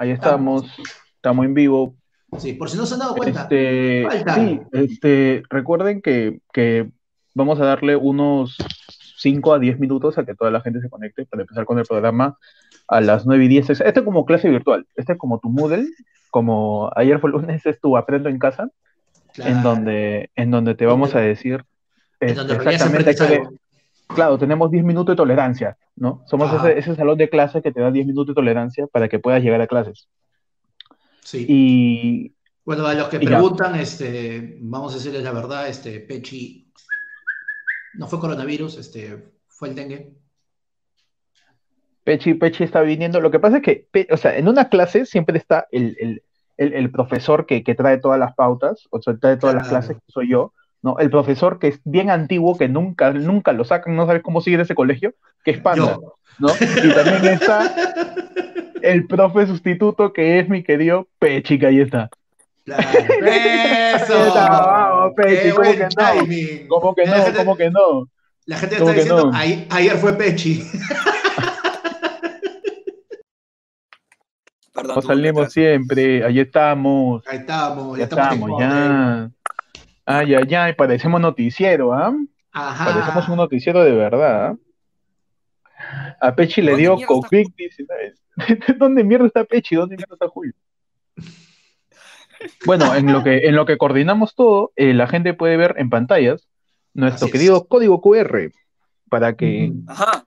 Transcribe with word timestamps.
ahí 0.00 0.10
estamos, 0.10 0.64
estamos 1.14 1.44
en 1.44 1.54
vivo. 1.54 1.94
Sí, 2.38 2.54
por 2.54 2.70
si 2.70 2.76
no 2.76 2.86
se 2.86 2.94
han 2.94 3.00
dado 3.00 3.14
cuenta. 3.14 3.42
Este, 3.42 4.08
sí, 4.34 4.60
este, 4.72 5.42
recuerden 5.50 6.00
que, 6.00 6.40
que 6.52 6.90
vamos 7.34 7.60
a 7.60 7.66
darle 7.66 7.96
unos 7.96 8.56
5 9.18 9.52
a 9.52 9.58
10 9.58 9.78
minutos 9.78 10.16
a 10.16 10.24
que 10.24 10.34
toda 10.34 10.50
la 10.50 10.62
gente 10.62 10.80
se 10.80 10.88
conecte 10.88 11.26
para 11.26 11.42
empezar 11.42 11.66
con 11.66 11.78
el 11.78 11.84
programa 11.84 12.38
a 12.88 13.00
las 13.00 13.26
9 13.26 13.44
y 13.44 13.48
10. 13.48 13.70
Este 13.70 14.00
es 14.00 14.02
como 14.02 14.24
clase 14.24 14.48
virtual, 14.48 14.86
este 14.96 15.12
es 15.12 15.18
como 15.18 15.38
tu 15.38 15.50
Moodle, 15.50 15.86
como 16.30 16.90
ayer 16.96 17.20
fue 17.20 17.28
el 17.28 17.36
lunes, 17.36 17.66
es 17.66 17.78
tu 17.78 17.96
Aprendo 17.96 18.30
en 18.30 18.38
casa, 18.38 18.70
en, 19.36 19.62
donde, 19.62 20.30
en 20.34 20.50
donde 20.50 20.74
te 20.74 20.86
vamos 20.86 21.14
a 21.14 21.20
decir 21.20 21.64
este, 22.20 22.40
exactamente 22.54 23.14
claro, 24.14 24.38
tenemos 24.38 24.70
10 24.70 24.84
minutos 24.84 25.12
de 25.12 25.16
tolerancia, 25.16 25.76
¿no? 25.96 26.22
Somos 26.26 26.52
ese, 26.52 26.78
ese, 26.78 26.94
salón 26.94 27.18
de 27.18 27.28
clase 27.28 27.62
que 27.62 27.72
te 27.72 27.80
da 27.80 27.90
10 27.90 28.06
minutos 28.06 28.28
de 28.28 28.34
tolerancia 28.34 28.86
para 28.86 29.08
que 29.08 29.18
puedas 29.18 29.42
llegar 29.42 29.60
a 29.60 29.66
clases. 29.66 30.08
Sí. 31.22 31.46
Y... 31.48 32.34
Bueno, 32.64 32.86
a 32.86 32.94
los 32.94 33.08
que 33.08 33.18
preguntan, 33.18 33.74
este, 33.76 34.58
vamos 34.60 34.92
a 34.92 34.96
decirles 34.96 35.22
la 35.22 35.32
verdad, 35.32 35.68
este, 35.68 36.00
Pechi, 36.00 36.70
no 37.94 38.06
fue 38.06 38.20
coronavirus, 38.20 38.78
este, 38.78 39.32
fue 39.48 39.68
el 39.68 39.74
dengue. 39.74 40.12
Pechi, 42.04 42.34
Pechi 42.34 42.64
está 42.64 42.82
viniendo. 42.82 43.20
Lo 43.20 43.30
que 43.30 43.40
pasa 43.40 43.58
es 43.58 43.62
que, 43.62 43.88
o 44.10 44.16
sea, 44.16 44.36
en 44.36 44.48
una 44.48 44.68
clase 44.68 45.06
siempre 45.06 45.38
está 45.38 45.66
el, 45.70 46.22
profesor 46.92 47.46
que, 47.46 47.62
trae 47.74 47.98
todas 47.98 48.18
las 48.18 48.34
pautas, 48.34 48.86
o 48.90 49.00
sea, 49.00 49.16
trae 49.16 49.36
todas 49.36 49.54
las 49.54 49.68
clases, 49.68 49.96
que 49.96 50.12
soy 50.12 50.30
yo, 50.30 50.52
¿no? 50.82 50.98
El 50.98 51.10
profesor 51.10 51.58
que 51.58 51.68
es 51.68 51.80
bien 51.84 52.10
antiguo, 52.10 52.56
que 52.56 52.68
nunca, 52.68 53.12
nunca 53.12 53.52
lo 53.52 53.64
sacan, 53.64 53.96
no 53.96 54.06
sabes 54.06 54.22
cómo 54.22 54.40
sigue 54.40 54.60
ese 54.60 54.74
colegio, 54.74 55.14
que 55.44 55.52
es 55.52 55.60
Panda, 55.60 55.98
¿no? 56.38 56.48
Y 56.60 56.94
también 56.94 57.34
está 57.34 57.74
el 58.82 59.06
profe 59.06 59.46
sustituto, 59.46 60.12
que 60.12 60.38
es 60.38 60.48
mi 60.48 60.62
querido 60.62 61.08
Pechi, 61.18 61.58
que 61.58 61.66
ahí 61.66 61.80
está. 61.80 62.08
Claro. 62.64 62.82
Eso. 63.26 64.34
Vamos, 64.34 65.12
Pechi, 65.16 65.50
¿cómo 65.50 65.64
que 65.72 65.86
no? 65.86 66.68
¿Cómo 66.68 66.94
que 66.94 67.06
no? 67.06 67.34
¿Cómo 67.36 67.56
que 67.56 67.70
no? 67.70 68.08
La 68.46 68.56
gente 68.56 68.76
está 68.76 68.92
diciendo, 68.92 69.30
ayer 69.32 69.96
fue 69.98 70.12
Pechi. 70.14 70.66
Nos 74.82 75.04
salimos 75.04 75.52
siempre, 75.52 76.24
ahí 76.24 76.40
estamos. 76.40 77.22
Ahí 77.26 77.38
estamos, 77.38 77.98
ya 77.98 78.04
estamos, 78.04 78.50
ya. 78.58 79.30
Ay, 80.12 80.34
ay, 80.34 80.54
ay, 80.54 80.72
parecemos 80.72 81.20
noticiero, 81.20 81.92
¿ah? 81.92 82.12
Ajá. 82.52 82.84
Parecemos 82.84 83.28
un 83.28 83.36
noticiero 83.36 83.84
de 83.84 83.92
verdad. 83.92 84.46
¿ah? 84.46 84.56
A 86.20 86.34
Pechi 86.34 86.62
le 86.62 86.76
dio 86.76 86.96
COVID-19. 86.96 88.14
¿Dónde 88.78 89.04
mierda 89.04 89.26
está 89.26 89.44
Pechi? 89.44 89.76
¿Dónde 89.76 89.96
mierda 89.96 90.14
está 90.14 90.28
Julio? 90.28 90.52
Bueno, 92.64 92.94
en 92.94 93.12
lo 93.12 93.22
que, 93.22 93.46
en 93.46 93.54
lo 93.54 93.66
que 93.66 93.78
coordinamos 93.78 94.34
todo, 94.34 94.72
eh, 94.74 94.94
la 94.94 95.06
gente 95.06 95.34
puede 95.34 95.56
ver 95.56 95.74
en 95.78 95.90
pantallas 95.90 96.48
nuestro 96.92 97.28
querido 97.28 97.68
código 97.68 98.00
QR 98.00 98.50
para 99.08 99.34
que, 99.34 99.72
Ajá 99.86 100.24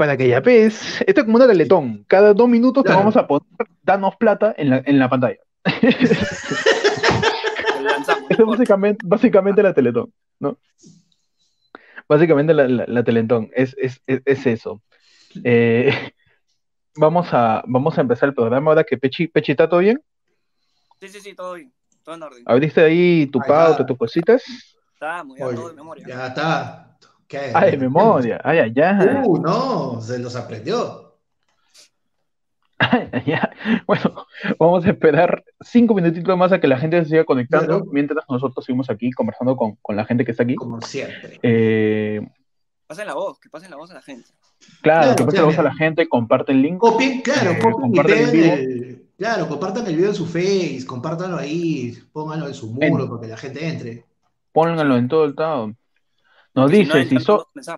para 0.00 0.16
que 0.16 0.28
ya 0.28 0.40
ves, 0.40 1.04
esto 1.06 1.20
es 1.20 1.24
como 1.26 1.36
una 1.36 1.46
teletón. 1.46 2.06
Cada 2.08 2.32
dos 2.32 2.48
minutos 2.48 2.84
te 2.84 2.90
vamos 2.90 3.18
a 3.18 3.26
poner, 3.26 3.44
danos 3.82 4.16
plata 4.16 4.54
en 4.56 4.70
la, 4.70 4.82
en 4.86 4.98
la 4.98 5.10
pantalla. 5.10 5.36
Es 8.30 8.38
básicamente, 8.38 9.04
básicamente 9.06 9.60
la 9.60 9.74
teletón, 9.74 10.12
¿no? 10.38 10.56
Básicamente 12.08 12.54
la, 12.54 12.68
la, 12.68 13.02
teletón, 13.04 13.50
es, 13.54 13.74
es, 13.76 14.00
es, 14.06 14.46
eso. 14.46 14.80
Eh, 15.42 15.92
vamos, 16.96 17.28
a, 17.32 17.62
vamos 17.66 17.98
a 17.98 18.00
empezar 18.00 18.28
el 18.28 18.34
programa 18.34 18.70
ahora 18.70 18.84
que 18.84 18.96
Pechi, 18.96 19.26
Pechi, 19.26 19.52
¿está 19.52 19.68
todo 19.68 19.80
bien? 19.80 20.00
Sí, 21.00 21.08
sí, 21.08 21.20
sí, 21.20 21.34
todo 21.34 21.54
bien, 21.54 21.72
todo 22.04 22.14
en 22.14 22.22
orden. 22.22 22.42
¿Abriste 22.46 22.80
ahí 22.82 23.26
tu 23.26 23.40
pauta, 23.40 23.84
tus 23.84 23.98
cositas? 23.98 24.44
Está, 24.94 25.24
muy 25.24 25.36
bien, 25.36 25.54
todo 25.56 25.68
de 25.68 25.74
memoria. 25.74 26.06
Ya 26.06 26.26
está. 26.28 26.96
¿Qué? 27.26 27.50
Ah, 27.52 27.66
de 27.66 27.76
memoria. 27.76 28.40
Ay, 28.44 28.58
ay, 28.58 28.74
ay. 28.80 29.22
Uh, 29.24 29.38
no, 29.40 30.00
se 30.00 30.20
los 30.20 30.36
aprendió. 30.36 31.09
Bueno, 33.86 34.26
vamos 34.58 34.84
a 34.84 34.90
esperar 34.90 35.44
cinco 35.60 35.94
minutitos 35.94 36.36
más 36.36 36.52
a 36.52 36.60
que 36.60 36.66
la 36.66 36.78
gente 36.78 37.02
se 37.02 37.10
siga 37.10 37.24
conectando, 37.24 37.84
mientras 37.90 38.24
nosotros 38.28 38.64
seguimos 38.64 38.90
aquí 38.90 39.10
conversando 39.12 39.56
con, 39.56 39.76
con, 39.82 39.96
la 39.96 40.04
gente 40.04 40.24
que 40.24 40.30
está 40.30 40.44
aquí. 40.44 40.54
Como 40.54 40.80
siempre. 40.80 41.38
Eh... 41.42 42.20
Pasen 42.86 43.06
la 43.06 43.14
voz, 43.14 43.38
que 43.38 43.48
pasen 43.48 43.70
la 43.70 43.76
voz 43.76 43.90
a 43.90 43.94
la 43.94 44.02
gente. 44.02 44.28
Claro, 44.82 45.14
que 45.14 45.24
pasen 45.24 45.40
la 45.40 45.46
voz 45.46 45.58
a 45.58 45.62
la 45.62 45.74
gente, 45.74 46.08
comparten 46.08 46.56
el 46.56 46.62
link. 46.62 46.78
Copien, 46.78 47.20
claro, 47.20 47.52
eh, 47.52 47.58
compartan 47.60 48.18
el, 48.18 48.30
video. 48.30 48.98
claro, 49.16 49.48
compartan 49.48 49.86
el 49.86 49.96
video 49.96 50.08
en 50.08 50.14
su 50.16 50.26
face, 50.26 50.84
compártanlo 50.86 51.36
ahí, 51.36 51.96
pónganlo 52.12 52.48
en 52.48 52.54
su 52.54 52.70
muro 52.72 53.08
para 53.08 53.20
que 53.20 53.28
la 53.28 53.36
gente 53.36 53.68
entre. 53.68 54.04
Pónganlo 54.52 54.96
en 54.96 55.08
todo 55.08 55.24
el 55.24 55.34
lado. 55.36 55.72
Nos 56.52 56.70
dice, 56.70 57.04
si, 57.04 57.20
son, 57.20 57.42
si 57.54 57.70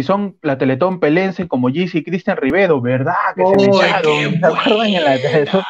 son 0.00 0.38
la 0.40 0.56
Teletón 0.56 1.00
Pelense 1.00 1.46
como 1.46 1.68
Gizzy 1.68 1.98
y 1.98 2.04
Cristian 2.04 2.38
Rivero, 2.38 2.80
¿verdad? 2.80 3.14
Que 3.36 3.44
se 3.44 3.56
me 3.56 3.64
echaron. 3.64 4.40
¿Se 4.40 4.46
acuerdan 4.46 4.86
en 4.86 5.04
la 5.04 5.18
Teletón? 5.18 5.62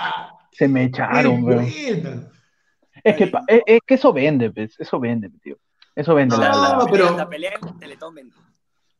Se 0.53 0.69
me 0.69 0.85
echaron, 0.85 1.45
bro. 1.45 1.61
Es 1.61 3.17
que, 3.17 3.33
es, 3.67 3.81
que 3.85 3.95
eso 3.95 4.13
vende, 4.13 4.51
pues, 4.51 4.79
eso 4.79 5.01
vende, 5.01 5.31
tío. 5.43 5.57
Eso 5.97 6.15
vende. 6.15 6.37
No, 6.37 6.43
la, 6.43 6.87
pero... 6.91 7.17
La 7.17 7.29
pelea 7.29 7.53
en 7.61 7.79
Teletón 7.79 8.15
vende. 8.15 8.35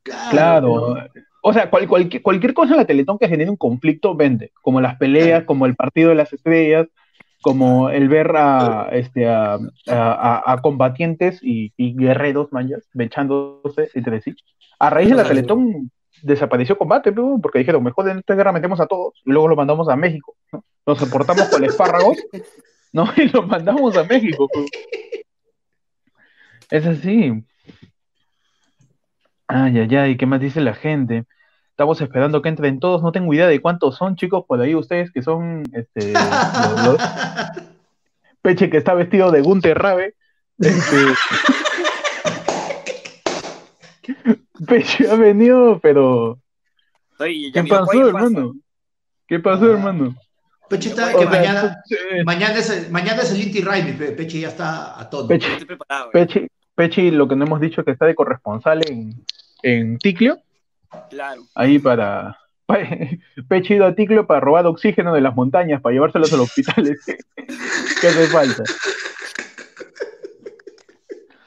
Claro. 0.03 0.97
O 1.43 1.53
sea, 1.53 1.71
cualquier, 1.71 2.23
cualquier 2.23 2.55
cosa 2.55 2.73
en 2.73 2.79
la 2.79 2.85
Teletón 2.85 3.19
que 3.19 3.29
genere 3.29 3.51
un 3.51 3.57
conflicto 3.57 4.17
vende. 4.17 4.51
Como 4.61 4.81
las 4.81 4.97
peleas, 4.97 5.45
como 5.45 5.67
el 5.67 5.77
partido 5.77 6.09
de 6.09 6.17
las 6.17 6.33
estrellas, 6.33 6.89
como 7.43 7.91
el 7.91 8.09
ver 8.09 8.33
a, 8.37 8.89
este, 8.93 9.29
a, 9.29 9.59
a, 9.89 10.59
combatientes 10.63 11.41
y, 11.43 11.73
guerreros 11.77 12.53
mayas 12.53 12.89
echándose 12.99 13.91
entre 13.95 14.23
sí. 14.23 14.35
A 14.79 14.89
raíz 14.89 15.11
de 15.11 15.17
la 15.17 15.25
Teletón 15.25 15.91
desapareció 16.23 16.79
combate, 16.79 17.13
porque 17.13 17.59
dijeron, 17.59 17.83
mejor 17.83 18.09
en 18.09 18.19
esta 18.19 18.35
guerra 18.35 18.53
metemos 18.53 18.81
a 18.81 18.87
todos 18.87 19.21
y 19.25 19.31
luego 19.31 19.49
lo 19.49 19.57
mandamos 19.57 19.89
a 19.89 19.97
México. 19.97 20.37
¿no? 20.53 20.65
Nos 20.87 20.99
soportamos 20.99 21.49
con 21.49 21.65
espárragos 21.65 22.17
¿no? 22.93 23.09
y 23.17 23.29
los 23.29 23.47
mandamos 23.47 23.97
a 23.97 24.05
México. 24.05 24.49
Es 26.71 26.87
así. 26.87 27.45
Ay, 29.49 29.79
ay, 29.81 29.97
ay, 29.97 30.17
¿qué 30.17 30.27
más 30.27 30.41
dice 30.41 30.61
la 30.61 30.75
gente? 30.75 31.25
Estamos 31.73 32.01
esperando 32.03 32.43
que 32.43 32.51
entren 32.51 32.81
todos. 32.81 33.03
No 33.03 33.13
tengo 33.13 33.33
idea 33.33 33.49
de 33.49 33.61
cuántos 33.61 33.97
son, 33.97 34.15
chicos, 34.15 34.45
por 34.47 34.61
ahí 34.61 34.75
ustedes 34.75 35.11
que 35.11 35.23
son 35.23 35.65
este, 35.73 36.13
Peche 38.43 38.69
que 38.69 38.77
está 38.77 38.93
vestido 38.93 39.31
de 39.31 39.41
Gunter 39.41 39.79
Rabe. 39.79 40.15
Este... 40.59 40.97
Peche 44.67 45.11
ha 45.11 45.15
venido, 45.15 45.81
pero. 45.81 46.39
¿Qué 47.19 47.65
pasó, 47.69 48.07
hermano? 48.07 48.55
¿Qué 49.27 49.39
pasó, 49.41 49.65
ah. 49.65 49.71
hermano? 49.73 50.15
Peche 50.69 50.91
está 50.91 51.13
que 51.17 51.27
mañana, 51.27 51.83
mañana, 52.25 52.59
es 52.59 52.71
el, 52.71 52.91
mañana 52.91 53.23
es 53.23 53.33
el 53.33 53.43
Inti 53.43 53.61
Raimi, 53.61 53.93
Peche 53.93 54.41
ya 54.41 54.49
está 54.49 55.01
a 55.01 55.09
todo. 55.09 55.27
Peche, 55.27 55.49
Peche, 56.13 56.49
Peche, 56.75 57.11
lo 57.11 57.27
que 57.29 57.37
no 57.37 57.47
hemos 57.47 57.61
dicho 57.61 57.81
es 57.81 57.85
que 57.87 57.91
está 57.93 58.07
de 58.07 58.15
corresponsal 58.15 58.83
en, 58.89 59.25
en 59.63 59.99
Ticlio. 59.99 60.39
Claro. 61.11 61.43
Ahí 61.55 61.79
para. 61.79 62.39
Peche 63.49 63.75
ido 63.75 63.87
a 63.87 63.95
Ticlo 63.95 64.27
para 64.27 64.41
robar 64.41 64.67
oxígeno 64.67 65.13
de 65.13 65.21
las 65.21 65.35
montañas, 65.35 65.81
para 65.81 65.93
llevárselos 65.93 66.33
a 66.33 66.37
los 66.37 66.49
hospitales. 66.49 67.01
¿Qué 68.01 68.07
hace 68.07 68.27
falta? 68.29 68.63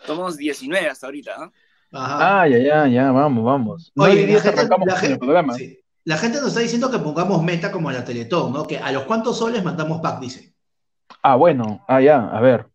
Somos 0.05 0.37
19 0.37 0.87
hasta 0.87 1.07
ahorita, 1.07 1.37
¿no? 1.37 1.53
Ah, 1.91 2.47
ya, 2.47 2.57
ya, 2.59 2.87
ya, 2.87 3.11
vamos, 3.11 3.43
vamos. 3.43 3.91
Oye, 3.95 4.27
la 4.27 4.41
gente, 4.41 4.67
la, 4.85 4.97
gente, 4.97 5.13
el 5.13 5.19
programa. 5.19 5.55
la 6.03 6.17
gente 6.17 6.39
nos 6.39 6.49
está 6.49 6.59
diciendo 6.59 6.91
que 6.91 6.99
pongamos 6.99 7.41
meta 7.41 7.71
como 7.71 7.91
la 7.91 8.03
Teletón, 8.03 8.53
¿no? 8.53 8.67
Que 8.67 8.77
a 8.77 8.91
los 8.91 9.03
cuantos 9.03 9.37
soles 9.37 9.63
mandamos 9.63 10.01
pack, 10.01 10.19
dice. 10.19 10.53
Ah, 11.21 11.35
bueno, 11.35 11.83
ah, 11.87 12.01
ya, 12.01 12.27
a 12.27 12.41
ver. 12.41 12.67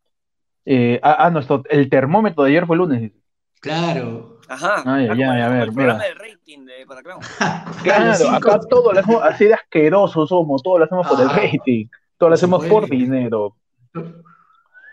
Eh, 0.65 1.01
ah, 1.03 1.17
ah, 1.27 1.31
nuestro, 1.31 1.63
el 1.69 1.89
termómetro 1.91 2.45
de 2.45 2.51
ayer 2.51 2.67
fue 2.67 2.77
lunes. 2.77 3.13
Claro. 3.61 4.30
Ajá. 4.51 4.83
Ay, 4.85 5.07
ya, 5.07 5.15
ya, 5.15 5.47
a 5.47 5.49
ver, 5.49 5.63
el 5.69 5.73
programa 5.73 6.03
de 6.03 6.15
rating 6.15 6.65
de 6.67 6.85
claro, 7.85 8.31
acá 8.31 8.59
todo 8.69 8.93
lo 8.93 8.99
hacemos 8.99 9.23
así 9.23 9.45
de 9.45 9.55
asqueroso 9.55 10.27
somos, 10.27 10.61
todo 10.61 10.81
lo 10.81 10.87
hacemos 10.87 11.07
por 11.07 11.21
el 11.21 11.29
ah, 11.29 11.37
rating, 11.37 11.87
todo 12.19 12.31
lo 12.31 12.35
hacemos 12.35 12.67
por 12.67 12.91
dinero. 12.91 13.55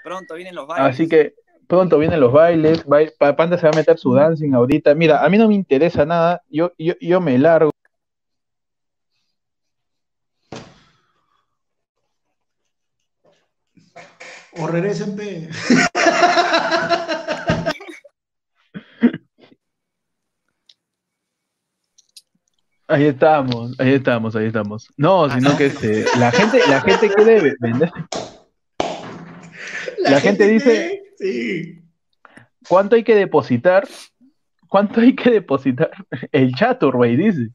Pronto 0.04 0.36
vienen 0.36 0.54
los 0.54 0.68
bailes. 0.68 0.94
Así 0.94 1.10
que 1.10 1.34
pronto 1.66 1.98
vienen 1.98 2.20
los 2.20 2.32
bailes, 2.32 2.86
Panda 3.36 3.58
se 3.58 3.64
va 3.64 3.72
a 3.74 3.76
meter 3.76 3.98
su 3.98 4.14
dancing 4.14 4.54
ahorita. 4.54 4.94
Mira, 4.94 5.26
a 5.26 5.30
mí 5.30 5.40
no 5.40 5.48
me 5.48 5.56
interesa 5.56 6.06
nada, 6.06 6.44
yo, 6.52 6.72
yo, 6.78 6.94
yo 7.02 7.20
me 7.20 7.40
largo. 7.40 7.72
O 14.60 14.68
regresen, 14.68 15.18
Ahí 22.88 23.06
estamos, 23.06 23.78
ahí 23.80 23.94
estamos, 23.94 24.36
ahí 24.36 24.46
estamos. 24.46 24.90
No, 24.96 25.26
Ah, 25.26 25.36
sino 25.36 25.52
no. 25.52 25.58
que 25.58 25.66
este, 25.68 26.06
la 26.18 26.32
gente, 26.32 26.60
la 26.70 26.82
gente 26.82 27.10
quiere 27.10 27.56
vender. 27.60 27.92
La 30.00 30.20
gente 30.22 30.48
dice- 30.48 31.04
Sí. 31.18 31.82
¿Cuánto 32.70 32.96
hay 32.96 33.04
que 33.04 33.16
depositar? 33.16 33.88
¿Cuánto 34.68 35.02
hay 35.02 35.16
que 35.16 35.32
depositar? 35.32 35.90
El 36.32 36.54
chato, 36.54 36.92
Rey, 36.92 37.16
dice. 37.16 37.50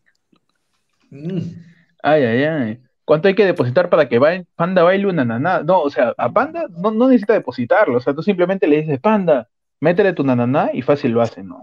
Mm. 1.10 1.38
Ay, 2.02 2.24
ay, 2.24 2.44
ay. 2.44 2.80
¿Cuánto 3.04 3.28
hay 3.28 3.34
que 3.34 3.44
depositar 3.46 3.88
para 3.88 4.08
que 4.08 4.20
Panda 4.56 4.82
baile 4.82 5.06
una 5.06 5.24
naná? 5.24 5.62
No, 5.62 5.80
o 5.82 5.90
sea, 5.90 6.14
a 6.16 6.32
Panda 6.32 6.66
no, 6.70 6.90
no 6.90 7.08
necesita 7.08 7.34
depositarlo. 7.34 7.98
O 7.98 8.00
sea, 8.00 8.14
tú 8.14 8.22
simplemente 8.22 8.66
le 8.66 8.80
dices, 8.82 9.00
Panda, 9.00 9.48
métele 9.80 10.12
tu 10.12 10.24
nananá 10.24 10.70
y 10.72 10.82
fácil 10.82 11.12
lo 11.12 11.20
hace, 11.22 11.42
¿no? 11.42 11.60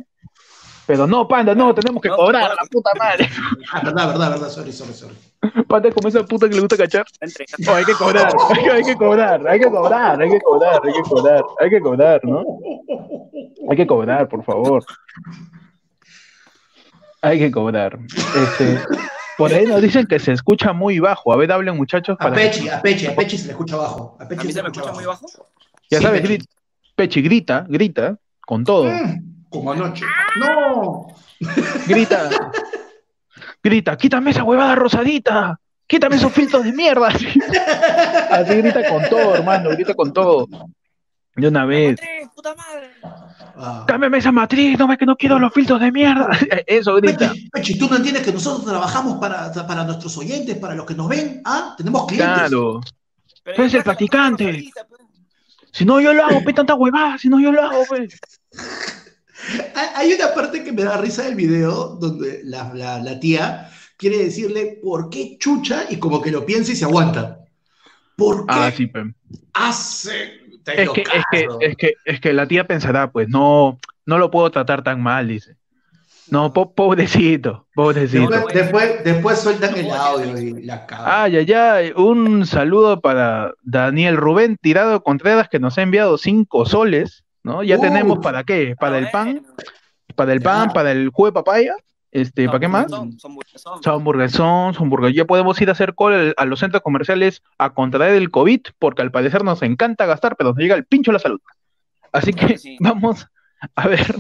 Pero 0.90 1.06
no, 1.06 1.28
Panda, 1.28 1.54
no, 1.54 1.72
tenemos 1.76 2.02
que 2.02 2.10
No, 2.10 2.16
cobrar, 2.18 2.50
no. 2.50 2.56
la 2.56 2.68
puta 2.68 2.90
madre. 2.98 3.30
Ah, 3.72 3.80
verdad, 3.84 4.08
verdad, 4.08 4.30
verdad. 4.32 4.50
Sorry, 4.50 4.72
sorry, 4.72 4.92
sorry. 4.94 5.14
Panda 5.68 5.92
como 5.92 6.08
esa 6.08 6.26
puta 6.26 6.50
que 6.50 6.56
le 6.56 6.62
gusta 6.62 6.78
cachar. 6.78 7.06
No, 7.60 7.76
hay 7.76 7.86
que 7.86 7.94
cobrar, 7.94 8.34
hay 8.50 8.64
que, 8.64 8.72
hay 8.72 8.84
que 8.84 8.96
cobrar, 8.96 9.48
hay 9.48 9.60
que 9.60 9.70
cobrar, 9.70 10.20
hay 10.20 10.30
que 10.32 10.40
cobrar, 10.40 10.82
hay 10.84 10.92
que 10.94 11.02
cobrar, 11.04 11.44
hay 11.60 11.70
que 11.70 11.80
cobrar, 11.80 12.22
¿no? 12.24 12.44
Hay 13.70 13.78
que 13.78 13.86
cobrar, 13.86 14.28
por 14.28 14.44
favor. 14.44 14.84
Hay 17.22 17.38
que 17.38 17.52
cobrar. 17.52 18.00
Este, 18.36 18.80
por 19.38 19.54
ahí 19.54 19.68
nos 19.68 19.84
dicen 19.84 20.08
que 20.08 20.18
se 20.18 20.32
escucha 20.32 20.74
muy 20.74 20.98
bajo. 20.98 21.32
A 21.32 21.36
ver, 21.36 21.52
hablen 21.52 21.78
muchachos 21.78 22.16
A 22.20 22.24
para 22.24 22.34
Pechi, 22.36 22.68
a 22.68 22.82
Pechi, 22.82 23.06
a 23.06 23.16
Pechi 23.16 23.38
se 23.38 23.46
le 23.46 23.52
escucha 23.52 23.76
abajo. 23.76 24.18
A 24.20 24.24
¿A 24.24 24.28
Pechi 24.28 24.48
mí 24.48 24.54
se 24.54 24.64
me 24.64 24.70
escucha 24.70 24.90
escucha 24.90 24.96
muy 24.96 25.06
bajo? 25.06 25.28
Ya 25.92 26.00
Sí, 26.00 26.04
sabes, 26.04 26.48
Pechi, 26.96 27.22
grita, 27.22 27.68
grita, 27.70 28.18
con 28.42 28.64
todo. 28.64 28.86
Mm, 28.92 29.29
Como 29.50 29.72
anoche. 29.72 30.06
¡No! 30.38 31.08
Grita, 31.88 32.30
grita, 33.64 33.98
quítame 33.98 34.32
esa 34.32 34.44
huevada 34.44 34.76
rosadita, 34.76 35.60
quítame 35.88 36.18
esos 36.18 36.32
filtros 36.32 36.64
de 36.64 36.74
mierda. 36.74 37.08
Así, 37.08 37.28
así 38.32 38.56
grita 38.56 38.88
con 38.90 39.10
todo, 39.10 39.36
hermano, 39.36 39.70
grita 39.72 39.94
con 39.94 40.14
todo. 40.14 40.48
De 41.36 41.48
una 41.48 41.66
vez. 41.66 42.00
¡Andrés, 42.00 42.30
puta 42.36 42.56
madre! 42.56 42.90
Ah. 43.62 43.86
Cámbiame 43.88 44.18
esa 44.18 44.32
matriz, 44.32 44.78
no 44.78 44.88
ves 44.88 44.98
que 44.98 45.06
no 45.06 45.16
quiero 45.16 45.40
los 45.40 45.54
filtros 45.54 45.80
de 45.80 45.92
mierda. 45.92 46.30
Eso 46.68 46.96
grita. 46.96 47.30
Pechi, 47.30 47.50
Pechi, 47.50 47.78
¿tú 47.80 47.88
no 47.90 47.96
entiendes 47.98 48.24
que 48.24 48.32
nosotros 48.34 48.66
trabajamos 48.66 49.18
para, 49.20 49.52
para 49.66 49.84
nuestros 49.84 50.18
oyentes, 50.18 50.58
para 50.58 50.76
los 50.76 50.86
que 50.86 50.96
nos 50.96 51.08
ven? 51.10 51.42
¿Ah? 51.46 51.74
Tenemos 51.78 52.06
clientes. 52.08 52.36
Claro. 52.36 52.82
Pero 53.44 53.56
Tú 53.56 53.62
eres 53.62 53.74
el 53.74 53.84
practicante. 53.84 54.46
rosadita, 54.46 54.86
pues. 54.88 55.02
Si 55.72 55.86
no, 55.86 56.02
yo 56.02 56.14
lo 56.14 56.26
hago, 56.26 56.44
pe 56.44 56.52
tanta 56.54 56.74
huevada, 56.74 57.18
si 57.18 57.30
no, 57.30 57.40
yo 57.40 57.52
lo 57.52 57.62
hago, 57.62 57.86
pe. 57.90 58.08
Hay- 59.96 60.14
una 60.14 60.34
parte 60.34 60.64
que 60.64 60.72
me 60.72 60.84
da 60.84 60.98
risa 60.98 61.24
del 61.24 61.36
video 61.36 61.98
donde 62.00 62.42
la, 62.44 62.72
la- 62.74 63.00
la 63.00 63.20
tía 63.20 63.70
quiere 63.98 64.18
decirle 64.18 64.80
por 64.84 65.10
qué 65.10 65.38
chucha 65.40 65.86
y 65.90 65.98
como 65.98 66.22
que 66.22 66.32
lo 66.32 66.46
piensa 66.46 66.72
y 66.72 66.76
se 66.76 66.86
aguanta. 66.86 67.40
¿Por 68.16 68.42
qué 68.46 68.46
Ah, 68.50 68.72
sí, 68.76 68.92
hace? 69.54 70.40
Te 70.64 70.84
Es 70.84 70.90
que, 70.90 71.02
es 71.02 71.24
que, 71.32 71.48
es 71.62 71.76
que, 71.78 71.94
es 72.06 72.20
que 72.20 72.34
la 72.34 72.48
tía 72.48 72.68
pensará, 72.68 73.12
pues, 73.12 73.30
no, 73.30 73.80
no 74.06 74.18
lo 74.18 74.30
puedo 74.30 74.52
tratar 74.52 74.84
tan 74.84 75.02
mal, 75.02 75.28
dice. 75.28 75.56
No, 76.28 76.54
po- 76.54 76.74
pobrecito, 76.74 77.68
pobrecito. 77.74 78.30
Después, 78.30 78.54
después, 78.54 79.04
después 79.04 79.40
sueltan 79.40 79.76
el 79.76 79.90
audio 79.90 80.38
y 80.40 80.64
la 80.64 80.86
cagan. 80.86 81.06
Ay, 81.08 81.38
ay, 81.38 81.54
ay, 81.54 81.94
un 81.96 82.46
saludo 82.46 83.02
para 83.02 83.54
Daniel 83.64 84.16
Rubén 84.18 84.58
Tirado 84.62 85.02
Contreras 85.02 85.50
que 85.50 85.60
nos 85.60 85.78
ha 85.78 85.82
enviado 85.82 86.18
cinco 86.20 86.66
soles, 86.68 87.24
¿no? 87.50 87.64
Ya 87.64 87.78
Uh. 87.78 87.82
tenemos 87.82 88.20
para 88.20 88.44
qué, 88.44 88.76
para 88.80 88.96
Ah, 88.96 89.00
el 89.00 89.10
pan, 89.12 89.34
bueno. 89.34 89.48
para 90.16 90.34
el 90.34 90.42
pan, 90.42 90.72
para 90.74 90.92
el 90.92 91.10
jugo 91.10 91.28
de 91.28 91.34
papaya, 91.34 91.76
este, 92.12 92.48
¿para 92.48 92.60
qué 92.60 92.68
más? 92.68 92.90
Son, 92.90 93.20
son, 93.20 93.38
son. 94.30 95.14
Ya 95.14 95.26
podemos 95.26 95.60
ir 95.62 95.70
a 95.70 95.74
hacer 95.74 95.94
cola 95.96 96.34
a 96.38 96.46
los 96.46 96.60
centros 96.60 96.82
comerciales 96.82 97.44
a 97.58 97.72
contraer 97.74 98.16
el 98.16 98.32
COVID, 98.32 98.62
porque 98.80 99.02
al 99.02 99.12
parecer 99.12 99.44
nos 99.44 99.62
encanta 99.62 100.06
gastar, 100.06 100.36
pero 100.36 100.50
nos 100.52 100.58
llega 100.60 100.76
el 100.76 100.86
pincho 100.86 101.12
la 101.12 101.20
salud. 101.20 101.40
Así 102.12 102.34
que 102.34 102.58
Sí. 102.58 102.78
vamos 102.80 103.28
a 103.76 103.88
ver 103.88 104.16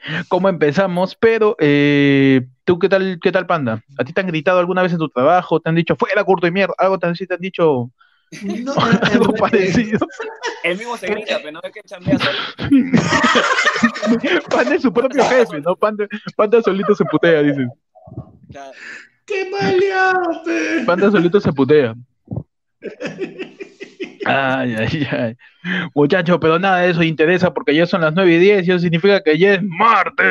cómo 0.28 0.48
empezamos, 0.48 1.14
pero 1.16 1.56
eh, 1.60 2.46
¿tú 2.64 2.78
qué 2.78 2.88
tal, 2.88 3.18
qué 3.22 3.30
tal, 3.32 3.46
Panda? 3.46 3.82
¿A 3.98 4.04
ti 4.04 4.12
te 4.12 4.20
han 4.20 4.26
gritado 4.26 4.58
alguna 4.58 4.82
vez 4.82 4.92
en 4.92 4.98
tu 4.98 5.08
trabajo? 5.08 5.60
¿Te 5.60 5.68
han 5.68 5.74
dicho, 5.76 5.94
fuera 5.96 6.24
curto 6.24 6.46
y 6.46 6.50
mierda? 6.50 6.74
¿Algo 6.78 6.98
tan 6.98 7.10
así 7.12 7.26
te 7.26 7.34
han 7.34 7.40
dicho 7.40 7.90
No, 8.42 8.74
algo 9.02 9.32
parecido? 9.34 10.06
El 10.62 10.76
mismo 10.78 10.96
se 10.96 11.06
grita, 11.06 11.38
pero 11.38 11.52
no 11.52 11.60
es 11.62 11.72
que 11.72 11.82
chambea 11.82 12.18
solo. 12.18 12.38
Panda 14.50 14.74
es 14.74 14.82
su 14.82 14.92
propio 14.92 15.24
jefe, 15.24 15.60
¿no? 15.60 15.74
Panda, 15.76 16.06
Panda 16.36 16.60
solito 16.62 16.94
se 16.94 17.04
putea, 17.06 17.42
dicen. 17.42 17.70
Claro. 18.50 18.72
¡Qué 19.24 19.50
maleante! 19.50 20.84
Panda 20.86 21.10
solito 21.10 21.40
se 21.40 21.52
putea. 21.52 21.94
Ay, 24.24 24.74
ay, 24.74 25.06
ay. 25.10 25.36
Muchachos, 25.94 26.38
pero 26.40 26.58
nada 26.58 26.80
de 26.80 26.90
eso 26.90 27.02
interesa 27.02 27.54
porque 27.54 27.74
ya 27.74 27.86
son 27.86 28.02
las 28.02 28.12
9 28.14 28.34
y 28.34 28.38
10 28.38 28.68
y 28.68 28.70
eso 28.70 28.78
significa 28.78 29.22
que 29.22 29.38
ya 29.38 29.54
es 29.54 29.62
martes 29.62 30.26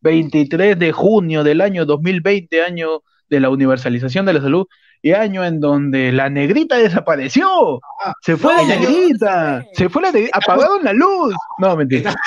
23 0.00 0.78
de 0.78 0.90
junio 0.92 1.44
del 1.44 1.60
año 1.60 1.84
2020, 1.84 2.62
año 2.62 3.02
de 3.28 3.40
la 3.40 3.50
universalización 3.50 4.26
de 4.26 4.32
la 4.32 4.40
salud 4.40 4.66
y 5.04 5.12
año 5.12 5.44
en 5.44 5.60
donde 5.60 6.10
la 6.12 6.30
negrita 6.30 6.78
desapareció. 6.78 7.78
Se 8.22 8.38
fue 8.38 8.54
No, 8.54 8.62
la 8.62 8.68
negrita, 8.76 9.58
no 9.58 9.60
se 9.60 9.66
fue. 9.66 9.74
se 9.76 9.88
fue 9.90 10.02
la 10.02 10.12
negrita, 10.12 10.38
apagaron 10.38 10.82
la 10.82 10.92
luz. 10.94 11.34
No, 11.58 11.76
mentira. 11.76 12.14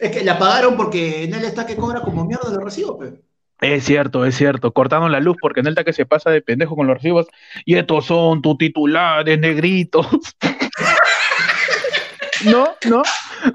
Es 0.00 0.10
que 0.10 0.24
la 0.24 0.38
pagaron 0.38 0.76
porque 0.76 1.24
en 1.24 1.34
él 1.34 1.44
está 1.44 1.66
que 1.66 1.76
cobra 1.76 2.00
como 2.00 2.24
mierda 2.26 2.50
los 2.50 2.62
recibos, 2.62 2.96
pe. 2.98 3.20
Es 3.60 3.84
cierto, 3.84 4.26
es 4.26 4.34
cierto. 4.34 4.72
Cortaron 4.72 5.10
la 5.10 5.20
luz 5.20 5.36
porque 5.40 5.60
en 5.60 5.66
el 5.68 5.74
que 5.74 5.92
se 5.94 6.04
pasa 6.04 6.30
de 6.30 6.42
pendejo 6.42 6.76
con 6.76 6.86
los 6.86 6.96
recibos. 6.96 7.26
Y 7.64 7.76
estos 7.76 8.04
son 8.06 8.42
tus 8.42 8.58
titulares, 8.58 9.38
negritos. 9.38 10.06
no, 12.44 12.74
no, 12.88 13.02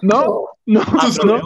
no, 0.02 0.46
no, 0.66 0.82
no. 1.26 1.42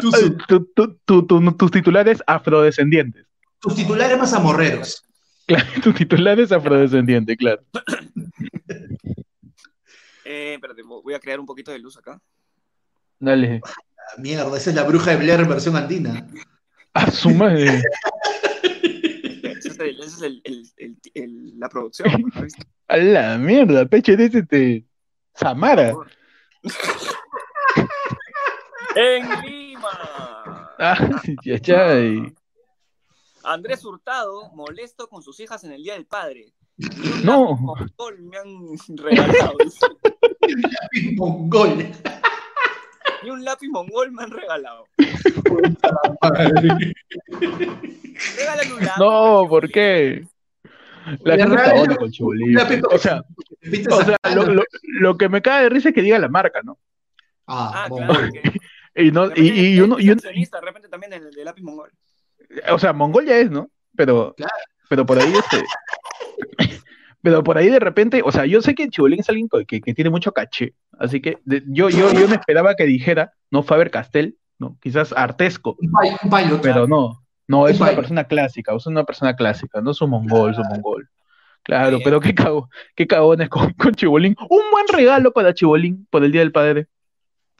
Tus, 0.00 0.14
Ay, 0.14 0.30
tu- 0.48 0.64
tu- 0.74 0.98
tu- 1.04 1.26
tu- 1.26 1.52
tus 1.56 1.70
titulares 1.70 2.20
afrodescendientes. 2.26 3.24
Tus 3.60 3.74
titulares 3.74 4.18
más 4.18 4.32
amorreros. 4.32 5.04
Claro, 5.46 5.66
tus 5.82 5.94
titulares 5.94 6.52
afrodescendientes, 6.52 7.36
claro. 7.36 7.62
Eh, 10.30 10.52
espérate, 10.54 10.82
voy 10.82 11.14
a 11.14 11.20
crear 11.20 11.40
un 11.40 11.46
poquito 11.46 11.70
de 11.72 11.78
luz 11.78 11.96
acá. 11.96 12.20
Dale. 13.18 13.62
Ah, 13.64 13.70
Mierda, 14.18 14.54
esa 14.58 14.68
es 14.68 14.76
la 14.76 14.82
bruja 14.82 15.12
de 15.12 15.16
Blair 15.16 15.40
en 15.40 15.48
versión 15.48 15.74
andina. 15.74 16.26
A 16.92 17.10
su 17.10 17.30
madre. 17.30 17.82
Ese 18.62 19.68
es, 19.70 19.78
el- 19.78 19.98
ese 20.00 20.06
es 20.06 20.22
el- 20.22 20.42
el- 20.44 20.70
el- 20.76 20.96
el- 21.14 21.58
la 21.58 21.68
producción. 21.70 22.08
A 22.88 22.96
la 22.98 23.38
mierda, 23.38 23.86
peche 23.86 24.16
de 24.18 24.26
ese 24.26 24.42
te. 24.42 24.84
Samara. 25.34 25.94
En 28.96 29.28
Lima. 29.42 30.74
Ay, 30.78 31.36
ya, 31.44 31.56
ya. 31.56 31.86
Andrés 33.44 33.84
Hurtado 33.84 34.50
molesto 34.54 35.08
con 35.08 35.22
sus 35.22 35.38
hijas 35.40 35.64
en 35.64 35.72
el 35.72 35.82
Día 35.82 35.94
del 35.94 36.06
Padre. 36.06 36.52
Ni 36.76 36.86
un 37.10 37.24
No. 37.24 37.48
lápiz 37.48 37.60
mongol 37.60 38.18
me 38.22 38.36
han 38.38 38.96
regalado. 38.96 39.56
dice. 39.64 39.86
Mongol. 41.16 41.90
Ni 43.24 43.30
un 43.30 43.44
lápiz 43.44 43.68
mongol 43.68 44.12
me 44.12 44.22
han 44.22 44.30
regalado. 44.30 44.84
Regálame 48.36 48.74
un 48.74 48.80
lápiz. 48.84 48.98
No, 48.98 49.46
¿por 49.48 49.68
qué? 49.70 50.26
La 51.24 51.36
gente 51.36 51.54
está 51.56 51.74
onda 51.74 51.96
con 51.96 52.10
Chibolín. 52.10 52.48
un 52.50 52.54
lápiz 52.54 52.80
O 52.90 52.98
sea, 52.98 53.22
¿Viste 53.62 53.92
o 53.94 54.02
sea 54.04 54.16
lo, 54.34 54.44
lo- 54.46 54.64
lo 54.82 55.16
que 55.16 55.28
me 55.28 55.40
cae 55.40 55.64
de 55.64 55.68
risa 55.70 55.88
es 55.88 55.94
que 55.94 56.02
diga 56.02 56.18
la 56.18 56.28
marca, 56.28 56.60
¿no? 56.62 56.78
Ah, 57.46 57.84
Ah, 57.84 57.88
claro. 57.88 58.28
que- 58.32 58.42
Y, 58.94 59.12
no, 59.12 59.26
y, 59.36 59.76
y 59.76 59.80
uno, 59.80 59.96
y 60.00 60.10
uno- 60.10 60.20
de 60.20 60.60
repente 60.60 60.88
también 60.88 61.12
el 61.12 61.30
de 61.30 61.44
lápiz 61.44 61.62
mongol. 61.62 61.90
O 62.70 62.78
sea, 62.78 62.92
Mongol 62.92 63.26
ya 63.26 63.36
es, 63.38 63.50
¿no? 63.50 63.70
Pero, 63.96 64.34
Claro. 64.36 64.52
pero 64.88 65.04
por 65.06 65.18
ahí 65.18 65.32
este, 65.32 65.64
pero 67.22 67.42
por 67.42 67.58
ahí 67.58 67.68
de 67.68 67.80
repente, 67.80 68.22
o 68.24 68.30
sea, 68.30 68.46
yo 68.46 68.62
sé 68.62 68.74
que 68.74 68.88
Chibolín 68.88 69.20
es 69.20 69.28
alguien 69.28 69.48
que, 69.66 69.80
que 69.80 69.94
tiene 69.94 70.10
mucho 70.10 70.32
caché, 70.32 70.74
así 70.98 71.20
que 71.20 71.38
de- 71.44 71.62
yo, 71.66 71.88
yo, 71.90 72.12
yo 72.12 72.28
me 72.28 72.36
esperaba 72.36 72.74
que 72.74 72.84
dijera, 72.84 73.32
no 73.50 73.62
Faber 73.62 73.90
Castell, 73.90 74.36
no, 74.58 74.76
quizás 74.80 75.12
Artesco, 75.12 75.76
Un 75.80 76.60
pero 76.62 76.86
no, 76.86 77.22
no, 77.46 77.68
es 77.68 77.76
Un 77.80 77.86
una 77.86 77.96
persona 77.96 78.24
clásica, 78.24 78.74
es 78.74 78.86
una 78.86 79.04
persona 79.04 79.34
clásica, 79.36 79.80
no 79.80 79.90
es 79.92 80.00
un 80.00 80.10
mongol, 80.10 80.52
es 80.52 80.58
un 80.58 80.68
mongol. 80.68 81.08
Claro, 81.64 81.98
Bien. 81.98 82.02
pero 82.04 82.20
qué 82.20 82.34
cago, 82.34 82.70
qué 82.96 83.06
cagones 83.06 83.48
con, 83.50 83.72
con 83.74 83.92
Chibolín. 83.94 84.34
Un 84.48 84.62
buen 84.72 84.86
regalo 84.88 85.32
para 85.32 85.52
Chibolín 85.52 86.06
por 86.10 86.24
el 86.24 86.32
Día 86.32 86.40
del 86.40 86.50
Padre. 86.52 86.86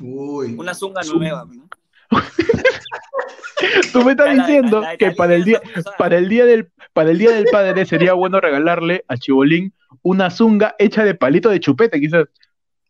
Uy. 0.01 0.55
Una 0.59 0.73
zunga 0.73 1.03
Zunga. 1.03 1.19
nueva. 1.19 1.45
¿no? 1.55 1.69
Tú 3.93 4.05
me 4.05 4.13
estás 4.13 4.27
La- 4.29 4.35
la- 4.35 4.47
diciendo 4.47 4.81
la 4.81 4.97
que 4.97 5.11
para 5.13 5.35
el 5.35 5.45
día, 5.45 5.61
para 5.99 6.17
el 6.17 6.29
día 6.29 6.45
del, 6.45 6.71
para 6.93 7.11
el 7.11 7.19
día 7.19 7.31
del 7.33 7.47
padre 7.47 7.85
sería 7.87 8.13
bueno 8.13 8.41
regalarle 8.41 9.05
a 9.09 9.17
Chibolín 9.17 9.73
una 10.03 10.31
zunga 10.31 10.75
hecha 10.79 11.05
de 11.05 11.15
palito 11.15 11.49
de 11.49 11.61
chupete, 11.61 12.01
quizás. 12.01 12.27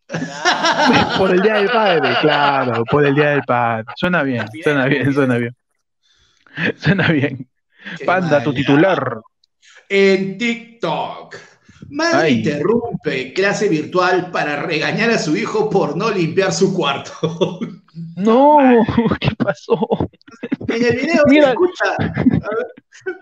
Claro. 0.07 1.17
Por 1.19 1.31
el 1.31 1.41
Día 1.41 1.53
del 1.55 1.69
Padre, 1.69 2.15
claro, 2.21 2.83
por 2.85 3.05
el 3.05 3.13
Día 3.13 3.29
del 3.29 3.43
Padre. 3.43 3.85
Suena 3.95 4.23
bien, 4.23 4.43
suena 4.63 4.85
bien, 4.87 5.13
suena 5.13 5.37
bien. 5.37 5.55
Suena 6.77 7.07
bien. 7.09 7.47
Qué 7.97 8.05
Panda, 8.05 8.41
tu 8.43 8.51
titular. 8.51 9.19
En 9.87 10.37
TikTok. 10.39 11.35
Madre 11.91 12.17
Ay. 12.21 12.33
interrumpe 12.39 13.33
clase 13.33 13.69
virtual 13.69 14.31
para 14.31 14.55
regañar 14.55 15.11
a 15.11 15.19
su 15.19 15.37
hijo 15.37 15.69
por 15.69 15.95
no 15.95 16.09
limpiar 16.09 16.53
su 16.53 16.73
cuarto. 16.75 17.59
No, 18.15 18.57
¿qué 19.19 19.29
pasó? 19.37 19.77
En 20.67 20.85
el 20.85 20.95
video 20.95 21.23
Mira. 21.27 21.45
se 21.45 21.51
escucha. 21.51 21.95
ver, 21.97 22.11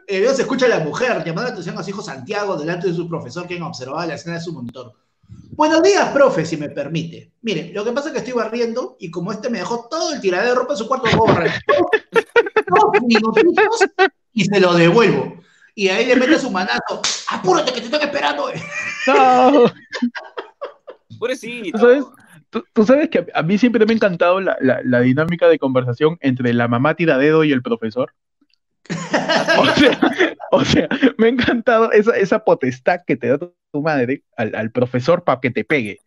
en 0.07 0.15
el 0.15 0.19
video 0.21 0.33
se 0.35 0.41
escucha 0.41 0.65
a 0.65 0.69
la 0.69 0.79
mujer 0.79 1.23
llamando 1.23 1.43
la 1.43 1.49
atención 1.49 1.77
a 1.77 1.83
su 1.83 1.89
hijo 1.89 2.01
Santiago 2.01 2.57
delante 2.57 2.87
de 2.87 2.93
su 2.93 3.07
profesor 3.07 3.47
quien 3.47 3.63
observaba 3.63 4.05
la 4.05 4.15
escena 4.15 4.35
de 4.35 4.41
su 4.41 4.53
monitor. 4.53 4.93
Buenos 5.51 5.81
días, 5.81 6.09
profe, 6.11 6.45
si 6.45 6.55
me 6.55 6.69
permite. 6.69 7.31
Mire, 7.41 7.71
lo 7.73 7.83
que 7.83 7.91
pasa 7.91 8.07
es 8.07 8.13
que 8.13 8.19
estoy 8.19 8.33
barriendo 8.33 8.95
y 8.99 9.09
como 9.09 9.31
este 9.31 9.49
me 9.49 9.59
dejó 9.59 9.87
todo 9.89 10.13
el 10.13 10.21
tiradero 10.21 10.49
de 10.49 10.55
ropa 10.55 10.73
en 10.73 10.77
su 10.77 10.87
cuarto, 10.87 11.07
lo 11.07 11.17
voy 11.17 11.29
a 11.29 11.33
barrer. 11.33 11.51
Dos 12.67 13.01
minutitos 13.01 13.85
y 14.33 14.45
se 14.45 14.59
lo 14.59 14.73
devuelvo. 14.73 15.37
Y 15.73 15.89
ahí 15.89 16.05
le 16.05 16.15
mete 16.15 16.39
su 16.39 16.51
manazo. 16.51 17.01
Apúrate 17.29 17.71
que 17.71 17.79
te 17.79 17.85
están 17.85 18.01
esperando. 18.01 18.49
No. 19.07 19.71
Pobrecito. 21.19 21.77
¿Sabes? 21.77 22.05
Tú, 22.49 22.63
tú 22.73 22.85
sabes 22.85 23.09
que 23.09 23.19
a, 23.19 23.25
a 23.35 23.43
mí 23.43 23.57
siempre 23.57 23.85
me 23.85 23.93
ha 23.93 23.95
encantado 23.95 24.39
la, 24.41 24.57
la- 24.61 24.81
la 24.83 25.01
dinámica 25.01 25.47
de 25.47 25.59
conversación 25.59 26.17
entre 26.21 26.53
la 26.53 26.67
mamá 26.67 26.95
tiradedo 26.95 27.43
y 27.43 27.51
el 27.51 27.61
profesor. 27.61 28.13
O 29.59 29.65
sea, 29.75 29.99
o 30.51 30.65
sea, 30.65 30.87
me 31.17 31.27
ha 31.27 31.29
encantado 31.29 31.91
esa, 31.91 32.15
esa 32.17 32.39
potestad 32.39 33.01
que 33.05 33.17
te 33.17 33.27
da 33.27 33.37
tu, 33.37 33.53
madre 33.81 34.23
al, 34.37 34.55
al 34.55 34.71
profesor 34.71 35.23
para 35.23 35.39
que 35.39 35.51
te 35.51 35.63
pegue. 35.63 35.99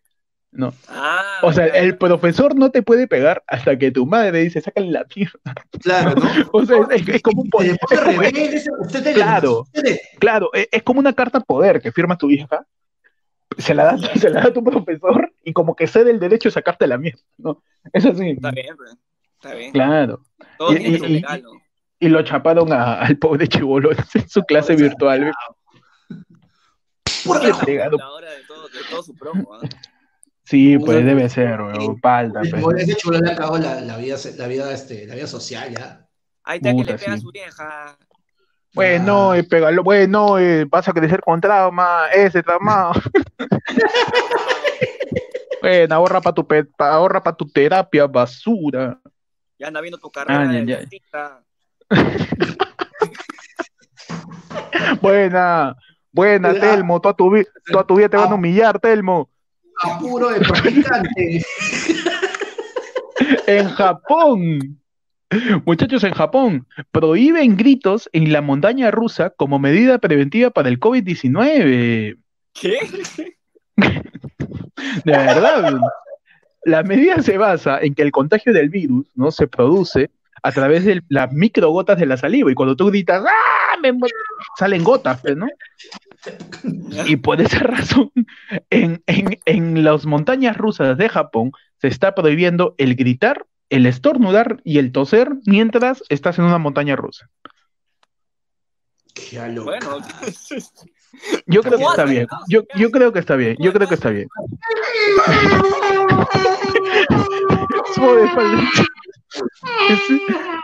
¿no? 0.51 0.73
Ah, 0.89 1.39
O 1.43 1.53
sea, 1.53 1.69
claro. 1.69 1.85
el 1.85 1.97
profesor 1.97 2.55
no 2.55 2.71
te 2.71 2.81
puede 2.83 3.07
pegar 3.07 3.41
hasta 3.47 3.77
que 3.77 3.91
tu 3.91 4.05
madre 4.05 4.39
dice, 4.41 4.59
sácale 4.59 4.91
la 4.91 5.05
mierda. 5.15 5.39
Claro, 5.81 6.15
¿no? 6.19 6.29
O 6.51 6.65
sea, 6.65 6.77
es, 6.91 7.07
es 7.07 7.21
como 7.21 7.43
un 7.43 7.49
poder. 7.49 7.77
Claro. 9.13 9.63
Claro, 10.19 10.49
es, 10.53 10.83
como 10.83 10.99
una 10.99 11.13
carta 11.13 11.39
poder 11.39 11.81
que 11.81 11.91
firma 11.93 12.17
tu 12.17 12.29
hija, 12.29 12.65
se 13.57 13.73
la 13.73 13.83
da, 13.85 13.97
se 14.15 14.29
la 14.29 14.41
da 14.41 14.47
a 14.49 14.53
tu 14.53 14.63
profesor 14.63 15.33
y 15.43 15.53
como 15.53 15.75
que 15.75 15.87
cede 15.87 16.11
el 16.11 16.19
derecho 16.19 16.49
de 16.49 16.53
sacarte 16.53 16.87
la 16.87 16.97
mierda, 16.97 17.21
¿no? 17.37 17.63
Es 17.93 18.05
así. 18.05 18.29
Está 18.31 18.51
bien. 18.51 18.75
Está 19.35 19.53
bien. 19.55 19.71
Claro. 19.71 20.21
Todo 20.57 20.73
Y- 20.73 20.77
tiene 20.77 20.99
que 20.99 21.07
y- 21.07 21.13
legal, 21.13 21.43
¿no? 21.43 21.51
Y 21.99 22.09
lo 22.09 22.23
chaparon 22.23 22.73
a- 22.73 22.95
al 23.01 23.17
pobre 23.17 23.47
chivolo 23.47 23.91
en 24.15 24.29
su 24.29 24.41
clase 24.43 24.75
virtual. 24.75 25.31
Qué 27.23 27.39
vieja. 27.39 27.53
fregado. 27.55 27.97
La 27.97 28.09
hora 28.11 28.31
de 28.31 28.43
todo, 28.47 28.67
de 28.67 28.79
todo 28.89 29.03
su 29.03 29.15
promo, 29.15 29.53
¿ah? 29.53 29.59
Sí, 30.43 30.77
pues 30.79 31.05
debe 31.05 31.29
ser, 31.29 31.61
weón. 31.61 31.99
Palda, 32.01 32.41
pues. 32.61 32.83
ese 32.83 32.95
chulo 32.95 33.19
le 33.19 33.31
ha 33.31 33.35
cagado 33.35 33.57
la, 33.59 33.79
la 33.81 33.97
vida, 33.97 34.17
la 34.37 34.47
vida, 34.47 34.73
este, 34.73 35.05
la 35.05 35.15
vida 35.15 35.27
social 35.27 35.71
ya. 35.71 36.07
Ahí 36.43 36.57
está 36.57 36.69
que 36.71 36.75
Puta, 36.77 36.91
le 36.93 36.97
pega 36.97 37.13
a 37.13 37.15
sí. 37.17 37.21
su 37.21 37.31
vieja. 37.31 37.97
Bueno, 38.73 39.33
eh, 39.35 39.43
pégalo, 39.43 39.83
bueno, 39.83 40.39
eh, 40.39 40.65
vas 40.65 40.87
a 40.87 40.93
crecer 40.93 41.21
con 41.21 41.41
trauma, 41.41 42.07
ese 42.13 42.41
trauma. 42.41 42.91
bueno, 45.61 45.95
ahorra 45.95 46.21
para 46.21 46.33
tu, 46.33 46.47
pe- 46.47 46.63
pa- 46.63 46.93
ahorra 46.93 47.21
pa 47.21 47.33
tu 47.35 47.45
terapia, 47.47 48.07
basura. 48.07 48.97
Ya 49.59 49.67
anda 49.67 49.81
viendo 49.81 49.97
tu 49.97 50.09
carrera 50.09 50.41
Ay, 50.41 50.47
de 50.47 50.55
ay, 50.55 50.59
ay. 50.73 50.79
dentista. 50.79 51.43
Buena, 55.01 55.75
buena, 56.11 56.53
Telmo, 56.53 56.99
toda 57.01 57.15
tu, 57.15 57.31
vi- 57.31 57.45
toda 57.71 57.85
tu 57.85 57.95
vida 57.95 58.09
te 58.09 58.17
van 58.17 58.31
a 58.31 58.35
humillar, 58.35 58.79
Telmo. 58.79 59.29
Apuro 59.83 60.29
de 60.29 60.41
practicante. 60.41 61.45
En 63.45 63.69
Japón, 63.69 64.80
muchachos, 65.65 66.03
en 66.03 66.13
Japón, 66.13 66.67
prohíben 66.91 67.57
gritos 67.57 68.09
en 68.13 68.31
la 68.31 68.41
montaña 68.41 68.91
rusa 68.91 69.31
como 69.31 69.59
medida 69.59 69.99
preventiva 69.99 70.49
para 70.49 70.69
el 70.69 70.79
COVID-19. 70.79 72.17
¿Qué? 72.53 72.77
De 75.05 75.11
verdad. 75.11 75.79
La 76.63 76.83
medida 76.83 77.21
se 77.21 77.37
basa 77.37 77.79
en 77.81 77.95
que 77.95 78.03
el 78.03 78.11
contagio 78.11 78.53
del 78.53 78.69
virus 78.69 79.07
no 79.15 79.31
se 79.31 79.47
produce 79.47 80.11
a 80.43 80.51
través 80.51 80.85
de 80.85 81.01
las 81.09 81.31
microgotas 81.31 81.99
de 81.99 82.05
la 82.05 82.17
saliva 82.17 82.51
y 82.51 82.55
cuando 82.55 82.75
tú 82.75 82.87
gritas 82.87 83.23
¡Ah! 83.25 83.77
me 83.81 83.91
muero", 83.91 84.15
salen 84.57 84.83
gotas, 84.83 85.21
pues, 85.21 85.35
¿no? 85.37 85.47
Y 87.07 87.15
por 87.15 87.41
esa 87.41 87.59
razón, 87.59 88.11
en, 88.69 89.01
en, 89.07 89.39
en 89.45 89.83
las 89.83 90.05
montañas 90.05 90.55
rusas 90.57 90.97
de 90.97 91.09
Japón 91.09 91.51
se 91.77 91.87
está 91.87 92.13
prohibiendo 92.13 92.75
el 92.77 92.95
gritar, 92.95 93.45
el 93.71 93.85
estornudar 93.85 94.61
y 94.63 94.77
el 94.77 94.91
toser 94.91 95.31
mientras 95.45 96.03
estás 96.09 96.37
en 96.37 96.45
una 96.45 96.59
montaña 96.59 96.95
rusa. 96.95 97.29
Qué. 99.15 99.39
Bueno, 99.59 99.97
Yo 101.45 101.61
creo 101.61 101.77
que 101.77 101.83
¿Cómo 101.83 101.91
está 101.91 102.05
bien. 102.05 102.27
Yo, 102.47 102.63
yo 102.75 102.91
creo 102.91 103.11
que 103.11 103.19
está 103.19 103.35
bien. 103.35 103.57
Yo 103.59 103.73
creo 103.73 103.87
que 103.87 103.95
está 103.95 104.09
bien. 104.09 104.27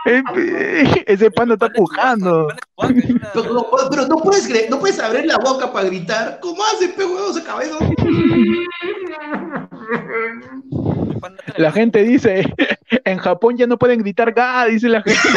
Ese, 0.04 1.04
ese 1.06 1.30
panda 1.30 1.54
está 1.54 1.68
pujando. 1.70 2.48
Pero, 2.76 3.52
no- 3.54 3.66
pero 3.90 4.06
no 4.06 4.16
puedes 4.16 4.70
no 4.70 4.78
puedes 4.78 4.98
abrir 4.98 5.26
la 5.26 5.38
boca 5.38 5.72
para 5.72 5.86
gritar. 5.86 6.38
¿Cómo 6.40 6.62
hace, 6.64 6.88
pe 6.90 7.04
huevo, 7.04 7.32
se 7.32 7.42
cabello? 7.42 7.78
La 11.56 11.72
gente 11.72 12.02
dice, 12.02 12.44
en 13.04 13.18
Japón 13.18 13.56
ya 13.56 13.66
no 13.66 13.78
pueden 13.78 14.00
gritar 14.00 14.32
ga, 14.32 14.66
dice 14.66 14.88
la 14.88 15.02
gente. 15.02 15.18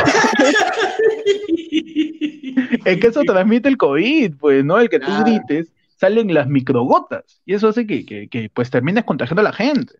Es 2.83 3.00
que 3.00 3.07
eso 3.07 3.21
transmite 3.21 3.69
el 3.69 3.77
COVID, 3.77 4.35
pues, 4.38 4.65
¿no? 4.65 4.79
El 4.79 4.89
que 4.89 5.00
tú 5.00 5.11
grites, 5.23 5.71
salen 5.97 6.33
las 6.33 6.47
microgotas. 6.47 7.41
Y 7.45 7.53
eso 7.53 7.67
hace 7.69 7.85
que, 7.85 8.05
que, 8.05 8.27
que, 8.27 8.50
pues 8.51 8.71
termines 8.71 9.03
contagiando 9.03 9.41
a 9.41 9.43
la 9.43 9.53
gente. 9.53 9.93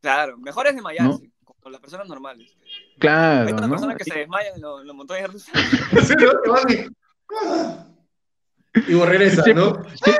Claro, 0.00 0.38
mejor 0.38 0.66
es 0.68 0.74
desmayarse, 0.74 1.30
con 1.64 1.72
las 1.72 1.80
personas 1.80 2.06
normales. 2.06 2.54
Hay 2.62 2.98
Claro, 2.98 3.46
tantas 3.48 3.66
¿no? 3.66 3.72
personas 3.74 3.96
que 3.96 4.04
se 4.04 4.18
desmayan 4.20 4.54
en 4.54 4.60
los, 4.60 4.80
en 4.82 4.86
los 4.86 4.94
montañas 4.96 5.32
rusas. 5.32 5.52
Sí, 6.06 6.14
¿no? 6.14 6.30
Y- 6.68 6.88
Y 8.90 8.94
vos 8.94 9.08
regresas, 9.08 9.46
¿no? 9.54 9.82
Sí, 9.94 10.12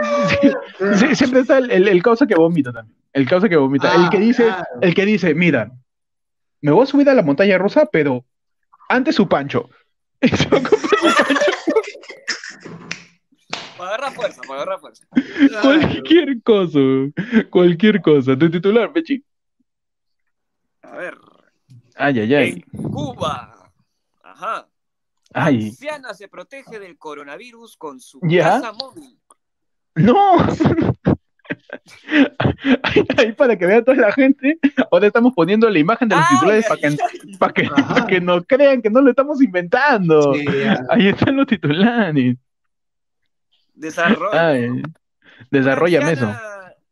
sí, 0.99 1.15
siempre 1.17 1.41
está 1.41 1.59
el, 1.59 1.71
el, 1.71 1.87
el 1.89 2.03
causa 2.03 2.27
que 2.27 2.35
vomita 2.35 2.73
también. 2.73 2.97
El 3.13 3.29
causa 3.29 3.47
que 3.49 3.57
vomita. 3.57 3.91
Ah, 3.93 4.05
el 4.05 4.11
que 4.11 4.19
dice, 4.19 4.45
claro. 4.45 4.65
el 4.81 4.95
que 4.95 5.05
dice, 5.05 5.35
mira, 5.35 5.71
me 6.63 6.71
voy 6.73 6.85
a 6.85 6.87
subir 6.87 7.09
a 7.11 7.15
la 7.15 7.23
montaña 7.23 7.59
rusa, 7.59 7.85
pero 7.93 8.25
antes 8.89 9.15
su 9.17 9.29
pancho. 9.29 9.69
Su 10.23 10.49
pancho. 10.49 10.71
Para 13.77 13.89
agarrar 13.97 14.15
fuerza, 14.15 14.41
para 14.43 14.63
agarrar 14.63 14.81
fuerza. 14.81 15.05
Cualquier 15.61 16.43
cosa, 16.43 16.79
cualquier 17.51 18.01
cosa. 18.01 18.39
Tu 18.39 18.51
titular, 18.51 18.93
Pechi. 18.93 19.23
A 20.83 20.97
ver. 20.97 21.15
Ay, 21.95 22.21
ay, 22.21 22.35
ay. 22.35 22.65
En 22.73 22.83
Cuba. 22.91 23.71
Ajá. 24.23 24.69
Ay, 25.33 25.69
Anciana 25.69 26.15
se 26.15 26.29
protege 26.29 26.79
del 26.79 26.97
coronavirus 26.97 27.77
con 27.77 28.01
su 28.01 28.21
¿Ya? 28.23 28.61
casa 28.61 28.73
móvil. 28.73 29.19
no. 29.95 30.37
Ahí, 32.83 33.07
ahí 33.19 33.33
para 33.33 33.57
que 33.59 33.67
vea 33.67 33.85
toda 33.85 33.99
la 33.99 34.13
gente, 34.13 34.59
ahora 34.91 35.09
estamos 35.09 35.35
poniendo 35.35 35.69
la 35.69 35.79
imagen 35.79 36.09
de 36.09 36.17
los 36.17 36.25
Ay, 36.25 36.37
titulares 36.37 36.67
para 37.39 37.53
que, 38.07 38.21
no 38.21 38.43
crean 38.45 38.81
que 38.81 38.89
no 38.89 39.03
lo 39.03 39.11
estamos 39.11 39.43
inventando. 39.43 40.33
Sí. 40.35 40.47
Ahí 40.89 41.09
están 41.09 41.37
los 41.37 41.47
titulares. 41.47 42.37
Desarrollo. 43.75 44.83
Desarrollame 45.51 46.13
eso. 46.13 46.35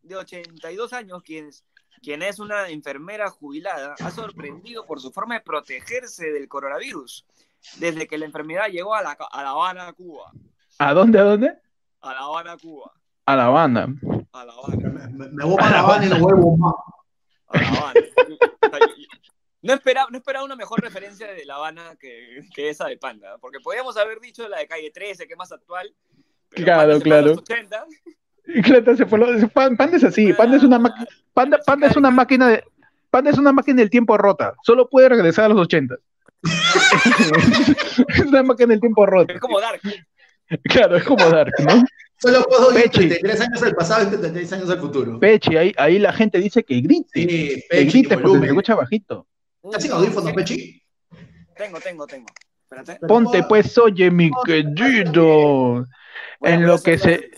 De 0.03 0.17
82 0.17 0.93
años, 0.93 1.23
quien, 1.23 1.51
quien 2.03 2.23
es 2.23 2.39
una 2.39 2.69
enfermera 2.69 3.31
jubilada, 3.31 3.95
ha 3.99 4.11
sorprendido 4.11 4.85
por 4.87 5.01
su 5.01 5.13
forma 5.13 5.35
de 5.37 5.41
protegerse 5.41 6.31
del 6.33 6.49
coronavirus 6.49 7.25
desde 7.79 8.07
que 8.09 8.19
la 8.19 8.25
enfermedad 8.27 8.67
llegó 8.69 8.95
a 8.95 9.03
La, 9.03 9.13
a 9.13 9.43
la 9.43 9.51
Habana, 9.51 9.93
Cuba. 9.93 10.33
¿A 10.79 10.93
dónde, 10.95 11.19
a 11.21 11.23
dónde? 11.23 11.53
A 12.01 12.13
La 12.13 12.21
Habana, 12.21 12.57
Cuba. 12.59 12.93
A 13.27 13.37
La 13.37 13.47
Habana. 13.47 13.87
A 14.33 14.45
La 14.45 14.53
Habana. 14.53 14.89
Me, 14.91 15.09
me- 15.09 15.29
me 15.31 15.45
voy 15.45 15.57
para 15.57 15.71
la 15.71 15.79
Habana 15.81 16.07
y 16.07 16.09
no 16.09 16.19
vuelvo 16.19 16.57
más. 16.57 16.75
A 17.49 17.61
La 17.61 17.69
Habana. 17.69 18.01
No 19.65 19.75
esperaba, 19.75 20.09
no 20.11 20.19
esperaba 20.19 20.45
una 20.45 20.57
mejor 20.57 20.81
referencia 20.81 21.29
de 21.33 21.45
La 21.45 21.55
Habana 21.55 21.95
que, 22.01 22.41
que 22.53 22.69
esa 22.69 22.87
de 22.89 22.97
Panda, 22.97 23.39
porque 23.39 23.61
podríamos 23.61 23.97
haber 23.97 24.19
dicho 24.19 24.49
la 24.49 24.59
de 24.59 24.67
Calle 24.67 24.91
13, 24.91 25.27
que 25.29 25.35
es 25.35 25.39
más 25.39 25.53
actual. 25.53 25.95
pero 26.49 26.65
Claro, 26.65 27.01
claro. 27.01 27.27
los 27.29 27.39
80. 27.39 27.87
Claro, 28.65 28.97
se 28.97 29.07
fue 29.07 29.19
lo- 29.19 29.49
Pan- 29.49 29.77
Panda 29.77 29.97
es 29.97 30.05
así, 30.05 30.33
Panda 30.33 30.57
es 30.57 30.63
una 30.65 30.79
máquina, 30.79 31.07
Panda, 31.33 31.59
Panda 31.65 31.87
es 31.87 31.97
una 31.97 32.11
máquina 32.11 32.49
de, 32.49 32.65
Panda 33.11 33.31
es 33.31 33.39
una 33.39 33.53
máquina 33.53 33.77
del 33.81 33.91
tiempo 33.91 34.17
rota, 34.19 34.55
solo 34.63 34.89
puede 34.89 35.09
regresar 35.09 35.45
a 35.47 35.49
los 35.51 35.61
80. 35.61 35.97
es 38.09 38.19
una 38.27 38.43
máquina 38.43 38.69
del 38.69 38.81
tiempo 38.81 39.07
rota. 39.07 39.33
Es 39.35 39.41
como 39.41 39.61
Dark. 39.61 39.81
Claro, 40.65 40.97
es 40.97 41.05
como 41.05 41.25
Dark, 41.31 41.53
¿no? 41.67 41.83
Solo 42.19 42.43
puedo 42.45 42.71
ir 42.77 42.85
Pechi. 42.85 43.09
33 43.09 43.41
años 43.41 43.63
al 43.63 43.75
pasado 43.75 44.05
y 44.05 44.07
33 44.11 44.53
años 44.53 44.71
al 44.71 44.79
futuro. 44.81 45.19
Pechi, 45.19 45.57
ahí, 45.57 45.73
ahí 45.77 45.99
la 45.99 46.13
gente 46.13 46.39
dice 46.39 46.63
que 46.63 46.81
grite. 46.81 47.09
Sí, 47.15 47.27
que 47.27 47.65
Pechi, 47.71 47.91
grite 48.03 48.19
porque 48.19 48.39
se 48.41 48.47
escucha 48.47 48.75
bajito. 48.75 49.27
¿Estás 49.65 49.83
sin 49.83 49.93
audífonos, 49.93 50.33
Pechi? 50.33 50.83
Tengo, 51.57 51.81
tengo, 51.81 52.07
tengo. 52.07 52.27
Espérate. 52.71 53.07
Ponte 53.07 53.43
pues, 53.45 53.77
oye, 53.79 54.11
mi 54.11 54.31
querido. 54.45 55.85
En 56.43 56.67
lo 56.67 56.81
que 56.81 56.99
se, 56.99 57.31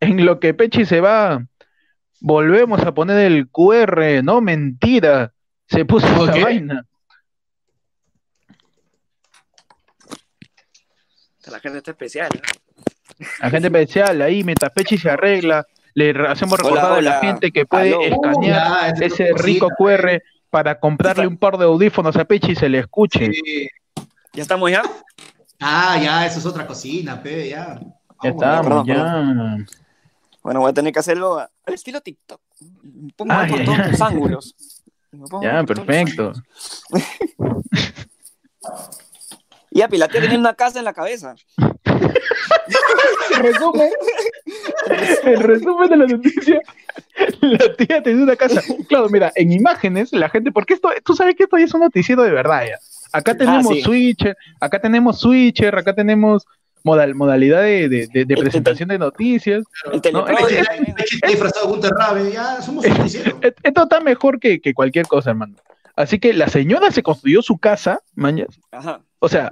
en 0.00 0.24
lo 0.24 0.40
que 0.40 0.54
Pechi 0.54 0.84
se 0.84 1.00
va, 1.00 1.44
volvemos 2.20 2.80
a 2.80 2.92
poner 2.94 3.18
el 3.18 3.48
QR, 3.48 4.22
no 4.22 4.40
mentira. 4.40 5.32
Se 5.68 5.84
puso 5.84 6.06
Ok. 6.22 6.30
esa 6.36 6.44
vaina. 6.44 6.86
La 11.46 11.58
gente 11.58 11.78
está 11.78 11.90
especial. 11.92 12.30
¿eh? 12.34 13.26
La 13.42 13.50
gente 13.50 13.68
especial 13.68 14.22
ahí, 14.22 14.44
mientras 14.44 14.70
Pechi 14.72 14.96
se 14.98 15.10
arregla, 15.10 15.66
le 15.94 16.10
hacemos 16.28 16.60
Hola, 16.60 16.68
recordar 16.70 16.98
a 16.98 17.02
la 17.02 17.20
gente 17.20 17.50
que 17.50 17.66
puede 17.66 17.88
Aló. 17.92 18.02
escanear 18.02 18.94
es 18.94 19.00
ese 19.12 19.30
rico. 19.36 19.68
QR 19.76 20.22
para 20.48 20.78
comprarle 20.78 21.26
un 21.26 21.36
par 21.36 21.56
de 21.58 21.64
audífonos 21.64 22.16
a 22.16 22.24
Pechi 22.24 22.52
y 22.52 22.56
se 22.56 22.68
le 22.68 22.78
escuche. 22.78 23.30
Sí. 23.32 23.68
¿Ya 24.32 24.42
estamos 24.42 24.70
ya? 24.70 24.82
Ah, 25.60 25.98
ya, 26.02 26.24
eso 26.26 26.38
es 26.38 26.46
otra 26.46 26.66
cocina, 26.66 27.20
pe, 27.22 27.48
ya. 27.48 27.80
Ya 28.22 28.30
estamos, 28.30 28.84
perdón, 28.84 28.86
ya. 28.86 29.56
Bueno, 30.42 30.60
voy 30.60 30.70
a 30.70 30.74
tener 30.74 30.92
que 30.92 30.98
hacerlo 31.00 31.38
a- 31.38 31.50
al 31.66 31.74
estilo 31.74 32.00
TikTok. 32.00 32.40
Me 32.82 33.12
pongo 33.16 33.32
Ah, 33.32 33.46
por 33.48 33.58
ya, 33.58 33.64
todos 33.64 33.78
ya. 33.78 33.88
los 33.88 34.00
ángulos. 34.00 34.54
Ya, 35.42 35.64
perfecto. 35.64 36.32
ángulos. 36.32 36.42
Y 39.72 39.82
a 39.82 39.88
Pilatea 39.88 40.20
tenía 40.20 40.36
una 40.38 40.54
casa 40.54 40.80
en 40.80 40.84
la 40.84 40.92
cabeza. 40.92 41.36
El 43.30 43.38
resumen, 43.40 43.88
el 45.24 45.40
resumen 45.40 45.88
de 45.90 45.96
la 45.96 46.06
noticia, 46.06 46.60
la 47.40 47.76
tía 47.76 48.02
tenía 48.02 48.24
una 48.24 48.34
casa. 48.34 48.62
Claro, 48.88 49.08
mira, 49.08 49.30
en 49.36 49.52
imágenes, 49.52 50.12
la 50.12 50.28
gente, 50.28 50.50
porque 50.50 50.74
esto, 50.74 50.90
tú 51.04 51.14
sabes 51.14 51.36
que 51.36 51.44
esto 51.44 51.56
ya 51.56 51.66
es 51.66 51.74
un 51.74 51.80
noticiero 51.82 52.22
de 52.24 52.32
verdad 52.32 52.64
ya. 52.66 52.78
Acá 53.12 53.36
tenemos 53.36 53.68
sí. 53.72 53.82
switcher, 53.82 54.36
acá 54.60 54.80
tenemos 54.80 55.20
switcher, 55.20 55.76
acá 55.76 55.94
tenemos 55.94 56.44
modal, 56.84 57.14
modalidad 57.14 57.62
de, 57.62 57.88
de- 57.88 58.06
de- 58.12 58.24
de 58.24 58.36
presentación 58.36 58.88
de 58.88 58.98
noticias. 58.98 59.62
El 59.92 60.00
Esto 63.62 63.82
está 63.82 64.00
mejor 64.00 64.40
que, 64.40 64.60
que 64.60 64.74
cualquier 64.74 65.06
cosa, 65.06 65.30
hermano. 65.30 65.56
Así 65.96 66.18
que 66.18 66.32
la 66.32 66.48
señora 66.48 66.90
se 66.90 67.02
construyó 67.02 67.42
su 67.42 67.58
casa, 67.58 68.00
mañas. 68.14 68.58
Ajá. 68.70 69.02
O 69.18 69.28
sea, 69.28 69.50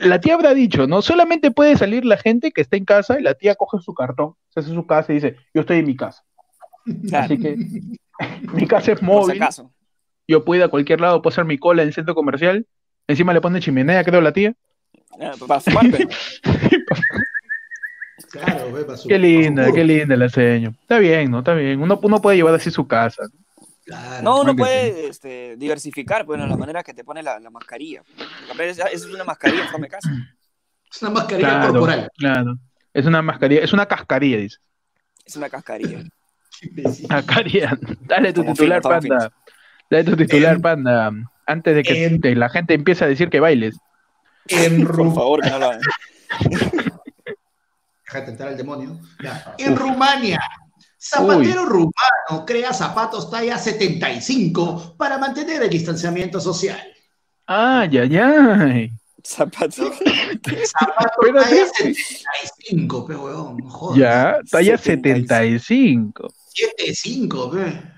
la 0.00 0.20
tía 0.20 0.34
habrá 0.34 0.54
dicho, 0.54 0.86
¿no? 0.86 1.02
Solamente 1.02 1.50
puede 1.50 1.76
salir 1.76 2.04
la 2.04 2.16
gente 2.18 2.52
que 2.52 2.60
está 2.60 2.76
en 2.76 2.84
casa 2.84 3.18
y 3.18 3.22
la 3.22 3.34
tía 3.34 3.56
coge 3.56 3.78
su 3.82 3.92
cartón, 3.94 4.34
se 4.50 4.60
hace 4.60 4.70
su 4.72 4.86
casa 4.86 5.10
y 5.12 5.16
dice, 5.16 5.36
yo 5.52 5.62
estoy 5.62 5.78
en 5.78 5.86
mi 5.86 5.96
casa. 5.96 6.22
Claro. 7.08 7.24
Así 7.24 7.38
que 7.38 7.56
mi 8.52 8.66
casa 8.68 8.92
es 8.92 9.00
Por 9.00 9.06
si 9.08 9.12
móvil, 9.28 9.42
acaso. 9.42 9.72
yo 10.28 10.44
puedo 10.44 10.60
ir 10.60 10.64
a 10.64 10.68
cualquier 10.68 11.00
lado, 11.00 11.20
puedo 11.20 11.32
hacer 11.34 11.44
mi 11.46 11.58
cola 11.58 11.82
en 11.82 11.88
el 11.88 11.94
centro 11.94 12.14
comercial. 12.14 12.66
Encima 13.08 13.32
le 13.32 13.40
pone 13.40 13.58
chimenea, 13.60 14.04
creo, 14.04 14.20
la 14.20 14.32
tía. 14.32 14.54
Ah, 15.20 15.32
Para 15.46 15.60
fumar, 15.60 15.86
pero. 15.90 16.08
Claro, 18.30 18.72
ve, 18.72 18.84
para 18.84 18.98
su- 18.98 19.08
Qué 19.08 19.18
linda, 19.18 19.62
para 19.62 19.68
su 19.68 19.74
qué 19.74 19.84
linda 19.84 20.16
la 20.16 20.28
seño. 20.28 20.70
Está 20.82 20.98
bien, 20.98 21.30
¿no? 21.30 21.38
Está 21.38 21.54
bien. 21.54 21.80
Uno, 21.80 21.98
uno 22.02 22.20
puede 22.20 22.36
llevar 22.36 22.54
así 22.54 22.70
su 22.70 22.86
casa. 22.86 23.22
Claro. 23.84 24.22
No, 24.22 24.40
uno 24.42 24.54
puede 24.54 25.08
este, 25.08 25.56
diversificar, 25.56 26.24
bueno, 26.26 26.46
la 26.46 26.56
manera 26.56 26.82
que 26.82 26.92
te 26.92 27.04
pone 27.04 27.22
la, 27.22 27.38
la 27.40 27.48
mascarilla. 27.50 28.02
Esa 28.58 28.86
es 28.88 29.04
una 29.06 29.24
mascarilla 29.24 29.62
en 29.62 29.68
forma 29.68 29.86
de 29.86 29.90
casa. 29.90 30.10
Es 30.92 31.02
una 31.02 31.10
mascarilla 31.12 31.48
Claro, 31.48 31.72
corporal. 31.72 32.10
claro. 32.18 32.56
Es 32.92 33.06
una 33.06 33.22
mascarilla, 33.22 33.62
es 33.62 33.72
una 33.72 33.86
cascarilla, 33.86 34.36
dice. 34.38 34.58
Es 35.24 35.36
una 35.36 35.48
cascarilla. 35.48 36.04
Cascarilla. 37.08 37.78
Dale 38.00 38.32
tu 38.32 38.44
titular, 38.44 38.82
fino, 38.82 38.90
panda. 38.90 39.32
Dale 39.90 40.04
tu 40.04 40.16
titular, 40.16 40.60
panda. 40.60 41.10
Antes 41.46 41.74
de 41.76 41.82
que 41.82 42.18
te- 42.20 42.34
la 42.34 42.50
gente 42.50 42.74
empiece 42.74 43.04
a 43.04 43.08
decir 43.08 43.30
que 43.30 43.40
bailes. 43.40 43.78
En 44.48 44.86
Por 44.86 45.14
favor, 45.14 45.40
que 45.42 45.50
no 45.50 45.58
lo 45.58 45.66
hagan. 45.66 45.80
Déjate 48.06 48.30
entrar 48.30 48.48
al 48.48 48.56
demonio. 48.56 48.98
Ya. 49.22 49.54
En 49.58 49.76
Rumania, 49.76 50.40
zapatero 50.98 51.66
rumano 51.66 52.46
crea 52.46 52.72
zapatos 52.72 53.30
talla 53.30 53.58
75 53.58 54.96
para 54.96 55.18
mantener 55.18 55.62
el 55.62 55.68
distanciamiento 55.68 56.40
social. 56.40 56.80
Ay, 57.46 57.98
ay, 57.98 58.16
ay. 58.16 58.90
Zapato. 59.24 59.92
Zapatos 59.92 61.12
Pero 61.20 61.42
talla 61.42 61.66
sí. 61.76 61.94
75, 61.94 63.06
pe, 63.06 63.12
no 63.12 63.56
jodas. 63.68 63.98
Ya, 63.98 64.38
talla 64.50 64.78
75. 64.78 66.28
75. 66.28 66.34
75, 66.54 67.50
pe. 67.50 67.97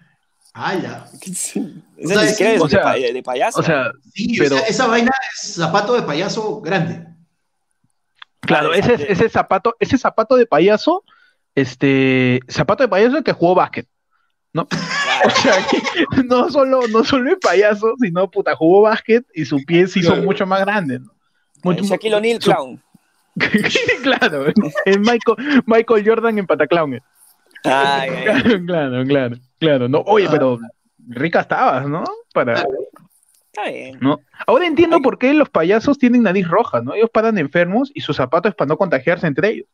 ¡Hala! 0.52 1.06
Ese 1.22 1.60
O 2.04 2.08
sea, 2.08 2.22
ni 2.22 2.28
siquiera 2.28 2.50
sí, 2.52 2.56
es 2.56 2.60
o 2.62 2.64
de, 2.64 2.70
sea, 2.70 2.82
pa- 2.82 2.94
de 2.94 3.22
payaso. 3.22 3.60
O 3.60 3.62
sea, 3.62 3.92
Sí, 4.14 4.36
Pero- 4.38 4.56
esa, 4.56 4.66
esa 4.66 4.86
vaina 4.88 5.12
es 5.34 5.54
zapato 5.54 5.94
de 5.94 6.02
payaso 6.02 6.60
grande. 6.60 7.06
claro, 8.40 8.70
Ah, 8.72 8.76
ese, 8.76 9.12
ese 9.12 9.28
zapato, 9.28 9.76
ese 9.78 9.96
zapato 9.98 10.36
de 10.36 10.46
payaso, 10.46 11.04
este, 11.54 12.40
zapato 12.48 12.82
de 12.82 12.88
payaso 12.88 13.22
que 13.22 13.32
jugó 13.32 13.54
básquet. 13.54 13.86
¿no? 14.52 14.66
O 15.22 15.30
sea, 15.30 15.52
que 15.70 16.22
no 16.24 16.48
solo, 16.48 16.80
no 16.88 17.04
solo 17.04 17.30
es 17.30 17.36
payaso, 17.38 17.94
sino 18.00 18.30
puta, 18.30 18.56
jugó 18.56 18.80
básquet 18.80 19.22
y 19.34 19.44
su 19.44 19.58
pie 19.66 19.86
se 19.86 19.98
hizo 20.00 20.12
Claro. 20.12 20.24
mucho 20.24 20.46
más 20.46 20.60
grande, 20.60 20.98
¿no? 20.98 21.12
Mucho- 21.62 21.84
Shaquille 21.84 22.14
O'Neal, 22.14 22.40
su- 22.40 22.50
clown. 22.50 22.82
claro, 24.02 24.46
es 24.86 24.98
Michael, 24.98 25.62
Michael 25.66 26.04
Jordan 26.08 26.38
en 26.38 26.46
Pataclown. 26.46 27.00
Ay. 27.64 28.10
Claro, 28.24 28.64
claro, 28.66 29.04
claro, 29.04 29.36
claro. 29.60 29.88
No, 29.88 30.00
oye, 30.06 30.26
pero 30.30 30.58
rica 31.08 31.40
estabas, 31.40 31.88
¿no? 31.88 32.02
Para, 32.34 32.54
Está 33.52 33.68
bien. 33.70 33.98
¿no? 34.00 34.18
Ahora 34.46 34.66
entiendo 34.66 35.00
por 35.00 35.18
qué 35.18 35.32
los 35.34 35.48
payasos 35.48 35.98
tienen 35.98 36.22
nariz 36.24 36.48
roja, 36.48 36.80
¿no? 36.80 36.94
Ellos 36.94 37.10
paran 37.12 37.38
enfermos 37.38 37.90
y 37.94 38.00
sus 38.00 38.16
zapatos 38.16 38.50
es 38.50 38.56
para 38.56 38.68
no 38.68 38.76
contagiarse 38.76 39.26
entre 39.26 39.48
ellos. 39.50 39.66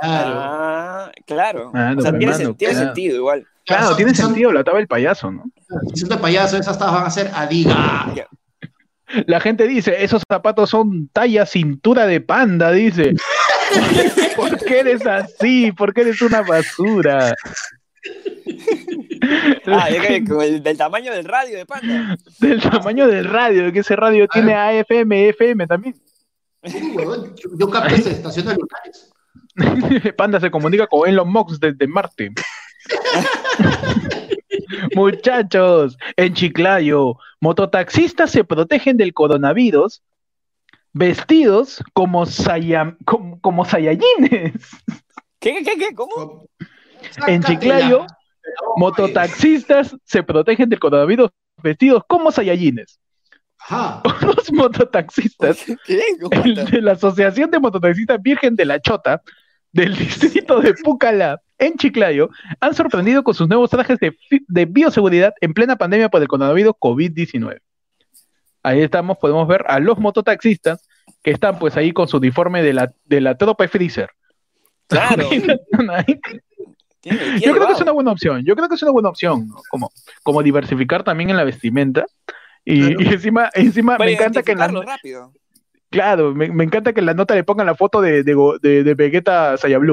Claro. 0.00 0.30
Ah, 0.34 1.12
claro. 1.26 1.72
Claro, 1.72 1.98
o 1.98 2.02
sea, 2.02 2.10
tiene, 2.16 2.32
hermano, 2.32 2.50
sen- 2.50 2.56
tiene 2.56 2.74
claro. 2.74 2.86
sentido 2.86 3.16
igual. 3.16 3.46
Claro, 3.66 3.86
son- 3.88 3.96
tiene 3.96 4.14
son- 4.14 4.26
sentido, 4.26 4.52
la 4.52 4.62
tabla 4.64 4.78
del 4.78 4.86
payaso, 4.88 5.30
¿no? 5.32 5.44
Si 5.92 6.00
son 6.00 6.08
de 6.10 6.16
payaso, 6.18 6.56
esas 6.56 6.78
tabas 6.78 6.94
van 6.94 7.06
a 7.06 7.10
ser 7.10 7.30
adiga. 7.34 8.28
La 9.26 9.40
gente 9.40 9.66
dice, 9.66 10.04
esos 10.04 10.22
zapatos 10.30 10.70
son 10.70 11.08
talla 11.08 11.46
cintura 11.46 12.06
de 12.06 12.20
panda, 12.20 12.70
dice. 12.70 13.14
¿Por 14.36 14.58
qué 14.64 14.80
eres 14.80 15.04
así? 15.06 15.72
¿Por 15.72 15.92
qué 15.92 16.02
eres 16.02 16.22
una 16.22 16.42
basura? 16.42 17.34
Ah, 19.66 19.88
es 19.90 20.06
que 20.06 20.24
con 20.24 20.40
el- 20.42 20.62
del 20.62 20.76
tamaño 20.76 21.12
del 21.12 21.24
radio 21.24 21.56
de 21.58 21.66
Panda. 21.66 22.16
Del 22.40 22.60
tamaño 22.62 23.06
del 23.06 23.24
radio, 23.26 23.72
que 23.72 23.80
ese 23.80 23.96
radio 23.96 24.26
tiene 24.28 24.54
AFM, 24.54 25.28
FM 25.30 25.66
también. 25.66 25.94
Sí, 26.64 26.94
yo, 26.96 27.34
yo 27.56 27.70
capto 27.70 27.94
esa 27.94 28.10
estación 28.10 28.46
de 28.46 28.54
lugares. 28.54 29.12
Panda 30.16 30.40
se 30.40 30.50
comunica 30.50 30.86
con 30.86 31.08
Elon 31.08 31.30
Musk 31.30 31.60
desde 31.60 31.86
Marte. 31.86 32.32
Muchachos, 34.94 35.96
en 36.16 36.34
Chiclayo, 36.34 37.16
mototaxistas 37.40 38.30
se 38.30 38.44
protegen 38.44 38.96
del 38.96 39.14
coronavirus 39.14 40.02
vestidos 40.92 41.82
como, 41.92 42.26
saya- 42.26 42.96
como, 43.04 43.40
como 43.40 43.64
sayayines. 43.64 44.52
¿Qué, 45.40 45.62
qué, 45.64 45.78
qué? 45.78 45.94
¿Cómo? 45.94 46.46
En 47.26 47.42
Chiclayo, 47.42 48.06
Mototaxistas 48.76 49.96
se 50.04 50.22
protegen 50.22 50.68
del 50.68 50.78
coronavirus 50.78 51.30
vestidos 51.62 52.02
como 52.06 52.30
sayayines. 52.30 52.98
Ajá. 53.58 54.02
Los 54.22 54.52
mototaxistas 54.52 55.64
de 55.86 56.80
la 56.80 56.92
Asociación 56.92 57.50
de 57.50 57.58
Mototaxistas 57.58 58.22
Virgen 58.22 58.56
de 58.56 58.64
la 58.64 58.80
Chota 58.80 59.22
del 59.72 59.96
distrito 59.98 60.60
de 60.60 60.74
Pucallá, 60.74 61.40
en 61.58 61.76
Chiclayo, 61.76 62.30
han 62.60 62.74
sorprendido 62.74 63.22
con 63.24 63.34
sus 63.34 63.48
nuevos 63.48 63.68
trajes 63.70 63.98
de 64.00 64.64
bioseguridad 64.66 65.34
en 65.40 65.52
plena 65.52 65.76
pandemia 65.76 66.08
por 66.08 66.22
el 66.22 66.28
coronavirus 66.28 66.74
COVID-19. 66.74 67.58
Ahí 68.62 68.80
estamos, 68.80 69.18
podemos 69.18 69.46
ver 69.48 69.64
a 69.66 69.80
los 69.80 69.98
mototaxistas 69.98 70.86
que 71.22 71.32
están 71.32 71.58
pues 71.58 71.76
ahí 71.76 71.92
con 71.92 72.06
su 72.06 72.18
uniforme 72.18 72.62
de 72.62 72.72
la, 72.72 72.92
de 73.04 73.20
la 73.20 73.36
tropa 73.36 73.66
Freezer. 73.66 74.10
Claro. 74.86 75.28
Tiene- 77.00 77.18
tiene 77.18 77.40
Yo 77.40 77.54
creo 77.54 77.66
que 77.68 77.72
es 77.74 77.80
una 77.80 77.92
buena 77.92 78.12
opción. 78.12 78.44
Yo 78.44 78.56
creo 78.56 78.68
que 78.68 78.74
es 78.74 78.82
una 78.82 78.90
buena 78.92 79.08
opción, 79.08 79.48
¿no? 79.48 79.56
Como, 79.70 79.90
como 80.22 80.42
diversificar 80.42 81.04
también 81.04 81.30
en 81.30 81.36
la 81.36 81.44
vestimenta. 81.44 82.04
Y, 82.64 82.80
Claro. 82.80 83.00
y 83.00 83.06
encima, 83.14 83.50
encima 83.54 83.98
me 83.98 84.12
encanta 84.12 84.42
que 84.42 84.52
en 84.52 84.58
la, 84.58 84.68
rápido. 84.68 85.32
claro, 85.90 86.34
me, 86.34 86.50
me 86.50 86.64
encanta 86.64 86.92
que 86.92 87.00
en 87.00 87.06
la 87.06 87.14
nota 87.14 87.34
le 87.34 87.44
pongan 87.44 87.66
la 87.66 87.74
foto 87.74 88.00
de, 88.02 88.22
de, 88.22 88.34
de, 88.60 88.82
de 88.84 88.94
Vegeta 88.94 89.56
trazado, 89.56 89.86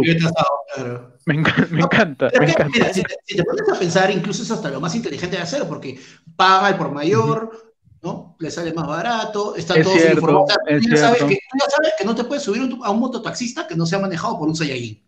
claro. 0.75 1.13
Me, 1.25 1.35
enca- 1.35 1.69
me 1.69 1.81
encanta, 1.81 2.25
me 2.39 2.45
que, 2.45 2.51
encanta. 2.51 2.69
mira, 2.73 2.93
si, 2.93 3.01
te, 3.03 3.15
si 3.25 3.35
te 3.37 3.43
pones 3.43 3.69
a 3.69 3.79
pensar, 3.79 4.11
incluso 4.11 4.43
es 4.43 4.51
hasta 4.51 4.69
lo 4.69 4.81
más 4.81 4.93
inteligente 4.93 5.37
de 5.37 5.43
hacer, 5.43 5.63
porque 5.67 5.99
paga 6.35 6.69
el 6.69 6.75
por 6.75 6.91
mayor, 6.91 7.73
¿no? 8.03 8.35
Le 8.39 8.51
sale 8.51 8.73
más 8.73 8.87
barato, 8.87 9.55
está 9.55 9.75
Es 9.75 9.83
todo 9.85 9.93
cierto, 9.95 10.45
es 10.67 10.83
tú, 10.83 10.89
ya 10.89 10.97
sabes 10.97 11.23
que, 11.23 11.35
tú 11.35 11.57
ya 11.59 11.69
sabes 11.69 11.93
que 11.97 12.03
no 12.05 12.13
te 12.13 12.23
puedes 12.25 12.43
subir 12.43 12.61
un- 12.61 12.81
a 12.83 12.89
un 12.91 12.99
mototaxista 12.99 13.65
que 13.67 13.75
no 13.75 13.85
sea 13.85 13.99
manejado 13.99 14.37
por 14.37 14.47
un 14.49 14.55
Saiyajin. 14.55 15.01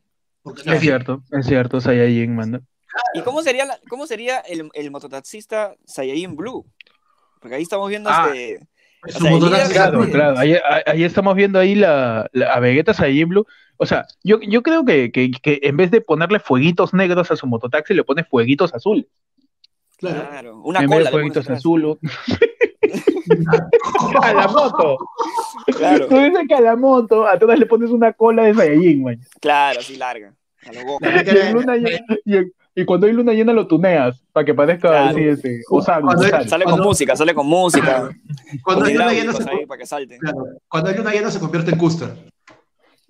Porque 0.55 0.73
Es 0.73 0.79
cierto, 0.81 1.23
es 1.31 1.45
cierto, 1.45 1.79
Saiyajin, 1.81 2.35
manda. 2.35 2.61
¿Y 3.13 3.21
cómo 3.21 3.41
sería, 3.43 3.65
la- 3.65 3.79
cómo 3.89 4.07
sería 4.07 4.39
el, 4.39 4.69
el 4.73 4.91
mototaxista 4.91 5.75
Saiyajin 5.85 6.35
Blue? 6.35 6.65
Porque 7.39 7.55
ahí 7.55 7.63
estamos 7.63 7.89
viendo 7.89 8.09
Ah. 8.11 8.29
este. 8.33 8.67
Es 9.05 9.21
O 9.21 9.25
un 9.25 9.39
líder- 9.45 9.71
Claro, 9.71 10.03
Sí. 10.05 10.11
claro. 10.11 10.37
Ahí, 10.39 10.53
ahí- 10.53 10.83
ahí 10.85 11.03
estamos 11.03 11.35
viendo 11.35 11.59
ahí 11.59 11.75
la, 11.75 12.27
la- 12.33 12.53
a 12.53 12.59
Vegeta 12.59 12.93
Saiyajin 12.93 13.29
Blue. 13.29 13.45
O 13.77 13.85
sea, 13.85 14.05
yo, 14.23 14.39
yo 14.41 14.63
creo 14.63 14.83
que, 14.85 15.11
que, 15.11 15.29
que 15.31 15.59
en 15.61 15.77
vez 15.77 15.91
de 15.91 16.01
ponerle 16.01 16.39
fueguitos 16.39 16.93
negros 16.95 17.29
a 17.29 17.35
su 17.35 17.45
mototaxi, 17.45 17.93
le 17.93 18.03
pone 18.03 18.23
fueguitos 18.23 18.73
azules. 18.73 19.05
Claro. 19.97 20.27
Claro, 20.29 20.61
una 20.63 20.79
en 20.79 20.87
cola. 20.87 20.99
vez 21.01 21.09
fueguitos 21.11 21.49
azules. 21.49 21.97
a 24.21 24.33
la 24.33 24.47
moto. 24.47 24.97
Claro, 25.77 26.07
Tú 26.07 26.17
dices 26.17 26.41
que 26.47 26.55
a 26.55 26.61
la 26.61 26.75
moto, 26.75 27.27
a 27.27 27.37
todas 27.37 27.59
le 27.59 27.65
pones 27.65 27.89
una 27.91 28.13
cola 28.13 28.43
de 28.43 28.53
Saiyajin, 28.55 29.03
man. 29.03 29.19
claro, 29.39 29.79
así 29.79 29.95
larga. 29.97 30.33
Y, 30.71 31.37
en 31.37 31.53
luna 31.53 31.75
llena- 31.75 32.17
y, 32.25 32.37
en- 32.37 32.51
y 32.75 32.85
cuando 32.85 33.07
hay 33.07 33.13
luna 33.13 33.33
llena 33.33 33.53
lo 33.53 33.65
tuneas, 33.67 34.21
para 34.31 34.45
que 34.45 34.53
parezca 34.53 34.89
Claro. 34.89 35.09
así, 35.09 35.23
este, 35.23 35.61
Osamu, 35.69 36.05
Cuando 36.07 36.25
Osamu. 36.25 36.43
Sale 36.47 36.63
con 36.65 36.71
Cuando- 36.73 36.87
música, 36.89 37.15
sale 37.15 37.33
con 37.33 37.47
música. 37.47 38.09
Cuando 38.63 38.81
con 38.83 38.87
hay 38.91 38.93
luna 38.97 39.13
llena 39.13 39.33
se, 39.33 39.43
para 39.67 39.79
que 39.79 39.85
salte. 39.87 40.17
claro, 40.19 40.37
cuando 40.67 40.89
hay 40.91 40.97
luna 40.97 41.11
llena 41.11 41.31
se 41.31 41.39
convierte 41.39 41.71
en 41.71 41.77
Custer. 41.77 42.09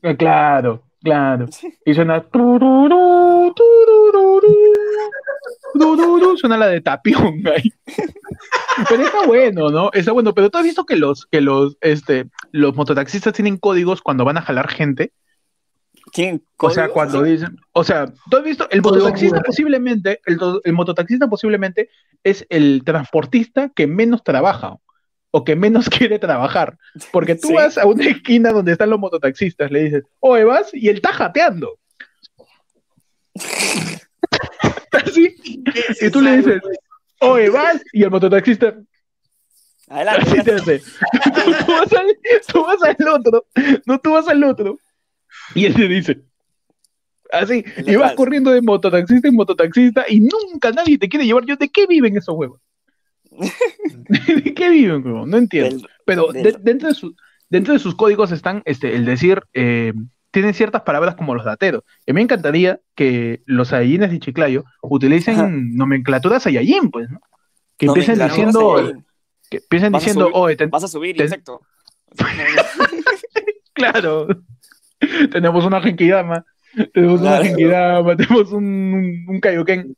Ah, 0.03 0.15
Claro, 0.15 0.83
claro. 1.03 1.47
Y 1.85 1.93
suena. 1.93 2.21
tururú, 2.23 3.53
tururú, 3.53 4.41
tururú, 5.73 6.37
Suena 6.37 6.57
la 6.57 6.67
de 6.67 6.81
tapión 6.81 7.41
ahí. 7.47 7.71
Pero 8.87 9.03
está 9.03 9.25
bueno, 9.25 9.69
¿no? 9.69 9.89
Está 9.91 10.11
bueno, 10.11 10.33
pero 10.33 10.49
tú 10.51 10.59
has 10.59 10.63
visto 10.63 10.85
que 10.85 10.95
los, 10.95 11.25
que 11.25 11.41
los, 11.41 11.77
este, 11.81 12.25
los 12.51 12.75
mototaxistas 12.75 13.33
tienen 13.33 13.57
códigos 13.57 14.01
cuando 14.01 14.23
van 14.23 14.37
a 14.37 14.41
jalar 14.43 14.67
gente. 14.69 15.11
¿Quién? 16.11 16.43
O 16.57 16.69
sea, 16.69 16.89
cuando 16.89 17.21
dicen, 17.23 17.57
o 17.73 17.83
sea, 17.83 18.05
tú 18.29 18.37
has 18.37 18.43
visto, 18.43 18.67
el 18.71 18.81
mototaxista 18.81 19.41
posiblemente, 19.41 20.19
el, 20.25 20.37
to- 20.37 20.61
el 20.63 20.73
mototaxista 20.73 21.27
posiblemente 21.27 21.89
es 22.23 22.45
el 22.49 22.81
transportista 22.85 23.69
que 23.75 23.87
menos 23.87 24.23
trabaja 24.23 24.77
o 25.31 25.43
que 25.43 25.55
menos 25.55 25.89
quiere 25.89 26.17
trabajar. 26.19 26.77
Porque 27.11 27.35
tú 27.35 27.49
Sí. 27.49 27.53
vas 27.53 27.77
a 27.77 27.85
una 27.85 28.05
esquina 28.05 28.51
donde 28.51 28.71
están 28.71 28.89
los 28.89 28.99
mototaxistas, 28.99 29.69
le 29.71 29.83
dices, 29.83 30.03
oye, 30.19 30.43
vas, 30.45 30.73
y 30.73 30.87
él 30.89 30.95
está 30.97 31.11
jateando. 31.13 31.77
Así, 34.91 35.35
y 36.01 36.09
tú 36.09 36.21
le 36.21 36.37
dices, 36.37 36.61
oye, 37.19 37.49
vas, 37.49 37.81
y 37.93 38.03
el 38.03 38.09
mototaxista 38.11 38.73
Adelante. 39.89 40.21
así 40.31 40.43
te 40.43 40.53
hace. 40.53 40.79
tú, 41.65 41.71
vas 41.71 41.93
al, 41.93 42.17
tú 42.51 42.63
vas 42.63 42.83
al 42.83 43.07
otro, 43.07 43.45
no, 43.85 43.99
tú 43.99 44.11
vas 44.13 44.27
al 44.27 44.43
otro, 44.43 44.77
y 45.55 45.65
él 45.65 45.73
te 45.73 45.87
dice, 45.87 46.19
así, 47.31 47.63
y 47.85 47.95
vas 47.95 48.13
corriendo 48.13 48.51
de 48.51 48.61
mototaxista 48.61 49.27
en 49.27 49.35
mototaxista, 49.35 50.05
y 50.07 50.19
nunca 50.21 50.71
nadie 50.71 50.97
te 50.97 51.09
quiere 51.09 51.25
llevar. 51.25 51.45
Yo, 51.45 51.55
¿de 51.55 51.69
qué 51.69 51.85
viven 51.87 52.17
esos 52.17 52.35
huevos? 52.35 52.61
¿De 53.31 54.53
qué 54.53 54.69
viven? 54.69 55.03
No 55.29 55.37
entiendo. 55.37 55.77
Del- 55.77 55.87
Pero 56.05 56.27
del- 56.31 56.43
de- 56.43 56.57
dentro, 56.61 56.89
de 56.89 56.95
su- 56.95 57.15
dentro 57.49 57.73
de 57.73 57.79
sus 57.79 57.95
códigos 57.95 58.31
están 58.31 58.61
este, 58.65 58.95
el 58.95 59.05
decir, 59.05 59.41
eh, 59.53 59.93
tienen 60.31 60.53
ciertas 60.53 60.81
palabras 60.83 61.15
como 61.15 61.33
los 61.35 61.45
dateros. 61.45 61.83
Y 62.05 62.13
me 62.13 62.21
encantaría 62.21 62.79
que 62.95 63.41
los 63.45 63.69
Saiyajines 63.69 64.11
de 64.11 64.19
Chiclayo 64.19 64.65
utilicen 64.81 65.35
Ajá. 65.35 65.49
nomenclatura 65.49 66.39
Saiyajin, 66.39 66.91
pues, 66.91 67.09
¿no? 67.09 67.19
Que 67.77 67.85
empiecen 67.87 68.19
diciendo, 68.19 68.75
que 69.49 69.57
empiecen 69.57 69.93
diciendo, 69.93 70.29
subir- 70.31 70.69
Vas 70.69 70.83
a 70.83 70.87
subir, 70.87 71.19
insecto. 71.19 71.61
claro, 73.73 74.27
tenemos 75.31 75.65
una 75.65 75.81
Genkidama, 75.81 76.45
tenemos 76.93 77.21
una. 77.21 77.43
Genkidama, 77.43 78.15
tenemos 78.15 78.51
un, 78.51 78.65
un, 78.65 79.25
un 79.27 79.39
Kaioken. 79.39 79.95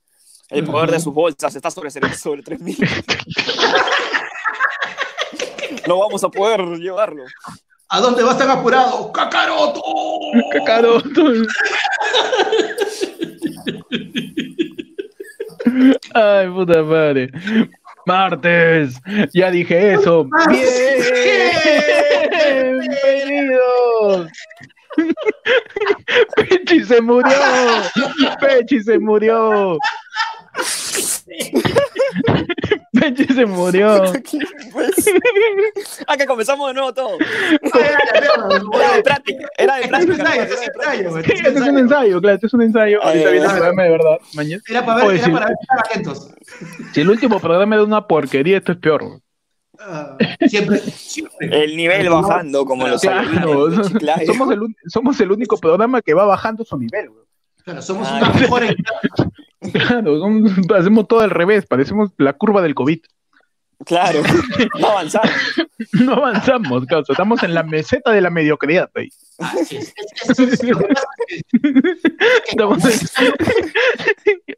El 0.49 0.63
poder 0.63 0.91
de 0.91 0.99
sus 0.99 1.13
bolsas 1.13 1.55
está 1.55 1.69
sobre, 1.69 1.91
sobre 1.91 2.41
3000. 2.41 2.77
No 5.87 5.97
vamos 5.97 6.23
a 6.23 6.29
poder 6.29 6.61
llevarlo. 6.77 7.23
¿A 7.89 7.99
dónde 7.99 8.21
vas 8.21 8.37
tan 8.37 8.51
apurado? 8.51 9.11
¡Cacaroto! 9.11 9.81
Kakaroto. 10.51 11.31
Ay, 16.13 16.47
puta 16.49 16.83
madre. 16.83 17.31
Martes, 18.05 19.01
ya 19.33 19.49
dije 19.49 19.93
eso. 19.93 20.27
Bienvenidos. 23.25 24.27
Pechi 26.35 26.83
se 26.85 27.01
murió. 27.01 27.31
Pechi 28.41 28.81
se 28.81 28.99
murió. 28.99 29.77
Pechi 32.99 33.25
se 33.33 33.45
murió. 33.45 34.03
Ah, 36.07 36.17
que 36.17 36.25
comenzamos 36.25 36.67
de 36.69 36.73
nuevo 36.73 36.93
todo. 36.93 37.17
Era 37.19 37.97
de 38.47 38.57
Era 38.73 39.03
práctica. 39.03 39.47
Era 39.57 39.75
de 39.75 39.81
es 39.81 39.85
un 39.85 39.89
práctica. 39.91 40.13
ensayo, 40.13 40.41
era 40.41 40.45
de 40.45 40.53
este 40.53 40.63
es 40.63 40.67
un 40.67 40.73
práctica. 40.73 40.99
ensayo, 40.99 41.19
Este 41.19 41.59
es 41.59 41.67
un 41.67 41.77
ensayo. 41.77 42.21
claro, 42.21 42.35
este 42.35 42.47
es 42.47 42.53
un 42.53 42.61
ensayo. 42.61 43.03
Ahorita 43.03 43.29
viene 43.29 43.45
el 43.45 43.51
ah. 43.51 43.55
programa 43.55 43.83
de 43.83 43.89
verdad. 43.89 44.17
Mañana. 44.33 44.61
Era 44.67 44.85
para 44.85 45.05
ver, 45.05 45.15
era 45.17 45.31
para 45.31 45.45
ver. 45.47 45.55
Si 46.93 47.01
el 47.01 47.09
último 47.09 47.39
programa 47.39 47.75
era 47.75 47.83
una 47.83 48.05
porquería, 48.07 48.57
esto 48.57 48.71
es 48.73 48.77
peor. 48.79 49.03
Siempre, 50.47 50.79
siempre. 50.79 51.63
El 51.63 51.75
nivel 51.77 52.09
bajando, 52.09 52.65
como 52.65 52.87
los 52.87 53.01
Claro, 53.01 53.27
somos 54.25 54.51
el, 54.51 54.61
un- 54.61 54.75
somos 54.87 55.19
el 55.21 55.31
único 55.31 55.57
programa 55.57 56.01
que 56.01 56.13
va 56.13 56.25
bajando 56.25 56.63
su 56.65 56.77
nivel. 56.77 57.09
Claro, 57.63 57.81
somos 57.81 58.07
Ah, 58.09 58.19
una 58.21 58.39
mejor 58.39 58.63
en 58.63 58.75
Claro, 59.73 60.19
somos- 60.19 60.51
hacemos 60.77 61.07
todo 61.07 61.19
al 61.21 61.29
revés, 61.29 61.65
parecemos 61.65 62.11
la 62.17 62.33
curva 62.33 62.61
del 62.61 62.75
COVID. 62.75 62.99
Claro, 63.85 64.21
no 64.79 64.87
avanzamos. 64.87 65.31
No 65.93 66.13
avanzamos, 66.13 66.85
causa, 66.85 67.13
estamos 67.13 67.41
en 67.43 67.53
la 67.53 67.63
meseta 67.63 68.11
de 68.11 68.21
la 68.21 68.29
mediocridad. 68.29 68.89
ahí. 68.95 69.09
Estamos 72.47 72.83
en- 72.85 73.33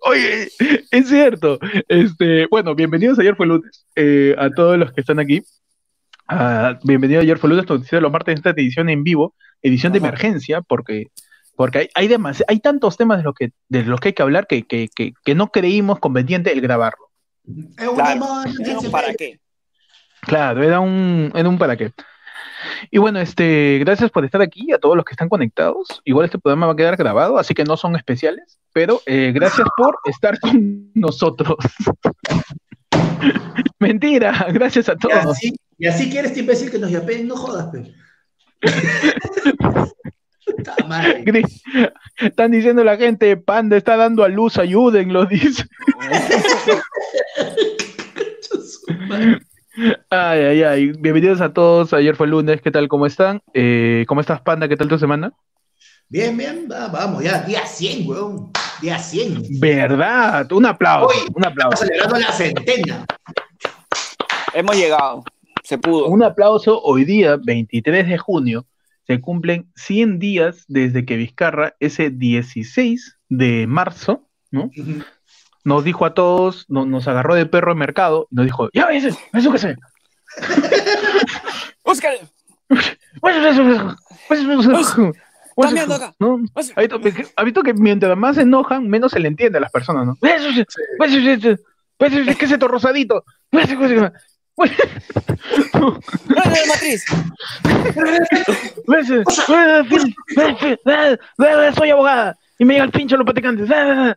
Oye, 0.02 0.50
es 0.92 1.08
cierto. 1.08 1.60
Este, 1.88 2.48
bueno, 2.48 2.74
bienvenidos 2.76 3.20
a 3.20 3.22
ayer 3.22 3.36
fue 3.36 3.46
lunes. 3.48 3.86
eh, 3.96 4.36
a 4.38 4.50
todos 4.50 4.78
los 4.78 4.92
que 4.92 5.02
están 5.02 5.20
aquí. 5.20 5.42
Ah, 6.28 6.80
bienvenido 6.84 7.20
a 7.20 7.24
ayer 7.24 7.38
fue 7.38 7.50
lunes, 7.50 7.68
noticiero 7.70 7.98
de 8.00 8.02
los 8.04 8.12
martes 8.12 8.32
en 8.34 8.38
esta 8.38 8.50
edición 8.52 8.90
en 8.90 9.04
vivo, 9.04 9.36
edición 9.62 9.92
de 9.94 10.00
emergencia, 10.00 10.62
porque, 10.62 11.08
porque 11.56 11.78
hay, 11.80 11.90
hay, 11.94 12.08
demasi- 12.08 12.44
hay 12.48 12.60
tantos 12.60 12.98
temas 12.98 13.18
de 13.20 13.24
los 13.26 13.36
que, 13.36 13.52
de 13.70 13.84
los 13.84 14.00
que 14.00 14.10
hay 14.10 14.14
que 14.14 14.24
hablar 14.24 14.48
que, 14.48 14.64
que, 14.64 14.88
que, 14.96 15.14
que 15.24 15.36
no 15.36 15.52
creímos 15.52 16.00
conveniente 16.00 16.52
el 16.52 16.62
grabarlo. 16.62 17.11
Es 17.46 17.88
una 17.88 18.04
Claro. 18.04 18.20
mano, 18.20 18.54
Pero 18.64 18.82
¿Para 18.92 19.14
qué? 19.14 19.40
Claro, 20.22 20.64
era 20.64 20.80
un, 20.80 21.32
era 21.36 21.50
un 21.50 21.58
para 21.58 21.76
qué. 21.76 21.92
Y 22.92 23.00
bueno, 23.00 23.20
este, 23.20 23.80
gracias 23.80 24.12
por 24.12 24.24
estar 24.24 24.42
aquí, 24.42 24.72
a 24.72 24.78
todos 24.78 24.96
los 24.96 25.04
que 25.04 25.14
están 25.14 25.30
conectados. 25.30 26.02
Igual 26.06 26.26
este 26.26 26.38
programa 26.38 26.68
va 26.68 26.74
a 26.74 26.76
quedar 26.76 26.96
grabado, 26.96 27.40
así 27.40 27.54
que 27.56 27.64
no 27.64 27.76
son 27.76 27.96
especiales, 27.96 28.60
pero 28.72 29.02
eh, 29.08 29.32
gracias 29.34 29.68
por 29.76 29.98
estar 30.06 30.40
con 30.40 30.92
nosotros. 30.94 31.56
Mentira, 33.80 34.48
gracias 34.52 34.90
a 34.90 34.94
Y 34.94 34.98
todos. 34.98 35.26
así, 35.26 35.54
y 35.78 35.88
así 35.88 36.10
quieres 36.10 36.32
este 36.32 36.42
imbécil 36.42 36.70
que 36.72 36.78
nos 36.80 36.92
yapeen, 36.92 37.28
no 37.28 37.36
jodas, 37.36 37.68
pe. 37.72 37.94
Madre. 40.88 41.44
Están 42.18 42.52
diciendo 42.52 42.84
la 42.84 42.98
gente, 42.98 43.36
Panda 43.38 43.78
está 43.78 43.96
dando 43.98 44.24
a 44.24 44.28
luz, 44.28 44.58
ayúdenlo, 44.58 45.26
dice. 45.28 45.66
Ay, 50.10 50.40
ay, 50.42 50.64
ay. 50.64 50.92
Bienvenidos 51.00 51.42
a 51.42 51.54
todos. 51.54 51.94
Ayer 51.94 52.16
fue 52.16 52.28
lunes. 52.28 52.62
¿Qué 52.62 52.72
tal? 52.72 52.88
¿Cómo 52.88 53.06
están? 53.06 53.42
Eh, 53.54 54.06
¿Cómo 54.08 54.22
estás, 54.22 54.42
Panda? 54.42 54.68
¿Qué 54.68 54.78
tal 54.78 54.88
tu 54.88 54.98
semana? 55.00 55.32
Bien, 56.10 56.36
bien, 56.36 56.68
va- 56.70 56.90
vamos, 56.90 57.24
ya, 57.24 57.42
día 57.44 57.66
100, 57.66 58.08
weón. 58.08 58.52
Día 58.82 59.00
100. 59.00 59.60
¿Verdad? 59.62 60.52
Un 60.52 60.66
aplauso. 60.66 61.08
Hoy 61.08 61.28
Un 61.34 61.46
aplauso. 61.46 61.78
celebrando 61.86 62.20
la 62.20 62.32
centena. 62.34 63.06
Hemos 64.54 64.76
llegado. 64.76 65.24
Se 65.64 65.78
pudo. 65.78 66.08
Un 66.08 66.22
aplauso. 66.24 66.82
Hoy 66.82 67.06
día, 67.06 67.38
23 67.42 68.08
de 68.10 68.18
junio, 68.18 68.66
se 69.16 69.22
cumplen 69.22 69.70
100 69.76 70.20
días 70.20 70.64
desde 70.68 71.06
que 71.06 71.18
Vizcarra, 71.18 71.76
ese 71.80 72.10
16 72.12 73.18
de 73.30 73.68
marzo, 73.68 74.28
¿no? 74.52 74.70
Nos 75.64 75.84
dijo 75.84 76.06
a 76.06 76.14
todos, 76.14 76.66
no- 76.70 76.86
nos 76.86 77.08
agarró 77.08 77.36
de 77.36 77.46
perro 77.46 77.74
de 77.74 77.80
mercado 77.80 78.28
y 78.32 78.36
nos 78.36 78.46
dijo, 78.46 78.70
ya 78.74 78.88
ves, 78.88 79.16
eso 79.34 79.52
que 79.52 79.58
sé. 79.60 79.76
Óscar, 81.84 82.14
cambiando 85.68 85.96
acá. 85.96 86.16
¿No? 86.20 86.40
Óscar. 86.54 86.78
Ha 86.78 86.82
visto 86.82 87.02
que- 87.02 87.28
ha 87.36 87.44
visto 87.44 87.64
que 87.64 87.74
mientras 87.74 88.18
más 88.18 88.36
se 88.38 88.44
enojan, 88.44 88.88
menos 88.88 89.12
se 89.12 89.20
le 89.20 89.28
entiende 89.28 89.58
a 89.58 89.62
las 89.62 89.72
personas, 89.72 90.06
¿no? 90.08 90.16
¿Qué 92.38 92.46
es 92.46 92.52
esto 92.52 92.68
rosadito? 92.68 93.24
¡Dale 94.58 96.60
de 96.60 96.68
matriz! 96.68 97.04
Soy 101.76 101.90
abogada. 101.90 102.38
y 102.60 102.66
me 102.66 102.74
llega 102.74 102.86
el 102.86 102.92
pincho 102.92 103.18
los 103.18 103.26
practicantes. 103.26 103.70
¡Ah! 103.72 104.16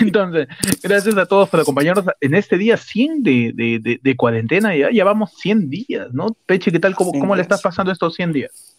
Entonces, 0.00 0.48
gracias 0.82 1.16
a 1.16 1.26
todos 1.26 1.48
por 1.48 1.60
acompañarnos 1.60 2.04
en 2.20 2.34
este 2.34 2.58
día 2.58 2.76
100 2.76 3.22
de, 3.22 3.52
de, 3.54 4.00
de, 4.02 4.16
cuarentena. 4.16 4.76
Ya, 4.76 4.90
ya 4.92 5.04
vamos 5.04 5.32
100 5.38 5.70
días, 5.70 6.12
¿no? 6.12 6.36
Peche, 6.46 6.70
¿qué 6.70 6.78
tal? 6.78 6.94
¿Cómo, 6.94 7.10
100 7.10 7.20
cómo 7.20 7.34
le 7.34 7.42
estás 7.42 7.62
pasando 7.62 7.92
estos 7.92 8.14
100 8.14 8.32
días? 8.32 8.76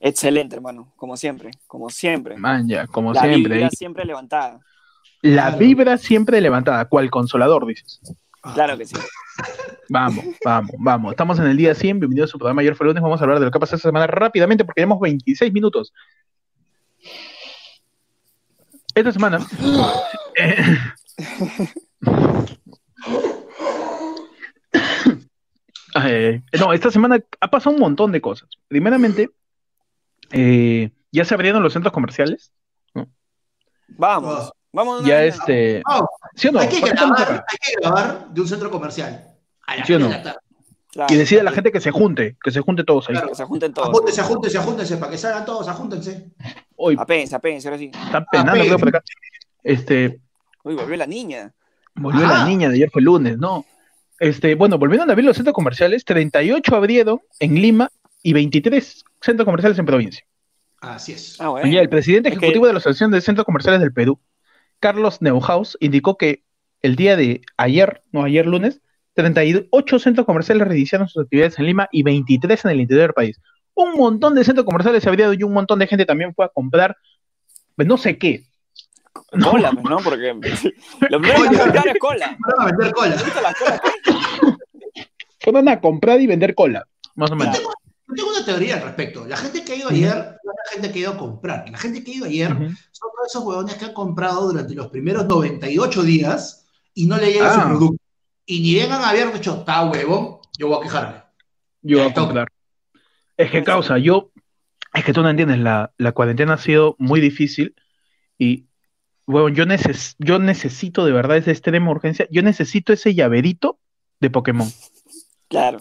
Excelente, 0.00 0.56
hermano, 0.56 0.92
como 0.96 1.16
siempre, 1.16 1.50
como 1.66 1.88
siempre. 1.88 2.36
Man, 2.36 2.68
ya, 2.68 2.86
como 2.86 3.12
La 3.12 3.22
siempre. 3.22 3.64
¿eh? 3.64 3.68
siempre 3.70 4.04
levantada. 4.04 4.60
La 5.24 5.44
Claro. 5.46 5.56
vibra 5.56 5.96
siempre 5.96 6.38
levantada, 6.38 6.84
cual 6.84 7.10
consolador, 7.10 7.64
dices. 7.66 7.98
Claro 8.52 8.76
que 8.76 8.84
sí. 8.84 8.94
Vamos, 9.88 10.22
vamos, 10.44 10.76
vamos. 10.78 11.12
Estamos 11.12 11.38
en 11.38 11.46
el 11.46 11.56
día 11.56 11.74
100. 11.74 12.00
Bienvenidos 12.00 12.30
a 12.30 12.32
su 12.32 12.38
programa 12.38 12.60
Ayer 12.62 12.74
fue 12.74 12.86
lunes. 12.86 13.02
Vamos 13.02 13.20
a 13.20 13.24
hablar 13.24 13.38
de 13.38 13.46
lo 13.46 13.50
que 13.50 13.56
ha 13.56 13.60
pasado 13.60 13.76
esta 13.76 13.88
semana 13.88 14.06
rápidamente 14.06 14.64
porque 14.64 14.80
llevamos 14.82 15.00
26 15.00 15.52
minutos. 15.52 15.92
Esta 18.94 19.12
semana. 19.12 19.46
eh, 20.36 20.78
eh, 26.04 26.42
no, 26.58 26.72
esta 26.72 26.90
semana 26.90 27.18
ha 27.40 27.50
pasado 27.50 27.74
un 27.74 27.80
montón 27.80 28.12
de 28.12 28.20
cosas. 28.20 28.48
Primeramente, 28.68 29.30
eh, 30.32 30.90
ya 31.12 31.24
se 31.24 31.34
abrieron 31.34 31.62
los 31.62 31.72
centros 31.72 31.92
comerciales. 31.92 32.52
Vamos, 33.88 34.50
vamos. 34.74 35.04
Ya 35.04 35.24
este. 35.24 35.82
Vamos, 35.86 36.08
¿Sí 36.34 36.48
o 36.48 36.52
no? 36.52 36.60
hay, 36.60 36.68
que 36.68 36.80
¿Por 36.80 36.88
qué 36.88 36.94
estamos 36.94 37.16
grabar, 37.16 37.34
acá? 37.36 37.46
hay 37.50 37.58
que 37.58 37.80
grabar 37.80 38.28
de 38.28 38.40
un 38.40 38.48
centro 38.48 38.70
comercial. 38.70 39.26
A 39.66 39.76
la 39.76 39.84
¿Sí 39.86 39.94
o 39.94 39.98
no? 39.98 40.08
de 40.08 40.12
la 40.12 40.22
tarde. 40.22 40.38
Claro, 40.92 41.12
Y 41.12 41.16
decide 41.16 41.40
a 41.40 41.42
la 41.44 41.50
gente 41.50 41.72
que 41.72 41.80
se 41.80 41.90
junte, 41.90 42.36
que 42.42 42.50
se 42.52 42.60
junte 42.60 42.84
todos 42.84 43.08
ahí. 43.08 43.14
Claro. 43.14 43.28
que 43.30 43.34
se 43.34 43.44
junten 43.44 43.72
todos. 43.72 43.88
Ajúntense, 43.88 44.20
ajúntense, 44.20 44.58
ajúntense, 44.58 44.96
para 44.98 45.10
que 45.10 45.18
salgan 45.18 45.44
todos, 45.44 45.66
ajúntense. 45.66 46.30
Hoy 46.76 46.96
Apénse, 46.98 47.34
apénse, 47.34 47.66
ahora 47.68 47.78
sí. 47.78 47.90
están 48.04 48.24
penando 48.30 48.60
creo, 48.64 48.78
por 48.78 48.88
acá. 48.88 49.02
Este, 49.62 50.20
Uy, 50.62 50.74
volvió 50.74 50.96
la 50.96 51.06
niña. 51.06 51.52
volvió 51.96 52.24
Ajá. 52.24 52.38
la 52.38 52.44
niña 52.46 52.68
de 52.68 52.76
ayer 52.76 52.90
fue 52.92 53.02
lunes, 53.02 53.38
¿no? 53.38 53.64
Este, 54.20 54.54
bueno, 54.54 54.78
volvieron 54.78 55.08
a 55.10 55.12
abrir 55.12 55.26
los 55.26 55.36
centros 55.36 55.54
comerciales, 55.54 56.04
38 56.04 56.76
abrieron 56.76 57.20
en 57.40 57.54
Lima 57.56 57.90
y 58.22 58.32
23 58.32 59.04
centros 59.20 59.44
comerciales 59.44 59.76
en 59.78 59.86
provincia. 59.86 60.24
Así 60.80 61.12
es. 61.12 61.40
Ah, 61.40 61.48
bueno. 61.48 61.66
Oye, 61.68 61.80
el 61.80 61.88
presidente 61.88 62.28
ejecutivo 62.28 62.66
de 62.66 62.72
la 62.74 62.78
Asociación 62.78 63.10
de 63.10 63.20
Centros 63.20 63.44
Comerciales 63.46 63.80
del 63.80 63.92
Perú, 63.92 64.20
Carlos 64.80 65.22
Neuhaus, 65.22 65.76
indicó 65.80 66.16
que 66.16 66.44
el 66.82 66.96
día 66.96 67.16
de 67.16 67.42
ayer, 67.56 68.02
no 68.12 68.24
ayer 68.24 68.46
lunes, 68.46 68.80
38 69.14 69.98
centros 69.98 70.26
comerciales 70.26 70.68
reiniciaron 70.68 71.08
sus 71.08 71.24
actividades 71.24 71.58
en 71.58 71.66
Lima 71.66 71.88
y 71.90 72.02
23 72.02 72.64
en 72.64 72.70
el 72.72 72.80
interior 72.80 73.08
del 73.08 73.14
país. 73.14 73.40
Un 73.74 73.92
montón 73.92 74.34
de 74.34 74.44
centros 74.44 74.66
comerciales 74.66 75.02
se 75.02 75.08
abrieron 75.08 75.36
y 75.38 75.42
un 75.42 75.52
montón 75.52 75.78
de 75.78 75.86
gente 75.86 76.04
también 76.04 76.34
fue 76.34 76.44
a 76.44 76.48
comprar, 76.48 76.96
pues 77.76 77.88
no 77.88 77.96
sé 77.96 78.18
qué. 78.18 78.44
No. 79.32 79.52
Cola, 79.52 79.70
pues, 79.72 79.84
¿no? 79.84 79.98
Porque 79.98 80.34
lo 81.08 81.20
primero 81.20 81.50
que 81.50 81.90
es 81.90 81.98
cola. 81.98 82.36
Van 82.38 82.60
a 82.60 82.64
vender 82.66 82.92
cola. 82.92 83.16
Fueron 85.40 85.68
a 85.68 85.80
comprar 85.80 86.20
y 86.20 86.26
vender 86.26 86.54
cola, 86.54 86.86
más 87.14 87.30
o 87.30 87.36
menos. 87.36 87.60
Yo 88.06 88.14
tengo 88.14 88.30
una 88.30 88.44
teoría 88.44 88.76
al 88.76 88.82
respecto. 88.82 89.26
La 89.26 89.36
gente 89.36 89.64
que 89.64 89.72
ha 89.72 89.76
ido 89.76 89.88
ayer 89.88 90.14
no 90.14 90.52
es 90.52 90.58
la 90.66 90.72
gente 90.72 90.92
que 90.92 90.98
ha 90.98 91.02
ido 91.02 91.12
a 91.12 91.18
comprar. 91.18 91.68
La 91.70 91.78
gente 91.78 92.04
que 92.04 92.10
ha 92.12 92.14
ido 92.14 92.26
ayer 92.26 92.48
son 92.48 93.10
todos 93.10 93.26
esos 93.28 93.44
huevones 93.44 93.74
que 93.76 93.84
han 93.86 93.92
comprado 93.94 94.48
durante 94.48 94.74
los 94.74 94.88
primeros 94.88 95.26
98 95.26 96.02
días 96.02 96.66
y 96.94 97.06
no 97.06 97.16
le 97.16 97.32
llega 97.32 97.50
Ah. 97.54 97.62
su 97.62 97.68
producto. 97.68 98.02
Y 98.46 98.60
ni 98.60 98.74
vengan 98.74 99.00
a 99.02 99.08
haber 99.08 99.32
dicho, 99.32 99.56
está 99.60 99.84
huevón, 99.84 100.38
yo 100.58 100.68
voy 100.68 100.78
a 100.78 100.82
quejarme. 100.82 101.22
Yo 101.80 101.98
voy 101.98 102.08
a 102.08 102.14
comprar. 102.14 102.48
Es 103.36 103.50
que 103.50 103.64
causa, 103.64 103.96
yo, 103.98 104.30
es 104.92 105.02
que 105.04 105.12
tú 105.12 105.22
no 105.22 105.30
entiendes, 105.30 105.58
la, 105.58 105.92
la 105.96 106.12
cuarentena 106.12 106.54
ha 106.54 106.58
sido 106.58 106.94
muy 106.98 107.20
difícil 107.20 107.74
y, 108.38 108.66
bueno, 109.26 109.48
yo, 109.48 109.64
neces 109.64 110.14
yo 110.18 110.38
necesito 110.38 111.06
de 111.06 111.12
verdad 111.12 111.38
esa 111.38 111.50
extrema 111.50 111.90
urgencia, 111.90 112.28
yo 112.30 112.42
necesito 112.42 112.92
ese 112.92 113.14
llaverito 113.14 113.78
de 114.20 114.30
Pokémon. 114.30 114.68
Claro. 115.48 115.78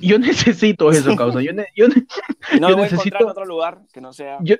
Yo 0.00 0.18
necesito 0.18 0.90
eso, 0.90 1.14
causa. 1.16 1.40
Yo, 1.40 1.52
ne- 1.52 1.68
yo, 1.76 1.88
ne- 1.88 2.06
no 2.60 2.68
Yo 2.70 2.76
voy 2.76 2.84
a 2.84 2.86
encontrar 2.88 2.90
necesito- 2.90 3.20
en 3.24 3.28
otro 3.30 3.44
lugar 3.46 3.80
que 3.92 4.00
no 4.00 4.12
sea 4.12 4.38
yo, 4.42 4.56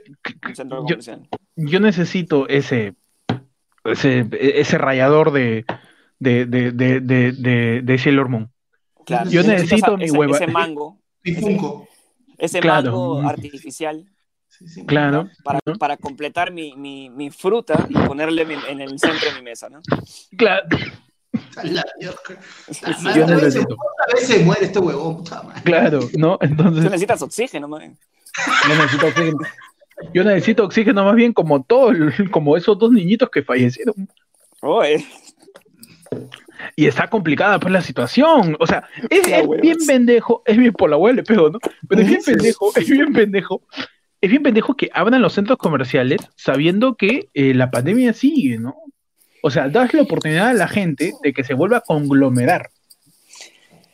un 0.48 0.54
centro 0.56 0.78
yo- 0.78 0.82
comercial. 0.84 1.28
yo 1.56 1.80
necesito 1.80 2.48
ese, 2.48 2.94
ese, 3.84 4.26
ese 4.32 4.78
rayador 4.78 5.32
de, 5.32 5.64
de, 6.18 6.46
de, 6.46 6.72
de, 6.72 7.00
de, 7.00 7.32
de, 7.32 7.80
de 7.82 7.98
Sailor 7.98 8.28
Moon. 8.28 8.50
Claro. 9.04 9.30
Yo 9.30 9.42
necesito 9.42 9.76
esa- 9.76 9.96
mi 9.96 10.04
ese, 10.04 10.16
hueva. 10.18 10.36
Ese 10.36 10.46
mango, 10.46 11.00
Mi 11.24 11.34
Funko. 11.34 11.88
ese 12.36 12.60
Claro. 12.60 12.90
mango 12.92 13.20
artificial 13.28 14.04
Sí, 14.50 14.66
sí. 14.66 14.86
Claro. 14.86 15.28
para, 15.44 15.60
¿no? 15.66 15.74
para 15.74 15.96
completar 15.96 16.50
mi, 16.52 16.74
mi, 16.74 17.10
mi 17.10 17.30
fruta 17.30 17.86
y 17.88 17.94
ponerle 17.94 18.44
mi- 18.44 18.54
en 18.68 18.80
el 18.80 18.98
centro 18.98 19.30
de 19.30 19.36
mi 19.36 19.42
mesa, 19.42 19.68
¿no? 19.68 19.80
Claro. 20.36 20.66
A 21.56 21.64
la 21.64 21.84
mierda. 21.98 22.16
La 22.82 22.92
Sí, 22.94 23.04
madre, 23.04 23.20
yo 23.20 23.26
vez 23.26 23.52
se- 23.54 23.60
vez 23.60 24.26
se 24.26 24.38
muere 24.44 24.64
este 24.66 24.78
huevón, 24.78 25.18
puta 25.18 25.42
madre. 25.42 25.62
Claro, 25.62 26.00
¿no? 26.16 26.38
Tú 26.38 26.46
Entonces, 26.46 26.84
necesitas 26.84 27.22
oxígeno, 27.22 27.68
man. 27.68 27.96
yo 28.68 28.74
necesito 28.76 29.06
oxígeno. 29.06 29.38
Yo 30.14 30.24
necesito 30.24 30.64
oxígeno 30.64 31.04
más 31.04 31.14
bien 31.16 31.32
como 31.32 31.62
todo, 31.62 31.90
el- 31.90 32.30
como 32.30 32.56
esos 32.56 32.78
dos 32.78 32.90
niñitos 32.92 33.28
que 33.30 33.42
fallecieron. 33.42 33.94
Oye, 34.60 35.04
Y 36.76 36.86
está 36.86 37.08
complicada 37.08 37.58
pues 37.60 37.72
la 37.72 37.82
situación. 37.82 38.56
O 38.60 38.66
sea, 38.66 38.84
es, 39.10 39.22
bien 39.60 39.76
pendejo, 39.86 40.42
es 40.46 40.56
bien 40.56 40.72
por 40.72 40.88
la 40.90 40.96
hueá 40.96 41.12
le 41.12 41.22
pego, 41.22 41.50
¿no? 41.50 41.58
Pero 41.88 42.02
es 42.02 42.08
bien 42.08 42.20
pendejo, 42.56 42.72
es 42.76 42.88
bien 42.88 43.12
pendejo. 43.12 43.62
Es 44.20 44.30
bien 44.30 44.42
pendejo 44.42 44.74
que 44.74 44.90
abran 44.92 45.22
los 45.22 45.32
centros 45.34 45.58
comerciales 45.58 46.18
sabiendo 46.36 46.96
que 46.96 47.28
eh, 47.34 47.54
la 47.54 47.70
pandemia 47.70 48.12
sigue, 48.12 48.58
¿no? 48.58 48.74
O 49.42 49.50
sea, 49.50 49.68
das 49.68 49.92
la 49.94 50.02
oportunidad 50.02 50.48
a 50.48 50.52
la 50.54 50.68
gente 50.68 51.12
de 51.22 51.32
que 51.32 51.44
se 51.44 51.54
vuelva 51.54 51.78
a 51.78 51.80
conglomerar. 51.80 52.70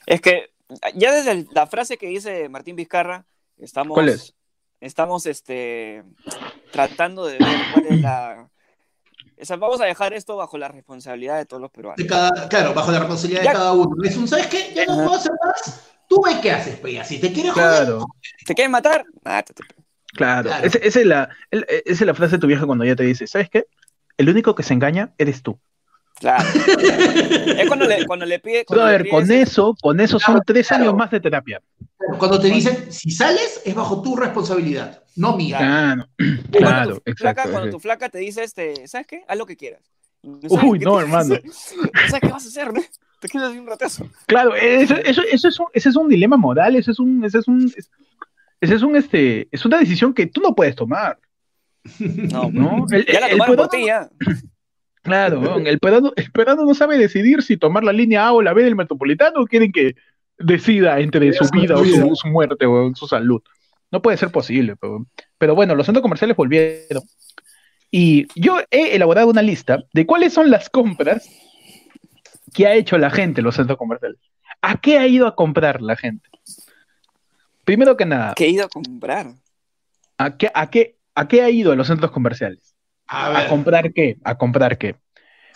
es 0.07 0.20
que 0.20 0.50
ya 0.94 1.12
desde 1.12 1.30
el- 1.33 1.48
la 1.52 1.66
frase 1.66 1.96
que 1.96 2.07
dice 2.09 2.48
Martín 2.48 2.76
Vizcarra, 2.76 3.24
estamos, 3.59 3.94
¿Cuál 3.94 4.09
es? 4.11 4.35
estamos 4.80 5.24
este, 5.26 6.02
tratando 6.72 7.26
de 7.26 7.38
ver 7.38 7.48
cuál 7.72 7.87
es 7.90 8.00
la... 8.00 8.48
o 9.40 9.44
sea, 9.44 9.57
vamos 9.57 9.80
a 9.80 9.85
dejar 9.87 10.12
esto 10.14 10.37
bajo 10.37 10.59
la 10.59 10.68
responsabilidad 10.68 11.38
de 11.38 11.46
todos 11.46 11.61
los 11.62 11.70
peruanos. 11.70 11.96
De 11.96 12.07
cada, 12.07 12.48
claro, 12.48 12.74
bajo 12.74 12.90
la 12.92 12.98
responsabilidad 13.00 13.42
Ya. 13.44 13.50
de 13.50 13.57
cada 13.57 13.72
uno. 13.72 13.96
Es 14.02 14.16
un, 14.16 14.28
¿sabes 14.28 14.46
qué? 14.48 14.72
Ya 14.74 14.85
no 14.87 14.94
puedo 14.96 15.14
hacer 15.14 15.33
más. 15.44 15.90
Tú 16.09 16.22
ves 16.22 16.37
qué 16.38 16.50
haces, 16.50 16.78
pues, 16.80 17.07
si 17.09 17.18
te 17.18 17.33
quieres 17.33 17.52
joder. 17.52 17.68
Claro, 17.85 18.07
¿Te 18.44 18.54
quieren 18.54 18.70
matar? 18.72 19.04
Mátate. 19.24 19.62
claro. 20.12 20.48
Claro. 20.50 20.66
Esa 20.66 20.78
esa 20.78 21.00
es 21.00 21.07
la, 21.07 21.28
el- 21.50 21.64
esa 21.68 21.83
es 21.87 22.00
la 22.07 22.14
frase 22.14 22.33
de 22.37 22.40
tu 22.40 22.46
vieja 22.46 22.66
cuando 22.66 22.85
ella 22.85 22.94
te 22.96 23.04
dice, 23.04 23.26
¿sabes 23.26 23.48
qué? 23.48 23.64
El 24.16 24.29
único 24.29 24.55
que 24.55 24.62
se 24.62 24.74
engaña 24.74 25.12
eres 25.18 25.42
tú. 25.42 25.59
Claro. 26.20 26.44
es 26.83 27.66
cuando 27.66 27.87
le, 27.87 28.07
cuando 28.07 28.24
le 28.24 28.38
pide... 28.38 28.64
cuando 28.64 28.87
le 28.87 28.92
Brother, 28.98 29.03
pides- 29.07 29.11
con 29.11 29.31
eso, 29.33 29.77
con 29.81 30.00
eso 30.00 30.18
son 30.20 30.40
tres 30.46 30.68
Claro. 30.68 30.85
años 30.85 30.94
más 30.96 31.11
de 31.11 31.20
terapia. 31.20 31.61
Cuando 32.18 32.38
te 32.40 32.48
dicen, 32.48 32.92
si 32.92 33.11
sales, 33.11 33.62
es 33.64 33.74
bajo 33.74 34.00
tu 34.03 34.14
responsabilidad, 34.16 35.03
no 35.16 35.37
mía. 35.37 35.59
Claro, 35.59 36.07
cuando 36.16 36.50
claro, 36.53 37.00
tu 37.00 37.12
flaca, 37.14 37.31
exacto. 37.42 37.50
cuando 37.50 37.70
tu 37.70 37.81
flaca 37.81 38.09
te 38.11 38.18
dice, 38.18 38.44
este, 38.44 38.87
¿sabes 38.87 39.07
qué? 39.07 39.22
Haz 39.27 39.38
lo 39.38 39.46
que 39.46 39.57
quieras. 39.57 39.81
Uy, 40.22 40.79
no, 40.79 41.00
hermano. 41.00 41.35
sabes 42.09 42.20
qué 42.20 42.29
vas 42.29 42.44
a 42.44 42.48
hacer, 42.48 42.72
¿no? 42.72 42.81
Te 43.20 43.29
quedas 43.29 43.53
un 43.53 43.66
ratazo. 43.66 44.07
Claro, 44.27 44.55
eso, 44.55 44.94
eso, 44.96 45.22
eso 45.33 45.48
es 45.48 45.59
un, 45.59 45.66
ese 45.72 45.88
es 45.88 45.96
un 45.96 46.09
dilema 46.09 46.37
moral, 46.37 46.77
eso 46.77 46.90
es 46.92 46.98
un, 47.00 47.24
ese 47.24 47.38
es 47.38 47.48
un, 47.48 47.72
es- 47.77 47.90
ese 48.61 48.74
es 48.77 48.83
un, 48.83 48.96
este, 48.96 49.48
es 49.50 49.64
una 49.66 49.79
decisión 49.79 50.14
que 50.14 50.27
tú 50.27 50.40
no 50.40 50.55
puedes 50.55 50.74
tomar, 50.77 51.18
No, 51.99 52.51
¿no? 52.53 52.87
El, 52.90 53.07
ya 53.07 53.20
la 53.20 53.27
el 53.27 53.33
tomaron 53.33 53.57
por 53.57 53.68
peruano- 53.68 53.70
ti, 53.70 53.87
ya. 53.87 54.11
claro, 55.03 55.59
el 55.59 55.79
peruano, 55.79 56.12
el 56.16 56.31
peruano 56.33 56.64
no 56.64 56.75
sabe 56.75 56.99
decidir 56.99 57.42
si 57.42 57.57
tomar 57.57 57.85
la 57.85 57.92
línea 57.92 58.27
A 58.27 58.33
o 58.33 58.42
la 58.42 58.53
B 58.55 58.62
del 58.64 58.77
metropolitano 58.77 59.40
o 59.42 59.47
quieren 59.47 59.70
que 59.73 59.94
decida 60.38 60.99
entre 61.01 61.33
su 61.33 61.44
vida 61.51 61.77
o 61.77 61.85
su, 61.85 62.14
su 62.16 62.29
muerte 62.29 62.66
o 62.66 62.92
su 62.94 63.07
salud. 63.07 63.42
No 63.92 64.03
puede 64.03 64.16
ser 64.16 64.31
posible, 64.31 64.75
pero, 64.77 65.07
pero 65.38 65.55
bueno, 65.55 65.75
los 65.75 65.87
centros 65.87 66.03
comerciales 66.03 66.37
volvieron. 66.37 67.03
Y 67.90 68.27
yo 68.35 68.59
he 68.73 68.97
elaborado 68.97 69.29
una 69.29 69.42
lista 69.42 69.85
de 69.92 70.05
cuáles 70.07 70.33
son 70.33 70.51
las 70.51 70.68
compras 70.68 71.29
que 72.53 72.66
ha 72.66 72.75
hecho 72.75 72.99
la 72.99 73.11
gente 73.11 73.40
en 73.40 73.44
los 73.44 73.55
centros 73.55 73.79
comerciales. 73.79 74.18
¿A 74.62 74.81
qué 74.81 74.99
ha 74.99 75.07
ido 75.07 75.27
a 75.29 75.37
comprar 75.37 75.81
la 75.83 75.94
gente? 75.94 76.29
Primero 77.64 77.97
que 77.97 78.05
nada, 78.07 78.35
Que 78.35 78.47
he 78.47 78.51
ido 78.51 78.64
a 78.64 78.68
comprar. 78.68 79.35
¿a 80.18 80.37
qué, 80.37 80.51
a 80.55 80.70
qué, 80.70 80.97
a 81.14 81.29
qué 81.29 81.42
ha 81.42 81.50
ido 81.50 81.72
a 81.72 81.77
los 81.77 81.87
centros 81.87 82.11
comerciales? 82.11 82.74
A 83.07 83.27
¿A 83.27 83.31
ver, 83.31 83.48
comprar 83.48 83.92
qué? 83.92 84.16
¿A 84.24 84.37
comprar 84.37 84.79
qué? 84.79 84.96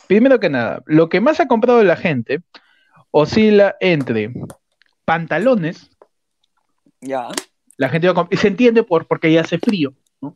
Primero 0.06 0.38
que 0.40 0.50
nada, 0.50 0.82
lo 0.86 1.08
que 1.08 1.20
más 1.20 1.40
ha 1.40 1.48
comprado 1.48 1.82
la 1.82 1.96
gente 1.96 2.40
oscila 3.10 3.76
entre 3.80 4.32
pantalones, 5.04 5.90
Ya. 7.00 7.28
la 7.76 7.88
gente 7.88 8.08
va 8.08 8.12
a 8.12 8.16
comp- 8.24 8.28
y 8.32 8.36
se 8.36 8.48
entiende 8.48 8.82
por 8.82 9.06
porque 9.06 9.32
ya 9.32 9.40
hace 9.42 9.58
frío, 9.58 9.94
¿no? 10.20 10.34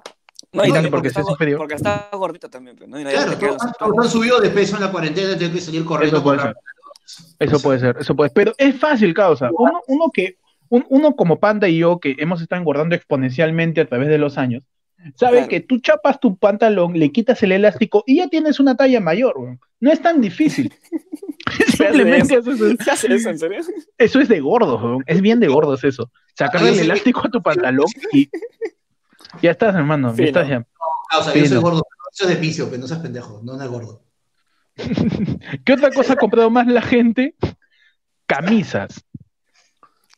No, 0.52 0.64
y 0.64 0.68
No, 0.68 0.74
también 0.74 0.90
porque 0.90 1.08
se 1.10 1.20
está, 1.20 1.32
hace 1.32 1.36
frío. 1.36 1.56
porque 1.58 1.74
está 1.74 2.08
gordito 2.12 2.50
también, 2.50 2.76
pues, 2.76 2.88
¿no? 2.88 3.00
Y 3.00 3.04
claro, 3.04 3.32
los 3.40 3.62
han, 3.62 3.72
todos 3.78 3.98
han 3.98 4.10
subido 4.10 4.40
de 4.40 4.50
peso 4.50 4.76
en 4.76 4.82
la 4.82 4.90
cuarentena, 4.90 5.36
tienen 5.36 5.54
que 5.54 5.60
salir 5.62 5.84
corriendo. 5.84 6.16
Eso 6.18 6.24
puede 6.24 6.38
con 6.38 6.46
ser. 6.48 6.56
Eso 7.38 7.60
puede 7.60 7.78
ser, 7.80 7.96
eso 7.98 8.14
puede 8.16 8.30
Pero 8.30 8.52
es 8.58 8.78
fácil, 8.78 9.12
causa. 9.14 9.50
Uno, 9.52 9.80
uno 9.88 10.10
que, 10.12 10.36
un- 10.68 10.86
uno 10.88 11.14
como 11.16 11.38
Panda 11.40 11.68
y 11.68 11.78
yo, 11.78 11.98
que 11.98 12.14
hemos 12.18 12.40
estado 12.40 12.60
engordando 12.60 12.94
exponencialmente 12.94 13.80
a 13.80 13.86
través 13.86 14.08
de 14.08 14.18
los 14.18 14.38
años, 14.38 14.64
sabe 15.16 15.36
Claro. 15.38 15.48
que 15.48 15.60
tú 15.60 15.78
chapas 15.80 16.20
tu 16.20 16.36
pantalón, 16.36 16.98
le 16.98 17.10
quitas 17.12 17.42
el 17.42 17.52
elástico 17.52 18.04
y 18.06 18.16
ya 18.16 18.28
tienes 18.28 18.60
una 18.60 18.76
talla 18.76 19.00
mayor. 19.00 19.58
No 19.80 19.90
es 19.92 20.00
tan 20.00 20.20
difícil. 20.20 20.72
Simplemente 21.76 22.34
eso. 22.36 22.50
haces 22.50 22.60
eso. 22.60 22.84
¿Se 22.84 22.90
hace 22.90 23.14
eso, 23.14 23.30
en 23.30 23.38
serio? 23.38 23.60
Eso 23.98 24.20
es 24.20 24.28
de 24.28 24.40
gordos. 24.40 25.02
Es 25.06 25.20
bien 25.20 25.40
de 25.40 25.48
gordos 25.48 25.82
eso. 25.84 26.10
Sacarle 26.36 26.68
Ah, 26.68 26.72
el 26.72 26.76
que- 26.78 26.84
elástico 26.84 27.20
a 27.26 27.30
tu 27.30 27.42
pantalón 27.42 27.86
y 28.12 28.28
ya 29.42 29.50
estás, 29.50 29.74
hermano. 29.74 30.14
Ya 30.16 30.24
estás 30.24 30.48
ya. 30.48 30.66
Ah, 31.10 31.18
o 31.18 31.22
sea, 31.24 31.34
yo 31.34 31.40
Sí, 31.42 31.48
soy 31.48 31.56
no. 31.56 31.62
gordo. 31.62 31.82
pero 31.88 32.10
Eso 32.12 32.24
es 32.24 32.30
de 32.30 32.36
piso, 32.36 32.66
pero 32.70 32.80
no 32.80 32.86
seas 32.86 33.00
pendejo. 33.00 33.40
No, 33.42 33.56
no 33.56 33.62
es 33.62 33.68
gordo. 33.70 34.02
¿Qué 35.64 35.72
otra 35.72 35.90
cosa 35.90 36.12
ha 36.14 36.16
comprado 36.16 36.48
más 36.50 36.66
la 36.66 36.80
gente? 36.82 37.34
Camisas. 38.26 39.04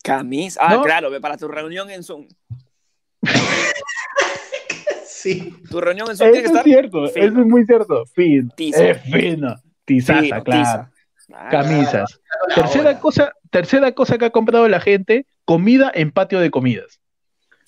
Camisa. 0.02 0.60
Ah, 0.62 0.74
¿No? 0.74 0.82
claro, 0.82 1.10
para 1.20 1.36
tu 1.38 1.48
reunión 1.48 1.90
en 1.90 2.02
Zoom. 2.04 2.28
Sí. 5.24 5.56
Tu 5.70 5.80
reunión 5.80 6.10
en 6.10 6.16
Zoom 6.18 6.30
tiene 6.32 6.42
que 6.42 6.44
Eso 6.44 6.54
es 6.54 6.58
estar 6.60 6.64
cierto, 6.64 7.08
fino. 7.08 7.26
eso 7.26 7.40
es 7.40 7.46
muy 7.46 7.64
cierto. 7.64 8.04
Fino. 8.14 8.50
Tiza. 8.54 8.84
Es 8.90 9.02
fino. 9.02 9.54
Tizaza, 9.86 10.20
fino, 10.22 10.44
claro. 10.44 10.60
tiza. 10.62 10.90
Ah, 11.34 11.48
Camisas. 11.50 12.20
Tercera 12.54 12.90
hora. 12.90 13.00
cosa, 13.00 13.32
tercera 13.50 13.92
cosa 13.92 14.18
que 14.18 14.26
ha 14.26 14.30
comprado 14.30 14.68
la 14.68 14.80
gente, 14.80 15.26
comida 15.46 15.90
en 15.94 16.12
patio 16.12 16.40
de 16.40 16.50
comidas. 16.50 17.00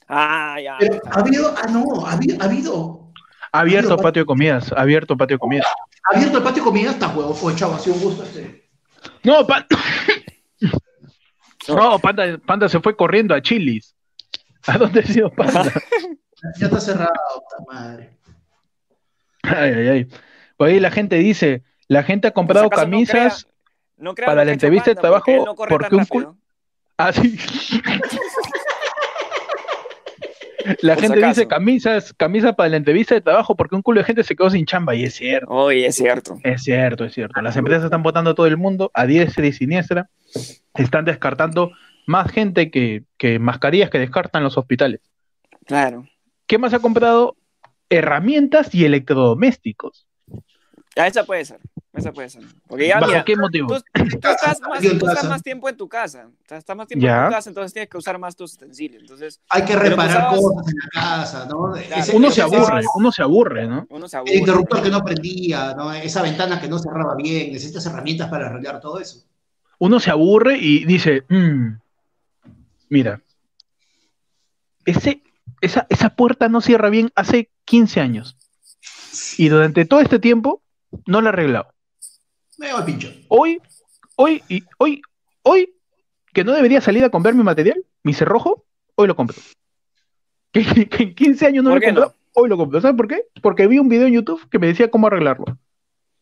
Ah, 0.07 0.57
ya. 0.63 0.77
Pero 0.79 1.01
ha 1.11 1.21
habido, 1.21 1.55
ah, 1.57 1.67
no, 1.73 2.07
ha 2.07 2.13
habido, 2.13 2.37
ha 2.41 2.45
habido, 2.45 3.03
Abierto 3.53 3.97
patio 3.97 4.23
de 4.23 4.27
comidas, 4.27 4.71
abierto 4.77 5.17
patio 5.17 5.37
de 5.37 5.39
comidas. 5.39 5.67
abierto 6.13 6.37
el 6.39 6.45
patio 6.45 6.63
de 6.63 6.69
comida 6.69 6.91
hasta 6.91 7.09
huevo. 7.09 7.35
Oye, 7.43 7.57
chavo, 7.57 7.75
ha 7.75 7.79
sido 7.79 7.97
un 7.97 8.03
gusto 8.03 8.23
este. 8.23 8.69
No, 9.25 9.47
pan- 9.47 9.67
no 11.69 11.99
Panda, 11.99 12.39
Panda 12.45 12.69
se 12.69 12.81
fue 12.81 12.95
corriendo 12.95 13.35
a 13.35 13.41
Chilis. 13.41 13.95
¿A 14.67 14.77
dónde 14.77 15.01
ha 15.01 15.07
sido 15.07 15.31
Panda? 15.31 15.65
Ya 16.59 16.67
está 16.67 16.81
cerrado, 16.81 17.13
puta 17.35 17.73
madre. 17.73 18.11
Ay, 19.43 19.73
ay, 19.73 19.89
ay. 19.89 20.09
Por 20.57 20.69
ahí 20.69 20.81
la 20.81 20.91
gente 20.91 21.17
dice, 21.17 21.63
la 21.89 22.03
gente 22.03 22.29
ha 22.29 22.33
comprado 22.33 22.67
si 22.67 22.71
no 22.71 22.77
camisas. 22.77 23.45
crea- 23.45 23.53
no 23.99 24.15
crea 24.15 24.27
para 24.27 24.45
la 24.45 24.53
entrevista 24.53 24.91
de 24.91 24.95
porque 24.97 25.01
trabajo, 25.03 25.45
no 25.47 25.55
porque 25.55 25.95
un 25.95 26.03
cul- 26.07 26.23
rápido. 26.23 26.37
Ah, 26.99 27.13
sí. 27.13 27.39
La 30.83 30.95
Por 30.95 31.03
si 31.05 31.09
gente 31.13 31.27
dice 31.29 31.47
camisas, 31.47 32.13
camisas 32.15 32.55
para 32.57 32.69
la 32.71 32.77
entrevista 32.77 33.15
de 33.15 33.21
trabajo 33.21 33.55
porque 33.55 33.77
un 33.77 33.83
culo 33.83 34.01
de 34.01 34.05
gente 34.05 34.25
se 34.25 34.35
quedó 34.35 34.51
sin 34.51 34.67
chamba 34.67 34.97
y 34.97 35.05
es 35.05 35.15
cierto. 35.15 35.49
Oye, 35.49 35.87
es 35.87 35.95
cierto. 35.95 36.41
Es 36.43 36.65
cierto, 36.65 37.05
es 37.05 37.15
cierto. 37.15 37.41
Las 37.41 37.57
empresas 37.57 37.85
están 37.85 38.03
votando 38.03 38.31
a 38.31 38.35
todo 38.35 38.47
el 38.47 38.57
mundo 38.57 38.91
a 38.93 39.07
diestra 39.07 39.47
y 39.47 39.53
siniestra. 39.53 40.09
Están 40.75 41.05
descartando 41.05 41.71
más 42.07 42.33
gente 42.33 42.73
que, 42.73 43.05
que 43.17 43.39
mascarillas 43.39 43.91
que 43.91 44.01
descartan 44.01 44.43
los 44.43 44.59
hospitales. 44.59 45.01
Claro. 45.67 46.09
¿Qué 46.47 46.59
más 46.59 46.73
ha 46.75 46.79
comprado? 46.79 47.37
Herramientas 47.89 48.75
y 48.75 48.85
electrodomésticos. 48.85 50.07
Ya, 50.97 51.07
esa 51.07 51.25
puede 51.25 51.45
ser. 51.45 51.61
Esa 51.93 52.13
puede 52.13 52.29
ser. 52.31 52.43
Porque 52.67 52.89
ya, 52.89 52.97
¿Bajo 52.99 53.13
mira, 53.13 53.25
qué 53.25 53.37
motivo? 53.37 53.69
tú, 53.69 53.83
tú 53.95 54.29
estás 54.29 54.61
más, 54.61 54.81
tú 54.99 55.07
estás 55.09 55.43
tiempo 55.43 55.69
en 55.69 55.77
tu 55.77 55.89
casa. 55.89 56.27
O 56.29 56.49
sea, 56.49 56.57
estás 56.59 56.77
más 56.77 56.87
tiempo 56.89 57.05
Ya. 57.07 57.23
en 57.25 57.27
tu 57.29 57.35
casa, 57.35 57.51
entonces 57.51 57.73
tienes 57.73 57.89
que 57.91 57.99
usar 57.99 58.19
más 58.19 58.35
tus 58.35 58.55
utensilios. 58.55 59.03
Entonces, 59.03 59.41
Hay 59.51 59.65
que 59.65 59.77
reparar 59.77 60.11
sabes- 60.23 60.41
cosas 60.41 60.69
en 60.73 60.75
la 60.79 60.89
casa, 61.01 61.47
¿no? 61.51 61.77
Ese- 61.77 62.17
Uno 62.17 62.31
se 62.31 62.43
aburre, 62.43 62.83
uno 62.97 63.13
se 63.13 63.23
aburre, 63.23 63.67
¿no? 63.67 63.87
uno 63.91 64.09
se 64.09 64.17
El 64.17 64.21
aburre. 64.21 64.35
interruptor 64.37 64.83
que 64.83 64.91
no 64.91 65.05
prendía, 65.05 65.75
¿no? 65.75 65.93
Esa 65.93 66.23
ventana 66.23 66.61
que 66.61 66.69
no 66.69 66.79
cerraba 66.79 67.15
bien, 67.15 67.53
necesitas 67.53 67.85
herramientas 67.87 68.29
para 68.31 68.47
arreglar 68.47 68.81
todo 68.81 68.99
eso. 68.99 69.25
Uno 69.79 70.01
se 70.01 70.11
aburre 70.11 70.57
y 70.59 70.85
dice, 70.87 71.25
"Mm, 71.29 71.77
mira, 72.89 73.21
ese, 74.87 75.21
esa, 75.67 75.87
esa 75.91 76.11
puerta 76.11 76.49
no 76.49 76.61
cierra 76.61 76.91
bien 76.91 77.11
hace 77.15 77.51
15 77.65 78.01
años. 78.01 78.37
Y 79.39 79.49
durante 79.49 79.85
todo 79.85 80.01
este 80.01 80.19
tiempo 80.19 80.63
no 81.07 81.21
la 81.21 81.31
he 81.31 81.33
arreglado. 81.33 81.69
Me 82.59 82.73
voy 82.73 82.83
pincho. 82.85 83.13
Hoy, 83.29 83.61
hoy, 84.17 84.43
y 84.49 84.63
hoy, 84.79 85.03
hoy, 85.43 85.75
que 86.33 86.45
no 86.45 86.53
debería 86.53 86.81
salir 86.81 87.05
a 87.05 87.11
comprar 87.11 87.35
mi 87.35 87.43
material, 87.43 87.85
mi 88.03 88.15
cerrojo, 88.15 88.65
hoy 88.95 89.09
lo 89.09 89.17
compro. 89.17 89.37
Que, 90.53 90.89
que 90.89 91.03
en 91.03 91.15
15 91.15 91.47
años 91.47 91.65
no 91.65 91.71
¿Por 91.71 91.83
lo 91.83 91.93
no? 91.93 92.15
hoy 92.33 92.49
lo 92.49 92.57
compro. 92.57 92.81
¿Sabes 92.81 92.97
por 92.97 93.09
qué? 93.09 93.25
Porque 93.43 93.67
vi 93.67 93.79
un 93.79 93.89
video 93.89 94.07
en 94.07 94.15
YouTube 94.15 94.49
que 94.51 94.59
me 94.59 94.69
decía 94.69 94.91
cómo 94.91 95.07
arreglarlo. 95.09 95.47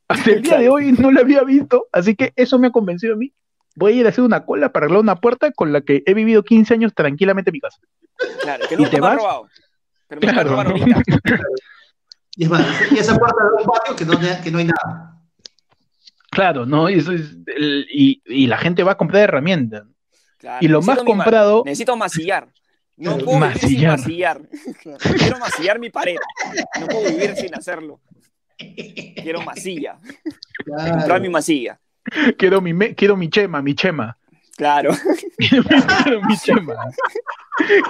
Hasta 0.09 0.31
el 0.31 0.43
día 0.43 0.59
de 0.59 0.69
hoy 0.69 0.93
no 0.93 1.11
lo 1.11 1.21
había 1.21 1.43
visto, 1.45 1.87
así 1.93 2.15
que 2.15 2.33
eso 2.37 2.59
me 2.59 2.69
ha 2.69 2.73
convencido 2.73 3.15
a 3.15 3.17
mí. 3.17 3.33
Voy 3.77 3.93
a 3.93 3.97
ir 3.97 4.07
a 4.07 4.11
hacer 4.11 4.23
una 4.23 4.45
cola 4.45 4.71
para 4.73 4.85
arreglar 4.87 5.03
una 5.03 5.17
puerta 5.17 5.51
con 5.53 5.73
la 5.73 5.81
que 5.81 6.03
he 6.07 6.15
vivido 6.15 6.43
15 6.43 6.75
años 6.75 6.95
tranquilamente 6.95 7.51
en 7.51 7.55
mi 7.55 7.61
casa. 7.61 7.79
Claro, 8.43 8.67
que 8.69 8.75
¿Y 8.75 8.79
nunca 8.79 8.91
te 8.91 8.97
me 8.97 9.01
vas? 9.03 9.17
robado. 9.17 9.49
Pero 10.09 10.21
me 10.21 10.33
Claro. 10.33 10.51
robar 10.51 10.67
ahorita. 10.69 11.03
Y 12.37 12.45
es 12.45 12.51
más, 12.51 12.93
y 12.93 12.99
esa 12.99 13.19
puerta 13.19 13.37
de 13.45 13.63
un 13.63 13.71
patio 13.71 13.97
que 13.97 14.05
no, 14.05 14.19
que 14.43 14.51
no 14.51 14.59
hay 14.59 14.65
nada. 14.67 15.11
Claro, 16.31 16.67
¿no? 16.67 16.91
Y, 16.91 16.95
eso 16.99 17.13
es 17.13 17.37
el- 17.47 17.87
y, 17.91 18.21
y 18.27 18.47
la 18.49 18.59
gente 18.59 18.83
va 18.83 18.93
a 18.93 18.97
comprar 18.97 19.23
herramientas. 19.23 19.85
Claro, 20.39 20.59
Y 20.65 20.69
lo 20.69 20.83
más 20.83 20.99
mi 21.01 21.07
comprado, 21.07 21.63
Necesito 21.65 21.97
masillar. 21.97 22.49
No 22.97 23.17
puedo 23.19 23.41
vivir 23.41 23.59
sin 23.59 23.87
Masillar. 23.89 24.41
Quiero 25.19 25.39
masillar 25.39 25.79
mi 25.81 25.91
pared. 25.91 26.17
No 26.81 26.87
puedo 26.87 27.09
vivir 27.11 27.35
sin 27.37 27.55
hacerlo. 27.55 28.01
Quiero 28.57 29.41
masilla. 29.43 29.99
Comprar 30.65 31.05
Claro. 31.07 31.21
mi 31.21 31.29
masilla. 31.29 31.81
quiero 32.39 32.61
mi, 32.61 32.73
me- 32.73 32.95
quiero 32.95 33.17
mi 33.17 33.29
chema, 33.31 33.63
mi 33.63 33.75
chema. 33.75 34.17
Claro. 34.57 34.91
quiero 35.39 36.21
mi 36.27 36.37
chema. 36.37 36.75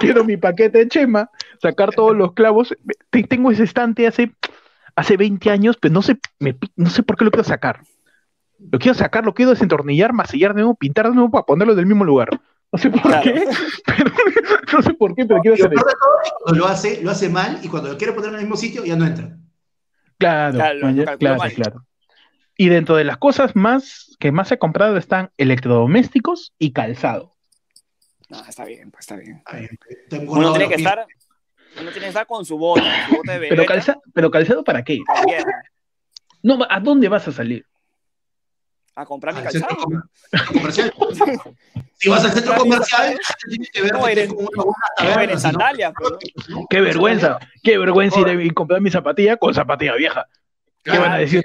Quiero 0.00 0.24
mi 0.24 0.37
paquete 0.37 0.79
de 0.79 0.88
chema, 0.88 1.31
sacar 1.61 1.90
todos 1.94 2.16
los 2.16 2.33
clavos. 2.33 2.74
Te- 3.11 3.22
Tengo 3.24 3.50
ese 3.50 3.64
estante 3.64 4.07
hace, 4.07 4.33
hace 4.96 5.16
20 5.16 5.50
años, 5.50 5.77
pero 5.81 5.92
no 5.94 6.03
sé, 6.03 6.18
me 6.38 6.57
no 6.77 6.88
sé 6.90 7.03
por 7.03 7.16
qué 7.16 7.24
lo 7.24 7.31
quiero 7.31 7.44
sacar. 7.44 7.81
Lo 8.72 8.79
quiero 8.79 8.94
sacar, 8.96 9.24
lo 9.24 9.35
quiero 9.35 9.50
desentornillar, 9.50 10.12
masillar 10.12 10.55
de 10.55 10.62
nuevo, 10.62 10.74
pintar 10.74 11.09
de 11.09 11.14
nuevo 11.14 11.31
para 11.31 11.44
ponerlo 11.44 11.74
del 11.74 11.87
mismo 11.87 12.05
lugar. 12.05 12.31
No 12.72 12.79
sé 12.79 12.88
por 12.90 13.03
Claro. 13.03 13.22
qué, 13.22 13.44
pero, 13.87 14.11
no 14.72 14.83
sé 14.83 14.94
por 14.94 15.14
qué, 15.14 15.27
pero 15.27 15.40
quiero 15.40 15.55
hacer 15.55 15.72
eso. 15.74 16.55
lo 16.55 16.66
hace, 16.66 17.03
lo 17.03 17.11
hace 17.11 17.29
mal 17.29 17.61
y 17.62 17.68
cuando 17.68 17.90
lo 17.90 17.98
quiere 17.98 18.12
poner 18.14 18.31
en 18.31 18.37
el 18.37 18.40
mismo 18.42 18.57
sitio 18.57 18.85
ya 18.85 18.96
no 18.96 19.05
entra. 19.07 19.37
Claro, 20.18 20.57
Claro, 20.59 20.81
claro, 21.18 21.40
claro. 21.55 21.85
Y 22.57 22.69
dentro 22.69 22.97
de 22.97 23.05
las 23.05 23.17
cosas 23.19 23.57
más 23.57 24.17
que 24.21 24.31
más 24.33 24.51
he 24.53 24.59
comprado 24.59 24.97
están 24.97 25.31
electrodomésticos 25.37 26.53
y 26.59 26.73
calzado. 26.73 27.35
No, 28.29 28.45
está 28.47 28.64
bien, 28.64 28.90
pues 28.90 29.01
está 29.03 29.17
bien. 29.17 29.43
Uno 30.29 30.53
tiene 30.53 30.69
que 30.69 30.77
estar, 30.77 31.07
uno 31.81 31.90
tiene 31.90 32.01
que 32.01 32.09
estar 32.09 32.27
con 32.27 32.45
su 32.45 32.57
bota, 32.57 32.83
su 33.09 33.17
bota 33.17 33.33
de 33.33 33.38
bebé. 33.38 33.49
Pero, 33.57 33.64
calza- 33.67 34.01
pero 34.12 34.31
calzado 34.31 34.62
para 34.64 34.83
qué? 34.85 35.01
No, 36.43 36.59
¿a 36.69 36.81
dónde 36.81 37.09
vas 37.09 37.27
a 37.29 37.33
salir? 37.33 37.67
A 38.97 39.05
comprar 39.05 39.35
mi 39.35 39.43
calzado. 39.43 39.77
comer- 39.77 40.03
comercial. 40.47 40.93
Si 41.97 42.09
vas 42.09 42.25
al 42.25 42.33
centro 42.33 42.55
comercial, 42.57 43.19
tienes 43.49 43.71
que 43.71 43.83
ver 43.83 43.93
No, 43.93 44.07
eres- 44.07 44.25
estés 44.31 44.47
con 44.57 44.67
una 45.05 45.14
buena 45.17 45.33
No, 45.35 45.38
sandalias, 45.40 45.93
pues. 45.99 46.12
Qué 46.71 46.81
vergüenza, 46.81 47.38
qué 47.62 47.79
vergüenza 47.79 48.21
ir 48.21 48.29
a 48.29 48.33
ir 48.35 48.51
a 48.51 48.55
comprar 48.55 48.81
mi 48.81 48.90
zapatilla 48.90 49.37
con 49.37 49.53
zapatilla 49.53 49.95
vieja. 49.97 50.27
¿Qué 50.85 50.97
van 50.99 51.12
a 51.12 51.17
decir? 51.19 51.43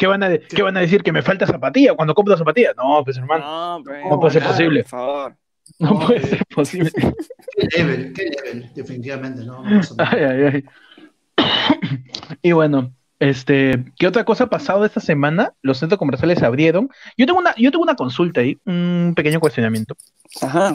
¿Qué 0.00 0.06
van 0.06 0.22
a, 0.22 0.38
qué 0.38 0.62
van 0.62 0.74
a 0.78 0.80
decir? 0.80 1.02
¿Que 1.02 1.12
me 1.12 1.20
falta 1.20 1.46
zapatilla 1.46 1.94
cuando 1.94 2.14
compro 2.14 2.34
zapatilla? 2.34 2.72
No, 2.74 3.04
pues 3.04 3.18
hermano, 3.18 3.44
No, 3.78 3.84
pues, 3.84 4.00
no 4.08 4.18
puede 4.18 4.32
ser 4.32 4.42
posible. 4.42 4.80
Por 4.84 4.88
favor. 4.90 5.36
No 5.78 5.90
No, 5.90 6.00
puede 6.06 6.20
eh. 6.20 6.26
ser 6.26 6.42
posible. 6.54 6.90
Qué 7.70 7.78
level, 7.84 8.12
qué 8.14 8.24
level, 8.30 8.70
definitivamente, 8.74 9.44
no. 9.44 9.62
Ay, 9.98 10.20
ay, 10.24 10.42
ay. 10.54 10.64
Y 12.42 12.52
bueno, 12.52 12.94
este, 13.18 13.84
¿qué 13.98 14.06
otra 14.06 14.24
cosa 14.24 14.44
ha 14.44 14.48
pasado 14.50 14.86
esta 14.86 15.00
semana? 15.00 15.52
Los 15.60 15.76
centros 15.78 15.98
comerciales 15.98 16.38
se 16.38 16.46
abrieron. 16.46 16.88
Yo 17.18 17.26
tengo 17.26 17.38
una, 17.38 17.54
yo 17.56 17.70
tengo 17.70 17.82
una 17.82 17.96
consulta 17.96 18.40
ahí, 18.40 18.58
un 18.64 19.12
pequeño 19.14 19.38
cuestionamiento. 19.40 19.94
Ajá. 20.40 20.72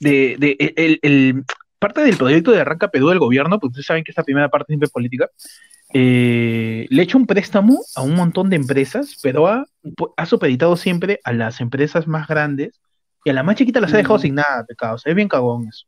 De, 0.00 0.36
de 0.38 0.56
el, 0.76 0.98
el- 1.02 1.44
parte 1.78 2.02
del 2.02 2.16
proyecto 2.18 2.50
de 2.50 2.60
Arranca 2.60 2.88
Perú 2.88 3.08
del 3.08 3.18
gobierno, 3.20 3.58
porque 3.58 3.70
ustedes 3.72 3.86
saben 3.86 4.04
que 4.04 4.10
esta 4.10 4.24
primera 4.24 4.48
parte 4.50 4.66
siempre 4.72 4.86
es 4.86 4.92
política, 4.92 5.30
eh, 5.94 6.86
le 6.90 7.00
ha 7.00 7.04
hecho 7.04 7.18
un 7.18 7.26
préstamo 7.26 7.80
a 7.94 8.02
un 8.02 8.14
montón 8.14 8.50
de 8.50 8.56
empresas, 8.56 9.16
pero 9.22 9.46
ha, 9.48 9.66
ha 10.16 10.26
supeditado 10.26 10.76
siempre 10.76 11.20
a 11.24 11.32
las 11.32 11.60
empresas 11.60 12.06
más 12.06 12.28
grandes 12.28 12.80
y 13.24 13.30
a 13.30 13.32
las 13.32 13.44
más 13.44 13.56
chiquitas 13.56 13.80
las 13.82 13.94
ha 13.94 13.96
dejado 13.96 14.18
Mm. 14.18 14.22
sin 14.22 14.34
nada, 14.34 14.64
pecados. 14.66 15.06
Es 15.06 15.14
bien 15.14 15.28
cagón 15.28 15.68
eso. 15.68 15.86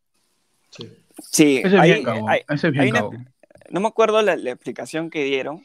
Sí. 0.71 1.61
Es 1.63 1.73
bien 1.83 2.03
cagón. 2.03 2.29
hay- 2.31 2.41
Ese 2.49 2.69
es 2.69 2.73
bien 2.73 2.85
hay 2.85 2.91
una- 2.91 3.01
cagón. 3.01 3.29
no 3.71 3.81
me 3.81 3.89
acuerdo 3.89 4.23
la, 4.23 4.37
la 4.37 4.51
explicación 4.51 5.11
que 5.11 5.25
dieron, 5.25 5.63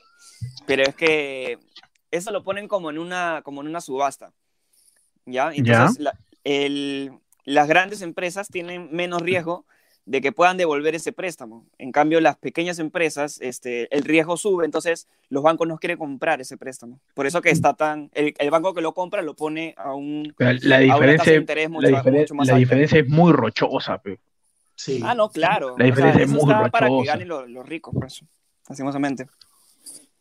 pero 0.65 0.83
es 0.83 0.95
que 0.95 1.57
eso 2.11 2.31
lo 2.31 2.43
ponen 2.43 2.67
como 2.67 2.89
en 2.89 2.97
una, 2.97 3.41
como 3.43 3.61
en 3.61 3.67
una 3.67 3.81
subasta. 3.81 4.33
¿Ya? 5.25 5.51
Entonces, 5.53 5.99
la- 5.99 6.17
el- 6.43 7.11
las 7.45 7.67
grandes 7.67 8.01
empresas 8.01 8.47
tienen 8.49 8.89
menos 8.91 9.21
riesgo 9.21 9.65
de 10.05 10.21
que 10.21 10.31
puedan 10.31 10.55
devolver 10.57 10.93
ese 10.93 11.11
préstamo. 11.11 11.65
En 11.79 11.91
cambio, 11.91 12.21
las 12.21 12.37
pequeñas 12.37 12.77
empresas, 12.77 13.39
este, 13.41 13.87
el 13.95 14.03
riesgo 14.03 14.37
sube, 14.37 14.63
entonces 14.65 15.07
los 15.29 15.41
bancos 15.41 15.67
no 15.67 15.77
quieren 15.79 15.97
comprar 15.97 16.39
ese 16.41 16.57
préstamo. 16.57 16.99
Por 17.15 17.25
eso 17.25 17.41
que 17.41 17.49
está 17.49 17.73
tan, 17.73 18.11
el, 18.13 18.35
el 18.37 18.51
banco 18.51 18.73
que 18.75 18.81
lo 18.81 18.93
compra 18.93 19.23
lo 19.23 19.33
pone 19.35 19.73
a 19.77 19.93
un 19.95 20.33
La 20.37 20.49
a 20.49 20.51
una 20.51 20.59
tasa 20.59 20.93
diferencia, 20.93 21.31
de 21.33 21.37
interés 21.39 21.69
mucho, 21.71 21.89
la, 21.89 22.03
diferen- 22.03 22.19
mucho 22.19 22.35
más 22.35 22.47
la 22.47 22.53
alta. 22.53 22.59
diferencia 22.59 22.99
es 22.99 23.07
muy 23.09 23.31
rochosa, 23.33 23.97
pe. 23.97 24.19
Sí. 24.75 25.01
Ah, 25.03 25.15
no, 25.15 25.29
claro. 25.29 25.69
La 25.69 25.73
O 25.73 25.77
sea, 25.77 25.85
diferencia 25.87 26.21
es 26.23 26.29
eso 26.29 26.39
muy 26.45 26.53
está 26.53 26.69
para 26.69 26.87
que 26.87 27.03
ganen 27.05 27.27
los, 27.27 27.49
los 27.49 27.65
ricos, 27.67 27.93
pues, 27.97 28.21
lastimosamente. 28.69 29.25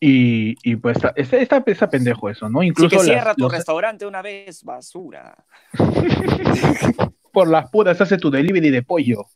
Y, 0.01 0.57
y 0.63 0.77
pues 0.77 0.99
está, 1.17 1.63
está, 1.63 1.91
pendejo 1.91 2.29
eso, 2.31 2.49
¿no? 2.49 2.61
Si 2.61 2.67
Incluso 2.69 2.91
que 2.91 2.97
las- 2.97 3.05
cierra 3.07 3.35
tu 3.35 3.43
los- 3.45 3.53
restaurante 3.53 4.07
una 4.07 4.23
vez, 4.23 4.63
basura. 4.65 5.45
por 7.33 7.49
las 7.49 7.69
puras 7.71 8.01
hace 8.01 8.17
tu 8.19 8.31
delivery 8.31 8.71
de 8.71 8.83
pollo. 8.83 9.27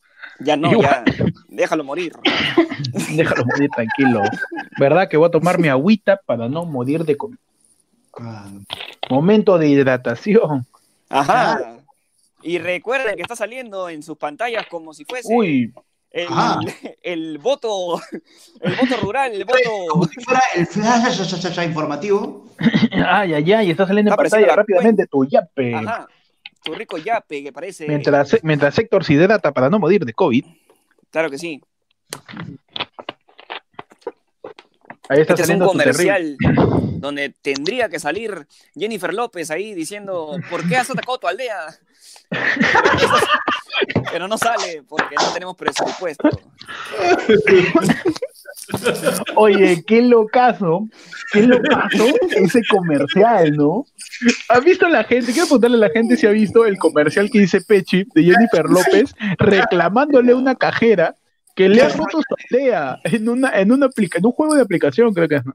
Ya 0.40 0.56
no, 0.56 0.70
Igual. 0.70 1.04
ya. 1.06 1.24
Déjalo 1.48 1.84
morir. 1.84 2.12
Déjalo 3.16 3.44
morir 3.44 3.70
tranquilo. 3.74 4.22
¿Verdad 4.78 5.08
que 5.08 5.16
voy 5.16 5.28
a 5.28 5.30
tomar 5.32 5.58
mi 5.58 5.68
agüita 5.68 6.20
para 6.24 6.48
no 6.48 6.64
morir 6.64 7.04
de 7.04 7.16
com- 7.16 7.36
Ah, 8.20 8.48
momento 9.10 9.58
de 9.58 9.68
hidratación? 9.68 10.66
Ajá. 11.08 11.76
Y 12.42 12.58
recuerden 12.58 13.16
que 13.16 13.22
está 13.22 13.36
saliendo 13.36 13.88
en 13.88 14.02
sus 14.02 14.16
pantallas 14.16 14.66
como 14.68 14.92
si 14.94 15.04
fuese 15.04 15.32
Uy, 15.34 15.72
el, 16.10 16.26
Ah. 16.30 16.58
el 17.02 17.38
voto 17.38 18.00
el 18.60 18.74
voto 18.76 18.96
rural, 19.02 19.32
el 19.34 19.44
Como 19.46 19.96
voto 20.00 20.10
si 20.12 20.20
fuera 20.24 20.40
el 20.54 20.66
flash 20.66 21.64
informativo. 21.64 22.46
ay, 22.92 23.34
ay, 23.34 23.52
ay, 23.52 23.70
está 23.70 23.86
saliendo 23.86 24.10
en 24.10 24.12
Está 24.12 24.14
apareciendo 24.14 24.46
pantalla 24.46 24.46
la 24.46 24.56
rápidamente 24.56 25.06
tu 25.06 25.24
yape. 25.24 25.74
Ajá. 25.74 26.08
Rico 26.74 26.98
yape 26.98 27.42
que 27.42 27.52
parece. 27.52 27.86
Mientras, 27.86 28.38
mientras 28.42 28.78
Héctor 28.78 29.04
se 29.04 29.14
hidrata 29.14 29.52
para 29.52 29.70
no 29.70 29.78
morir 29.78 30.04
de 30.04 30.12
COVID, 30.12 30.44
Claro 31.10 31.30
que 31.30 31.38
sí. 31.38 31.62
Ahí 35.08 35.20
está 35.20 35.34
Este 35.34 35.42
es 35.44 35.48
un 35.50 35.58
terrible. 35.58 35.68
comercial 35.68 36.36
donde 37.00 37.30
tendría 37.42 37.88
que 37.88 37.98
salir 38.00 38.46
Jennifer 38.74 39.14
López 39.14 39.50
ahí 39.50 39.74
diciendo, 39.74 40.36
¿por 40.50 40.68
qué 40.68 40.76
has 40.76 40.90
atacado 40.90 41.18
tu 41.18 41.28
aldea? 41.28 41.56
Pero 44.10 44.26
no 44.26 44.36
sale 44.36 44.82
porque 44.88 45.14
no 45.14 45.32
tenemos 45.32 45.56
presupuesto. 45.56 46.28
Oye, 49.36 49.84
qué 49.86 50.02
locazo, 50.02 50.88
qué 51.32 51.42
locazo 51.42 52.04
ese 52.36 52.60
comercial, 52.68 53.52
¿no? 53.56 53.86
¿Ha 54.48 54.60
visto 54.60 54.88
la 54.88 55.04
gente? 55.04 55.32
Quiero 55.32 55.46
preguntarle 55.46 55.76
a 55.76 55.88
la 55.88 55.90
gente 55.90 56.16
si 56.16 56.26
ha 56.26 56.30
visto 56.30 56.66
el 56.66 56.76
comercial 56.78 57.30
que 57.30 57.40
dice 57.40 57.60
Pechi 57.60 58.04
de 58.14 58.24
Jennifer 58.24 58.64
López 58.64 59.14
reclamándole 59.38 60.32
a 60.32 60.36
una 60.36 60.54
cajera 60.56 61.16
que 61.58 61.68
le 61.68 61.82
ha 61.82 61.88
roto 61.88 62.18
su 62.18 62.34
aldea 62.56 63.00
en 63.04 63.28
una, 63.28 63.58
en 63.60 63.72
una 63.72 63.86
aplica- 63.86 64.18
en 64.18 64.26
un 64.26 64.32
juego 64.32 64.54
de 64.54 64.62
aplicación, 64.62 65.12
creo 65.12 65.28
que 65.28 65.36
es, 65.36 65.44
¿no? 65.44 65.52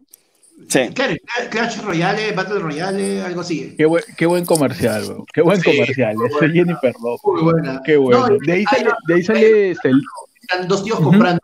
Sí. 0.67 0.89
Claro, 0.93 1.15
Clash 1.49 1.81
Royale, 1.81 2.31
Battle 2.33 2.59
Royale, 2.59 3.21
algo 3.21 3.41
así. 3.41 3.73
Qué 3.77 3.85
buen, 3.85 4.03
qué 4.17 4.25
buen 4.25 4.45
comercial, 4.45 5.03
weón. 5.03 5.25
Qué 5.33 5.41
buen 5.41 5.59
Sí, 5.61 5.71
comercial. 5.71 6.15
muy 6.15 6.27
Ese 6.27 6.35
bueno. 6.37 6.53
Jennifer 6.53 6.93
López. 7.01 7.21
Muy 7.23 7.41
buena. 7.41 7.81
Qué 7.85 7.97
bueno. 7.97 8.27
No, 8.27 8.37
de 8.45 8.51
ahí 8.53 8.63
sale, 8.65 8.89
de 9.07 9.13
ahí 9.13 9.23
sale 9.23 9.71
este, 9.71 9.89
el- 9.89 10.01
Están 10.41 10.67
dos 10.67 10.83
tíos 10.83 10.99
comprando. 10.99 11.41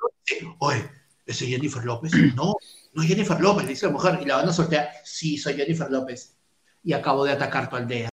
Oye, 0.60 0.84
¿ese 1.26 1.46
es 1.46 1.52
Jennifer 1.52 1.84
López? 1.86 2.12
No, 2.36 2.54
no 2.94 3.02
es 3.04 3.08
Jennifer 3.10 3.40
López, 3.40 3.64
le 3.66 3.70
dice 3.72 3.86
la 3.88 3.92
mujer. 3.94 4.20
Y 4.22 4.26
la 4.26 4.36
van 4.38 4.50
a 4.50 4.54
sortear. 4.54 4.90
Sí, 5.04 5.38
soy 5.38 5.54
Jennifer 5.56 5.90
López. 5.90 6.36
Y 6.84 6.94
acabo 6.94 7.24
de 7.26 7.32
atacar 7.34 7.70
tu 7.70 7.76
aldea. 7.78 8.10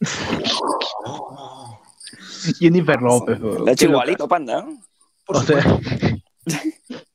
Jennifer 2.58 3.00
López. 3.00 3.40
weón. 3.40 3.64
La 3.64 4.26
panda. 4.28 4.66
O 5.28 5.42
sea. 5.42 5.62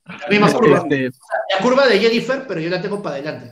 La 0.06 0.28
misma 0.30 0.52
curva. 0.54 0.78
este, 0.90 1.04
La 1.06 1.62
curva 1.62 1.88
de 1.88 2.00
Jennifer, 2.00 2.46
pero 2.48 2.60
yo 2.60 2.70
la 2.70 2.82
tengo 2.82 3.02
para 3.02 3.16
adelante. 3.16 3.52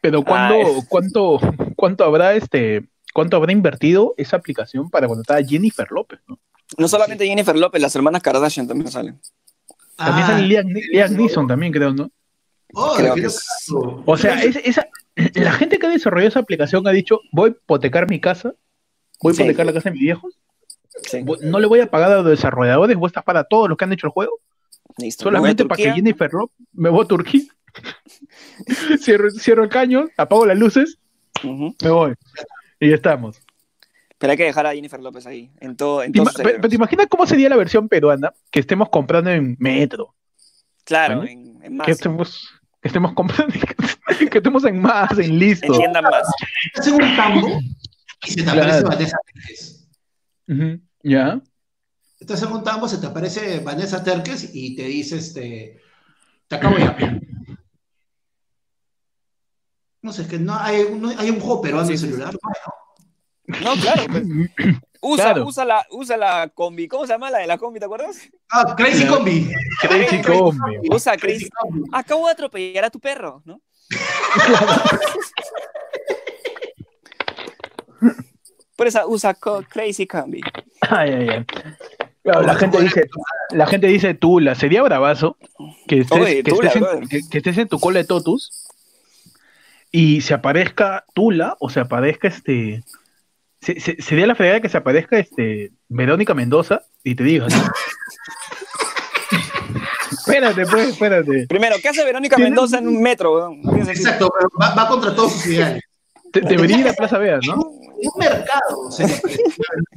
pero 0.00 0.22
¿cuánto, 0.22 0.54
Ah, 0.54 0.60
es- 0.78 0.86
cuánto, 0.88 1.40
cuánto 1.76 2.04
habrá 2.04 2.34
este, 2.34 2.88
cuánto 3.14 3.36
habrá 3.36 3.52
invertido 3.52 4.14
esa 4.16 4.36
aplicación 4.36 4.90
para 4.90 5.06
cuando 5.06 5.22
estaba 5.22 5.42
Jennifer 5.42 5.86
López? 5.90 6.20
¿no? 6.26 6.38
No 6.76 6.88
solamente 6.88 7.26
Jennifer 7.26 7.56
López, 7.56 7.80
las 7.80 7.94
hermanas 7.96 8.22
Kardashian 8.22 8.66
también 8.68 8.90
salen. 8.90 9.20
También 9.96 10.24
Ah, 10.24 10.26
sale 10.28 10.46
Liam, 10.46 10.66
Liam 10.68 11.16
Neeson 11.16 11.46
también, 11.46 11.72
creo, 11.72 11.92
¿no? 11.94 12.10
oh, 12.74 12.94
creo 12.96 13.14
que. 13.14 13.26
O 14.06 14.16
sea, 14.16 14.42
es- 14.42 14.56
esa, 14.56 14.86
la 15.34 15.52
gente 15.52 15.78
que 15.78 15.86
ha 15.86 15.90
desarrollado 15.90 16.28
esa 16.28 16.40
aplicación 16.40 16.86
ha 16.88 16.90
dicho, 16.92 17.20
voy 17.32 17.50
a 17.50 17.52
hipotecar 17.52 18.08
mi 18.08 18.20
casa, 18.20 18.54
voy 19.20 19.32
a 19.32 19.36
Sí. 19.36 19.42
hipotecar 19.42 19.66
la 19.66 19.72
casa 19.72 19.88
de 19.90 19.94
mis 19.94 20.02
viejos, 20.02 20.38
Sí. 21.04 21.24
no 21.42 21.58
le 21.58 21.66
voy 21.66 21.80
a 21.80 21.90
pagar 21.90 22.12
a 22.12 22.16
los 22.16 22.26
desarrolladores, 22.26 22.96
voy 22.96 23.06
a 23.06 23.08
estar 23.08 23.24
para 23.24 23.44
todos 23.44 23.68
los 23.68 23.76
que 23.78 23.84
han 23.84 23.92
hecho 23.92 24.06
el 24.06 24.12
juego, 24.12 24.38
Listo. 24.98 25.24
solamente 25.24 25.64
para 25.64 25.76
que. 25.82 25.92
Jennifer 25.92 26.30
López 26.32 26.56
me 26.72 26.90
voy 26.90 27.04
a 27.04 27.08
Turquía, 27.08 27.42
cierro, 28.98 29.30
cierro 29.30 29.64
el 29.64 29.70
caño, 29.70 30.06
apago 30.16 30.46
las 30.46 30.58
luces, 30.58 30.98
me 31.42 31.90
voy. 31.90 32.14
Y 32.80 32.88
ya 32.90 32.94
estamos. 32.96 33.40
Pero 34.18 34.30
hay 34.32 34.36
que 34.36 34.44
dejar 34.44 34.66
a 34.66 34.74
Jennifer 34.74 35.00
López 35.00 35.26
ahí, 35.26 35.50
en 35.60 35.76
todo, 35.76 36.02
en 36.02 36.12
¿Te, 36.12 36.18
todos 36.18 36.28
ima- 36.28 36.32
sus 36.36 36.42
pe- 36.44 36.58
pero. 36.58 36.68
¿te 36.68 36.74
imaginas 36.76 37.06
cómo 37.08 37.26
sería 37.26 37.48
la 37.48 37.56
versión 37.56 37.88
peruana 37.88 38.32
que 38.50 38.60
estemos 38.60 38.88
comprando 38.88 39.30
en 39.30 39.56
metro? 39.58 40.14
Claro, 40.84 41.18
¿Vale? 41.18 41.32
en, 41.32 41.58
en 41.62 41.76
más. 41.76 41.86
Que 41.86 41.92
estemos, 41.92 42.48
que 42.80 42.88
estemos 42.88 43.12
comprando, 43.14 43.52
que 44.30 44.38
estemos 44.38 44.64
en 44.64 44.80
más, 44.80 45.18
en 45.18 45.38
listo. 45.38 45.66
Entiendan 45.72 46.04
más. 46.04 46.28
Estás 46.66 46.86
en 46.88 46.94
un 46.94 47.16
tambo 47.16 47.48
y 48.26 48.30
se 48.30 48.42
te 48.44 48.50
aparece 48.50 49.16
Ujú, 50.52 50.80
¿Ya? 51.02 51.40
Estás 52.20 52.42
en 52.42 52.52
un 52.52 52.62
tambo, 52.62 52.86
se 52.88 52.98
te 52.98 53.06
aparece 53.06 53.58
Vanessa 53.60 54.04
Terques 54.04 54.50
y 54.54 54.76
te 54.76 54.84
dice, 54.84 55.16
este, 55.18 55.80
te 56.48 56.56
acabo 56.56 56.76
de. 56.76 57.20
No 60.02 60.12
sé, 60.12 60.22
es 60.22 60.28
que 60.28 60.38
no 60.38 60.54
hay, 60.56 60.84
no 60.98 61.08
hay 61.10 61.30
un 61.30 61.40
juego 61.40 61.60
peruano 61.62 61.86
Sí, 61.86 61.92
en 61.94 61.98
sí, 61.98 62.06
celular. 62.06 62.34
No, 63.46 63.74
claro. 63.74 64.02
pues. 64.10 64.24
Usa, 65.04 65.24
Claro. 65.32 65.46
usa, 65.48 65.64
la, 65.64 65.84
usa 65.90 66.16
la 66.16 66.48
combi. 66.54 66.86
¿Cómo 66.86 67.04
se 67.08 67.12
llama 67.12 67.28
la 67.28 67.38
de 67.38 67.48
la 67.48 67.58
combi? 67.58 67.80
¿Te 67.80 67.86
acuerdas? 67.86 68.20
Ah, 68.52 68.72
Crazy 68.76 69.00
Claro. 69.02 69.16
Combi. 69.16 69.50
Crazy 69.80 70.22
Combi. 70.22 70.88
Usa 70.92 71.16
Crazy 71.16 71.38
Crazy. 71.38 71.50
Combi. 71.50 71.82
Acabo 71.92 72.26
de 72.26 72.32
atropellar 72.32 72.84
a 72.84 72.90
tu 72.90 73.00
perro, 73.00 73.42
¿no? 73.44 73.60
Por 78.76 78.86
eso 78.86 79.06
usa 79.08 79.34
Crazy 79.68 80.06
Combi. 80.06 80.40
Ay, 80.80 81.10
ay, 81.10 81.28
ay. 81.28 81.44
Claro, 82.22 82.42
la 82.42 82.54
gente 82.54 82.80
dice, 82.80 83.02
la 83.50 83.66
gente 83.66 83.88
dice 83.88 84.14
Tula, 84.14 84.54
sería 84.54 84.82
bravazo 84.82 85.36
que 85.88 86.00
estés, 86.00 86.20
Oye, 86.20 86.42
que, 86.44 86.52
Tula, 86.52 86.68
estés 86.68 86.82
en, 86.82 87.08
que- 87.08 87.20
que 87.30 87.38
estés 87.38 87.58
en 87.58 87.68
tu 87.68 87.80
cola 87.80 87.98
de 87.98 88.04
totus 88.04 88.68
y 89.90 90.20
se 90.20 90.32
aparezca 90.32 91.04
Tula 91.14 91.56
o 91.58 91.68
se 91.68 91.80
aparezca 91.80 92.28
este 92.28 92.84
se- 93.60 93.80
se- 93.80 94.00
sería 94.00 94.28
la 94.28 94.36
fregada 94.36 94.60
que 94.60 94.68
se 94.68 94.76
aparezca 94.78 95.18
este 95.18 95.72
Verónica 95.88 96.32
Mendoza 96.32 96.82
y 97.02 97.16
te 97.16 97.24
diga 97.24 97.48
espérate 100.10 100.66
pues 100.66 100.88
espérate 100.90 101.46
Primero, 101.48 101.76
¿qué 101.82 101.88
hace 101.88 102.04
Verónica 102.04 102.36
Tiene- 102.36 102.50
Mendoza 102.50 102.78
en 102.78 102.88
un 102.88 103.00
metro? 103.02 103.52
Exacto, 103.88 104.32
pero 104.36 104.48
va, 104.60 104.74
va 104.74 104.88
contra 104.88 105.14
todos 105.14 105.32
sus 105.32 105.46
ideales. 105.46 105.82
Te- 106.32 106.40
debería 106.40 106.78
ir 106.78 106.88
a 106.88 106.92
Plaza 106.92 107.18
Vea 107.18 107.38
¿no? 107.46 107.70
En 108.02 108.10
un 108.12 108.18
mercado. 108.18 108.90
se 108.90 109.06
le 109.06 109.14
aparece. 109.14 109.42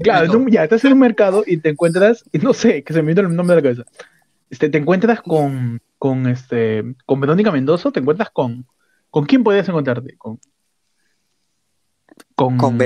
Claro, 0.02 0.46
ya 0.50 0.64
estás 0.64 0.84
en 0.86 0.94
un 0.94 1.00
mercado 1.00 1.44
y 1.46 1.58
te 1.58 1.70
encuentras, 1.70 2.24
y 2.32 2.38
no 2.40 2.54
sé, 2.54 2.84
que 2.84 2.94
se 2.94 3.02
me 3.02 3.14
vino 3.14 3.28
el 3.28 3.36
nombre 3.36 3.56
de 3.56 3.62
la 3.62 3.70
cabeza. 3.74 3.92
Este, 4.50 4.70
te 4.70 4.78
encuentras 4.78 5.22
con, 5.22 5.82
con 5.98 6.28
este, 6.28 6.84
con 7.06 7.20
Verónica 7.20 7.52
Mendoza, 7.52 7.92
te 7.92 8.00
encuentras 8.00 8.30
con, 8.30 8.66
¿con 9.10 9.26
quién 9.26 9.44
podrías 9.44 9.68
encontrarte? 9.68 10.16
Con, 10.18 10.40
con, 12.36 12.58
Con 12.58 12.78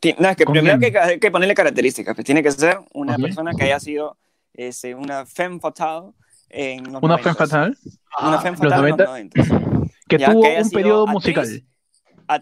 Ti- 0.00 0.14
No, 0.18 0.28
es 0.28 0.36
que 0.36 0.44
¿Con 0.44 0.52
primero 0.52 0.78
que, 0.78 0.96
hay 0.98 1.18
que 1.18 1.30
ponerle 1.30 1.54
características. 1.54 2.14
pues 2.14 2.24
tiene 2.24 2.42
que 2.42 2.50
ser 2.52 2.78
una 2.92 3.16
persona 3.16 3.52
que 3.56 3.64
haya 3.64 3.80
sido 3.80 4.16
este, 4.52 4.94
una 4.94 5.24
femme 5.26 5.58
fatale 5.60 6.10
en 6.50 6.92
los 6.92 7.02
una 7.02 7.16
90s. 7.16 7.22
femme 7.22 7.34
fatal 7.34 7.78
Una 8.22 8.38
femme 8.40 8.58
¿Los 8.62 8.70
fatale 8.70 8.88
en 8.90 8.96
los 8.98 9.08
90? 9.08 9.40
90s. 9.40 9.90
que 10.08 10.18
Ya, 10.18 10.30
tuvo 10.30 10.42
que 10.42 10.60
un 10.62 10.70
periodo 10.70 11.06
musical 11.06 11.44
Actriz 11.44 11.64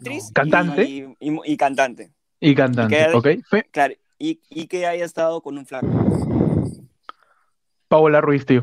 y- 0.02 0.32
Cantante. 0.32 0.84
Y, 0.84 1.04
y- 1.20 1.38
y 1.44 1.56
cantante. 1.56 2.12
y 2.40 2.54
cantante, 2.54 2.94
Y 2.94 2.98
que- 2.98 3.16
¿ok? 3.16 3.28
Fe- 3.48 3.66
Claro. 3.70 3.94
Y, 4.18 4.40
y 4.50 4.66
que 4.66 4.86
haya 4.86 5.04
estado 5.04 5.40
con 5.40 5.58
un 5.58 5.66
flaco. 5.66 5.86
Paola 7.88 8.20
Ruiz, 8.20 8.46
tío. 8.46 8.62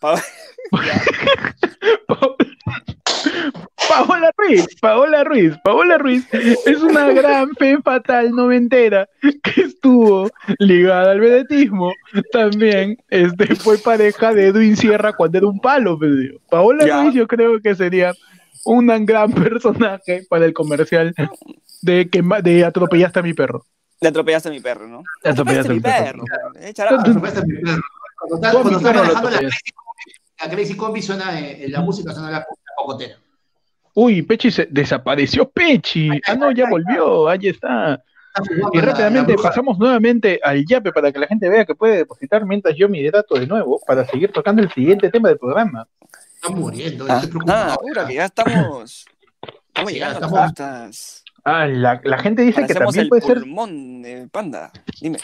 Pa- 0.00 0.20
Pa- 2.08 2.36
Paola 3.88 4.32
Ruiz, 4.38 4.66
Paola 4.80 5.24
Ruiz, 5.24 5.54
Paola 5.62 5.98
Ruiz 5.98 6.26
es 6.32 6.80
una 6.82 7.10
gran 7.12 7.50
fe 7.56 7.76
fatal 7.82 8.30
noventera 8.30 9.06
que 9.42 9.60
estuvo 9.62 10.30
ligada 10.58 11.10
al 11.12 11.20
vedetismo. 11.20 11.92
También 12.32 12.96
este, 13.10 13.54
fue 13.56 13.76
pareja 13.78 14.32
de 14.32 14.46
Edwin 14.48 14.76
Sierra 14.76 15.12
cuando 15.12 15.38
era 15.38 15.46
un 15.46 15.60
palo. 15.60 15.98
pues, 15.98 16.16
digo. 16.18 16.38
Paola 16.50 16.86
Ya. 16.86 17.02
Ruiz 17.02 17.14
yo 17.14 17.26
creo 17.26 17.60
que 17.60 17.74
sería 17.74 18.14
un 18.64 18.86
gran 19.06 19.32
personaje 19.32 20.24
para 20.28 20.44
el 20.44 20.52
comercial 20.52 21.14
de 21.82 22.08
que 22.08 22.22
de 22.42 22.64
atropellaste 22.64 23.20
a 23.20 23.22
mi 23.22 23.34
perro. 23.34 23.64
Le 24.00 24.08
atropellaste 24.08 24.48
a 24.48 24.52
mi 24.52 24.60
perro, 24.60 24.88
¿no? 24.88 25.02
Le 25.22 25.30
atropellaste 25.30 25.70
a 25.70 25.74
mi 25.74 25.80
perro. 25.80 26.24
Eh, 26.60 26.72
chará. 26.72 26.90
Por 26.96 27.12
supuesto, 27.12 27.42
mi 27.46 27.60
perro. 27.60 27.82
Cuando 28.18 28.36
estás, 28.36 28.52
Tú 28.52 28.58
a 28.58 28.64
mi 28.64 28.82
perro 28.82 28.98
manejando 29.00 29.30
la 29.30 29.36
atropellaste. 29.36 29.48
Crazy 29.48 29.72
Combi, 29.72 30.12
la 30.40 30.50
Crazy 30.50 30.76
Combi 30.76 31.02
suena, 31.02 31.40
eh, 31.40 31.68
la 31.68 31.80
música 31.80 32.12
suena 32.12 32.30
la, 32.30 32.46
cocotera. 32.76 33.16
Uy, 33.94 34.22
Pechi 34.22 34.50
se 34.50 34.66
desapareció 34.70 35.48
Pechi. 35.48 36.08
Ah, 36.26 36.34
no, 36.34 36.50
ya 36.50 36.68
volvió, 36.68 37.28
ahí 37.28 37.48
está. 37.48 38.02
Y 38.72 38.80
rápidamente 38.80 39.34
pasamos 39.34 39.78
nuevamente 39.78 40.40
al 40.42 40.64
Yape 40.64 40.92
para 40.92 41.12
que 41.12 41.18
la 41.18 41.26
gente 41.26 41.48
vea 41.50 41.66
que 41.66 41.74
puede 41.74 41.98
depositar 41.98 42.46
mientras 42.46 42.74
yo 42.76 42.88
mi 42.88 43.08
dato 43.10 43.34
de 43.34 43.46
nuevo 43.46 43.80
para 43.86 44.06
seguir 44.06 44.32
tocando 44.32 44.62
el 44.62 44.72
siguiente 44.72 45.10
tema 45.10 45.28
del 45.28 45.38
programa. 45.38 45.86
Está 46.42 46.56
muriendo, 46.56 47.06
Ah, 47.08 47.14
estoy 47.14 47.30
preocupado. 47.30 47.72
ah, 47.72 47.76
pura, 47.80 48.06
que 48.06 48.14
ya 48.14 48.24
estamos. 48.24 49.06
Estamos 49.74 49.92
estamos-. 50.48 51.22
Ah, 51.44 51.66
la, 51.66 52.00
la 52.02 52.18
gente 52.18 52.42
dice 52.42 52.66
que 52.66 52.74
también 52.74 53.04
el 53.04 53.08
puede 53.08 53.22
ser, 53.22 53.44
panda. 54.32 54.72
Dime. 55.00 55.18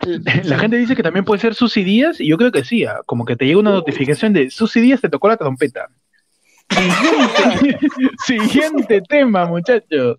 la 0.44 0.58
gente 0.58 0.76
dice 0.76 0.96
que 0.96 1.02
también 1.04 1.24
puede 1.24 1.40
ser 1.40 1.54
Susy 1.54 1.84
Díaz 1.84 2.20
y 2.20 2.28
yo 2.28 2.36
creo 2.36 2.50
que 2.50 2.64
sí, 2.64 2.84
ah, 2.84 3.00
como 3.06 3.24
que 3.24 3.36
te 3.36 3.46
llega 3.46 3.60
una 3.60 3.70
notificación 3.70 4.32
de 4.32 4.50
Susy 4.50 4.80
Díaz 4.80 5.00
te 5.00 5.08
tocó 5.08 5.28
la 5.28 5.36
trompeta. 5.36 5.88
Siguiente, 6.68 7.78
siguiente 8.26 9.02
tema, 9.08 9.46
muchachos. 9.46 10.16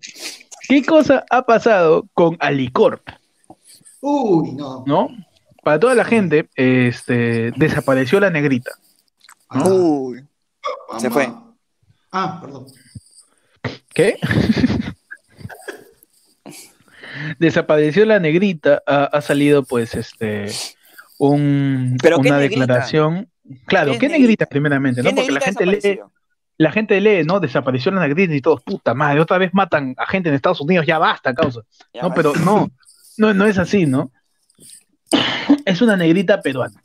¿Qué 0.66 0.82
cosa 0.82 1.24
ha 1.30 1.42
pasado 1.42 2.08
con 2.14 2.36
Alicorp? 2.40 3.06
Uy, 4.00 4.52
no. 4.52 4.82
¿No? 4.86 5.08
Para 5.62 5.78
toda 5.78 5.94
la 5.94 6.04
gente, 6.04 6.48
este, 6.54 7.52
desapareció 7.52 8.18
la 8.20 8.30
negrita. 8.30 8.70
Ah, 9.48 9.64
Uy. 9.68 10.24
se 10.98 11.10
fue. 11.10 11.32
Ah, 12.12 12.38
perdón. 12.40 12.66
¿Qué? 13.94 14.18
Desapareció 17.38 18.04
la 18.04 18.18
negrita, 18.18 18.82
ha, 18.86 19.04
ha 19.04 19.20
salido 19.20 19.62
pues 19.64 19.94
este 19.94 20.46
un, 21.18 21.96
¿Pero 22.02 22.20
qué 22.20 22.28
una 22.28 22.38
declaración. 22.38 23.30
Claro, 23.66 23.92
¿Qué 23.92 23.98
¿qué, 23.98 24.08
negrita? 24.08 24.22
negrita 24.22 24.46
primeramente? 24.46 25.02
¿no? 25.02 25.10
¿Qué 25.10 25.14
Porque 25.16 25.32
la 25.32 25.40
gente 25.40 25.66
lee, 25.66 26.00
la 26.58 26.72
gente 26.72 27.00
lee, 27.00 27.24
¿no? 27.24 27.40
Desapareció 27.40 27.90
la 27.92 28.00
negrita 28.00 28.34
y 28.34 28.40
todos, 28.40 28.62
puta 28.62 28.92
madre, 28.94 29.20
otra 29.20 29.38
vez 29.38 29.54
matan 29.54 29.94
a 29.96 30.06
gente 30.06 30.28
en 30.28 30.34
Estados 30.34 30.60
Unidos, 30.60 30.86
ya 30.86 30.98
basta, 30.98 31.32
causa. 31.32 31.60
Ya 31.92 32.02
No, 32.02 32.12
pero 32.12 32.34
no, 32.34 32.70
no, 33.18 33.34
no 33.34 33.46
es 33.46 33.58
así, 33.58 33.86
¿no? 33.86 34.10
Es 35.64 35.80
una 35.80 35.96
negrita 35.96 36.40
peruana. 36.40 36.82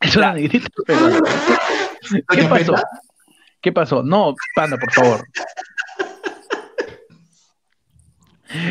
Es 0.00 0.16
una 0.16 0.34
negrita 0.34 0.68
peruana. 0.86 1.20
¿Qué 2.28 2.44
pasó? 2.44 2.74
¿Qué 3.60 3.72
pasó? 3.72 4.02
No, 4.02 4.34
panda, 4.54 4.76
por 4.76 4.92
favor. 4.92 5.26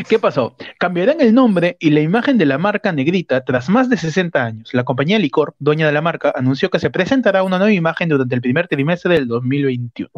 ¿Qué 0.08 0.18
pasó? 0.18 0.56
Cambiarán 0.78 1.20
el 1.20 1.34
nombre 1.34 1.76
y 1.78 1.90
la 1.90 2.00
imagen 2.00 2.38
de 2.38 2.46
la 2.46 2.58
marca 2.58 2.92
Negrita 2.92 3.44
tras 3.44 3.68
más 3.68 3.88
de 3.88 3.96
60 3.96 4.42
años. 4.42 4.74
La 4.74 4.84
compañía 4.84 5.18
Licor, 5.18 5.54
dueña 5.58 5.86
de 5.86 5.92
la 5.92 6.00
marca, 6.00 6.32
anunció 6.34 6.70
que 6.70 6.78
se 6.78 6.90
presentará 6.90 7.42
una 7.42 7.58
nueva 7.58 7.72
imagen 7.72 8.08
durante 8.08 8.34
el 8.34 8.40
primer 8.40 8.68
trimestre 8.68 9.14
del 9.14 9.28
2021. 9.28 10.10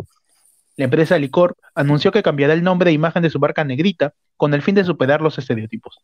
La 0.76 0.84
empresa 0.84 1.18
Licor 1.18 1.56
anunció 1.74 2.12
que 2.12 2.22
cambiará 2.22 2.54
el 2.54 2.62
nombre 2.62 2.90
e 2.90 2.94
imagen 2.94 3.22
de 3.22 3.30
su 3.30 3.40
marca 3.40 3.64
Negrita 3.64 4.14
con 4.36 4.54
el 4.54 4.62
fin 4.62 4.76
de 4.76 4.84
superar 4.84 5.20
los 5.20 5.36
estereotipos. 5.38 5.98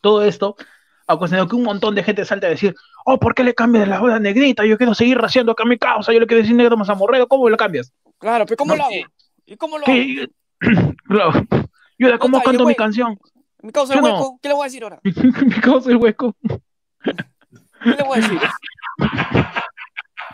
Todo 0.00 0.24
esto 0.24 0.56
ocasionado 1.12 1.46
que 1.48 1.56
un 1.56 1.64
montón 1.64 1.94
de 1.94 2.02
gente 2.02 2.24
salte 2.24 2.46
a 2.46 2.50
decir, 2.50 2.74
oh, 3.04 3.18
¿por 3.18 3.34
qué 3.34 3.44
le 3.44 3.54
cambias 3.54 3.86
la 3.86 4.00
hora 4.00 4.18
negrita? 4.18 4.64
Yo 4.64 4.78
quiero 4.78 4.94
seguir 4.94 5.18
raciando 5.18 5.52
acá 5.52 5.64
mi 5.66 5.76
causa, 5.76 6.12
yo 6.12 6.20
le 6.20 6.26
quiero 6.26 6.42
decir 6.42 6.56
negro 6.56 6.76
mazamorrero, 6.78 7.28
¿cómo 7.28 7.48
lo 7.48 7.56
cambias? 7.56 7.92
Claro, 8.18 8.46
pero 8.46 8.56
¿cómo 8.56 8.72
No, 8.72 8.78
lo 8.78 8.84
hago? 8.84 8.94
¿Y 9.44 9.56
cómo 9.56 9.78
lo 9.78 9.84
hago? 9.86 9.94
Claro. 11.06 11.32
Y 11.98 12.04
ahora, 12.04 12.18
¿cómo 12.18 12.42
canto 12.42 12.64
mi 12.64 12.74
canción? 12.74 13.18
Mi 13.60 13.70
causa 13.70 13.94
Yo 13.94 14.00
no. 14.00 14.14
hueco. 14.14 14.38
¿Qué 14.42 14.48
le 14.48 14.54
voy 14.54 14.62
a 14.62 14.64
decir 14.64 14.82
ahora? 14.82 15.00
mi 15.04 15.60
causa 15.60 15.90
el 15.90 15.96
hueco. 15.96 16.34
¿Qué 17.02 17.90
le 17.90 18.02
voy 18.02 18.18
a 18.18 18.20
decir? 18.22 18.40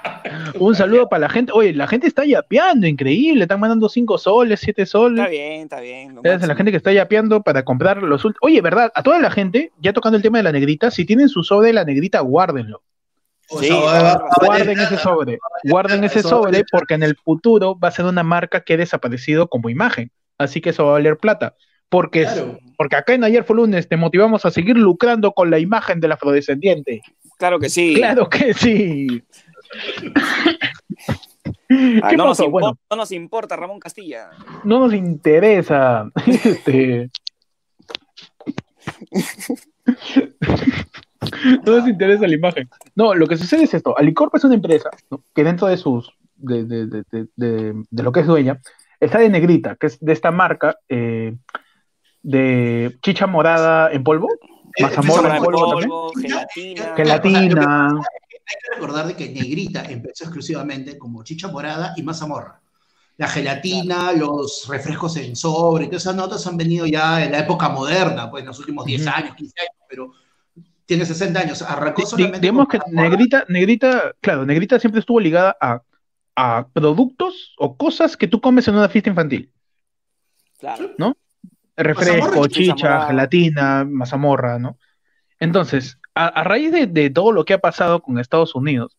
Un 0.58 0.74
saludo 0.74 1.08
para 1.08 1.20
la 1.20 1.28
gente. 1.28 1.52
Oye, 1.54 1.72
la 1.74 1.86
gente 1.86 2.06
está 2.06 2.24
yapeando, 2.24 2.86
increíble. 2.86 3.42
Están 3.42 3.60
mandando 3.60 3.88
5 3.88 4.18
soles, 4.18 4.60
7 4.60 4.86
soles. 4.86 5.18
Está 5.20 5.30
bien, 5.30 5.62
está 5.62 5.80
bien. 5.80 6.14
lo 6.14 6.22
Gracias 6.22 6.44
a 6.44 6.46
la 6.48 6.54
gente 6.54 6.70
que 6.70 6.76
está 6.76 6.92
yapeando 6.92 7.42
para 7.42 7.64
comprar 7.64 8.02
los 8.02 8.24
últimos. 8.24 8.40
Oye, 8.42 8.60
¿verdad? 8.60 8.90
A 8.94 9.02
toda 9.02 9.18
la 9.18 9.30
gente, 9.30 9.72
ya 9.80 9.92
tocando 9.92 10.16
el 10.16 10.22
tema 10.22 10.38
de 10.38 10.44
la 10.44 10.52
negrita, 10.52 10.90
si 10.90 11.04
tienen 11.04 11.28
su 11.28 11.42
sobre 11.42 11.68
de 11.68 11.72
la 11.74 11.84
negrita, 11.84 12.20
guárdenlo. 12.20 12.82
o 13.50 13.58
Sí, 13.60 13.66
sea, 13.68 14.20
Guarden 14.44 14.78
ese 14.80 14.96
sobre. 14.98 15.38
Guarden 15.64 16.04
ese 16.04 16.22
sobre 16.22 16.64
porque 16.70 16.94
en 16.94 17.02
el 17.02 17.16
futuro 17.16 17.78
va 17.78 17.88
a 17.88 17.92
ser 17.92 18.04
una 18.04 18.22
marca 18.22 18.60
que 18.60 18.74
ha 18.74 18.76
desaparecido 18.76 19.48
como 19.48 19.70
imagen. 19.70 20.10
Así 20.38 20.60
que 20.60 20.70
eso 20.70 20.84
va 20.84 20.90
a 20.90 20.92
valer 20.94 21.16
plata. 21.18 21.54
Porque, 21.88 22.22
Claro. 22.22 22.58
porque 22.78 22.94
acá 22.96 23.14
en 23.14 23.24
Ayer 23.24 23.42
fue 23.42 23.56
lunes 23.56 23.88
te 23.88 23.96
motivamos 23.96 24.44
a 24.46 24.52
seguir 24.52 24.76
lucrando 24.76 25.32
con 25.32 25.50
la 25.50 25.58
imagen 25.58 25.98
del 25.98 26.12
afrodescendiente. 26.12 27.02
Claro 27.36 27.58
que 27.58 27.68
sí. 27.68 27.94
Claro 27.96 28.28
que 28.28 28.54
sí. 28.54 29.22
Ah, 32.02 32.08
¿Qué 32.10 32.16
no, 32.16 32.24
nos 32.24 32.36
pasó? 32.38 32.46
impo- 32.48 32.50
Bueno, 32.50 32.78
no 32.90 32.96
nos 32.96 33.12
importa, 33.12 33.54
Ramón 33.56 33.78
Castilla. 33.78 34.30
no 34.64 34.80
nos 34.80 34.92
interesa. 34.92 36.10
Este... 36.26 37.10
No 41.64 41.76
nos 41.76 41.86
interesa 41.88 42.26
la 42.26 42.34
imagen. 42.34 42.68
No, 42.94 43.14
lo 43.14 43.26
que 43.26 43.36
sucede 43.36 43.64
es 43.64 43.74
esto. 43.74 43.96
Alicorp 43.96 44.34
es 44.34 44.44
una 44.44 44.54
empresa 44.54 44.88
¿no? 45.10 45.22
que 45.34 45.44
dentro 45.44 45.66
de 45.68 45.76
sus 45.76 46.10
de, 46.36 46.64
de- 46.64 46.86
de- 46.86 47.04
de- 47.12 47.26
de- 47.36 47.82
de 47.90 48.02
lo 48.02 48.10
que 48.12 48.20
es 48.20 48.26
dueña 48.26 48.58
está 48.98 49.18
de 49.18 49.28
negrita, 49.28 49.76
que 49.76 49.86
es 49.88 50.00
de 50.00 50.12
esta 50.12 50.30
marca 50.30 50.76
eh, 50.88 51.36
de 52.22 52.96
chicha 53.02 53.26
morada 53.26 53.92
en 53.92 54.02
polvo, 54.02 54.28
Eh, 54.76 54.82
mazamorra 54.82 55.36
en 55.36 55.42
polvo 55.44 56.10
también, 56.12 56.76
gelatina. 56.96 57.90
Hay 58.50 58.56
que 58.60 58.74
recordar 58.74 59.06
de 59.06 59.14
que 59.14 59.28
Negrita 59.28 59.84
empezó 59.84 60.24
exclusivamente 60.24 60.98
como 60.98 61.22
chicha 61.22 61.48
morada 61.48 61.94
y 61.96 62.02
mazamorra. 62.02 62.60
La 63.16 63.28
gelatina, 63.28 64.12
los 64.12 64.66
refrescos 64.66 65.16
en 65.18 65.36
sobre, 65.36 65.86
todas 65.86 66.02
esas 66.02 66.16
notas 66.16 66.46
han 66.46 66.56
venido 66.56 66.86
ya 66.86 67.22
en 67.22 67.32
la 67.32 67.40
época 67.40 67.68
moderna, 67.68 68.30
pues 68.30 68.40
en 68.40 68.48
los 68.48 68.58
últimos 68.58 68.86
10 68.86 69.02
Ujú. 69.02 69.10
años, 69.10 69.36
15 69.36 69.60
años, 69.60 69.74
pero 69.88 70.12
tiene 70.86 71.04
60 71.04 71.38
años. 71.38 71.62
Arrancó 71.62 72.04
solamente 72.06 72.40
digamos 72.40 72.66
que 72.66 72.80
negrita, 72.90 73.44
negrita, 73.48 74.16
claro, 74.20 74.44
negrita 74.44 74.80
siempre 74.80 75.00
estuvo 75.00 75.20
ligada 75.20 75.56
a, 75.60 75.82
a 76.34 76.66
productos 76.72 77.54
o 77.58 77.76
cosas 77.76 78.16
que 78.16 78.26
tú 78.26 78.40
comes 78.40 78.66
en 78.66 78.74
una 78.74 78.88
fiesta 78.88 79.10
infantil. 79.10 79.52
Claro. 80.58 80.96
refresco, 81.76 82.26
Mazamorra 82.26 82.46
y 82.46 82.50
chicha 82.50 83.06
gelatina, 83.06 83.84
mazamorra, 83.84 84.58
¿no? 84.58 84.78
Entonces, 85.38 85.98
a, 86.24 86.26
a 86.40 86.44
raíz 86.44 86.70
de, 86.72 86.86
de 86.86 87.10
todo 87.10 87.32
lo 87.32 87.44
que 87.44 87.54
ha 87.54 87.58
pasado 87.58 88.00
con 88.02 88.18
Estados 88.18 88.54
Unidos, 88.54 88.96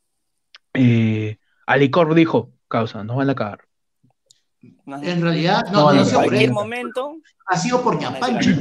eh, 0.74 1.38
Alicorp 1.68 2.14
dijo, 2.14 2.50
causa, 2.68 3.04
no 3.04 3.16
van 3.18 3.30
a 3.30 3.36
cagar. 3.36 3.60
En 4.62 5.22
realidad, 5.22 5.66
No, 5.72 5.92
no, 5.94 5.94
no, 5.94 5.94
no, 5.94 6.02
ha 6.02 6.06
sido 6.06 6.20
por 6.20 6.28
cualquier 6.28 6.52
momento. 6.52 7.16
ha 7.48 7.58
sido 7.58 7.82
por 7.84 8.00
ñapancha. 8.00 8.52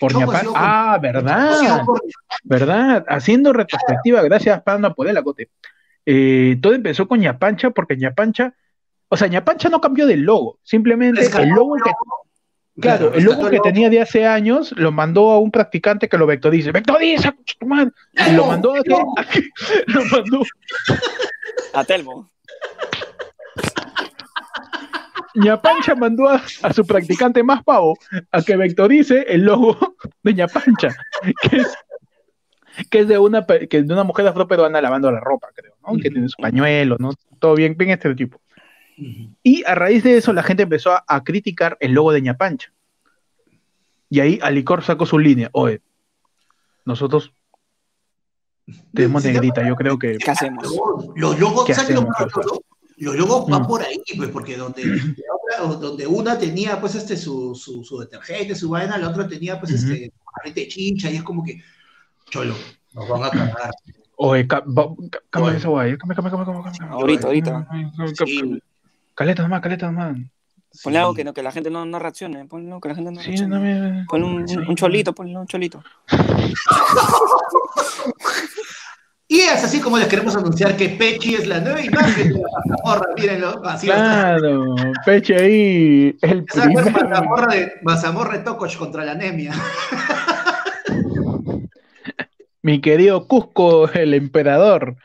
Por 0.00 0.12
Choco 0.12 0.24
ha 0.24 0.26
Ñapan- 0.26 0.40
sido 0.40 0.52
por- 0.52 0.62
Ah, 0.62 0.98
verdad, 1.00 1.84
por- 1.84 2.02
verdad. 2.44 3.04
Haciendo 3.08 3.52
retrospectiva, 3.52 4.22
gracias 4.22 4.62
Panda 4.62 4.92
por 4.94 5.08
el 5.08 5.16
acote. 5.16 5.50
Eh, 6.04 6.58
todo 6.60 6.74
empezó 6.74 7.08
con 7.08 7.20
Ñapancha 7.20 7.70
porque 7.70 7.96
Ñapancha, 7.96 8.54
o 9.08 9.16
sea, 9.16 9.28
Ñapancha 9.28 9.68
no 9.68 9.80
cambió 9.80 10.06
del 10.06 10.20
logo, 10.22 10.58
simplemente 10.62 11.24
el 11.26 11.48
logo 11.48 11.74
que 11.76 11.90
logo, 11.90 12.25
Claro, 12.80 13.14
el 13.14 13.24
logo 13.24 13.48
que 13.48 13.58
tenía 13.60 13.88
de 13.88 14.02
hace 14.02 14.26
años 14.26 14.72
lo 14.76 14.92
mandó 14.92 15.30
a 15.30 15.38
un 15.38 15.50
practicante 15.50 16.08
que 16.08 16.18
lo 16.18 16.26
vectorice. 16.26 16.72
¡Vectoriza! 16.72 17.32
concha 17.32 17.54
tu 17.58 17.66
madre! 17.66 17.90
Y 18.28 18.32
lo 18.32 18.46
mandó 18.46 18.74
a 18.76 18.82
que, 18.82 18.92
a 18.94 19.84
lo 19.86 20.04
mandó. 20.04 20.42
A 21.72 21.84
Telmo. 21.84 22.30
Ñapancha 25.34 25.94
mandó 25.94 26.28
a, 26.28 26.42
a 26.62 26.72
su 26.72 26.86
practicante 26.86 27.42
más 27.42 27.62
pavo 27.62 27.94
a 28.32 28.42
que 28.42 28.56
vectorice 28.56 29.26
el 29.28 29.42
logo 29.42 29.76
de 30.22 30.32
Ñapancha, 30.34 30.96
que 31.42 31.56
es, 31.58 31.76
que 32.90 33.00
es 33.00 33.08
de 33.08 33.18
una 33.18 33.44
pe- 33.46 33.68
que 33.68 33.78
es 33.78 33.86
de 33.86 33.92
una 33.92 34.04
mujer 34.04 34.26
afroperuana 34.26 34.80
lavando 34.80 35.10
la 35.12 35.20
ropa, 35.20 35.48
creo, 35.54 35.74
¿no? 35.86 35.98
Que 35.98 36.10
tiene 36.10 36.28
su 36.28 36.36
pañuelo, 36.40 36.96
¿no? 36.98 37.10
Todo 37.38 37.54
bien, 37.54 37.76
bien 37.76 37.90
estereotipo. 37.90 38.40
Y 39.42 39.62
a 39.64 39.74
raíz 39.74 40.02
de 40.04 40.16
eso 40.16 40.32
la 40.32 40.42
gente 40.42 40.62
empezó 40.62 40.92
a, 40.92 41.04
a 41.06 41.22
criticar 41.22 41.76
el 41.80 41.92
logo 41.92 42.12
de 42.12 42.22
Ñapancha. 42.22 42.72
Y 44.08 44.20
ahí 44.20 44.38
Alicor 44.42 44.82
sacó 44.82 45.04
su 45.06 45.18
línea. 45.18 45.50
Oye, 45.52 45.82
nosotros 46.84 47.32
tenemos 48.94 49.22
Sí, 49.22 49.28
negrita, 49.28 49.66
yo 49.66 49.76
creo 49.76 49.98
que... 49.98 50.16
¿Qué 50.18 50.30
hacemos? 50.30 50.64
Los 51.14 51.38
logos. 51.38 51.68
Los 52.98 53.14
logos 53.16 53.46
van 53.50 53.62
Mm. 53.62 53.66
por 53.66 53.82
ahí, 53.82 54.00
pues, 54.16 54.30
porque 54.30 54.56
donde, 54.56 54.82
la 54.86 55.64
otra- 55.64 55.78
donde 55.78 56.06
una 56.06 56.38
tenía 56.38 56.80
pues 56.80 56.94
este 56.94 57.16
su, 57.18 57.54
su, 57.54 57.84
su 57.84 57.98
detergente, 57.98 58.54
su 58.54 58.70
vaina, 58.70 58.96
la 58.96 59.10
otra 59.10 59.28
tenía 59.28 59.60
pues 59.60 59.72
Ujú. 59.74 59.92
este 59.92 60.12
jarrete 60.34 60.60
de 60.60 60.68
chincha, 60.68 61.10
y 61.10 61.16
es 61.16 61.22
como 61.22 61.44
que, 61.44 61.60
cholo, 62.30 62.54
nos 62.94 63.06
van 63.08 63.24
a 63.24 63.30
cagar. 63.30 63.70
Oye, 64.16 64.46
ca- 64.48 64.60
va- 64.66 64.94
ca- 65.10 65.20
cambia 65.28 65.50
Oye. 65.50 65.58
esa 65.58 65.68
guay, 65.68 65.98
cambia, 65.98 66.16
cambia, 66.16 66.32
cambia. 66.46 66.88
Ahorita, 66.90 67.26
ahorita. 67.26 67.68
Sí. 68.24 68.62
Caleta 69.16 69.42
nomás, 69.42 69.60
caleta 69.60 69.86
nomás. 69.86 70.16
Ponle 70.84 70.98
algo 70.98 71.14
que, 71.14 71.24
no, 71.24 71.32
que 71.32 71.42
la 71.42 71.50
gente 71.50 71.70
no, 71.70 71.84
no 71.86 71.98
reaccione. 71.98 72.44
Ponle 72.44 72.68
algo 72.68 72.80
que 72.80 72.88
la 72.90 72.94
gente 72.94 73.10
no 73.10 73.20
Sí, 73.20 73.28
reaccione. 73.28 73.54
no 73.54 73.60
me- 73.62 74.04
Ponle 74.06 74.26
un, 74.26 74.46
sí. 74.48 74.56
un- 74.56 74.76
cholito, 74.76 75.12
ponle 75.14 75.36
un 75.38 75.46
cholito. 75.46 75.82
Y 79.28 79.40
es 79.40 79.64
así 79.64 79.80
como 79.80 79.98
les 79.98 80.06
queremos 80.06 80.36
anunciar 80.36 80.76
que 80.76 80.88
Pechi 80.90 81.34
es 81.34 81.48
la 81.48 81.58
nueva 81.60 81.80
imagen 81.80 82.28
de 82.32 82.38
la 82.40 82.46
mazamorra. 82.64 83.12
Mírenlo, 83.16 83.60
así. 83.66 83.86
Claro, 83.88 84.76
Peche 85.04 85.34
ahí, 85.34 86.16
el 86.22 86.44
Esa 86.48 86.62
fue 86.70 86.82
primer. 86.84 87.08
mazamorra 87.08 87.54
de, 87.54 87.72
mazamorra 87.82 88.38
de 88.38 88.44
Tokosh 88.44 88.76
contra 88.76 89.04
la 89.04 89.12
anemia. 89.12 89.52
Mi 92.62 92.80
querido 92.80 93.26
Cusco, 93.26 93.90
el 93.90 94.14
emperador. 94.14 94.96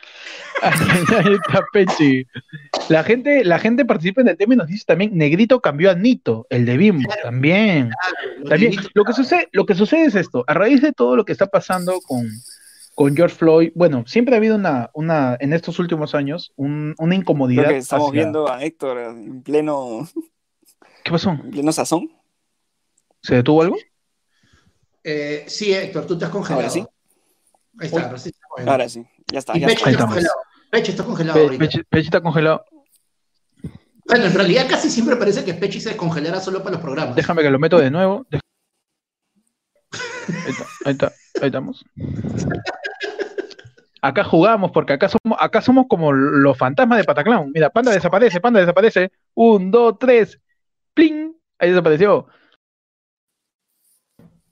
Ahí 1.26 1.34
está 1.34 1.64
Pechi. 1.74 2.28
La 2.89 3.03
gente, 3.03 3.43
la 3.43 3.57
gente 3.59 3.86
participa 3.86 4.22
en 4.22 4.28
el 4.30 4.38
tema 4.38 4.53
y 4.53 4.57
nos 4.57 4.68
dice 4.68 4.84
también, 4.86 5.12
Negrito 5.18 5.59
cambió 5.62 5.89
a 5.91 5.95
Nito, 5.95 6.45
el 6.49 6.66
de 6.66 6.78
Bimbo, 6.78 7.09
también. 7.24 7.89
También, 8.47 8.74
lo 8.93 9.03
que 9.03 9.14
sucede, 9.14 9.47
lo 9.51 9.66
que 9.66 9.76
sucede 9.76 10.05
es 10.05 10.16
esto, 10.16 10.43
a 10.47 10.53
raíz 10.53 10.82
de 10.82 10.91
todo 10.93 11.16
lo 11.16 11.26
que 11.26 11.32
está 11.32 11.47
pasando 11.47 11.99
con, 12.01 12.28
con 12.95 13.16
George 13.16 13.36
Floyd, 13.36 13.72
bueno, 13.76 14.03
siempre 14.05 14.36
ha 14.36 14.38
habido 14.38 14.55
una, 14.55 14.89
una, 14.93 15.36
en 15.39 15.53
estos 15.53 15.80
últimos 15.80 16.14
años, 16.16 16.51
un- 16.55 16.93
una 16.99 17.16
incomodidad. 17.16 17.64
Creo 17.64 17.74
que 17.76 17.80
estamos 17.80 18.09
hacia- 18.09 18.22
viendo 18.22 18.51
a 18.51 18.64
Héctor 18.64 18.97
en 18.99 19.41
pleno, 19.41 20.07
¿Qué 21.03 21.12
pasó? 21.12 21.32
en 21.32 21.49
pleno 21.51 21.72
sazón. 21.72 22.09
¿Se 23.24 23.36
detuvo 23.36 23.64
algo? 23.64 23.78
Eh, 25.03 25.45
sí, 25.47 25.74
Héctor, 25.74 26.05
tú 26.05 26.18
te 26.18 26.26
has 26.26 26.32
congelado. 26.32 26.62
Ahora 26.62 26.70
sí. 26.72 26.86
Ahí 27.80 27.88
está, 27.88 28.05
ahora 28.05 28.18
sí. 28.20 28.32
Ahora 28.68 28.89
sí, 28.89 29.05
ya 29.32 29.39
está. 29.39 29.57
Y 29.57 29.62
Ya 29.62 29.68
está. 29.68 29.86
Ahí 29.89 29.93
está 29.93 30.05
estamos. 30.05 30.14
congelado. 30.16 30.36
Pechi 30.72 30.91
está 30.91 31.03
congelado 31.03 31.38
Pe- 31.38 31.43
ahorita. 31.43 31.59
Pechi, 31.65 31.84
Pechi 31.84 32.07
está 32.07 32.22
congelado. 32.22 32.65
Bueno, 34.05 34.26
en 34.26 34.34
realidad 34.34 34.65
casi 34.69 34.89
siempre 34.89 35.15
parece 35.17 35.43
que 35.45 35.53
Pechi 35.53 35.80
se 35.80 35.95
congelará 35.95 36.39
solo 36.39 36.59
para 36.59 36.72
los 36.72 36.82
programas. 36.82 37.15
Déjame 37.15 37.43
que 37.43 37.51
lo 37.51 37.59
meto 37.59 37.78
de 37.78 37.91
nuevo. 37.91 38.26
Ahí 38.32 38.39
está, 40.49 40.65
ahí 40.86 40.91
está, 40.93 41.07
ahí 41.41 41.47
estamos. 41.47 41.86
Acá 44.01 44.24
jugamos 44.24 44.72
porque 44.72 44.93
acá 44.93 45.09
somos, 45.09 45.38
acá 45.39 45.61
somos 45.61 45.86
como 45.88 46.11
los 46.11 46.57
fantasmas 46.57 46.97
de 46.97 47.03
Pataclown. 47.03 47.51
Mira, 47.53 47.69
panda 47.69 47.91
desaparece, 47.91 48.39
panda 48.39 48.59
desaparece. 48.59 49.11
Un, 49.36 49.69
dos, 49.69 49.99
tres. 49.99 50.39
¡Pling! 50.93 51.34
Ahí 51.59 51.69
desapareció. 51.69 52.28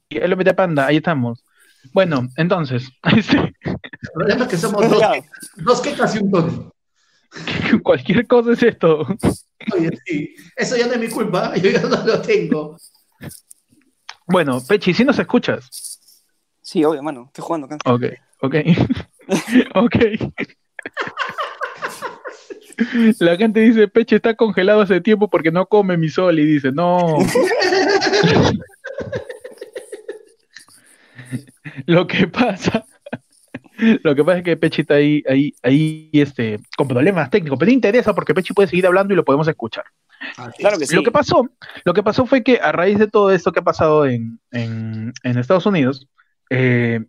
Y 0.10 0.20
ahí 0.20 0.28
lo 0.28 0.38
mete 0.38 0.52
a 0.52 0.56
panda, 0.56 0.86
ahí 0.86 0.98
estamos. 0.98 1.44
Bueno, 1.94 2.28
entonces, 2.36 2.90
este, 3.16 3.38
El 3.38 4.10
problema 4.14 4.44
es 4.44 4.50
que 4.50 4.58
somos 4.58 4.90
dos, 4.90 5.02
dos 5.58 5.82
quecas 5.82 6.16
y 6.16 6.20
un 6.20 6.32
tono. 6.32 6.74
cualquier 7.84 8.28
cosa 8.28 8.54
es 8.54 8.64
esto. 8.64 9.06
Oye, 9.74 9.90
sí, 10.06 10.36
eso 10.56 10.78
ya 10.78 10.88
no 10.88 10.94
es 10.94 11.00
mi 11.00 11.10
culpa, 11.10 11.56
yo 11.62 11.70
ya 11.70 11.82
no 11.82 12.06
lo 12.06 12.22
tengo. 12.22 12.78
Bueno, 14.28 14.62
Pechi, 14.68 14.94
si 14.94 15.04
nos 15.04 15.18
escuchas. 15.18 15.68
Sí, 16.62 16.84
obvio, 16.84 17.02
mano. 17.02 17.26
Estoy 17.28 17.44
jugando 17.44 17.66
acá. 17.66 17.78
Ok, 17.86 18.04
ok. 18.42 18.56
ok. 19.76 19.96
La 23.20 23.36
gente 23.36 23.60
dice, 23.60 23.88
Peche 23.88 24.18
está 24.18 24.36
congelado 24.36 24.82
hace 24.82 25.02
tiempo 25.02 25.28
porque 25.28 25.52
no 25.52 25.66
come 25.66 25.98
mi 25.98 26.10
sol. 26.10 26.40
Y 26.40 26.46
dice, 26.46 26.72
no. 26.72 27.18
Lo 31.86 32.08
que 32.08 32.28
pasa, 32.28 32.86
lo 34.04 34.16
que 34.16 34.24
pasa 34.24 34.38
es 34.40 34.44
que 34.44 34.58
Pechi 34.58 34.82
está 34.82 34.96
ahí, 34.96 35.24
ahí, 35.28 35.54
ahí, 35.64 36.10
este, 36.14 36.60
con 36.78 36.88
problemas 36.88 37.30
técnicos, 37.30 37.58
pero 37.60 37.72
interesa 37.72 38.14
porque 38.14 38.34
Pechi 38.34 38.54
puede 38.54 38.68
seguir 38.68 38.86
hablando 38.88 39.14
y 39.14 39.18
lo 39.18 39.26
podemos 39.26 39.48
escuchar. 39.48 39.86
Claro 40.58 40.74
es. 40.76 40.80
que 40.80 40.86
sí. 40.88 40.96
Lo 40.96 41.04
que 41.04 41.12
pasó, 41.12 41.48
lo 41.86 41.94
que 41.94 42.04
pasó 42.04 42.26
fue 42.26 42.44
que 42.44 42.60
a 42.62 42.72
raíz 42.72 43.00
de 43.00 43.08
todo 43.08 43.32
esto 43.32 43.52
que 43.52 43.60
ha 43.60 43.64
pasado 43.64 44.06
en, 44.06 44.40
en- 44.52 45.14
en 45.24 45.38
Estados 45.38 45.66
Unidos, 45.66 46.08
eh, 46.50 47.06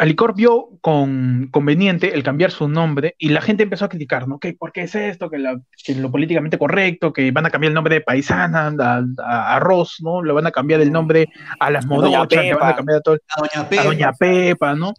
Alicor 0.00 0.34
vio 0.34 0.68
con 0.80 1.48
conveniente 1.52 2.14
el 2.14 2.22
cambiar 2.22 2.50
su 2.50 2.68
nombre 2.68 3.14
y 3.18 3.28
la 3.28 3.40
gente 3.42 3.62
empezó 3.64 3.84
a 3.84 3.88
criticar, 3.88 4.26
¿no? 4.26 4.38
Que 4.38 4.54
¿Por 4.54 4.72
qué 4.72 4.82
es 4.82 4.94
esto? 4.94 5.28
Que, 5.28 5.38
la- 5.38 5.60
que 5.84 5.94
lo 5.94 6.10
políticamente 6.10 6.56
correcto, 6.58 7.12
que 7.12 7.30
van 7.30 7.44
a 7.46 7.50
cambiar 7.50 7.70
el 7.70 7.74
nombre 7.74 7.94
de 7.96 8.00
Paisana 8.00 8.72
a, 8.78 9.04
a, 9.22 9.56
a 9.56 9.60
Ross, 9.60 9.98
¿no? 10.00 10.22
Le 10.22 10.32
van 10.32 10.46
a 10.46 10.50
cambiar 10.50 10.80
el 10.80 10.90
nombre 10.90 11.28
a 11.58 11.70
las 11.70 11.84
modochas, 11.86 12.42
le 12.44 12.54
van 12.54 12.70
a 12.72 12.76
cambiar 12.76 12.98
a 12.98 13.00
todo, 13.02 13.18
A 13.36 13.40
Doña 13.42 13.60
a 13.60 13.68
Pepa. 13.68 13.84
Doña 13.84 14.12
Pepa, 14.12 14.74
¿no? 14.74 14.94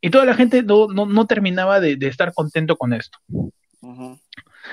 Y 0.00 0.10
toda 0.10 0.24
la 0.24 0.34
gente 0.34 0.62
no, 0.62 0.86
no, 0.88 1.06
no 1.06 1.26
terminaba 1.26 1.80
de, 1.80 1.96
de 1.96 2.06
estar 2.06 2.32
contento 2.32 2.76
con 2.76 2.92
esto. 2.92 3.18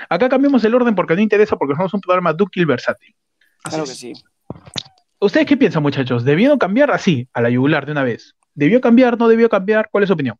Acá 0.09 0.29
cambiamos 0.29 0.63
el 0.63 0.75
orden 0.75 0.95
porque 0.95 1.15
no 1.15 1.21
interesa, 1.21 1.55
porque 1.57 1.75
somos 1.75 1.93
un 1.93 2.01
programa 2.01 2.33
dúctil 2.33 2.65
versátil. 2.65 3.15
Así 3.63 3.75
Claro 3.75 3.83
que 3.85 3.95
sí. 3.95 4.13
¿Ustedes 5.19 5.45
qué 5.45 5.57
piensan, 5.57 5.83
muchachos? 5.83 6.23
¿Debieron 6.23 6.57
cambiar 6.57 6.91
así, 6.91 7.27
a 7.33 7.41
la 7.41 7.49
yugular 7.49 7.85
de 7.85 7.91
una 7.91 8.03
vez? 8.03 8.35
¿Debió 8.53 8.81
cambiar, 8.81 9.17
no 9.17 9.27
debió 9.27 9.49
cambiar? 9.49 9.89
¿Cuál 9.89 10.03
es 10.03 10.07
su 10.07 10.13
opinión? 10.13 10.37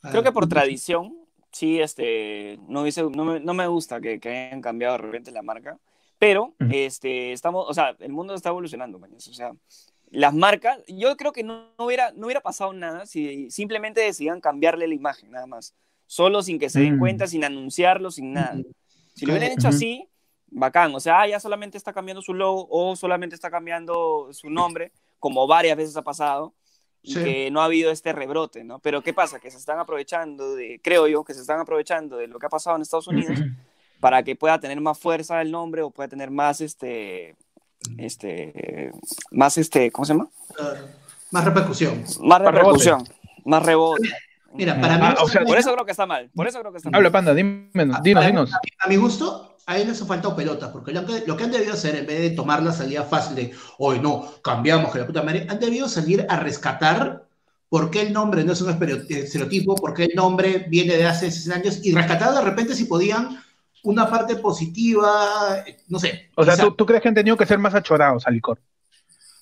Creo 0.00 0.22
que 0.22 0.32
por 0.32 0.48
tradición, 0.48 1.14
sí, 1.52 1.80
este, 1.80 2.58
no, 2.68 2.84
me, 3.24 3.40
no 3.40 3.54
me 3.54 3.66
gusta 3.66 4.00
que, 4.00 4.20
que 4.20 4.28
hayan 4.28 4.62
cambiado 4.62 4.96
de 4.96 5.02
repente 5.02 5.32
la 5.32 5.42
marca, 5.42 5.78
pero 6.18 6.54
este, 6.70 7.32
estamos, 7.32 7.66
o 7.68 7.74
sea, 7.74 7.94
el 7.98 8.12
mundo 8.12 8.34
está 8.34 8.48
evolucionando, 8.48 8.98
mañas, 8.98 9.26
o 9.28 9.34
sea, 9.34 9.52
las 10.10 10.32
marcas, 10.32 10.78
yo 10.86 11.16
creo 11.16 11.32
que 11.32 11.42
no, 11.42 11.72
no 11.78 11.84
hubiera, 11.84 12.12
no 12.12 12.26
hubiera 12.26 12.40
pasado 12.40 12.72
nada 12.72 13.06
si 13.06 13.50
simplemente 13.50 14.00
decidían 14.00 14.40
cambiarle 14.40 14.88
la 14.88 14.94
imagen, 14.94 15.30
nada 15.32 15.46
más, 15.46 15.74
solo 16.06 16.42
sin 16.42 16.58
que 16.58 16.70
se 16.70 16.80
den 16.80 16.96
Mm. 16.96 17.00
cuenta, 17.00 17.26
sin 17.26 17.44
anunciarlo, 17.44 18.10
sin 18.10 18.32
nada. 18.32 18.56
Si 19.14 19.26
lo 19.26 19.32
hubieran 19.32 19.52
hecho 19.52 19.68
así, 19.68 20.08
bacán, 20.46 20.94
o 20.94 21.00
sea, 21.00 21.20
ah, 21.20 21.28
ya 21.28 21.40
solamente 21.40 21.76
está 21.76 21.92
cambiando 21.92 22.22
su 22.22 22.32
logo 22.32 22.66
o 22.70 22.96
solamente 22.96 23.34
está 23.34 23.50
cambiando 23.50 24.28
su 24.32 24.48
nombre, 24.48 24.92
como 25.18 25.46
varias 25.46 25.76
veces 25.76 25.96
ha 25.96 26.02
pasado, 26.02 26.54
y 27.02 27.14
Sí. 27.14 27.22
que 27.24 27.50
no 27.50 27.60
ha 27.62 27.66
habido 27.66 27.90
este 27.92 28.12
rebrote, 28.12 28.64
¿no? 28.64 28.80
Pero 28.80 29.02
¿qué 29.02 29.14
pasa? 29.14 29.38
Que 29.40 29.50
se 29.50 29.56
están 29.56 29.78
aprovechando 29.78 30.54
de, 30.56 30.80
creo 30.82 31.06
yo, 31.06 31.22
que 31.24 31.32
se 31.34 31.40
están 31.40 31.60
aprovechando 31.60 32.16
de 32.16 32.26
lo 32.26 32.38
que 32.38 32.46
ha 32.46 32.50
pasado 32.50 32.76
en 32.76 32.82
Estados 32.82 33.06
Unidos 33.06 33.38
para 34.00 34.22
que 34.22 34.34
pueda 34.36 34.58
tener 34.58 34.80
más 34.80 34.98
fuerza 34.98 35.40
el 35.40 35.50
nombre 35.52 35.82
o 35.82 35.90
pueda 35.90 36.08
tener 36.08 36.30
más, 36.30 36.60
este, 36.60 37.36
este, 37.96 38.90
más, 39.30 39.58
este, 39.58 39.90
¿cómo 39.90 40.04
se 40.04 40.12
llama? 40.14 40.28
Claro. 40.54 40.86
Más 41.30 41.44
repercusión. 41.44 42.04
Más 42.22 42.40
repercusión, 42.42 43.04
más 43.44 43.62
rebote. 43.64 44.08
Mira, 44.54 44.80
para 44.80 44.96
mí, 44.98 45.04
Ah, 45.04 45.16
o 45.22 45.28
sea, 45.28 45.42
Por 45.44 45.58
eso 45.58 45.72
creo 45.74 45.84
que 45.84 45.90
está 45.90 46.06
mal, 46.06 46.30
por 46.34 46.46
eso 46.48 46.58
creo 46.60 46.72
que 46.72 46.78
está 46.78 46.90
mal. 46.90 46.98
Habla, 46.98 47.10
panda, 47.10 47.34
dime, 47.34 47.68
dinos, 47.74 48.00
para- 48.14 48.26
dinos. 48.26 48.50
a 48.78 48.88
mi 48.88 48.96
gusto, 48.96 49.47
a 49.68 49.76
él 49.76 49.88
les 49.88 50.00
ha 50.00 50.06
faltado 50.06 50.34
pelotas, 50.34 50.70
porque 50.70 50.92
lo 50.92 51.04
que, 51.04 51.24
lo 51.26 51.36
que 51.36 51.44
han 51.44 51.50
debido 51.50 51.74
hacer, 51.74 51.94
en 51.94 52.06
vez 52.06 52.20
de 52.20 52.30
tomar 52.30 52.62
la 52.62 52.72
salida 52.72 53.04
fácil 53.04 53.36
de, 53.36 53.52
hoy 53.76 54.00
no, 54.00 54.24
cambiamos, 54.42 54.90
que 54.90 54.98
la 54.98 55.06
puta 55.06 55.22
madre, 55.22 55.46
han 55.46 55.60
debido 55.60 55.86
salir 55.88 56.24
a 56.26 56.40
rescatar 56.40 57.26
por 57.68 57.90
qué 57.90 58.00
el 58.00 58.14
nombre 58.14 58.44
no 58.44 58.54
es 58.54 58.62
un 58.62 58.70
estereo- 58.70 59.04
estereotipo, 59.06 59.74
por 59.74 59.92
qué 59.92 60.04
el 60.04 60.14
nombre 60.14 60.64
viene 60.70 60.96
de 60.96 61.06
hace 61.06 61.30
60 61.30 61.56
años, 61.60 61.80
y 61.84 61.94
rescatar 61.94 62.32
de 62.32 62.40
repente 62.40 62.74
si 62.74 62.86
podían 62.86 63.38
una 63.82 64.08
parte 64.08 64.36
positiva, 64.36 65.58
eh, 65.66 65.76
no 65.88 65.98
sé. 65.98 66.30
O 66.34 66.44
sea, 66.44 66.56
¿tú, 66.56 66.70
tú 66.72 66.86
crees 66.86 67.02
que 67.02 67.08
han 67.08 67.14
tenido 67.14 67.36
que 67.36 67.44
ser 67.44 67.58
más 67.58 67.74
achorados, 67.74 68.26
Alicor? 68.26 68.58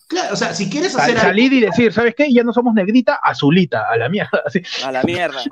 Claro, 0.08 0.34
o 0.34 0.36
sea, 0.36 0.54
si 0.54 0.70
quieres 0.70 0.92
Sal- 0.92 1.02
hacer 1.02 1.16
algo- 1.18 1.28
salir 1.30 1.52
y 1.52 1.60
decir, 1.60 1.92
¿sabes 1.92 2.14
qué? 2.14 2.32
Ya 2.32 2.44
no 2.44 2.52
somos 2.52 2.74
negrita, 2.74 3.16
azulita, 3.22 3.88
a 3.90 3.96
la 3.96 4.08
mierda. 4.08 4.40
Así. 4.46 4.62
A 4.84 4.92
la 4.92 5.02
mierda. 5.02 5.40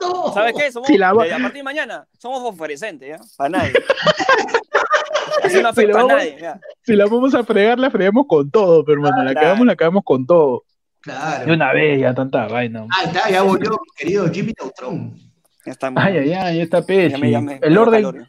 No. 0.00 0.32
¿Sabes 0.34 0.54
qué? 0.58 0.72
Somos, 0.72 0.88
Si 0.88 0.98
la 0.98 1.10
a 1.10 1.14
partir 1.14 1.52
de 1.52 1.62
mañana, 1.62 2.04
somos 2.18 2.42
fosforescentes, 2.42 3.08
¿ya? 3.08 3.20
Para 3.36 3.50
nadie. 3.50 3.72
Así 5.44 5.62
no 5.62 5.72
Si 5.72 5.86
la 5.86 5.92
a 5.92 5.96
vamos- 5.96 6.12
nadie, 6.12 6.36
ya. 6.40 6.60
Si 6.82 6.96
la 6.96 7.06
vamos 7.06 7.34
a 7.36 7.44
fregar, 7.44 7.78
la 7.78 7.88
fregamos 7.88 8.26
con 8.28 8.50
todo, 8.50 8.84
pero 8.84 9.00
hermano, 9.00 9.22
la 9.22 9.32
cagamos, 9.32 9.64
la 9.64 9.76
cagamos 9.76 10.02
con 10.04 10.26
todo. 10.26 10.64
Claro. 11.00 11.46
De 11.46 11.52
una 11.52 11.72
vez, 11.72 12.00
ya 12.00 12.12
tanta 12.14 12.48
vaina. 12.48 12.84
Ahí 12.98 13.06
está, 13.06 13.30
ya 13.30 13.42
volvió 13.42 13.78
querido 13.96 14.28
Jimmy 14.28 14.52
Neutron. 14.60 15.16
Ya 15.64 15.70
está 15.72 15.92
Ay, 15.94 16.18
ay, 16.18 16.32
ay, 16.32 16.56
ya 16.58 16.62
está 16.64 16.82
Pechi. 16.84 17.12
ya 17.12 17.18
me- 17.18 17.30
ya 17.30 17.40
me- 17.40 17.60
el 17.62 17.78
orden, 17.78 18.02
calor. 18.02 18.28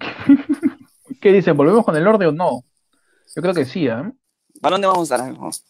¿qué 1.20 1.32
dicen? 1.32 1.54
¿Volvemos 1.56 1.84
con 1.84 1.96
el 1.96 2.06
orden 2.06 2.28
o 2.28 2.32
no? 2.32 2.50
Yo 3.36 3.42
creo 3.42 3.52
que 3.54 3.64
sí, 3.66 3.88
¿ah? 3.88 4.10
¿Para 4.64 4.76
dónde 4.76 4.86
vamos 4.86 5.10
a 5.12 5.14
estar? 5.16 5.30
Vamos. 5.34 5.62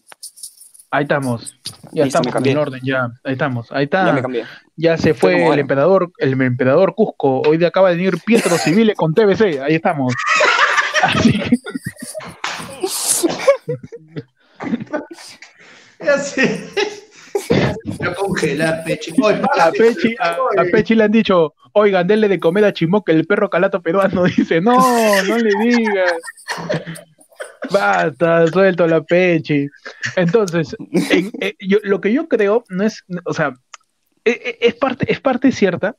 Ahí 0.88 1.02
estamos. 1.02 1.56
Ya 1.90 2.04
Listo, 2.04 2.20
estamos 2.20 2.46
el 2.46 2.56
orden, 2.56 2.80
ya. 2.84 3.08
Ahí 3.24 3.32
estamos. 3.32 3.72
Ahí 3.72 3.84
está. 3.86 4.06
Ya 4.06 4.12
me 4.12 4.18
Ya, 4.18 4.22
cambié. 4.22 4.98
se 4.98 5.14
fue 5.14 5.48
el 5.52 5.58
emperador, 5.58 6.12
el 6.18 6.40
emperador 6.40 6.94
Cusco. 6.94 7.40
Hoy 7.40 7.56
de 7.56 7.66
acaba 7.66 7.90
de 7.90 7.96
venir 7.96 8.20
Pietro 8.24 8.56
Civile 8.56 8.94
con 8.94 9.12
TBC. 9.12 9.60
Ahí 9.62 9.74
estamos. 9.74 10.14
Así 11.02 11.32
que, 11.40 11.56
Ya 16.04 16.18
sé. 16.18 16.68
Congelar, 18.16 18.84
Peche. 18.84 19.12
Oye, 19.20 19.42
a. 19.58 19.72
Pechi, 19.72 20.14
a, 20.20 20.36
a 20.56 20.64
Pechi 20.70 20.94
le 20.94 21.02
han 21.02 21.10
dicho, 21.10 21.54
oigan, 21.72 22.06
denle 22.06 22.28
de 22.28 22.38
comer 22.38 22.64
a 22.64 22.72
Chimoque, 22.72 23.10
el 23.10 23.26
perro 23.26 23.50
calato 23.50 23.82
peruano. 23.82 24.22
Dice, 24.36 24.60
no, 24.60 24.76
no 25.24 25.36
le 25.36 25.50
digas. 25.64 26.12
Basta, 27.70 28.46
suelto 28.48 28.86
la 28.86 29.02
Pechi. 29.02 29.68
Entonces, 30.16 30.76
en- 31.10 31.30
eh, 31.40 31.54
yo- 31.60 31.78
lo 31.82 32.00
que 32.00 32.12
yo 32.12 32.28
creo 32.28 32.64
no 32.68 32.84
es, 32.84 33.04
o 33.24 33.32
sea, 33.34 33.54
e- 34.24 34.30
e- 34.60 34.68
es 34.68 34.74
parte, 34.74 35.10
es 35.10 35.20
parte 35.20 35.52
cierta 35.52 35.96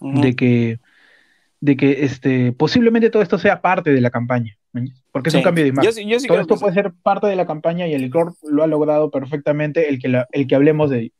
de 0.00 0.36
que 0.36 0.78
de 1.60 1.76
que 1.76 2.04
este, 2.04 2.52
posiblemente 2.52 3.10
todo 3.10 3.20
esto 3.20 3.36
sea 3.36 3.60
parte 3.60 3.90
de 3.90 4.00
la 4.00 4.10
campaña, 4.10 4.56
porque 5.10 5.28
es 5.30 5.34
un 5.34 5.40
cambio 5.42 5.64
de 5.64 5.70
imagen. 5.70 5.90
todo 6.28 6.36
esto 6.42 6.54
puede 6.60 6.74
ser 6.74 6.92
parte 7.02 7.26
de 7.26 7.34
la 7.34 7.46
campaña 7.48 7.88
y 7.88 7.94
el 7.94 8.02
licor 8.02 8.34
lo 8.48 8.62
ha 8.62 8.68
logrado 8.68 9.10
perfectamente 9.10 9.88
el 9.88 9.98
que, 9.98 10.22
el 10.30 10.46
que 10.46 10.54
hablemos 10.54 10.88
de 10.90 10.98
ello. 11.00 11.12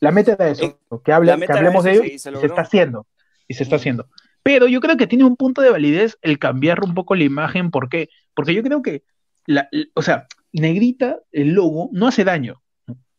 La 0.00 0.10
meta 0.12 0.34
de 0.34 0.50
eso, 0.52 0.80
que, 1.04 1.12
hable, 1.12 1.26
que 1.32 1.58
hablemos 1.58 1.84
de 1.84 1.90
ello, 1.92 2.02
se, 2.40 2.46
está 2.46 2.62
haciendo, 2.62 3.06
y 3.46 3.54
se 3.54 3.62
está 3.64 3.76
haciendo. 3.76 4.06
Pero 4.42 4.66
yo 4.66 4.80
creo 4.80 4.96
que 4.96 5.06
tiene 5.06 5.24
un 5.24 5.36
punto 5.36 5.60
de 5.60 5.70
validez 5.70 6.16
el 6.22 6.38
cambiar 6.38 6.82
un 6.82 6.94
poco 6.94 7.14
la 7.14 7.24
imagen, 7.24 7.70
¿por 7.70 7.88
qué? 7.90 8.08
Porque 8.34 8.54
yo 8.54 8.62
creo 8.62 8.82
que, 8.82 9.02
la, 9.46 9.68
o 9.94 10.02
sea, 10.02 10.26
negrita, 10.52 11.20
el 11.32 11.50
logo, 11.54 11.88
no 11.92 12.06
hace 12.06 12.24
daño. 12.24 12.62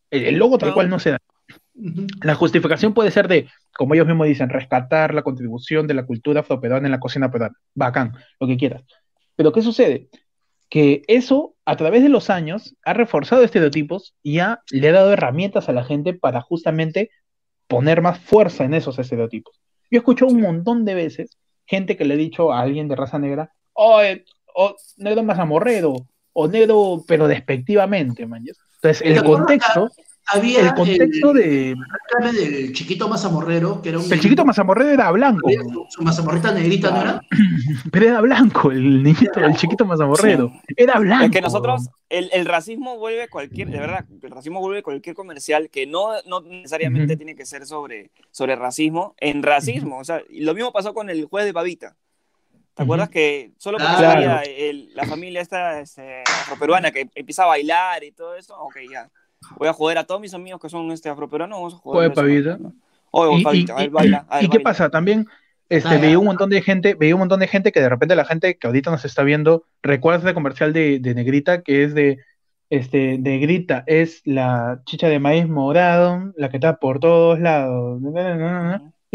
El, 0.09 0.37
logo 0.37 0.57
tal 0.57 0.73
cual 0.73 0.89
no 0.89 0.97
hace 0.97 1.11
daño. 1.11 2.13
La 2.23 2.35
justificación 2.35 2.93
puede 2.93 3.11
ser 3.11 3.27
de, 3.27 3.49
como 3.75 3.95
ellos 3.95 4.07
mismos 4.07 4.27
dicen, 4.27 4.49
rescatar 4.49 5.13
la 5.13 5.23
contribución 5.23 5.87
de 5.87 5.95
la 5.95 6.05
cultura 6.05 6.41
afroperuana 6.41 6.87
en 6.87 6.91
la 6.91 6.99
cocina 6.99 7.31
peruana. 7.31 7.55
Bacán, 7.73 8.13
lo 8.39 8.47
que 8.47 8.57
quieras. 8.57 8.83
Pero 9.35 9.51
¿qué 9.51 9.61
sucede? 9.61 10.09
Que 10.69 11.01
eso, 11.07 11.55
a 11.65 11.75
través 11.75 12.03
de 12.03 12.09
los 12.09 12.29
años, 12.29 12.75
ha 12.83 12.93
reforzado 12.93 13.43
estereotipos 13.43 14.15
y 14.21 14.39
ha, 14.39 14.61
le 14.69 14.89
ha 14.89 14.93
dado 14.93 15.13
herramientas 15.13 15.67
a 15.69 15.73
la 15.73 15.83
gente 15.83 16.13
para 16.13 16.41
justamente 16.41 17.09
poner 17.67 18.01
más 18.01 18.19
fuerza 18.19 18.63
en 18.63 18.75
esos 18.75 18.99
estereotipos. 18.99 19.59
Yo 19.89 19.97
escucho 19.99 20.27
un 20.27 20.41
montón 20.41 20.85
de 20.85 20.95
veces 20.95 21.37
gente 21.65 21.97
que 21.97 22.05
le 22.05 22.15
ha 22.15 22.17
dicho 22.17 22.51
a 22.51 22.61
alguien 22.61 22.87
de 22.87 22.95
raza 22.95 23.19
negra, 23.19 23.51
oh, 23.73 24.01
oh 24.55 24.75
negro 24.97 25.23
más 25.23 25.39
amorredo, 25.39 26.07
o 26.33 26.47
negro, 26.47 27.03
pero 27.07 27.27
despectivamente, 27.27 28.25
man. 28.25 28.43
Entonces, 28.81 29.01
el 29.01 29.23
contexto 29.23 29.89
había 30.27 30.61
el 30.61 30.73
contexto 30.73 31.33
de. 31.33 31.75
del 32.21 32.73
chiquito 32.73 33.07
mazamorrero, 33.07 33.81
que 33.81 33.89
era 33.89 33.99
un. 33.99 34.11
El 34.11 34.19
chiquito 34.19 34.45
mazamorrero 34.45 34.89
era 34.89 35.11
blanco. 35.11 35.49
Su, 35.89 36.01
mazamorrita 36.01 36.51
negrita, 36.51 36.91
¿no 36.91 37.01
era? 37.01 37.21
Pero 37.91 38.05
era 38.07 38.21
blanco, 38.21 38.71
el 38.71 39.03
niñito, 39.03 39.39
el 39.39 39.55
chiquito 39.55 39.85
mazamorrero. 39.85 40.51
Era 40.75 40.99
blanco. 40.99 41.25
Es 41.25 41.31
que 41.31 41.41
nosotros, 41.41 41.89
el, 42.09 42.29
el, 42.31 42.45
racismo 42.45 42.97
vuelve 42.97 43.27
cualquier, 43.27 43.69
de 43.69 43.79
verdad, 43.79 44.05
el 44.21 44.31
racismo 44.31 44.59
vuelve 44.59 44.81
cualquier 44.81 45.15
comercial 45.15 45.69
que 45.69 45.85
no, 45.85 46.09
no 46.25 46.41
necesariamente 46.41 47.17
tiene 47.17 47.35
que 47.35 47.45
ser 47.45 47.65
sobre, 47.65 48.11
sobre 48.31 48.55
racismo, 48.55 49.15
en 49.19 49.43
racismo. 49.43 49.99
O 49.99 50.03
sea, 50.03 50.21
lo 50.29 50.53
mismo 50.53 50.71
pasó 50.71 50.93
con 50.93 51.09
el 51.09 51.25
juez 51.25 51.45
de 51.45 51.53
Pavita. 51.53 51.95
¿Te 52.73 52.83
acuerdas 52.83 53.09
que 53.09 53.51
solo 53.57 53.77
porque 53.77 54.89
la 54.93 55.05
familia 55.05 55.41
esta 55.41 55.79
este, 55.79 56.23
afroperuana 56.23 56.91
que 56.91 57.09
empieza 57.13 57.43
a 57.43 57.47
bailar 57.47 58.03
y 58.03 58.11
todo 58.11 58.35
eso? 58.35 58.55
Ok, 58.59 58.77
ya 58.91 59.09
voy 59.57 59.67
a 59.67 59.73
joder 59.73 59.97
a 59.97 60.03
todos 60.05 60.21
mis 60.21 60.33
amigos 60.33 60.59
que 60.61 60.69
son 60.69 60.91
este 60.91 61.09
afroperuanos, 61.09 61.57
vamos 61.57 61.73
a 61.73 61.77
joder. 61.77 62.13
Pavita. 62.13 62.57
y, 64.41 64.49
qué 64.49 64.59
pasa? 64.59 64.89
También 64.89 65.27
este, 65.69 65.97
veía 65.97 66.17
un 66.19 66.25
montón 66.25 66.49
de 66.49 66.61
gente, 66.61 66.95
veía 66.95 67.15
un 67.15 67.19
montón 67.19 67.39
de 67.39 67.47
gente 67.47 67.71
que 67.71 67.81
de 67.81 67.89
repente 67.89 68.15
la 68.15 68.25
gente 68.25 68.57
que 68.57 68.67
ahorita 68.67 68.91
nos 68.91 69.05
está 69.05 69.23
viendo, 69.23 69.63
recuerda 69.81 70.19
ese 70.19 70.33
comercial 70.33 70.73
de, 70.73 70.99
Negrita 70.99 71.61
que 71.61 71.83
es 71.83 71.93
de 71.93 72.19
este, 72.69 73.17
Negrita 73.19 73.83
es 73.85 74.21
la 74.25 74.81
chicha 74.85 75.07
de 75.07 75.19
maíz 75.19 75.47
morado, 75.47 76.33
la 76.35 76.49
que 76.49 76.57
está 76.57 76.77
por 76.77 76.99
todos 76.99 77.39
lados. 77.39 78.01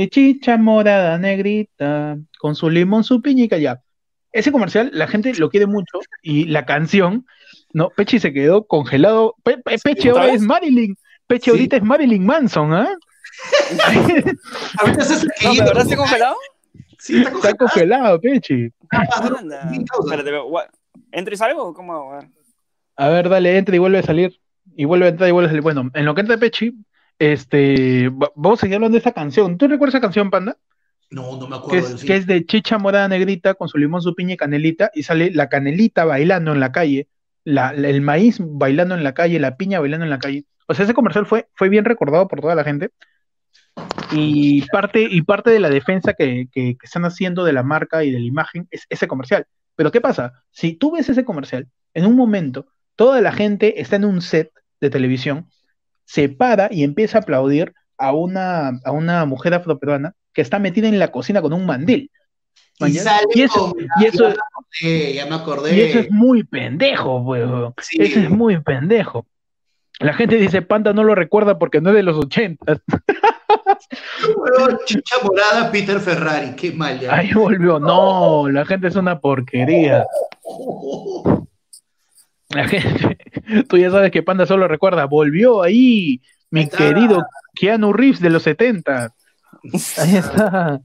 Y 0.00 0.10
chicha 0.10 0.56
morada 0.56 1.18
negrita, 1.18 2.16
con 2.38 2.54
su 2.54 2.70
limón, 2.70 3.02
su 3.02 3.20
piñica, 3.20 3.58
ya. 3.58 3.82
Ese 4.30 4.52
comercial 4.52 4.90
la 4.92 5.08
gente 5.08 5.34
lo 5.34 5.50
quiere 5.50 5.66
mucho 5.66 5.98
y 6.22 6.44
la 6.44 6.64
canción 6.64 7.26
no, 7.72 7.90
Pechi 7.90 8.20
se 8.20 8.32
quedó 8.32 8.64
congelado. 8.64 9.34
Peche 9.82 10.10
ahora 10.10 10.32
es 10.32 10.42
Marilyn. 10.42 10.96
Peche 11.26 11.50
ahorita 11.50 11.78
es 11.78 11.82
Marilyn 11.82 12.24
Manson, 12.24 12.74
¿ah? 12.74 12.88
¿Ahorita 14.78 15.04
¿De 15.04 15.62
verdad 15.64 15.82
está 15.82 15.96
congelado? 15.96 16.36
Sí, 17.00 17.22
está 17.22 17.54
congelado, 17.54 18.18
está 18.18 18.20
congelado 18.20 18.20
Pechi. 18.20 18.72
¿Entra 21.10 21.34
y 21.34 21.36
salgo? 21.36 21.74
¿Cómo? 21.74 22.12
A 22.12 22.18
ver. 22.18 22.28
a 22.98 23.08
ver, 23.08 23.28
dale, 23.28 23.58
entra 23.58 23.74
y 23.74 23.80
vuelve 23.80 23.98
a 23.98 24.02
salir. 24.04 24.40
Y 24.76 24.84
vuelve 24.84 25.06
a 25.06 25.08
entrar 25.08 25.28
y 25.28 25.32
vuelve 25.32 25.46
a 25.46 25.50
salir. 25.50 25.62
Bueno, 25.62 25.90
en 25.92 26.04
lo 26.04 26.14
que 26.14 26.20
entra 26.20 26.36
Pechi, 26.36 26.72
este, 27.18 28.10
vamos 28.10 28.58
a 28.58 28.60
seguir 28.60 28.76
hablando 28.76 28.94
de 28.94 29.00
esa 29.00 29.12
canción. 29.12 29.58
¿Tú 29.58 29.68
recuerdas 29.68 29.94
esa 29.94 30.00
canción, 30.00 30.30
Panda? 30.30 30.56
No, 31.10 31.36
no 31.38 31.48
me 31.48 31.56
acuerdo. 31.56 31.86
Que 31.88 31.94
es, 31.94 32.04
que 32.04 32.16
es 32.16 32.26
de 32.26 32.44
chicha 32.44 32.78
morada 32.78 33.08
negrita 33.08 33.54
con 33.54 33.68
su 33.68 33.78
limón, 33.78 34.02
su 34.02 34.14
piña 34.14 34.34
y 34.34 34.36
canelita. 34.36 34.90
Y 34.94 35.02
sale 35.02 35.30
la 35.32 35.48
canelita 35.48 36.04
bailando 36.04 36.52
en 36.52 36.60
la 36.60 36.72
calle 36.72 37.08
el 37.48 38.00
maíz 38.00 38.38
bailando 38.40 38.94
en 38.94 39.04
la 39.04 39.14
calle, 39.14 39.38
la 39.38 39.56
piña 39.56 39.80
bailando 39.80 40.04
en 40.04 40.10
la 40.10 40.18
calle. 40.18 40.44
O 40.66 40.74
sea, 40.74 40.84
ese 40.84 40.94
comercial 40.94 41.26
fue, 41.26 41.48
fue 41.54 41.68
bien 41.68 41.84
recordado 41.84 42.28
por 42.28 42.40
toda 42.40 42.54
la 42.54 42.64
gente. 42.64 42.90
Y 44.12 44.62
parte, 44.66 45.06
y 45.08 45.22
parte 45.22 45.50
de 45.50 45.60
la 45.60 45.70
defensa 45.70 46.14
que, 46.14 46.48
están 46.82 47.04
haciendo 47.04 47.44
de 47.44 47.52
la 47.52 47.62
marca 47.62 48.04
y 48.04 48.10
de 48.10 48.18
la 48.18 48.26
imagen 48.26 48.68
es 48.70 48.86
ese 48.88 49.08
comercial. 49.08 49.46
Pero 49.76 49.92
¿qué 49.92 50.00
pasa? 50.00 50.44
Si 50.50 50.74
tú 50.74 50.92
ves 50.92 51.08
ese 51.08 51.24
comercial, 51.24 51.68
en 51.94 52.06
un 52.06 52.16
momento, 52.16 52.66
toda 52.96 53.20
la 53.20 53.32
gente 53.32 53.80
está 53.80 53.96
en 53.96 54.04
un 54.04 54.20
set 54.20 54.52
de 54.80 54.90
televisión, 54.90 55.48
se 56.08 56.28
para 56.30 56.72
y 56.72 56.84
empieza 56.84 57.18
a 57.18 57.20
aplaudir 57.20 57.74
a 57.98 58.12
una, 58.12 58.80
a 58.82 58.92
una 58.92 59.26
mujer 59.26 59.52
afroperuana 59.52 60.14
que 60.32 60.40
está 60.40 60.58
metida 60.58 60.88
en 60.88 60.98
la 60.98 61.12
cocina 61.12 61.42
con 61.42 61.52
un 61.52 61.66
mandil. 61.66 62.10
Y, 62.78 62.96
eso, 62.96 63.10
y 63.34 63.42
eso, 64.06 64.34
ya 64.80 65.26
me 65.26 65.34
acordé. 65.34 65.76
Y 65.76 65.80
eso 65.82 65.98
es 65.98 66.10
muy 66.10 66.44
pendejo, 66.44 67.18
weón. 67.18 67.74
Eso 67.76 68.20
es 68.20 68.30
muy 68.30 68.58
pendejo. 68.60 69.26
La 70.00 70.14
gente 70.14 70.36
dice, 70.36 70.62
Panda 70.62 70.94
no 70.94 71.04
lo 71.04 71.14
recuerda 71.14 71.58
porque 71.58 71.82
no 71.82 71.90
es 71.90 71.96
de 71.96 72.04
los 72.04 72.16
ochentas. 72.16 72.80
chicha 74.86 75.16
morada, 75.22 75.70
Peter 75.70 76.00
Ferrari, 76.00 76.54
qué 76.54 76.72
mal. 76.72 77.00
Ahí 77.10 77.34
volvió, 77.34 77.78
no, 77.78 78.48
la 78.48 78.64
gente 78.64 78.88
es 78.88 78.96
una 78.96 79.20
porquería. 79.20 80.06
La 82.50 82.64
gente, 82.68 83.18
tú 83.68 83.76
ya 83.76 83.90
sabes 83.90 84.10
que 84.10 84.22
Panda 84.22 84.46
solo 84.46 84.68
recuerda, 84.68 85.04
volvió 85.04 85.62
ahí, 85.62 86.20
mi 86.50 86.68
querido 86.68 87.26
Keanu 87.54 87.92
Reeves 87.92 88.20
de 88.20 88.30
los 88.30 88.42
70. 88.42 89.14
Ahí 89.98 90.16
está. 90.16 90.80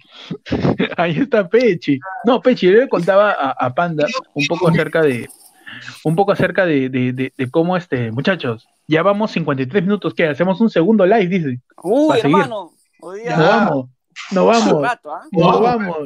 Ahí 0.97 1.17
está 1.19 1.47
Pechi. 1.47 1.99
No, 2.25 2.41
Pechi, 2.41 2.67
yo 2.67 2.73
le 2.73 2.89
contaba 2.89 3.31
a, 3.31 3.73
Panda 3.73 4.07
un 4.33 4.47
poco 4.47 4.67
acerca 4.69 5.01
de 5.01 5.29
un 6.03 6.15
poco 6.15 6.31
acerca 6.31 6.65
de, 6.65 7.31
cómo 7.51 7.77
este, 7.77 8.11
muchachos, 8.11 8.67
ya 8.87 9.01
vamos 9.01 9.31
53 9.31 9.83
minutos, 9.83 10.13
¿qué? 10.13 10.27
Hacemos 10.27 10.61
un 10.61 10.69
segundo 10.69 11.05
live, 11.05 11.27
dice. 11.27 11.59
Uy, 11.81 12.19
hermano. 12.19 12.71
Nos 13.01 13.37
vamos, 13.37 13.89
nos 14.31 14.45
vamos, 14.45 14.85
¿ah? 14.85 14.99
nos 15.31 15.61
vamos. 15.61 15.97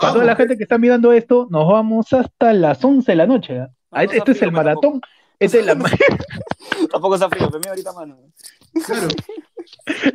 Para 0.00 0.12
toda 0.14 0.24
la 0.24 0.36
gente 0.36 0.56
que 0.56 0.62
está 0.62 0.78
mirando 0.78 1.12
esto, 1.12 1.46
nos 1.50 1.70
vamos 1.70 2.12
hasta 2.12 2.52
las 2.52 2.82
11 2.82 3.12
de 3.12 3.16
la 3.16 3.26
noche. 3.26 3.66
¿Ah? 3.90 4.04
este, 4.04 4.32
es 4.32 4.42
el 4.42 4.52
maratón. 4.52 5.00
Este 5.38 5.60
es 5.60 5.66
la... 5.66 5.74
tampoco 6.90 7.14
está 7.14 7.28
frío, 7.30 7.48
pero 7.50 7.70
ahorita 7.70 7.92
mano. 7.92 8.18
Claro. 8.84 9.08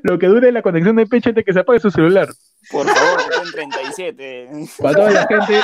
Lo 0.03 0.19
que 0.19 0.27
dure 0.27 0.51
la 0.51 0.61
conexión 0.61 0.95
de 0.95 1.07
pecho 1.07 1.29
es 1.29 1.35
de 1.35 1.43
que 1.43 1.53
se 1.53 1.59
apague 1.59 1.79
su 1.79 1.91
celular. 1.91 2.29
Por 2.71 2.87
favor, 2.87 3.19
que 3.29 3.51
37. 3.51 4.49
Para 4.81 4.95
toda 4.95 5.11
la 5.11 5.27
gente. 5.27 5.61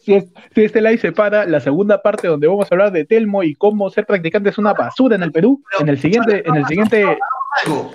Si, 0.00 0.32
este 0.54 0.80
live 0.80 0.98
se 0.98 1.12
para, 1.12 1.46
la 1.46 1.60
segunda 1.60 2.02
parte 2.02 2.28
donde 2.28 2.46
vamos 2.46 2.70
a 2.70 2.74
hablar 2.74 2.92
de 2.92 3.04
Telmo 3.04 3.42
y 3.42 3.54
cómo 3.54 3.90
ser 3.90 4.06
practicante 4.06 4.50
es 4.50 4.58
una 4.58 4.74
basura 4.74 5.16
en 5.16 5.22
el 5.22 5.32
Perú, 5.32 5.62
en 5.80 5.88
el 5.88 6.00
siguiente, 6.00 6.42
en 6.46 6.56
el 6.56 6.66
siguiente. 6.66 7.18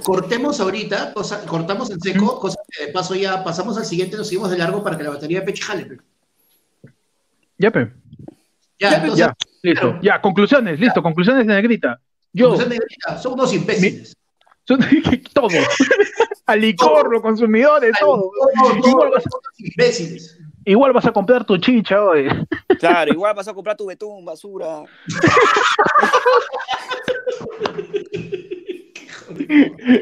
Cortemos 0.04 0.60
ahorita, 0.60 1.14
cortamos 1.48 1.92
en 1.92 2.00
seco, 2.00 2.40
cosa 2.40 2.58
que 2.72 2.86
de 2.88 2.92
paso 2.92 3.16
ya 3.16 3.44
pasamos 3.44 3.78
al 3.78 3.86
siguiente, 3.86 4.18
nos 4.18 4.28
seguimos 4.28 4.52
de 4.52 4.58
largo 4.58 4.84
para 4.84 4.98
que 4.98 5.04
la 5.04 5.12
batería 5.12 5.40
de 5.42 5.46
Peche 5.46 5.64
jale. 5.64 5.98
Ya, 7.58 7.72
pe. 7.72 7.92
Ya, 8.80 9.06
ya, 9.16 9.36
listo. 9.64 10.00
Ya, 10.02 10.22
conclusiones, 10.22 10.80
listo, 10.80 11.02
conclusiones 11.02 11.48
de 11.48 11.54
negrita. 11.54 12.00
Yo. 12.32 12.56
son 13.22 13.34
unos 13.34 13.54
imbéciles. 13.54 14.16
Son 14.68 14.80
todos. 15.34 15.54
Al 16.46 16.62
licor, 16.62 17.12
los 17.12 17.22
consumidores, 17.22 17.94
todo. 18.00 18.32
igual, 18.86 19.10
vas 19.12 19.26
a, 19.26 19.30
imbéciles. 19.58 20.40
igual 20.64 20.94
vas 20.94 21.06
a 21.06 21.12
comprar 21.12 21.44
tu 21.46 21.58
chicha 21.58 22.04
hoy. 22.04 22.28
Claro, 22.80 23.12
igual 23.12 23.34
vas 23.34 23.48
a 23.48 23.54
comprar 23.56 23.76
tu 23.76 23.88
betún, 23.88 24.24
basura. 24.24 24.84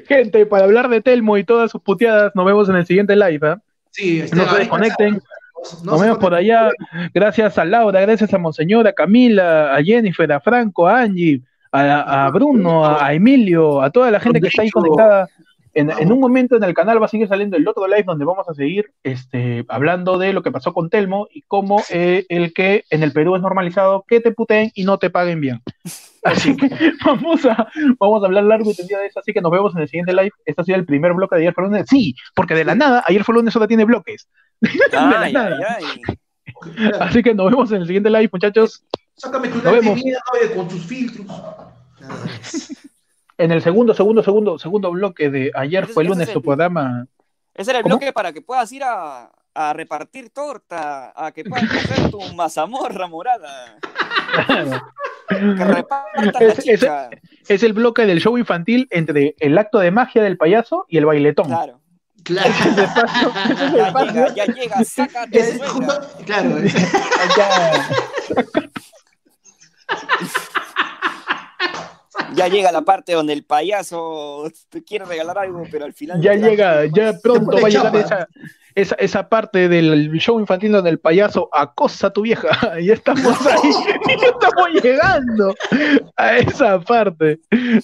Gente, 0.08 0.46
para 0.46 0.66
hablar 0.66 0.90
de 0.90 1.02
Telmo 1.02 1.38
y 1.38 1.46
todas 1.46 1.72
sus 1.72 1.82
puteadas, 1.82 2.36
nos 2.36 2.46
vemos 2.46 2.68
en 2.68 2.76
el 2.76 2.86
siguiente 2.86 3.16
live. 3.16 3.50
¿eh? 3.50 3.56
Sí, 3.92 4.20
este, 4.20 4.36
no 4.36 4.50
se 4.50 4.58
desconecten. 4.60 5.22
Nos 5.84 6.02
vemos 6.02 6.18
por 6.18 6.34
allá. 6.34 6.70
Gracias 7.14 7.58
a 7.58 7.66
Laura, 7.66 8.02
gracias 8.02 8.34
a 8.34 8.38
Monseñor, 8.38 8.88
a 8.88 8.94
Camila, 8.94 9.76
a 9.76 9.84
Jennifer, 9.84 10.32
a 10.32 10.40
Franco, 10.40 10.88
a 10.88 11.02
Angie, 11.02 11.42
a, 11.72 12.30
Bruno, 12.34 12.86
a, 12.86 13.14
Emilio, 13.14 13.82
a 13.82 13.90
toda 13.90 14.12
la 14.12 14.20
gente 14.20 14.40
que 14.40 14.48
está 14.48 14.62
ahí 14.62 14.72
conectada. 14.72 15.28
En, 15.76 15.92
en, 15.92 16.10
un 16.10 16.22
momento 16.22 16.56
en 16.56 16.64
el 16.64 16.74
canal 16.74 17.02
va 17.02 17.06
a 17.06 17.10
seguir 17.10 17.28
saliendo 17.28 17.58
el 17.58 17.68
otro 17.68 17.86
live 17.86 18.04
donde 18.04 18.24
vamos 18.24 18.48
a 18.48 18.54
seguir 18.54 18.94
este, 19.04 19.66
hablando 19.68 20.18
de 20.18 20.32
lo 20.32 20.42
que 20.42 20.52
pasó 20.52 20.74
con 20.74 20.90
Telmo 20.90 21.28
y 21.30 21.42
cómo 21.42 21.84
eh, 21.90 22.26
el 22.30 22.54
que 22.54 22.86
en 22.90 23.04
el 23.04 23.12
Perú 23.12 23.36
es 23.36 23.42
normalizado 23.42 24.06
que 24.08 24.22
te 24.22 24.32
puteen 24.32 24.72
y 24.74 24.86
no 24.86 24.98
te 24.98 25.10
paguen 25.10 25.42
bien. 25.42 25.62
Así 26.24 26.56
que 26.56 26.70
vamos 27.06 27.46
a, 27.46 27.68
vamos 28.00 28.24
a 28.24 28.26
hablar 28.26 28.46
largo 28.46 28.72
y 28.72 28.76
tendido 28.76 29.02
de 29.02 29.08
eso. 29.08 29.20
Así 29.20 29.34
que 29.34 29.42
nos 29.42 29.52
vemos 29.52 29.76
en 29.76 29.82
el 29.82 29.90
siguiente 29.90 30.14
live. 30.14 30.32
Este 30.46 30.62
ha 30.62 30.66
sido 30.66 30.78
el 30.78 30.86
primer 30.86 31.14
bloque 31.14 31.36
de 31.36 31.42
ayer 31.42 31.54
fue 31.54 31.66
lunes. 31.66 31.86
Sí, 31.90 32.16
porque 32.34 32.56
de 32.56 32.66
la 32.66 32.74
nada, 32.74 33.04
ayer 33.06 33.24
fue 33.24 33.36
lunes 33.36 33.54
solo 33.54 33.68
tiene 33.68 33.86
bloques. 33.86 34.28
Ay, 34.94 35.34
ay, 35.36 35.54
ay. 35.68 36.92
Así 37.00 37.22
que 37.22 37.34
nos 37.36 37.52
vemos 37.52 37.70
en 37.72 37.82
el 37.82 37.86
siguiente 37.88 38.10
live, 38.10 38.30
muchachos. 38.32 38.84
Sácame 39.16 39.50
tu 39.50 39.56
Nos 39.56 39.74
vemos. 39.74 39.96
vida 39.96 40.20
con 40.56 40.68
tus 40.68 40.86
filtros. 40.86 41.28
En 43.38 43.52
el 43.52 43.62
segundo, 43.62 43.94
segundo, 43.94 44.24
segundo, 44.24 44.58
segundo 44.60 44.92
bloque 44.92 45.30
de 45.30 45.52
ayer 45.56 45.84
Ese- 45.86 45.94
fue 45.94 46.04
ese 46.04 46.10
lunes 46.10 46.28
es 46.30 46.34
su 46.34 46.40
el- 46.40 46.44
programa. 46.46 47.06
Ese 47.54 47.72
era 47.72 47.80
el 47.80 47.84
¿Cómo? 47.84 47.98
bloque 47.98 48.12
para 48.14 48.32
que 48.34 48.42
puedas 48.42 48.72
ir 48.72 48.84
a, 48.84 49.32
a 49.54 49.74
repartir 49.74 50.30
torta, 50.30 51.14
a 51.16 51.32
que 51.32 51.44
puedas 51.46 51.68
coger 51.70 52.12
tu 52.12 52.20
mazamorra 52.36 53.08
morada, 53.08 53.78
que 56.40 56.54
chicha. 56.62 57.10
es 57.48 57.64
el 57.64 57.74
bloque 57.74 58.06
del 58.06 58.20
show 58.20 58.38
infantil 58.38 58.88
entre 58.92 59.36
el 59.40 59.58
acto 59.58 59.80
de 59.80 59.92
magia 59.92 60.22
del 60.24 60.38
payaso 60.38 60.86
y 60.90 60.98
el 60.98 61.06
bailetón. 61.06 61.48
Claro. 61.48 61.80
Claro. 62.24 62.50
Espacio- 62.50 64.34
Ya 64.36 64.46
llega, 64.46 64.82
ya 64.82 65.08
llega, 65.08 65.26
Es 65.32 65.62
claro, 66.26 66.58
es- 66.58 66.74
ya- 67.38 67.88
Ya 72.36 72.48
llega 72.48 72.72
la 72.72 72.82
parte 72.82 73.14
donde 73.14 73.34
el 73.34 73.44
payaso 73.44 74.50
te 74.70 74.84
quiere 74.84 75.06
regalar 75.06 75.38
algo, 75.38 75.64
pero 75.72 75.86
al 75.86 75.94
final. 75.94 76.22
ya 76.22 76.34
llega, 76.36 76.86
ya 76.86 77.14
pronto 77.22 77.58
va 77.62 77.68
a 77.68 77.70
llegar 77.70 77.96
esa, 77.96 78.28
esa, 78.76 78.96
esa 78.96 79.30
parte 79.30 79.70
del 79.70 80.12
show 80.20 80.40
infantil 80.40 80.74
donde 80.74 80.90
el 80.90 81.00
payaso 81.00 81.48
acosa 81.54 82.08
a 82.08 82.10
tu 82.14 82.22
vieja. 82.24 82.48
Ya 82.82 82.94
estamos 82.94 83.24
ahí, 83.48 83.72
ya 84.20 84.28
estamos 84.28 84.70
llegando 84.84 85.56
a 86.18 86.38
esa 86.38 86.80
parte 86.82 87.40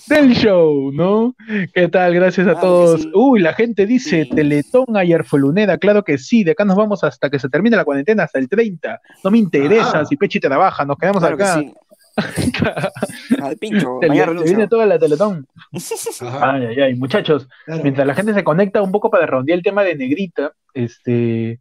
del 0.08 0.34
show, 0.34 0.92
¿no? 0.92 1.34
¿Qué 1.74 1.88
tal? 1.88 2.14
Gracias 2.14 2.46
a 2.48 2.52
Claro 2.54 2.68
todos. 2.68 3.02
sí. 3.04 3.12
Uy, 3.14 3.40
la 3.42 3.54
gente 3.54 3.86
dice 3.86 4.26
Sí. 4.26 4.30
Teletón 4.36 4.98
ayer 4.98 5.24
fue 5.24 5.40
lunera, 5.40 5.78
claro 5.78 6.04
que 6.04 6.18
sí, 6.18 6.44
de 6.44 6.52
acá 6.52 6.66
nos 6.66 6.76
vamos 6.76 7.04
hasta 7.04 7.30
que 7.30 7.40
se 7.40 7.48
termine 7.50 7.78
la 7.78 7.86
cuarentena, 7.86 8.24
hasta 8.24 8.40
el 8.40 8.50
30. 8.50 9.00
No 9.24 9.32
me 9.32 9.38
interesa 9.38 10.00
Ajá. 10.00 10.06
si 10.06 10.18
Pechi 10.18 10.40
trabaja, 10.40 10.84
nos 10.84 10.98
quedamos 10.98 11.22
Claro 11.22 11.38
que 11.38 11.44
acá. 11.44 11.60
sí. 11.60 11.74
Al 13.42 13.58
pincho, 13.58 13.98
Te, 14.02 14.08
te 14.08 14.14
viene 14.44 14.68
toda 14.68 14.86
la 14.86 15.00
Teletón. 15.00 15.48
Ay, 16.42 16.66
ay, 16.68 16.82
ay, 16.82 16.96
muchachos. 16.96 17.48
claro. 17.66 17.84
Mientras 17.84 18.06
la 18.08 18.14
gente 18.16 18.34
se 18.34 18.44
conecta 18.44 18.82
un 18.82 18.92
poco 18.92 19.10
para 19.10 19.26
redondear 19.26 19.58
el 19.58 19.64
tema 19.64 19.84
de 19.84 19.96
Negrita, 19.96 20.54
este, 20.74 21.60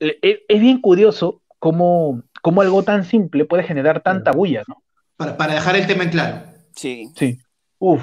e- 0.00 0.18
es, 0.22 0.38
es 0.48 0.60
bien 0.60 0.80
curioso 0.80 1.42
cómo, 1.58 2.22
cómo 2.42 2.60
algo 2.62 2.82
tan 2.82 3.04
simple 3.04 3.44
puede 3.44 3.62
generar 3.64 4.00
tanta 4.00 4.32
bulla, 4.32 4.62
¿no? 4.68 4.82
Para, 5.16 5.36
para 5.36 5.54
dejar 5.54 5.76
el 5.76 5.86
tema 5.86 6.04
en 6.04 6.10
claro. 6.10 6.42
Sí. 6.74 7.10
Sí. 7.16 7.38
Uf. 7.78 8.02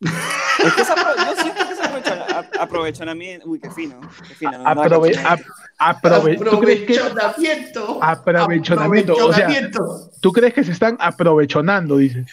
Es 0.00 0.72
que 0.74 0.82
es 0.82 0.90
apro- 0.90 1.16
yo 1.16 1.42
siento 1.42 1.65
que 2.56 2.62
es 2.64 2.68
aprovecha- 2.68 3.02
a- 3.08 3.08
aprovechamiento. 3.08 3.48
Uy, 3.48 3.60
qué 3.60 3.70
fino. 3.70 4.00
Qué 4.28 4.34
fino. 4.34 4.52
no, 4.58 4.64
Aprove- 4.64 5.38
aprove- 5.78 6.50
¿tú, 6.50 6.58
crees 6.60 6.80
que, 6.86 6.98
Aprovechonamiento. 6.98 7.98
Aprovechonamiento, 8.02 9.14
o 9.14 9.32
sea- 9.32 9.48
tú 10.20 10.32
crees 10.32 10.54
que 10.54 10.64
se 10.64 10.72
están 10.72 10.96
aprovechonando, 11.00 11.96
dices. 11.96 12.26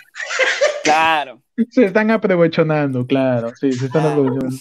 Claro. 0.84 1.42
Se 1.70 1.86
están 1.86 2.12
aprovechonando, 2.12 3.06
claro. 3.06 3.52
Sí, 3.60 3.72
se 3.74 3.86
están 3.86 4.06
Ah. 4.06 4.12
aprovechando. 4.12 4.56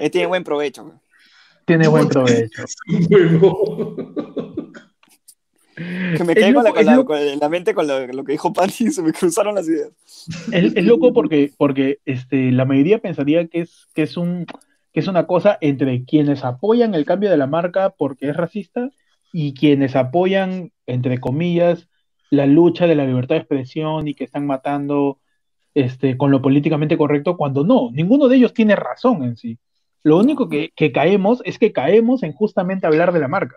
Eh, 0.00 0.10
tiene 0.10 0.26
buen 0.26 0.44
provecho. 0.44 1.00
Tiene 1.64 1.88
buen 1.88 2.08
provecho. 2.08 2.64
Que 5.76 6.24
me 6.24 6.34
quedé 6.34 6.54
con 6.54 6.64
la, 6.64 6.70
loco, 6.70 6.74
con 6.74 6.86
la- 6.86 6.96
loco. 6.96 7.12
con 7.14 7.38
la 7.38 7.48
mente 7.48 7.74
con 7.74 7.86
lo, 7.86 8.06
lo 8.06 8.24
que 8.24 8.32
dijo 8.32 8.52
Pani 8.52 8.72
y 8.80 8.90
se 8.90 9.02
me 9.02 9.12
cruzaron 9.12 9.54
las 9.54 9.68
ideas. 9.68 9.90
Es, 10.52 10.74
es 10.74 10.84
loco 10.84 11.12
porque, 11.12 11.52
porque 11.56 11.98
este, 12.06 12.50
la 12.52 12.64
mayoría 12.64 12.98
pensaría 12.98 13.46
que 13.46 13.60
es, 13.60 13.86
que, 13.94 14.02
es 14.02 14.16
un, 14.16 14.46
que 14.92 15.00
es 15.00 15.06
una 15.08 15.26
cosa 15.26 15.58
entre 15.60 16.04
quienes 16.04 16.44
apoyan 16.44 16.94
el 16.94 17.04
cambio 17.04 17.30
de 17.30 17.36
la 17.36 17.46
marca 17.46 17.90
porque 17.90 18.30
es 18.30 18.36
racista 18.36 18.90
y 19.32 19.52
quienes 19.54 19.96
apoyan, 19.96 20.72
entre 20.86 21.20
comillas, 21.20 21.88
la 22.30 22.46
lucha 22.46 22.86
de 22.86 22.94
la 22.94 23.04
libertad 23.04 23.34
de 23.34 23.40
expresión 23.40 24.08
y 24.08 24.14
que 24.14 24.24
están 24.24 24.46
matando 24.46 25.18
este, 25.74 26.16
con 26.16 26.30
lo 26.30 26.40
políticamente 26.40 26.96
correcto 26.96 27.36
cuando 27.36 27.64
no, 27.64 27.90
ninguno 27.92 28.28
de 28.28 28.36
ellos 28.36 28.54
tiene 28.54 28.76
razón 28.76 29.22
en 29.24 29.36
sí. 29.36 29.58
Lo 30.02 30.16
único 30.18 30.48
que, 30.48 30.70
que 30.74 30.90
caemos 30.90 31.42
es 31.44 31.58
que 31.58 31.72
caemos 31.72 32.22
en 32.22 32.32
justamente 32.32 32.86
hablar 32.86 33.12
de 33.12 33.20
la 33.20 33.28
marca, 33.28 33.56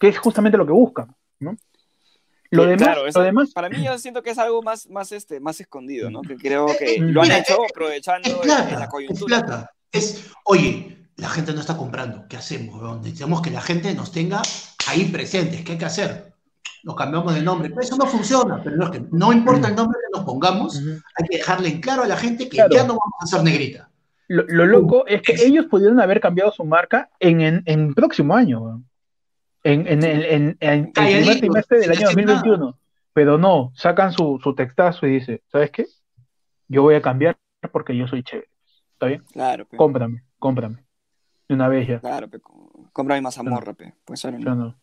que 0.00 0.08
es 0.08 0.18
justamente 0.18 0.58
lo 0.58 0.66
que 0.66 0.72
buscan, 0.72 1.14
¿no? 1.38 1.56
Lo 2.52 2.64
demás, 2.64 2.82
claro, 2.88 3.06
es- 3.06 3.14
lo 3.14 3.22
demás 3.22 3.52
Para 3.52 3.68
mí 3.68 3.84
yo 3.84 3.96
siento 3.98 4.22
que 4.24 4.30
es 4.30 4.38
algo 4.38 4.60
más, 4.62 4.88
más, 4.88 5.12
este, 5.12 5.38
más 5.38 5.60
escondido, 5.60 6.10
¿no? 6.10 6.22
Que 6.22 6.36
creo 6.36 6.66
que 6.76 7.00
Mm. 7.00 7.04
lo 7.10 7.22
han 7.22 7.30
hecho 7.30 7.62
Es 7.64 7.70
aprovechando 7.70 8.28
en 8.28 8.40
plata, 8.40 8.78
la 8.78 8.84
es 8.86 8.90
coyuntura. 8.90 9.26
plata. 9.46 9.70
Es, 9.92 10.30
oye, 10.46 11.06
la 11.16 11.28
gente 11.28 11.52
no 11.52 11.60
está 11.60 11.76
comprando. 11.76 12.24
¿Qué 12.28 12.36
hacemos? 12.36 12.96
Necesitamos 12.98 13.40
que 13.42 13.50
la 13.50 13.60
gente 13.60 13.94
nos 13.94 14.10
tenga 14.10 14.42
ahí 14.88 15.04
presentes. 15.04 15.62
¿Qué 15.62 15.72
hay 15.72 15.78
que 15.78 15.84
hacer? 15.84 16.32
Nos 16.82 16.96
cambiamos 16.96 17.34
de 17.34 17.42
nombre. 17.42 17.68
Pero 17.68 17.82
eso 17.82 17.96
no 17.96 18.06
funciona. 18.06 18.60
Pero 18.64 18.76
no, 18.76 18.84
es 18.86 18.90
que 18.90 19.02
no 19.12 19.32
importa 19.32 19.68
el 19.68 19.76
nombre 19.76 19.98
que 20.00 20.16
nos 20.18 20.24
pongamos, 20.26 20.78
hay 20.78 21.28
que 21.28 21.36
dejarle 21.36 21.68
en 21.68 21.80
claro 21.80 22.02
a 22.02 22.06
la 22.08 22.16
gente 22.16 22.44
que 22.48 22.56
Claro. 22.56 22.70
ya 22.74 22.82
no 22.82 22.94
vamos 22.98 23.14
a 23.20 23.24
hacer 23.24 23.42
negrita. 23.44 23.90
Lo, 24.28 24.44
lo 24.48 24.64
loco 24.66 25.06
es 25.06 25.22
que 25.22 25.32
es- 25.32 25.42
ellos 25.42 25.66
pudieron 25.66 26.00
haber 26.00 26.20
cambiado 26.20 26.50
su 26.52 26.64
marca 26.64 27.10
en, 27.20 27.40
en, 27.42 27.62
en 27.66 27.94
próximo 27.94 28.34
año. 28.34 28.82
En, 29.64 29.86
en, 29.86 30.02
el- 30.04 30.24
en, 30.24 30.56
en- 30.60 30.84
el 30.84 30.92
primer 30.92 31.38
trimestre 31.40 31.80
del 31.80 31.90
año 31.90 32.00
decir 32.08 32.26
2021. 32.26 32.78
Pero 33.12 33.38
no, 33.38 33.72
sacan 33.74 34.12
su, 34.12 34.38
su 34.42 34.54
textazo 34.54 35.06
y 35.06 35.14
dice, 35.14 35.42
¿sabes 35.50 35.70
qué? 35.70 35.86
Yo 36.68 36.82
voy 36.82 36.94
a 36.94 37.02
cambiar 37.02 37.36
porque 37.72 37.96
yo 37.96 38.06
soy 38.06 38.22
chévere. 38.22 38.48
¿Está 38.92 39.06
bien? 39.06 39.24
Claro, 39.32 39.66
pe, 39.66 39.76
Cómprame, 39.76 40.22
cómprame. 40.38 40.84
De 41.48 41.54
una 41.54 41.68
vez 41.68 41.88
ya. 41.88 42.00
claro, 42.00 42.28
pe, 42.28 42.38
mi 43.16 43.20
mazamorra, 43.20 43.72
pe. 43.72 43.94
Pues 44.04 44.24
ahora 44.24 44.38
no. 44.38 44.54
no. 44.54 44.76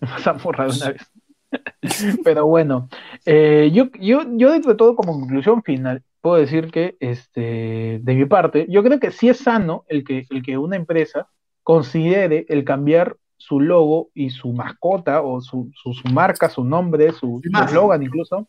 Me 0.00 0.08
vas 0.08 0.26
a 0.26 0.32
borrar 0.32 0.70
de 0.70 0.76
una 0.76 0.90
vez. 0.92 1.12
Pero 2.24 2.46
bueno, 2.46 2.88
eh, 3.26 3.70
yo, 3.72 3.90
yo, 4.00 4.22
yo 4.32 4.50
dentro 4.52 4.72
de 4.72 4.76
todo, 4.76 4.96
como 4.96 5.12
conclusión 5.12 5.62
final, 5.62 6.02
puedo 6.20 6.36
decir 6.36 6.70
que, 6.70 6.96
este, 7.00 8.00
de 8.02 8.14
mi 8.14 8.24
parte, 8.24 8.66
yo 8.68 8.82
creo 8.82 8.98
que 9.00 9.10
sí 9.10 9.28
es 9.28 9.38
sano 9.38 9.84
el 9.88 10.04
que, 10.04 10.26
el 10.30 10.42
que 10.42 10.58
una 10.58 10.76
empresa 10.76 11.28
considere 11.62 12.46
el 12.48 12.64
cambiar 12.64 13.16
su 13.40 13.58
logo 13.58 14.10
y 14.14 14.28
su 14.30 14.52
mascota 14.52 15.22
o 15.22 15.40
su, 15.40 15.70
su, 15.74 15.94
su 15.94 16.08
marca, 16.08 16.48
su 16.50 16.62
nombre, 16.62 17.10
su 17.12 17.40
eslogan 17.64 18.02
incluso, 18.02 18.46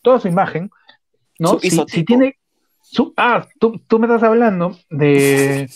toda 0.00 0.20
su 0.20 0.28
imagen, 0.28 0.70
¿no? 1.40 1.58
Si, 1.58 2.04
tiene... 2.04 2.36
Su, 2.80 3.12
ah, 3.16 3.44
tú, 3.58 3.80
tú 3.86 3.98
me 3.98 4.06
estás 4.06 4.22
hablando 4.22 4.76
de... 4.90 5.68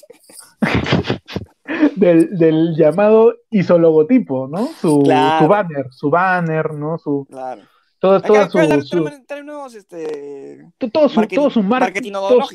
del, 1.97 2.37
del 2.39 2.75
llamado 2.77 3.35
isologotipo, 3.51 4.49
¿no? 4.49 4.67
Su, 4.81 5.03
Claro. 5.03 5.45
su 5.45 5.49
banner, 5.49 5.87
su 5.91 6.11
banner, 6.11 6.73
¿no? 6.75 6.99
Su, 6.99 7.27
Claro. 7.29 7.63
todo, 7.99 8.15
hay 8.15 8.69
que 8.69 8.81
su, 8.83 8.99
su- 8.99 9.11
tenemos, 9.27 9.75
este, 9.75 10.67
to- 10.79 10.89
todo 10.91 11.09
su, 11.09 11.21
marketing- 11.21 11.35
todo 11.37 11.51
su 11.51 11.63
mar, 11.63 11.93
todo, 11.93 12.49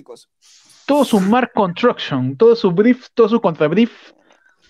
todo 0.86 1.03
su 1.05 1.20
mark 1.20 1.51
construction, 1.53 2.36
todo 2.38 2.55
su 2.55 2.72
brief, 2.72 3.08
todo 3.14 3.30
su 3.30 3.41
contrabrief, 3.41 3.91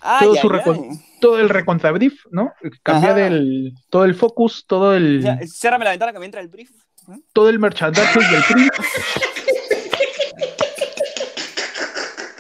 Ay, 0.02 0.26
todo 0.28 0.34
ay, 0.36 0.40
su 0.42 0.52
ay. 0.54 0.60
recon- 0.60 1.04
todo 1.20 1.40
el 1.40 1.50
recontrabrief, 1.50 2.14
¿no? 2.32 2.54
Cambiar 2.84 3.14
Ajá. 3.18 3.28
el, 3.28 3.74
todo 3.90 4.06
el 4.06 4.14
focus, 4.16 4.66
todo 4.68 4.96
el, 4.96 5.22
Ya, 5.24 5.40
ciérrame 5.48 5.86
la 5.86 5.92
ventana 5.92 6.14
que 6.14 6.20
me 6.20 6.26
entra 6.26 6.42
el 6.42 6.48
brief. 6.48 6.70
todo 7.34 7.50
el 7.50 7.58
merchandising 7.60 8.22
y 8.22 8.36
el 8.36 8.44
print. 8.44 8.74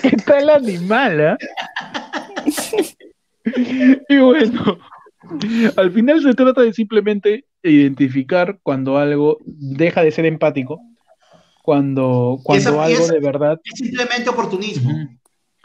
¿Qué 0.01 0.11
tal 0.25 0.49
animal, 0.49 1.27
ah? 1.29 1.37
y 4.09 4.17
bueno, 4.17 4.77
al 5.75 5.91
final 5.91 6.21
se 6.21 6.33
trata 6.33 6.61
de 6.61 6.73
simplemente 6.73 7.45
identificar 7.63 8.59
cuando 8.63 8.97
algo 8.97 9.37
deja 9.45 10.01
de 10.03 10.11
ser 10.11 10.25
empático, 10.25 10.79
cuando, 11.63 12.39
cuando 12.43 12.69
esa- 12.69 12.83
algo 12.83 13.07
de 13.07 13.19
verdad. 13.19 13.59
Es 13.63 13.79
simplemente 13.79 14.29
oportunismo. 14.29 14.91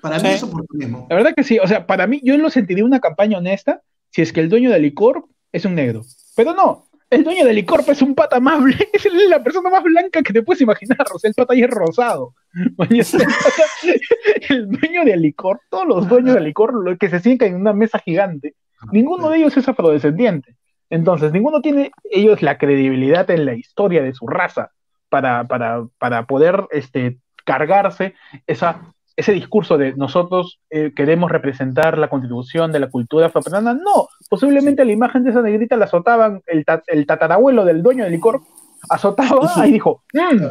Para 0.03 0.18
mí 0.18 0.28
es 0.30 0.42
oportunismo. 0.42 1.07
La 1.09 1.16
verdad 1.16 1.32
que 1.34 1.44
sí, 1.44 1.61
o 1.61 1.66
sea, 1.66 1.86
para 1.86 2.09
mí 2.09 2.20
yo 2.24 2.36
lo 2.36 2.50
sentiría 2.50 2.84
una 2.84 2.98
campaña 2.98 3.38
honesta 3.38 3.82
si 4.11 4.20
es 4.20 4.32
que 4.32 4.40
el 4.40 4.48
dueño 4.48 4.70
del 4.70 4.82
licor 4.82 5.24
es 5.53 5.64
un 5.64 5.76
negro. 5.76 6.03
Pero 6.34 6.55
no, 6.55 6.86
el 7.09 7.22
dueño 7.22 7.44
del 7.44 7.55
licor 7.55 7.84
es 7.86 8.03
un 8.03 8.16
pata 8.16 8.40
más 8.40 8.61
blanco, 8.62 8.84
es 8.92 9.07
la 9.28 9.42
persona 9.42 9.70
más 9.70 9.84
blanca 9.84 10.22
que 10.22 10.32
te 10.32 10.42
puedes 10.42 10.61
imaginar, 10.61 11.07
o 11.14 11.18
sea, 11.20 11.28
el 11.28 11.34
pata 11.34 11.53
ahí 11.53 11.62
es 11.62 11.70
rosado. 11.70 12.34
El, 14.48 14.68
dueño 14.68 15.05
del 15.05 15.22
licor, 15.22 15.61
todos 15.70 15.86
los 15.86 16.09
dueños 16.09 16.34
del 16.34 16.44
licor 16.44 16.74
lo 16.74 16.98
que 16.98 17.09
se 17.09 17.20
sientan 17.20 17.48
en 17.48 17.55
una 17.57 17.72
mesa 17.72 17.98
gigante, 18.00 18.57
ninguno 18.90 19.30
de 19.30 19.38
ellos 19.38 19.57
es 19.57 19.68
afrodescendiente. 19.68 20.57
Entonces, 20.90 21.32
ninguno 21.32 21.62
tiene 21.62 21.92
ellos 22.11 22.42
la 22.42 22.59
credibilidad 22.59 23.30
en 23.30 23.46
la 23.46 23.55
historia 23.55 24.03
de 24.03 24.12
su 24.12 24.26
raza 24.26 24.72
para, 25.09 25.46
para, 25.46 25.86
para 25.98 26.26
poder 26.26 26.66
este, 26.72 27.18
cargarse 27.44 28.14
esa, 28.46 28.92
ese 29.17 29.33
discurso 29.33 29.79
de 29.79 29.95
nosotros 29.95 30.61
eh, 30.71 30.93
queremos 30.95 31.31
representar 31.31 31.99
la 31.99 32.09
contribución 32.09 32.73
de 32.73 32.81
la 32.81 32.91
cultura 32.91 33.27
afroperuana. 33.27 33.75
No, 33.75 34.09
posiblemente 34.29 34.85
la 34.85 34.93
imagen 34.93 35.25
de 35.25 35.31
esa 35.31 35.43
negrita 35.43 35.77
la 35.77 35.85
azotaban 35.85 36.43
el, 36.47 36.65
el 36.87 37.07
tatarabuelo 37.07 37.65
del 37.65 37.83
dueño 37.83 38.05
del 38.05 38.13
licor, 38.13 38.41
azotaba 38.89 39.67
y 39.67 39.73
dijo, 39.73 40.03
mm, 40.13 40.45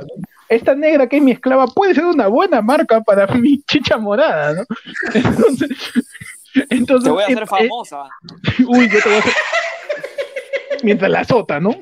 esta 0.50 0.76
negra 0.76 1.08
que 1.08 1.18
es 1.18 1.24
mi 1.24 1.32
esclava 1.32 1.68
puede 1.68 1.96
ser 1.96 2.06
una 2.06 2.28
buena 2.28 2.62
marca 2.62 3.02
para 3.02 3.28
mi 3.36 3.62
chicha 3.64 3.98
morada, 3.98 4.54
¿no? 4.54 4.64
Entonces, 5.14 5.70
entonces 6.70 7.06
Te 7.06 7.12
voy 7.12 7.24
a 7.24 7.26
hacer 7.26 7.44
eh, 7.44 7.48
famosa. 7.48 8.04
Uy, 8.68 8.90
yo 8.90 9.02
te 9.02 9.08
voy 9.08 9.18
a 9.18 9.20
hacer. 9.20 9.34
Mientras 10.84 11.10
la 11.10 11.22
azota, 11.22 11.60
¿no? 11.60 11.70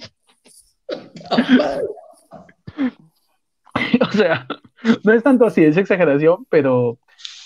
o 4.01 4.11
sea, 4.11 4.47
no 5.03 5.13
es 5.13 5.23
tanto 5.23 5.45
así, 5.45 5.63
es 5.63 5.77
exageración, 5.77 6.45
pero, 6.49 6.97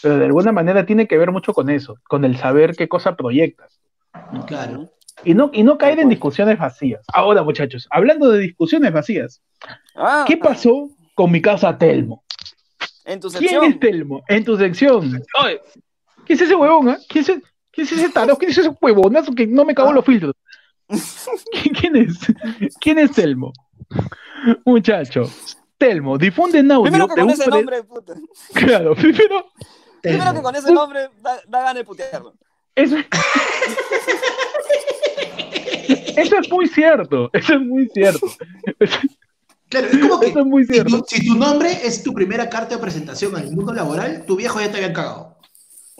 pero 0.01 0.17
de 0.17 0.25
alguna 0.25 0.51
manera 0.51 0.85
tiene 0.85 1.07
que 1.07 1.17
ver 1.17 1.31
mucho 1.31 1.53
con 1.53 1.69
eso, 1.69 1.97
con 2.07 2.25
el 2.25 2.37
saber 2.37 2.75
qué 2.75 2.87
cosa 2.87 3.15
proyectas. 3.15 3.79
Claro. 4.47 4.89
Y 5.23 5.33
no, 5.35 5.49
y 5.53 5.63
no 5.63 5.77
caer 5.77 5.99
en 5.99 6.09
discusiones 6.09 6.57
vacías. 6.57 7.03
Ahora, 7.13 7.43
muchachos, 7.43 7.87
hablando 7.91 8.29
de 8.29 8.39
discusiones 8.39 8.91
vacías, 8.91 9.41
Ah, 9.95 10.25
¿qué 10.27 10.37
pasó 10.37 10.89
con 11.15 11.31
mi 11.31 11.41
casa 11.41 11.77
Telmo? 11.77 12.23
En 13.05 13.19
tu 13.19 13.29
¿Quién 13.29 13.41
sección. 13.41 13.65
es 13.65 13.79
Telmo? 13.79 14.23
En 14.27 14.43
tu 14.43 14.57
sección. 14.57 15.21
Oye, 15.43 15.61
¿Quién 16.25 16.37
es 16.37 16.41
ese 16.41 16.55
huevón? 16.55 16.89
ah? 16.89 16.97
¿Quién, 17.07 17.21
es 17.23 17.29
ese, 17.29 17.41
¿Quién 17.71 17.85
es 17.87 17.91
ese 17.93 18.09
tarado? 18.09 18.37
¿Quién 18.37 18.51
es 18.51 18.57
ese 18.57 18.69
huevonazo 18.81 19.33
que 19.33 19.45
no 19.45 19.65
me 19.65 19.75
cagó 19.75 19.93
los 19.93 20.05
filtros? 20.05 20.33
¿Quién, 20.87 21.73
quién 21.79 21.95
es? 21.95 22.17
¿Quién 22.79 22.99
es 22.99 23.11
Telmo? 23.11 23.53
Muchacho, 24.65 25.23
Telmo, 25.83 26.17
difunde 26.17 26.59
en 26.59 26.71
audio. 26.71 26.83
Primero 26.83 27.07
que 27.09 27.15
de 27.15 27.21
con 27.21 27.27
un 27.27 27.33
ese 27.33 27.49
nombre, 27.49 27.83
puta. 27.83 28.13
Claro, 28.53 28.95
primero, 28.95 29.47
Primero 30.01 30.33
que 30.33 30.41
con 30.41 30.55
ese 30.55 30.71
nombre 30.71 31.09
da, 31.21 31.41
da 31.47 31.59
ganas 31.59 31.75
de 31.75 31.83
putearlo. 31.83 32.33
eso, 32.75 32.95
eso 36.15 36.37
es 36.39 36.49
muy 36.51 36.67
cierto, 36.67 37.29
eso 37.33 37.53
es 37.55 37.61
muy 37.61 37.89
cierto. 37.93 38.25
Claro, 39.69 39.87
es 39.87 39.97
como 39.97 40.19
que 40.19 40.27
Eso 40.27 40.39
es 40.39 40.45
muy 40.45 40.65
si, 40.65 40.83
tu, 40.83 41.03
si 41.07 41.27
tu 41.27 41.35
nombre 41.35 41.69
es 41.85 42.03
tu 42.03 42.13
primera 42.13 42.49
carta 42.49 42.75
de 42.75 42.81
presentación 42.81 43.35
en 43.37 43.43
el 43.43 43.51
mundo 43.51 43.73
laboral, 43.73 44.23
tu 44.25 44.35
viejo 44.37 44.59
ya 44.61 44.71
te 44.71 44.77
había 44.77 44.93
cagado. 44.93 45.37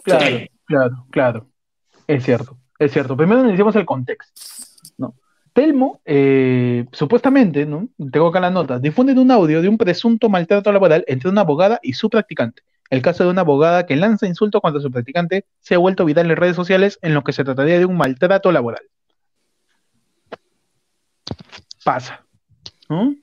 Claro, 0.02 0.24
Sí. 0.26 0.50
claro, 0.66 1.06
claro. 1.10 1.46
Es 2.06 2.24
cierto, 2.24 2.56
es 2.78 2.92
cierto. 2.92 3.16
Primero 3.16 3.42
necesitamos 3.42 3.76
el 3.76 3.84
contexto. 3.84 4.32
Telmo, 5.54 6.00
eh, 6.04 6.84
supuestamente, 6.92 7.64
¿no? 7.64 7.88
Tengo 8.12 8.26
acá 8.26 8.40
la 8.40 8.50
nota, 8.50 8.78
difunden 8.78 9.18
un 9.18 9.30
audio 9.30 9.62
de 9.62 9.68
un 9.68 9.78
presunto 9.78 10.28
maltrato 10.28 10.70
laboral 10.72 11.04
entre 11.06 11.30
una 11.30 11.40
abogada 11.42 11.78
y 11.82 11.94
su 11.94 12.10
practicante. 12.10 12.62
El 12.90 13.00
caso 13.00 13.24
de 13.24 13.30
una 13.30 13.40
abogada 13.40 13.86
que 13.86 13.96
lanza 13.96 14.26
insultos 14.26 14.60
contra 14.60 14.82
su 14.82 14.90
practicante 14.90 15.46
se 15.60 15.74
ha 15.74 15.78
vuelto 15.78 16.04
viral 16.04 16.30
en 16.30 16.36
redes 16.36 16.56
sociales 16.56 16.98
en 17.02 17.14
lo 17.14 17.24
que 17.24 17.32
se 17.32 17.42
trataría 17.44 17.78
de 17.78 17.86
un 17.86 17.96
maltrato 17.96 18.52
laboral. 18.52 18.82
Pasa. 21.84 22.24
¿no? 22.88 23.14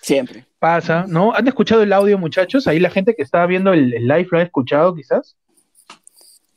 Siempre. 0.00 0.46
Pasa, 0.58 1.04
¿no? 1.08 1.32
¿Han 1.34 1.48
escuchado 1.48 1.82
el 1.82 1.92
audio, 1.92 2.18
muchachos? 2.18 2.66
Ahí 2.66 2.78
la 2.80 2.90
gente 2.90 3.14
que 3.14 3.22
estaba 3.22 3.46
viendo 3.46 3.72
el, 3.72 3.94
el 3.94 4.06
live 4.06 4.28
lo 4.30 4.38
ha 4.38 4.42
escuchado, 4.42 4.94
quizás. 4.94 5.36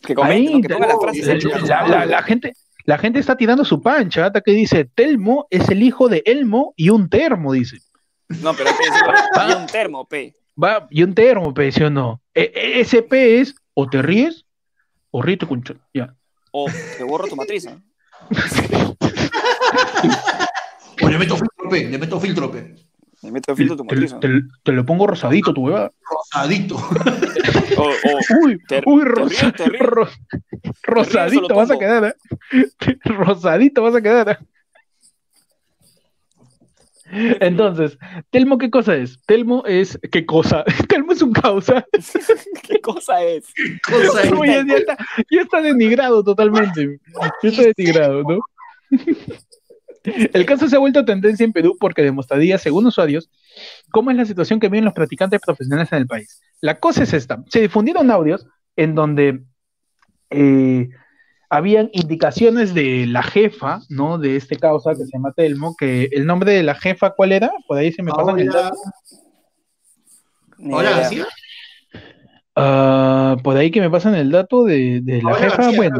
Que 0.01 0.13
comente, 0.15 0.49
Ahí, 0.51 0.55
¿no? 0.61 0.67
que 0.67 0.73
ponga 0.73 0.87
las. 0.87 1.67
La, 1.67 1.87
la- 1.87 2.05
la 2.05 2.23
gente, 2.23 2.53
la 2.89 2.97
gente 2.97 3.19
está 3.19 3.37
tirando 3.37 3.63
su 3.63 3.83
pancha, 3.83 4.25
hasta 4.25 4.41
que 4.41 4.51
dice, 4.51 4.83
Telmo 4.83 5.45
es 5.51 5.69
el 5.69 5.83
hijo 5.83 6.09
de 6.09 6.23
Elmo 6.25 6.73
y 6.75 6.89
un 6.89 7.07
termo, 7.07 7.53
dice. 7.53 7.77
No, 8.41 8.51
pero 8.55 8.71
que 8.71 8.89
decirlo. 8.89 9.13
Hay 9.35 9.53
un 9.53 9.67
termo, 9.67 10.07
P. 10.07 10.33
Va, 10.61 10.87
y 10.89 11.03
un 11.03 11.13
termo, 11.13 11.53
pe, 11.53 11.71
¿sí 11.71 11.83
o 11.83 11.91
no? 11.91 12.19
E- 12.33 12.51
e- 12.51 12.79
ese 12.79 13.03
P 13.03 13.41
es, 13.41 13.53
o 13.75 13.87
te 13.87 14.01
ríes, 14.01 14.47
o 15.11 15.21
ríete 15.21 15.45
con 15.45 15.63
Ya. 15.93 16.15
O 16.51 16.65
te 16.97 17.03
borro 17.03 17.27
tu 17.27 17.35
matriz. 17.35 17.67
¿eh? 17.67 17.77
O 21.01 21.07
le 21.07 21.17
meto 21.19 21.37
filtro, 21.37 21.69
pe, 21.69 21.89
le 21.89 21.97
meto 21.97 22.19
filtro, 22.19 22.51
pe. 22.51 22.75
Me 23.21 23.31
meto 23.31 23.55
filtro 23.55 23.75
tu 23.75 23.83
Te. 23.83 24.15
¿eh? 24.15 24.19
te- 24.21 24.41
te 24.63 24.71
lo 24.71 24.85
pongo 24.85 25.05
rosadito, 25.05 25.53
tu 25.53 25.65
hueva. 25.65 25.91
Rosadito. 26.09 26.75
O, 26.75 27.83
o 27.83 28.19
Uy, 28.45 28.57
Te- 28.67 28.81
uy, 28.85 29.03
te 29.03 29.09
rosa- 29.09 29.41
ríes, 29.51 29.55
te 29.55 29.65
ríes. 29.65 29.81
ro- 29.81 30.07
rosadito 30.83 31.53
vas 31.55 31.71
a 31.71 31.77
quedar, 31.77 32.15
¿eh? 32.51 32.65
Rosadito 33.05 33.83
vas 33.83 33.95
a 33.95 34.01
quedar. 34.01 34.29
¿eh? 34.29 34.37
Entonces, 37.41 37.97
Telmo, 38.29 38.57
¿qué 38.59 38.69
cosa 38.69 38.95
es? 38.95 39.19
Telmo 39.25 39.65
es, 39.65 39.97
¿qué 40.11 40.25
cosa? 40.27 40.63
Telmo 40.87 41.11
es 41.11 41.21
un 41.23 41.33
causa. 41.33 41.83
¿Qué 42.67 42.79
cosa 42.81 43.21
es? 43.23 43.45
Cosa 43.83 44.25
No, 44.29 44.45
ya, 44.45 44.63
ya 44.65 44.75
está, 44.77 44.97
ya 45.31 45.41
está 45.41 45.61
denigrado 45.61 46.23
totalmente. 46.23 46.99
Ya 47.41 47.49
está 47.49 47.63
denigrado, 47.75 48.21
¿no? 48.23 48.39
El 50.03 50.45
caso 50.45 50.67
se 50.67 50.75
ha 50.75 50.79
vuelto 50.79 51.05
tendencia 51.05 51.43
en 51.43 51.53
Perú 51.53 51.75
porque 51.79 52.01
demostraría, 52.01 52.57
según 52.57 52.85
usuarios, 52.85 53.29
cómo 53.91 54.11
es 54.11 54.17
la 54.17 54.25
situación 54.25 54.59
que 54.59 54.69
viven 54.69 54.85
los 54.85 54.93
practicantes 54.93 55.41
profesionales 55.41 55.91
en 55.91 55.99
el 55.99 56.07
país. 56.07 56.41
La 56.61 56.79
cosa 56.79 57.03
es 57.03 57.13
esta. 57.13 57.43
Se 57.49 57.61
difundieron 57.61 58.09
audios 58.11 58.47
en 58.75 58.95
donde 58.95 59.43
eh, 60.29 60.89
habían 61.49 61.89
indicaciones 61.93 62.73
de 62.73 63.07
la 63.07 63.23
jefa, 63.23 63.81
¿no? 63.89 64.17
De 64.17 64.35
este 64.35 64.55
causa 64.57 64.91
que 64.91 65.03
se 65.05 65.11
llama 65.11 65.33
Telmo, 65.35 65.75
que 65.77 66.09
el 66.11 66.25
nombre 66.25 66.53
de 66.53 66.63
la 66.63 66.75
jefa, 66.75 67.11
¿cuál 67.11 67.31
era? 67.31 67.51
Por 67.67 67.77
ahí 67.77 67.91
se 67.91 68.03
me 68.03 68.11
pasan 68.11 68.39
el 68.39 68.47
dato. 68.47 68.77
Idea. 70.59 70.81
García. 70.81 71.27
Ah, 72.55 73.37
por 73.43 73.57
ahí 73.57 73.71
que 73.71 73.81
me 73.81 73.89
pasan 73.89 74.15
el 74.15 74.31
dato 74.31 74.63
de, 74.63 75.01
de 75.01 75.21
la 75.21 75.33
jefa. 75.35 75.63
García, 75.63 75.77
bueno, 75.77 75.99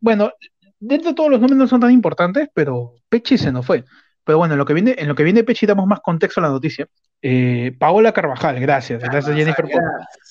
bueno, 0.00 0.32
dentro 0.86 1.10
de 1.10 1.14
todos 1.14 1.30
los 1.30 1.40
nombres 1.40 1.58
no 1.58 1.66
son 1.66 1.80
tan 1.80 1.90
importantes, 1.90 2.48
pero 2.54 2.94
Pechi 3.08 3.38
se 3.38 3.52
nos 3.52 3.64
fue. 3.66 3.84
Pero 4.24 4.38
bueno, 4.38 4.54
en 4.54 4.58
lo 4.58 4.64
que 4.64 4.74
viene, 4.74 4.94
en 4.98 5.08
lo 5.08 5.14
que 5.14 5.22
viene 5.22 5.44
Pechi 5.44 5.66
damos 5.66 5.86
más 5.86 6.00
contexto 6.00 6.40
a 6.40 6.44
la 6.44 6.48
noticia. 6.50 6.86
Eh, 7.20 7.74
Paola 7.78 8.12
Carvajal, 8.12 8.58
gracias, 8.60 9.02
gracias 9.02 9.36
Jennifer. 9.36 9.64
por- 9.66 9.82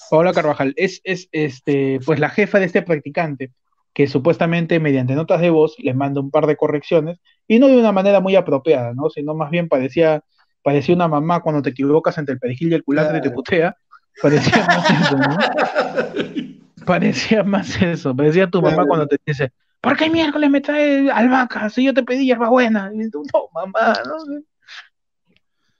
Paola 0.10 0.34
Carvajal 0.34 0.74
es, 0.78 1.01
es 1.04 1.28
este, 1.32 1.99
pues 2.06 2.20
la 2.20 2.30
jefa 2.30 2.60
de 2.60 2.66
este 2.66 2.82
practicante 2.82 3.51
que 3.93 4.08
supuestamente 4.08 4.80
mediante 4.80 5.14
notas 5.14 5.39
de 5.41 5.51
voz 5.51 5.76
le 5.78 5.93
manda 5.93 6.20
un 6.22 6.32
par 6.32 6.47
de 6.47 6.56
correcciones 6.56 7.20
y 7.47 7.60
no 7.60 7.68
de 7.68 7.78
una 7.78 7.91
manera 7.91 8.20
muy 8.20 8.36
apropiada, 8.36 8.93
¿no? 8.95 9.10
Sino 9.12 9.36
más 9.36 9.51
bien 9.51 9.68
parecía, 9.70 10.24
parecía 10.64 10.95
una 10.95 11.08
mamá 11.08 11.41
cuando 11.41 11.62
te 11.62 11.70
equivocas 11.70 12.18
entre 12.18 12.34
el 12.34 12.39
perejil 12.39 12.72
y 12.72 12.76
el 12.76 12.84
culantro 12.84 13.18
y 13.18 13.22
te 13.22 13.30
putea. 13.30 13.76
Parecía 14.22 14.66
más 14.66 14.89
eso, 14.89 15.18
¿no? 15.18 15.38
Parecía 16.86 17.44
más 17.44 17.82
eso, 17.82 18.16
parecía 18.16 18.50
tu 18.50 18.62
mamá 18.62 18.86
cuando 18.86 19.08
te 19.08 19.18
dice, 19.26 19.52
¿por 19.82 19.98
qué 19.98 20.10
miércoles 20.10 20.50
me 20.50 20.62
trae 20.62 21.10
albahaca 21.12 21.70
si 21.70 21.84
yo 21.84 21.94
te 21.94 22.04
pedí 22.04 22.26
hierbabuena? 22.26 22.92
Y 22.94 23.10
tú, 23.10 23.24
no, 23.34 23.50
mamá, 23.54 23.94
¿no? 24.06 24.42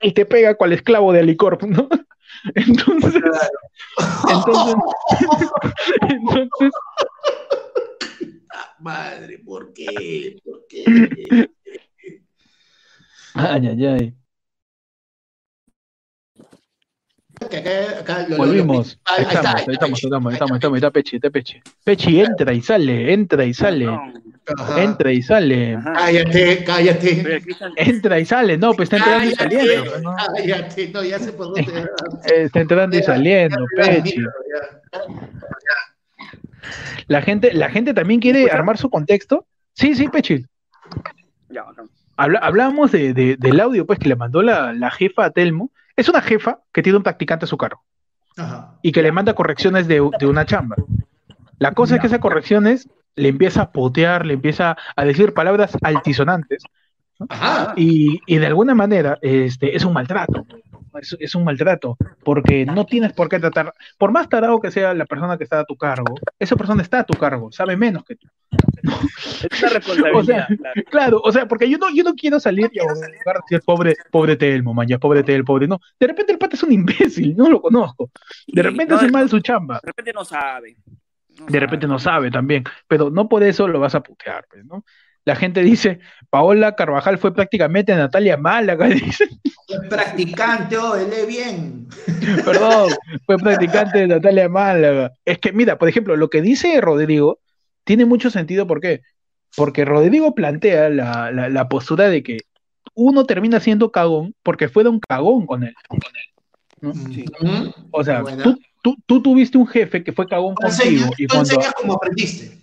Y 0.02 0.12
te 0.12 0.26
pega 0.26 0.56
cual 0.56 0.74
esclavo 0.74 1.14
de 1.14 1.20
Alicorp, 1.20 1.64
¿no? 1.64 1.88
Entonces, 2.56 3.22
entonces, 4.28 4.76
entonces, 6.10 6.72
Madre, 8.80 9.38
¿por 9.40 9.72
qué? 9.72 10.36
¿Por 10.44 10.66
qué? 10.68 11.50
ay, 13.36 13.68
ay, 13.68 13.86
ay. 13.86 14.23
Que 17.50 17.58
acá- 17.58 18.00
acá 18.00 18.22
lo- 18.24 18.30
lo- 18.30 18.38
Volvimos. 18.38 18.98
lo- 19.08 19.14
Ahí 19.16 19.24
estamos, 19.24 19.46
ahí 19.46 19.62
estamos, 19.68 19.68
ahí 19.68 19.74
estamos, 19.74 20.02
ahí 20.02 20.04
estamos, 20.04 20.52
ahí 20.52 20.58
estamos, 20.58 20.76
ahí 20.76 20.78
está 20.78 20.92
Pechi, 20.92 21.16
está 21.18 21.30
Pechi. 21.30 21.62
Pechi, 21.84 22.20
entra 22.22 22.54
y 22.54 22.62
sale, 22.62 23.14
entra 23.14 23.44
y 23.46 23.54
sale. 23.54 23.88
Ajá. 24.58 24.84
entra 24.84 25.12
y 25.14 25.22
sale, 25.22 25.76
Ajá. 25.76 25.94
Cállate, 25.94 26.64
cállate. 26.66 27.42
Entra 27.78 28.20
y 28.20 28.26
sale, 28.26 28.58
no, 28.58 28.74
pues 28.74 28.92
está 28.92 28.98
entrando 28.98 29.26
y 29.32 29.36
saliendo, 29.36 30.00
¿no? 30.02 30.16
cállate. 30.36 30.90
No, 30.90 31.02
ya 31.04 31.18
sé 31.20 31.32
por 31.32 31.46
dónde. 31.48 31.62
Está 32.26 32.60
entrando 32.60 32.98
y 32.98 33.04
saliendo, 33.04 33.66
Pechi. 33.78 34.18
La 37.08 37.22
gente, 37.22 37.54
la 37.54 37.70
gente 37.70 37.94
también 37.94 38.20
quiere 38.20 38.50
armar 38.52 38.78
su 38.78 38.90
contexto. 38.90 39.46
Sí, 39.74 39.96
sí, 39.96 40.08
Pechi. 40.08 40.46
Ya, 41.50 41.64
bacán. 41.64 41.90
Habla- 42.16 42.40
hablábamos 42.40 42.92
de, 42.92 43.14
de- 43.14 43.36
del 43.38 43.60
audio 43.60 43.86
pues 43.86 43.98
que 44.00 44.08
le 44.10 44.16
mandó 44.16 44.42
la, 44.42 44.72
la 44.74 44.92
jefa 44.92 45.26
a 45.26 45.30
Telmo. 45.32 45.72
Es 45.96 46.10
una 46.10 46.22
jefa 46.22 46.60
que 46.74 46.82
tiene 46.82 46.98
un 46.98 47.04
practicante 47.04 47.46
a 47.46 47.48
su 47.48 47.58
cargo 47.58 47.84
Ajá. 48.38 48.76
y 48.82 48.92
que 48.92 49.04
le 49.04 49.12
manda 49.12 49.34
correcciones 49.34 49.88
de, 49.88 50.08
de 50.20 50.26
una 50.28 50.46
chamba. 50.46 50.76
La 51.60 51.74
cosa 51.74 51.96
es 51.96 52.02
que 52.02 52.08
esas 52.08 52.20
correcciones 52.20 52.90
le 53.16 53.30
empieza 53.30 53.62
a 53.64 53.72
potear, 53.72 54.26
le 54.26 54.34
empieza 54.34 54.76
a 54.96 55.06
decir 55.06 55.34
palabras 55.34 55.78
altisonantes 55.82 56.64
Ajá. 57.30 57.74
y, 57.78 58.22
y 58.26 58.38
de 58.38 58.48
alguna 58.48 58.74
manera 58.76 59.20
este, 59.22 59.76
es 59.76 59.86
un 59.86 59.94
maltrato. 59.94 60.46
Es, 61.02 61.16
es 61.20 61.36
un 61.36 61.44
maltrato, 61.44 61.98
porque 62.24 62.66
no 62.66 62.86
tienes 62.86 63.14
por 63.14 63.30
qué 63.30 63.40
tratar, 63.40 63.74
por 63.98 64.12
más 64.12 64.30
tarado 64.30 64.60
que 64.60 64.72
sea 64.72 64.94
la 64.94 65.06
persona 65.06 65.38
que 65.38 65.44
está 65.44 65.60
a 65.60 65.66
tu 65.66 65.76
cargo, 65.76 66.16
esa 66.40 66.56
persona 66.56 66.82
está 66.82 67.00
a 67.00 67.04
tu 67.04 67.18
cargo, 67.18 67.52
sabe 67.52 67.76
menos 67.78 68.04
que 68.06 68.16
tú. 68.16 68.28
Es 69.50 69.62
una 69.62 69.70
responsabilidad. 69.72 70.14
O 70.14 70.24
sea, 70.24 70.48
claro. 70.48 70.84
Claro, 70.90 71.22
o 71.24 71.32
sea, 71.32 71.48
porque 71.48 71.70
yo 71.70 71.78
no, 71.78 71.88
yo 71.94 72.04
no 72.04 72.14
quiero 72.14 72.40
salir 72.40 72.70
y 72.72 72.80
decir 72.80 73.62
pobre, 73.66 73.96
pobre 74.12 74.36
Telmo, 74.36 74.74
man, 74.74 74.88
ya 74.88 74.98
pobre 75.00 75.24
Telmo, 75.24 75.46
pobre. 75.46 75.68
No, 75.68 75.80
de 76.00 76.08
repente 76.08 76.32
el 76.32 76.38
pata 76.38 76.56
es 76.56 76.64
un 76.64 76.72
imbécil, 76.72 77.36
no 77.36 77.50
lo 77.50 77.62
conozco. 77.62 78.12
De 78.48 78.62
repente 78.62 78.88
no, 78.92 78.96
hace 78.98 79.06
de- 79.08 79.12
mal 79.12 79.30
su 79.30 79.40
chamba. 79.40 79.80
De 79.82 79.88
repente 79.88 80.14
no 80.14 80.24
sabe. 80.24 80.78
No 81.40 81.48
De 81.48 81.60
repente 81.60 81.88
no 81.88 81.98
sabe 81.98 82.30
también, 82.30 82.64
pero 82.88 83.10
no 83.10 83.28
por 83.28 83.42
eso 83.44 83.68
lo 83.68 83.80
vas 83.80 83.96
a 83.96 84.02
putear, 84.04 84.46
pues, 84.50 84.64
¿no? 84.66 84.86
La 85.26 85.36
gente 85.36 85.62
dice, 85.62 86.00
Paola 86.30 86.76
Carvajal 86.76 87.18
fue 87.18 87.34
prácticamente 87.34 87.96
Natalia 87.96 88.36
Málaga, 88.38 88.88
dice, 88.90 89.26
Es 89.68 89.80
practicante, 89.90 90.78
oh, 90.78 90.96
lee 90.96 91.26
bien. 91.28 91.88
perdón, 92.46 92.90
fue 93.26 93.38
practicante 93.38 94.00
de 94.00 94.08
Natalia 94.08 94.50
Málaga. 94.50 95.12
Es 95.26 95.40
que, 95.40 95.54
mira, 95.54 95.78
por 95.78 95.88
ejemplo, 95.88 96.16
lo 96.18 96.30
que 96.30 96.42
dice 96.42 96.80
Rodrigo 96.82 97.40
tiene 97.86 98.06
mucho 98.06 98.30
sentido, 98.30 98.68
¿por 98.68 98.82
qué? 98.82 99.02
Porque 99.56 99.86
Rodrigo 99.86 100.34
plantea 100.36 100.90
la, 100.90 101.32
la- 101.32 101.50
la 101.50 101.70
postura 101.70 102.10
de 102.10 102.24
que 102.24 102.40
uno 102.96 103.26
termina 103.26 103.60
siendo 103.60 103.92
cagón 103.92 104.36
porque 104.44 104.68
fue 104.68 104.84
de 104.84 104.90
un 104.90 105.00
cagón 105.00 105.46
con 105.46 105.64
él. 105.64 105.74
Sí. 107.14 107.24
Mm. 107.40 107.68
O 107.92 108.04
sea, 108.04 108.24
tú, 108.44 108.60
tú, 108.82 108.98
tú 109.06 109.22
tuviste 109.22 109.58
un 109.58 109.68
jefe 109.68 110.04
que 110.04 110.12
fue 110.12 110.28
cagón 110.28 110.56
Tú 110.60 110.68
enseñas, 110.68 111.04
contigo 111.08 111.16
y 111.18 111.28
tú 111.28 111.36
cuando... 111.36 111.54
enseñas 111.54 111.74
como 111.76 111.94
aprendiste. 111.94 112.58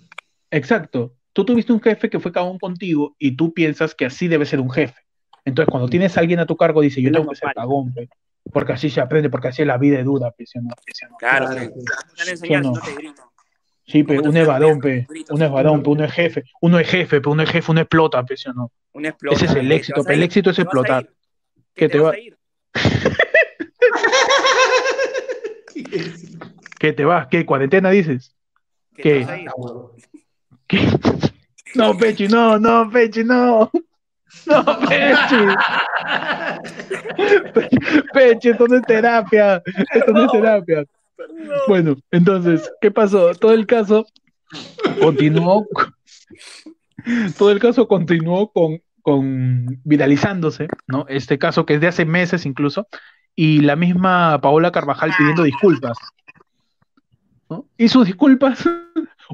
Exacto. 0.51 1.15
Tú 1.33 1.45
tuviste 1.45 1.73
un 1.73 1.81
jefe 1.81 2.11
que 2.11 2.19
fue 2.19 2.33
cagón 2.33 2.59
contigo 2.59 3.15
y 3.19 3.37
tú 3.37 3.53
piensas 3.55 3.95
que 3.95 4.07
así 4.07 4.29
debe 4.29 4.47
ser 4.47 4.61
un 4.61 4.71
jefe. 4.71 5.01
Entonces, 5.45 5.71
cuando 5.71 5.89
tienes 5.89 6.17
a 6.17 6.21
alguien 6.21 6.41
a 6.41 6.47
tu 6.47 6.57
cargo, 6.57 6.81
dice, 6.81 7.01
yo 7.01 7.09
Es 7.09 7.15
tengo 7.15 7.31
que 7.31 7.37
ser 7.37 7.53
cagón, 7.55 7.95
pe, 7.95 8.09
porque 8.53 8.73
así 8.73 8.91
se 8.91 9.01
aprende, 9.01 9.31
porque 9.31 9.49
así 9.49 9.65
la 9.65 9.79
vida 9.79 9.99
es 9.99 10.05
dura, 10.05 10.31
pe, 10.33 10.45
¿sí 10.47 10.59
no? 10.61 10.69
Claro, 11.19 11.47
Claro, 11.47 11.71
sí. 12.37 12.49
no. 12.63 12.73
te 12.73 12.95
grito. 12.95 13.23
Sí, 13.87 14.05
pe, 14.05 14.17
¿Cómo 14.17 14.23
te 14.23 14.29
un 14.29 14.37
evadón, 14.37 14.81
el 14.85 15.07
pe, 15.07 15.25
un 15.31 15.43
evadón, 15.43 15.83
pe, 15.83 15.91
uno 15.91 16.05
es 16.05 16.13
jefe, 16.13 16.45
uno 16.61 16.79
es 16.79 16.89
jefe, 16.89 17.21
pe, 17.21 17.29
uno 17.29 17.43
es 17.43 17.51
jefe, 17.51 17.71
uno 17.73 17.81
explota, 17.81 18.23
pe, 18.25 18.37
¿sí 18.37 18.49
o 18.49 18.53
no? 18.53 18.73
Un 18.93 19.07
explota. 19.07 19.37
Ese 19.37 19.47
es 19.47 19.55
el 19.55 19.69
¿Te 19.69 19.75
éxito, 19.75 20.05
pe, 20.05 20.15
el 20.15 20.23
éxito 20.23 20.51
es 20.51 20.57
¿Te 20.57 20.63
vas 20.63 20.67
a 20.67 20.71
explotar. 20.79 21.05
Que 21.75 21.75
¿Qué 21.75 21.89
te 21.89 21.99
va-? 21.99 22.15
¿Qué 26.79 26.93
te 26.93 27.05
vas? 27.05 27.27
¿Qué? 27.29 27.45
¿Cuarentena 27.47 27.91
dices? 27.91 28.35
¿Qué 28.97 29.27
No, 31.75 31.97
Pechi, 31.97 32.27
no, 32.27 32.59
no, 32.59 32.91
Pechi, 32.91 33.23
no. 33.23 33.71
No, 34.47 34.65
Pechi. 34.89 35.47
Pechi, 38.13 38.49
esto 38.49 38.67
no 38.67 38.77
es 38.77 38.83
terapia. 38.83 39.63
Esto 39.95 40.13
no 40.13 40.25
es 40.25 40.33
terapia. 40.33 40.85
Bueno, 41.69 41.97
entonces, 42.11 42.73
¿qué 42.81 42.91
pasó? 42.91 43.33
Todo 43.35 43.53
el 43.53 43.67
caso 43.67 44.05
continuó. 45.01 45.69
Todo 47.39 47.51
el 47.51 47.61
caso 47.61 47.87
continuó 47.87 48.51
con, 48.53 48.83
con 49.03 49.81
viralizándose, 49.85 50.69
¿no? 50.87 51.07
Este 51.09 51.39
caso 51.39 51.65
que 51.65 51.75
es 51.75 51.81
de 51.81 51.87
hace 51.87 52.05
meses 52.05 52.47
incluso, 52.47 52.89
y 53.35 53.61
la 53.61 53.77
misma 53.77 54.41
Paola 54.41 54.73
Carvajal 54.73 55.13
pidiendo 55.17 55.45
disculpas. 55.45 55.97
¿no? 57.49 57.67
Y 57.79 57.89
sus 57.89 58.07
disculpas, 58.07 58.69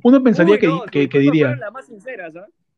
uno 0.03 0.22
pensaría 0.22 0.55
Uy, 0.55 0.59
que, 0.61 0.66
no, 0.68 0.84
que- 0.84 1.09
que 1.09 1.18
diría, 1.18 1.57
las 1.57 1.72
más 1.72 1.88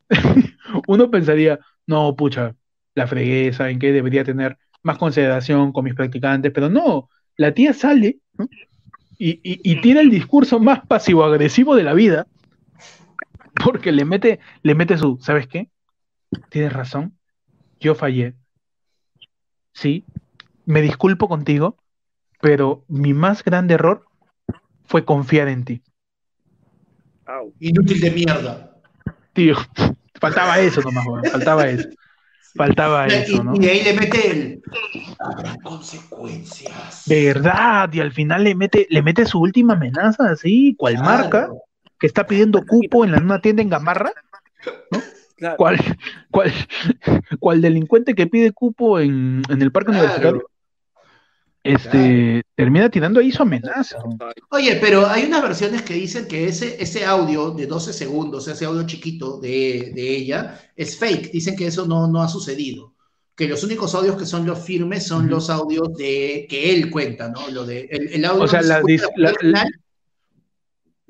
uno 0.86 1.10
pensaría, 1.10 1.58
no, 1.86 2.14
pucha, 2.16 2.54
la 2.94 3.06
fregué, 3.06 3.52
¿saben 3.52 3.78
qué? 3.78 3.92
Debería 3.92 4.24
tener 4.24 4.58
más 4.82 4.98
consideración 4.98 5.72
con 5.72 5.84
mis 5.84 5.94
practicantes, 5.94 6.52
pero 6.52 6.68
no, 6.68 7.08
la 7.36 7.52
tía 7.52 7.72
sale 7.74 8.18
¿no? 8.36 8.48
y, 9.18 9.30
y- 9.42 9.60
y 9.72 9.80
tiene 9.80 10.00
el 10.00 10.10
discurso 10.10 10.60
más 10.60 10.86
pasivo-agresivo 10.86 11.74
de 11.76 11.82
la 11.82 11.94
vida, 11.94 12.26
porque 13.64 13.92
le 13.92 14.04
mete, 14.04 14.40
le 14.62 14.74
mete 14.74 14.96
su, 14.98 15.18
¿sabes 15.20 15.46
qué? 15.48 15.70
Tienes 16.50 16.72
razón, 16.72 17.18
yo 17.80 17.94
fallé. 17.94 18.34
Sí, 19.72 20.04
me 20.66 20.82
disculpo 20.82 21.28
contigo, 21.28 21.76
pero 22.40 22.84
mi 22.88 23.14
más 23.14 23.44
grande 23.44 23.74
error 23.74 24.04
fue 24.84 25.04
confiar 25.04 25.48
en 25.48 25.64
ti. 25.64 25.82
Au. 27.28 27.52
Inútil 27.60 28.00
de 28.00 28.10
mierda. 28.10 28.70
Tío, 29.34 29.54
faltaba 30.20 30.58
eso 30.58 30.80
nomás, 30.80 31.06
weón, 31.06 31.24
faltaba 31.26 31.68
eso. 31.68 31.88
Faltaba 32.56 33.06
Y, 33.06 33.12
eso, 33.12 33.44
¿no? 33.44 33.54
y 33.54 33.58
de 33.60 33.70
ahí 33.70 33.82
le 33.84 33.92
mete 33.92 34.30
el. 34.30 34.62
Habrá 35.20 35.56
consecuencias. 35.62 37.02
Verdad, 37.06 37.92
y 37.92 38.00
al 38.00 38.12
final 38.12 38.44
le 38.44 38.54
mete, 38.54 38.86
le 38.90 39.02
mete 39.02 39.26
su 39.26 39.38
última 39.40 39.74
amenaza 39.74 40.30
así, 40.30 40.74
cual 40.76 40.94
Claro. 40.94 41.04
marca, 41.24 41.48
que 42.00 42.06
está 42.06 42.26
pidiendo 42.26 42.64
cupo 42.66 43.04
en 43.04 43.12
la, 43.12 43.18
una 43.18 43.40
tienda 43.40 43.62
en 43.62 43.68
Gamarra, 43.68 44.12
Claro. 45.36 45.56
cual, 45.56 45.78
cual, 46.30 46.52
cual 47.38 47.60
delincuente 47.62 48.14
que 48.14 48.26
pide 48.26 48.50
cupo 48.52 48.98
en, 48.98 49.42
en 49.48 49.62
el 49.62 49.70
parque 49.70 49.92
Claro. 49.92 50.04
universitario. 50.04 50.50
Este 51.74 52.42
termina 52.54 52.88
tirando 52.90 53.20
ahí 53.20 53.30
su 53.30 53.42
amenaza. 53.42 53.98
Oye, 54.50 54.76
pero 54.80 55.06
hay 55.06 55.24
unas 55.24 55.42
versiones 55.42 55.82
que 55.82 55.94
dicen 55.94 56.26
que 56.26 56.46
ese, 56.48 56.82
ese 56.82 57.04
audio 57.04 57.50
de 57.50 57.66
12 57.66 57.92
segundos, 57.92 58.48
ese 58.48 58.64
audio 58.64 58.84
chiquito 58.86 59.38
de, 59.38 59.92
de 59.94 60.16
ella, 60.16 60.60
es 60.76 60.96
fake. 60.96 61.30
Dicen 61.30 61.56
que 61.56 61.66
eso 61.66 61.86
no, 61.86 62.08
no 62.08 62.22
ha 62.22 62.28
sucedido. 62.28 62.94
Que 63.36 63.46
los 63.46 63.62
únicos 63.62 63.94
audios 63.94 64.16
que 64.16 64.26
son 64.26 64.44
los 64.46 64.58
firmes 64.58 65.06
son 65.06 65.28
los 65.30 65.48
audios 65.50 65.94
de 65.96 66.46
que 66.50 66.72
él 66.74 66.90
cuenta, 66.90 67.28
¿no? 67.28 67.48
Lo 67.50 67.64
de, 67.64 67.86
el, 67.90 68.08
el 68.08 68.24
audio 68.24 68.42
O 68.44 68.48
sea, 68.48 68.62
se 68.62 68.68
la 68.68 68.80
dis- 68.82 69.02
la- 69.16 69.30
original. 69.30 69.68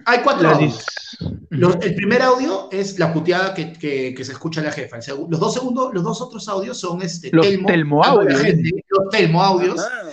Hay 0.05 0.21
cuatro 0.23 0.49
La 0.49 0.55
audios. 0.55 0.75
dis- 1.21 1.39
Los- 1.51 1.77
el 1.83 1.95
primer 1.95 2.23
audio 2.23 2.69
es 2.71 2.99
la 2.99 3.13
puteada 3.13 3.53
que, 3.55 3.73
que- 3.73 4.15
que 4.15 4.25
se 4.25 4.33
escucha 4.33 4.61
a 4.61 4.65
la 4.65 4.73
jefa. 4.73 4.99
El 4.99 5.03
los 5.29 5.41
dos 5.41 5.55
segundos, 5.55 5.93
los 5.93 6.05
dos 6.05 6.21
otros 6.21 6.47
audios 6.49 6.79
son 6.79 7.03
este, 7.03 7.31
Los 7.33 7.47
Telmo, 7.47 7.67
Telmo 7.67 8.03
la 8.03 8.09
audios. 8.09 8.41
gente, 8.41 8.71
los 8.91 9.09
Telmo 9.11 9.43
audios. 9.43 9.81
Ah, 9.81 10.09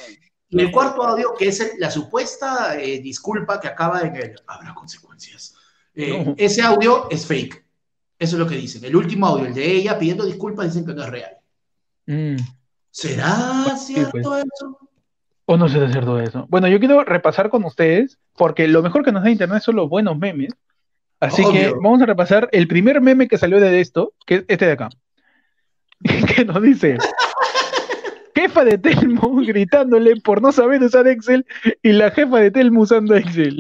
Y 0.58 0.62
el 0.62 0.72
cuarto 0.72 1.04
audio, 1.04 1.34
que 1.38 1.48
es 1.50 1.60
el- 1.60 1.72
la 1.80 1.92
supuesta 1.92 2.80
eh, 2.80 3.00
disculpa 3.00 3.60
que 3.60 3.68
acaba 3.68 4.02
en 4.02 4.16
el 4.16 4.36
habrá 4.48 4.74
consecuencias. 4.74 5.56
Eh, 5.94 6.24
No. 6.26 6.36
Ese 6.38 6.62
audio 6.62 7.08
es 7.10 7.26
fake. 7.26 7.66
Eso 8.18 8.36
es 8.36 8.40
lo 8.40 8.48
que 8.48 8.56
dicen. 8.56 8.84
El 8.86 8.96
último 8.96 9.28
audio, 9.28 9.46
el 9.46 9.54
de 9.54 9.66
ella 9.66 10.00
pidiendo 10.00 10.26
disculpas, 10.26 10.68
dicen 10.68 10.86
que 10.86 10.94
no 10.94 11.04
es 11.04 11.10
real. 11.10 11.38
Mm, 12.08 12.38
¿Será 12.90 13.76
sí, 13.78 13.96
cierto 13.96 14.20
pues. 14.24 14.46
eso? 14.56 14.80
O 15.48 15.58
no 15.58 15.68
de 15.68 15.92
cierto 15.92 16.20
eso. 16.20 16.46
Bueno, 16.50 16.68
yo 16.68 16.80
quiero 16.80 17.04
repasar 17.04 17.50
con 17.50 17.64
ustedes, 17.66 18.18
porque 18.36 18.68
lo 18.68 18.82
mejor 18.82 19.04
que 19.04 19.12
nos 19.12 19.24
da 19.24 19.30
internet 19.30 19.62
son 19.62 19.76
los 19.76 19.90
buenos 19.90 20.18
memes. 20.18 20.54
Así 21.20 21.44
que 21.52 21.72
vamos 21.72 22.02
a 22.02 22.06
repasar 22.06 22.50
el 22.52 22.68
primer 22.68 23.02
meme 23.02 23.28
que 23.28 23.38
salió 23.38 23.60
de 23.60 23.80
esto, 23.80 24.14
que 24.26 24.36
es 24.36 24.46
este 24.48 24.66
de 24.66 24.72
acá. 24.72 24.90
que 26.36 26.46
nos 26.46 26.62
dice: 26.62 26.98
Jefa 28.36 28.66
de 28.66 28.78
Telmo 28.78 29.36
gritándole 29.46 30.16
por 30.18 30.42
no 30.42 30.52
saber 30.52 30.82
usar 30.84 31.08
Excel 31.08 31.46
y 31.82 31.92
la 31.94 32.12
jefa 32.12 32.40
de 32.40 32.52
Telmo 32.52 32.82
usando 32.82 33.16
Excel. 33.16 33.60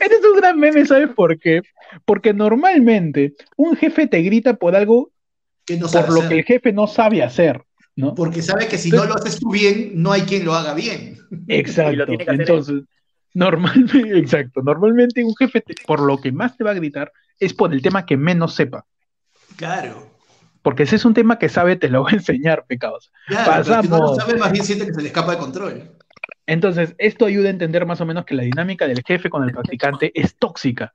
Este 0.00 0.16
es 0.16 0.24
un 0.30 0.36
gran 0.36 0.58
meme, 0.58 0.84
¿sabes 0.84 1.08
por 1.14 1.38
qué? 1.38 1.62
Porque 2.04 2.34
normalmente 2.34 3.34
un 3.56 3.76
jefe 3.76 4.06
te 4.06 4.20
grita 4.22 4.54
por 4.54 4.74
algo 4.76 5.10
Que 5.64 5.76
no 5.78 5.88
sabe 5.88 6.04
por 6.06 6.14
lo 6.14 6.20
hacer. 6.20 6.28
que 6.30 6.38
el 6.40 6.44
jefe 6.44 6.72
no 6.72 6.86
sabe 6.86 7.22
hacer, 7.22 7.62
¿no? 7.96 8.14
Porque 8.14 8.42
sabe 8.42 8.68
que 8.68 8.76
si 8.76 8.90
no 8.90 9.04
lo 9.04 9.14
haces 9.14 9.38
tú 9.38 9.50
bien, 9.50 9.92
no 9.94 10.12
hay 10.12 10.22
quien 10.22 10.44
lo 10.44 10.54
haga 10.54 10.74
bien. 10.74 11.18
Y 11.48 11.54
Exacto. 11.56 12.04
Entonces, 12.26 12.82
normalmente, 13.32 13.98
exacto, 14.18 14.60
normalmente 14.62 15.24
un 15.24 15.34
jefe 15.36 15.60
te- 15.62 15.74
por 15.86 16.00
lo 16.00 16.20
que 16.20 16.32
más 16.32 16.56
te 16.56 16.64
va 16.64 16.72
a 16.72 16.74
gritar 16.74 17.10
es 17.38 17.54
por 17.54 17.72
el 17.72 17.80
tema 17.80 18.04
que 18.04 18.16
menos 18.16 18.54
sepa. 18.54 18.84
Claro. 19.56 20.13
Porque 20.64 20.84
ese 20.84 20.96
es 20.96 21.04
un 21.04 21.12
tema 21.12 21.38
que 21.38 21.50
sabe, 21.50 21.76
te 21.76 21.90
lo 21.90 22.04
va 22.04 22.10
a 22.10 22.14
enseñar, 22.14 22.64
pecados. 22.66 23.12
Claro, 23.26 23.62
pero 23.66 23.82
si 23.82 23.88
no 23.88 23.98
lo 23.98 24.02
Pasamos. 24.02 24.16
sabe, 24.16 24.38
más 24.38 24.50
bien 24.50 24.64
siente 24.64 24.86
que 24.86 24.94
se 24.94 25.02
le 25.02 25.08
escapa 25.08 25.32
de 25.32 25.38
control. 25.38 25.90
Entonces, 26.46 26.94
esto 26.96 27.26
ayuda 27.26 27.48
a 27.48 27.50
entender 27.50 27.84
más 27.84 28.00
o 28.00 28.06
menos 28.06 28.24
que 28.24 28.34
la 28.34 28.44
dinámica 28.44 28.88
del 28.88 29.02
jefe 29.06 29.28
con 29.28 29.44
el 29.44 29.52
practicante 29.52 30.10
es 30.18 30.36
tóxica. 30.36 30.94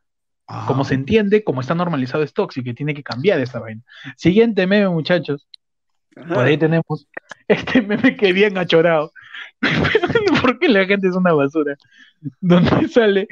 Como 0.65 0.84
se 0.84 0.95
entiende, 0.95 1.43
como 1.43 1.61
está 1.61 1.76
normalizado, 1.76 2.24
es 2.24 2.34
tóxica 2.34 2.72
y 2.72 2.74
tiene 2.74 2.95
que 2.95 3.03
cambiar 3.03 3.39
esta 3.39 3.59
vaina. 3.59 3.84
Siguiente 4.17 4.65
meme, 4.65 4.89
muchachos. 4.89 5.47
ajá. 6.15 6.34
Por 6.34 6.45
ahí 6.45 6.57
tenemos 6.57 7.07
este 7.48 7.84
meme 7.84 8.18
que 8.18 8.34
bien 8.34 8.57
achorado. 8.57 9.14
Porque 10.41 10.68
la 10.68 10.88
gente 10.88 11.07
es 11.07 11.15
una 11.15 11.34
basura. 11.34 11.76
Donde 12.41 12.88
sale, 12.88 13.27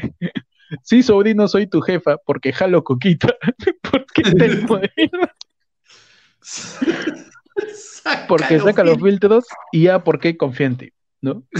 sí, 0.83 1.01
sobrino, 1.01 1.47
soy 1.47 1.65
tu 1.65 1.81
jefa, 1.81 2.17
porque 2.25 2.53
jalo 2.53 2.83
coquita. 2.83 3.33
porque 3.91 4.21
está 4.21 4.45
el 4.45 4.67
porque 8.27 8.59
saca 8.59 8.83
los 8.83 9.01
filtros 9.01 9.45
y 9.71 9.83
ya 9.83 10.03
porque 10.03 10.37
confía 10.37 10.67
en 10.67 10.77
ti, 10.77 10.91
¿no? 11.21 11.43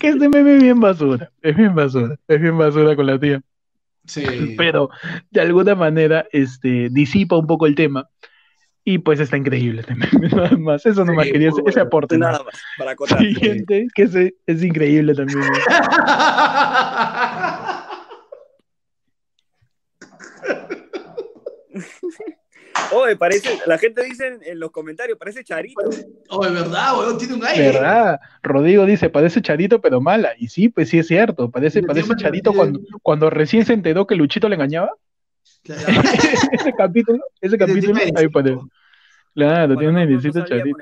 Que 0.00 0.08
este 0.08 0.28
meme 0.28 0.56
es 0.56 0.62
bien 0.62 0.80
basura, 0.80 1.30
es 1.42 1.56
bien 1.56 1.74
basura, 1.74 2.16
es 2.26 2.40
bien 2.40 2.56
basura 2.58 2.96
con 2.96 3.06
la 3.06 3.18
tía. 3.18 3.40
Sí. 4.06 4.54
pero 4.56 4.88
de 5.30 5.42
alguna 5.42 5.74
manera 5.74 6.26
este, 6.32 6.88
disipa 6.90 7.36
un 7.36 7.46
poco 7.46 7.66
el 7.66 7.74
tema. 7.74 8.08
Y 8.84 8.98
pues 8.98 9.20
está 9.20 9.36
increíble 9.36 9.82
este 9.82 9.94
meme, 9.94 10.28
nada 10.34 10.56
más. 10.56 10.86
Eso 10.86 11.04
nomás 11.04 11.26
Sí, 11.26 11.32
quería 11.32 11.50
muy 11.50 11.60
ese, 11.66 11.80
bueno. 11.80 11.88
aporte. 11.88 12.16
Nada 12.16 12.42
más, 12.42 12.54
para 12.78 12.92
acotar. 12.92 13.18
Siguiente, 13.18 13.86
que 13.94 14.02
ese 14.04 14.34
es 14.46 14.62
increíble 14.62 15.14
también. 15.14 15.40
Oye, 22.92 23.16
parece, 23.16 23.58
la 23.66 23.78
gente 23.78 24.04
dice 24.04 24.38
en, 24.42 24.60
los 24.60 24.70
comentarios, 24.70 25.18
parece 25.18 25.42
Charito. 25.42 25.80
Oh, 26.28 26.44
es 26.44 26.52
verdad, 26.52 26.98
weón, 26.98 27.18
tiene 27.18 27.34
un 27.34 27.44
aire. 27.44 27.72
¿Verdad? 27.72 28.20
Rodrigo 28.42 28.86
dice, 28.86 29.10
parece 29.10 29.42
Charito 29.42 29.80
pero 29.80 30.00
mala. 30.00 30.32
Y 30.38 30.48
sí, 30.48 30.68
pues 30.68 30.88
sí 30.88 30.98
es 30.98 31.06
cierto. 31.06 31.50
Parece, 31.50 31.82
parece 31.82 32.14
Charito 32.16 32.52
cuando, 32.52 32.80
cuando 33.02 33.30
recién 33.30 33.64
se 33.64 33.72
enteró 33.72 34.06
que 34.06 34.16
Luchito 34.16 34.48
le 34.48 34.54
engañaba. 34.54 34.92
Claro. 35.62 35.82
ese 36.52 36.72
capítulo, 36.72 37.22
ese 37.40 37.58
capítulo, 37.58 38.00
ahí 38.14 38.28
parece. 38.28 38.60
Claro, 39.34 39.76
tiene 39.76 40.04
un 40.04 40.22
no- 40.22 40.44
Charito. 40.44 40.78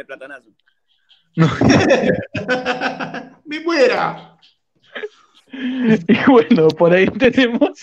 ¡Me 3.44 3.60
muera! 3.60 4.38
Y 5.52 6.30
bueno, 6.30 6.68
por 6.68 6.92
ahí 6.92 7.06
tenemos. 7.06 7.78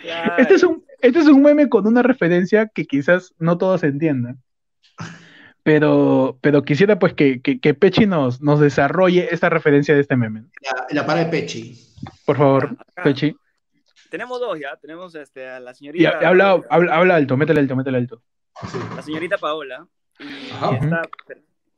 Claro. 0.00 0.34
Este 0.38 0.54
es 0.54 0.62
un, 0.62 0.84
este 1.00 1.18
es 1.20 1.26
un 1.26 1.42
meme 1.42 1.68
con 1.68 1.86
una 1.86 2.02
referencia 2.02 2.66
que 2.68 2.84
quizás 2.84 3.34
no 3.38 3.58
todos 3.58 3.82
entiendan. 3.82 4.38
Pero, 5.62 6.38
pero 6.40 6.62
quisiera 6.62 6.98
pues 6.98 7.12
que, 7.14 7.42
que, 7.42 7.60
que 7.60 7.74
Pechi 7.74 8.06
nos, 8.06 8.40
nos 8.40 8.58
desarrolle 8.60 9.28
esta 9.32 9.50
referencia 9.50 9.94
de 9.94 10.00
este 10.00 10.16
meme. 10.16 10.44
La, 10.62 10.86
la 10.90 11.06
para 11.06 11.24
de 11.24 11.26
Pechi. 11.26 11.78
Por 12.24 12.36
favor, 12.38 12.76
Acá. 12.94 13.02
Pechi. 13.02 13.36
Tenemos 14.08 14.40
dos 14.40 14.58
ya, 14.58 14.76
tenemos 14.76 15.14
este, 15.14 15.46
a 15.46 15.60
la 15.60 15.72
Y 15.72 15.74
señorita. 15.74 16.26
habla, 16.26 16.62
habla, 16.70 16.96
habla 16.96 17.14
alto, 17.16 17.36
métele 17.36 17.60
alto, 17.60 17.76
métele 17.76 17.98
alto. 17.98 18.22
La 18.96 19.02
señorita 19.02 19.36
Paola. 19.36 19.86
Y 20.18 20.50
Ajá. 20.52 21.02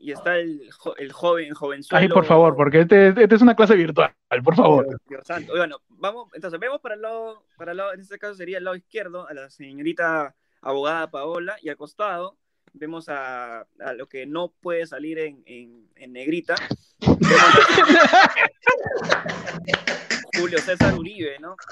Y 0.01 0.12
está 0.12 0.36
el, 0.36 0.68
jo- 0.72 0.97
el 0.97 1.12
joven, 1.12 1.52
jovenzuelo. 1.55 2.02
Ay, 2.02 2.09
por 2.09 2.24
favor, 2.24 2.56
porque 2.56 2.81
este, 2.81 3.09
este 3.09 3.35
es 3.35 3.43
una 3.43 3.55
clase 3.55 3.74
virtual, 3.77 4.12
por 4.43 4.56
favor. 4.56 4.86
Dios, 4.89 5.01
Dios 5.09 5.27
santo. 5.27 5.52
Bueno, 5.55 5.81
vamos, 5.89 6.28
entonces 6.35 6.59
vemos 6.59 6.81
para 6.81 6.94
el 6.94 7.02
lado, 7.02 7.44
para 7.56 7.72
el 7.72 7.77
lado, 7.77 7.93
en 7.93 8.01
este 8.01 8.18
caso 8.18 8.35
sería 8.35 8.59
el 8.59 8.64
lado 8.64 8.77
izquierdo, 8.77 9.28
a 9.28 9.35
la 9.35 9.51
señorita 9.51 10.35
abogada 10.62 11.10
Paola, 11.10 11.56
y 11.62 11.68
al 11.68 11.77
costado 11.77 12.36
vemos 12.72 13.09
a, 13.09 13.60
a 13.81 13.93
lo 13.97 14.06
que 14.09 14.27
no 14.27 14.52
puede 14.60 14.86
salir 14.86 15.18
en, 15.18 15.43
en, 15.47 15.89
en 15.97 16.12
negrita. 16.12 16.55
Julio 20.39 20.59
César 20.59 20.94
Uribe, 20.94 21.39
¿no? 21.40 21.56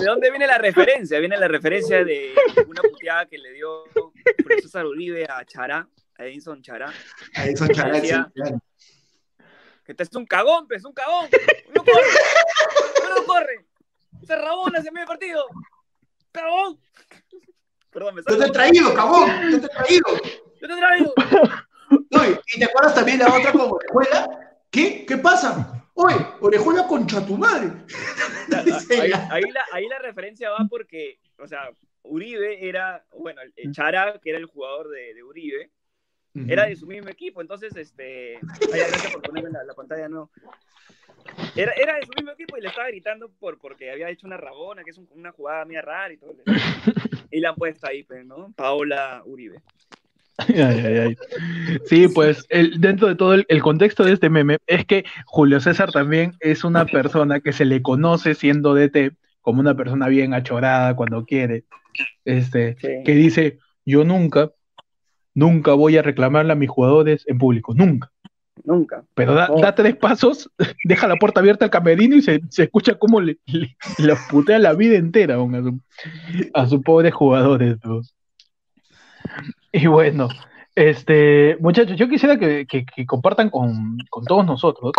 ¿de 0.00 0.04
dónde 0.06 0.30
viene 0.30 0.46
la 0.46 0.58
referencia? 0.58 1.18
Viene 1.18 1.36
la 1.36 1.48
referencia 1.48 2.04
de 2.04 2.34
una 2.66 2.82
puteada 2.82 3.26
que 3.26 3.38
le 3.38 3.52
dio 3.52 3.84
César 4.60 4.86
Uribe 4.86 5.26
a 5.28 5.44
Chará, 5.44 5.88
a 6.18 6.24
Edison 6.24 6.62
Chará. 6.62 6.92
Ahí 7.34 7.56
son 7.56 7.68
charadas, 7.68 7.96
sí, 7.96 8.02
Decía- 8.08 8.30
claro. 8.34 8.60
Que 9.84 9.92
este 9.92 10.02
es 10.02 10.14
un 10.14 10.26
cagón, 10.26 10.68
pues, 10.68 10.84
un 10.84 10.92
cagón. 10.92 11.28
No 11.74 11.82
corre. 11.84 13.16
No 13.16 13.24
corre. 13.24 13.66
Se 14.26 14.36
rabona 14.36 14.78
ese 14.80 14.90
medio 14.90 15.06
partido. 15.06 15.44
Cagón. 16.32 16.78
Perdón, 17.90 18.14
me 18.16 18.22
Yo 18.28 18.38
te 18.38 18.44
he 18.44 18.50
traído, 18.50 18.92
cabrón. 18.94 19.30
Yo 19.50 19.60
te 19.60 19.66
he 19.66 19.68
traído. 19.70 20.04
Yo 20.60 20.68
te 20.68 20.76
traigo. 20.76 21.14
Oye, 22.20 22.40
¿y 22.54 22.58
te 22.58 22.64
acuerdas 22.66 22.94
también 22.94 23.18
la 23.18 23.34
otra 23.34 23.52
con 23.52 23.70
Orejuela? 23.72 24.58
¿Qué? 24.70 25.06
¿Qué 25.06 25.16
pasa? 25.16 25.77
Oye, 26.00 26.14
Orejuela 26.40 26.86
concha 26.86 27.24
tu 27.26 27.36
madre. 27.36 27.72
Ahí, 29.00 29.08
la- 29.10 29.28
ahí 29.32 29.42
la, 29.50 29.64
ahí 29.72 29.88
la 29.88 29.98
referencia 29.98 30.50
va 30.50 30.66
porque, 30.70 31.18
o 31.38 31.46
sea, 31.48 31.70
Uribe 32.02 32.68
era, 32.68 33.04
bueno, 33.12 33.40
Chara, 33.72 34.18
que 34.22 34.30
era 34.30 34.38
el 34.38 34.46
jugador 34.46 34.88
de, 34.90 35.12
de 35.14 35.22
Uribe, 35.24 35.70
era 36.46 36.66
de 36.66 36.76
su 36.76 36.86
mismo 36.86 37.08
equipo, 37.08 37.40
entonces, 37.40 37.74
este, 37.76 38.36
ay, 38.36 38.80
gracias 38.88 39.12
por 39.12 39.22
ponerme 39.22 39.50
la, 39.50 39.64
la 39.64 39.74
pantalla, 39.74 40.08
no. 40.08 40.30
Era, 41.56 41.72
era 41.72 41.96
de 41.96 42.06
su 42.06 42.12
mismo 42.16 42.30
equipo 42.30 42.56
y 42.56 42.60
le 42.60 42.68
estaba 42.68 42.86
gritando 42.88 43.28
por, 43.40 43.58
porque 43.58 43.90
había 43.90 44.08
hecho 44.08 44.26
una 44.26 44.36
rabona, 44.36 44.84
que 44.84 44.90
es 44.90 44.98
un- 44.98 45.08
una 45.12 45.32
jugada 45.32 45.64
mía 45.64 45.82
rara 45.82 46.12
y 46.12 46.16
todo. 46.18 46.36
Y 47.30 47.40
la 47.40 47.50
han 47.50 47.56
puesto 47.56 47.86
ahí, 47.88 48.04
pues, 48.04 48.24
¿no? 48.24 48.52
Paola 48.56 49.22
Uribe. 49.26 49.60
Ay, 50.48 50.56
ay, 50.60 50.98
ay. 50.98 51.16
Sí, 51.86 52.06
pues 52.08 52.46
el, 52.48 52.80
dentro 52.80 53.08
de 53.08 53.16
todo 53.16 53.34
el, 53.34 53.44
el 53.48 53.60
contexto 53.60 54.04
de 54.04 54.12
este 54.12 54.30
meme 54.30 54.58
es 54.68 54.84
que 54.86 55.04
Julio 55.26 55.60
César 55.60 55.90
también 55.90 56.32
es 56.40 56.62
una 56.62 56.86
persona 56.86 57.40
que 57.40 57.52
se 57.52 57.64
le 57.64 57.82
conoce 57.82 58.34
siendo 58.34 58.74
DT 58.74 59.14
como 59.40 59.60
una 59.60 59.74
persona 59.74 60.06
bien 60.08 60.34
achorada 60.34 60.94
cuando 60.94 61.24
quiere, 61.24 61.64
este, 62.24 62.76
Sí. 62.80 62.88
que 63.04 63.14
dice, 63.14 63.58
yo 63.84 64.04
nunca, 64.04 64.52
nunca 65.34 65.72
voy 65.72 65.96
a 65.96 66.02
reclamarle 66.02 66.52
a 66.52 66.56
mis 66.56 66.70
jugadores 66.70 67.24
en 67.26 67.38
público, 67.38 67.74
nunca. 67.74 68.12
Nunca. 68.64 69.04
Pero 69.14 69.34
da, 69.34 69.48
da 69.60 69.74
tres 69.74 69.96
pasos, 69.96 70.50
deja 70.84 71.08
la 71.08 71.16
puerta 71.16 71.40
abierta 71.40 71.64
al 71.64 71.70
camerino 71.70 72.16
y 72.16 72.22
se, 72.22 72.40
se 72.50 72.64
escucha 72.64 72.94
cómo 72.94 73.20
le, 73.20 73.38
le, 73.46 73.76
los 73.98 74.18
putea 74.30 74.58
la 74.58 74.74
vida 74.74 74.96
entera 74.96 75.36
aún 75.36 75.54
a, 75.54 75.62
su, 75.62 75.80
a 76.54 76.66
sus 76.66 76.82
pobres 76.82 77.14
jugadores. 77.14 77.76
¿no? 77.82 78.02
Y 79.72 79.86
bueno, 79.86 80.28
este, 80.74 81.56
muchachos, 81.60 81.96
yo 81.96 82.08
quisiera 82.08 82.38
que, 82.38 82.66
que- 82.66 82.84
que 82.86 83.06
compartan 83.06 83.50
con, 83.50 83.98
con 84.10 84.24
todos 84.24 84.44
nosotros 84.46 84.92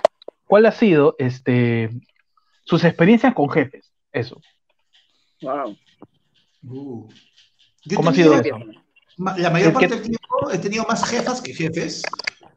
cuál 0.46 0.66
ha 0.66 0.72
sido 0.72 1.16
este, 1.20 1.90
sus 2.66 2.84
experiencias 2.84 3.34
con 3.34 3.50
jefes. 3.50 3.92
Eso. 4.12 4.42
Wow. 5.42 5.78
Uh. 6.64 7.10
¿Cómo 7.96 8.10
ha 8.10 8.14
sido 8.14 8.34
eso? 8.40 8.58
La 9.18 9.50
mayor 9.50 9.70
Es 9.74 9.78
que- 9.78 9.88
parte 9.88 9.88
del 9.88 10.02
tiempo 10.02 10.52
he 10.52 10.58
tenido 10.58 10.86
más 10.86 11.10
jefas 11.10 11.42
que 11.42 11.54
jefes 11.54 12.04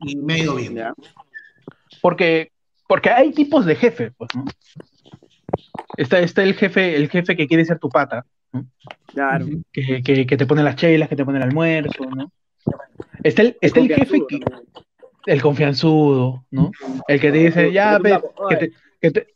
y 0.00 0.16
me 0.16 0.34
ha 0.34 0.38
ido 0.38 0.54
bien. 0.56 0.78
Porque, 2.00 2.50
porque 2.88 3.10
hay 3.10 3.32
tipos 3.32 3.64
de 3.66 3.76
jefe, 3.76 4.10
pues, 4.12 4.30
¿no? 4.34 4.44
Está, 5.96 6.20
está 6.20 6.42
el 6.42 6.54
jefe, 6.54 6.96
el 6.96 7.08
jefe 7.10 7.36
que 7.36 7.46
quiere 7.46 7.64
ser 7.64 7.78
tu 7.78 7.88
pata, 7.88 8.24
Claro. 9.06 9.46
Que, 9.72 10.02
que, 10.02 10.26
que 10.26 10.36
te 10.36 10.46
pone 10.46 10.62
las 10.62 10.76
chelas, 10.76 11.08
que 11.08 11.16
te 11.16 11.24
pone 11.24 11.38
el 11.38 11.44
almuerzo, 11.44 12.04
¿no? 12.06 12.32
Está 13.22 13.42
el, 13.42 13.56
está 13.60 13.80
el 13.80 13.88
jefe 13.88 14.20
que, 14.28 14.40
el 15.26 15.42
confianzudo, 15.42 16.44
¿no? 16.50 16.70
El 17.08 17.20
que 17.20 17.30
te 17.30 17.38
dice, 17.38 17.72
ya, 17.72 17.98
pe, 17.98 18.18
que 18.48 18.56
te, 18.56 18.72
que 19.00 19.10
te, 19.10 19.26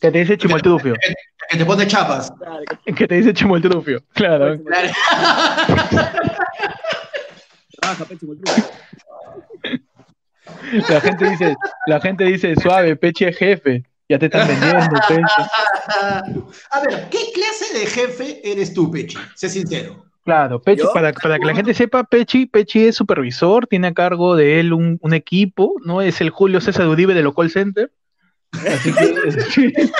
que 0.00 0.10
te 0.10 0.18
dice 0.18 0.38
chimoltrufio, 0.38 0.94
Que 1.50 1.58
te 1.58 1.64
pone 1.64 1.86
chapas. 1.86 2.32
Que 2.96 3.06
te 3.06 3.14
dice 3.16 3.32
chimoltrufio, 3.34 4.02
claro. 4.12 4.58
La 10.88 11.00
gente 11.00 11.30
dice, 11.30 11.56
la 11.86 12.00
gente 12.00 12.24
dice, 12.24 12.54
suave, 12.56 12.96
peche 12.96 13.32
jefe, 13.32 13.84
ya 14.08 14.18
te 14.18 14.26
están 14.26 14.48
vendiendo, 14.48 15.00
peche. 15.08 15.22
A 16.70 16.80
ver, 16.80 17.08
¿qué 17.10 17.18
clase 17.32 17.78
de 17.78 17.86
jefe 17.86 18.40
eres 18.50 18.72
tú, 18.72 18.90
Pechi? 18.90 19.18
Sé 19.34 19.48
sincero. 19.48 20.04
Claro, 20.24 20.60
Pechi, 20.60 20.82
para, 20.92 21.12
para 21.12 21.38
que 21.38 21.46
la 21.46 21.54
gente 21.54 21.72
sepa, 21.72 22.04
Pechi, 22.04 22.46
Pechi 22.46 22.86
es 22.86 22.96
supervisor, 22.96 23.66
tiene 23.66 23.88
a 23.88 23.94
cargo 23.94 24.36
de 24.36 24.60
él 24.60 24.74
un, 24.74 24.98
un 25.00 25.14
equipo, 25.14 25.74
¿no? 25.84 26.02
Es 26.02 26.20
el 26.20 26.30
Julio 26.30 26.60
César 26.60 26.86
Uribe 26.86 27.14
de 27.14 27.22
los 27.22 27.34
call 27.34 27.50
center. 27.50 27.90
Así 28.52 28.92
que, 28.92 29.90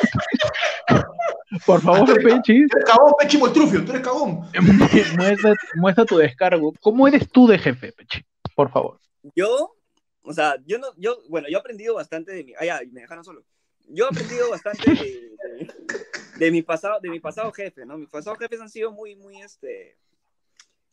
por 1.67 1.81
favor, 1.81 2.23
Pechi, 2.23 2.67
Tú 2.67 2.77
eres 2.77 2.85
cagón, 2.85 3.13
Pechi 3.19 3.39
Moltrufio, 3.39 3.85
tú 3.85 3.93
eres 3.93 4.03
cagón. 4.03 4.41
muestra, 5.17 5.55
muestra 5.77 6.05
tu 6.05 6.19
descargo. 6.19 6.75
¿Cómo 6.81 7.09
eres 7.09 7.31
tú 7.31 7.47
de 7.47 7.59
jefe, 7.59 7.93
Pechi? 7.93 8.23
Por 8.55 8.71
favor. 8.71 8.99
Yo, 9.35 9.77
o 10.23 10.33
sea, 10.33 10.57
yo 10.67 10.79
no, 10.79 10.89
yo, 10.97 11.19
bueno, 11.29 11.49
yo 11.49 11.57
he 11.57 11.61
aprendido 11.61 11.95
bastante 11.95 12.33
de 12.33 12.45
mi, 12.45 12.53
ah, 12.59 12.65
ya, 12.65 12.83
y 12.83 12.89
me 12.89 13.01
dejaron 13.01 13.25
solo. 13.25 13.45
Yo 13.89 14.05
he 14.05 14.09
aprendido 14.09 14.51
bastante 14.51 14.91
de, 14.91 14.97
de, 14.97 15.73
de 16.39 16.51
mi 16.51 16.63
pasado, 16.63 17.01
de 17.01 17.11
mi 17.11 17.21
pasado 17.21 17.51
jefe, 17.53 17.85
¿no? 17.87 17.99
Mis 17.99 18.09
pasados 18.09 18.39
jefes 18.39 18.61
han 18.61 18.69
sido 18.71 18.93
muy, 18.93 19.17
muy, 19.17 19.41
este, 19.41 19.97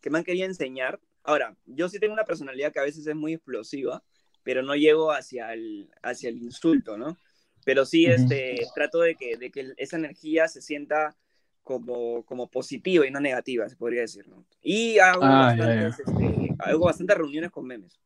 que 0.01 0.09
me 0.09 0.17
han 0.17 0.23
querido 0.23 0.45
enseñar. 0.45 0.99
Ahora, 1.23 1.55
yo 1.65 1.89
sí 1.89 1.99
tengo 1.99 2.13
una 2.13 2.25
personalidad 2.25 2.71
que 2.71 2.79
a 2.79 2.83
veces 2.83 3.05
es 3.05 3.15
muy 3.15 3.33
explosiva, 3.33 4.03
pero 4.43 4.61
no 4.61 4.75
llego 4.75 5.11
hacia 5.11 5.53
el, 5.53 5.89
hacia 6.03 6.29
el 6.29 6.37
insulto, 6.37 6.97
¿no? 6.97 7.17
Pero 7.65 7.85
sí, 7.85 8.05
este, 8.05 8.57
trato 8.75 8.99
de 8.99 9.15
que, 9.15 9.37
de 9.37 9.49
que 9.49 9.73
esa 9.77 9.97
energía 9.97 10.47
se 10.47 10.61
sienta 10.61 11.15
como, 11.63 12.23
como 12.25 12.47
positiva 12.47 13.07
y 13.07 13.11
no 13.11 13.19
negativa, 13.19 13.67
se 13.67 13.75
podría 13.75 14.01
decir, 14.01 14.27
¿no? 14.27 14.45
Y 14.61 14.99
hago, 14.99 15.21
Ah, 15.23 15.55
bastantes, 15.57 15.99
Este, 15.99 16.55
hago 16.59 16.85
bastantes 16.85 17.17
reuniones 17.17 17.49
con 17.49 17.65
memes. 17.65 17.99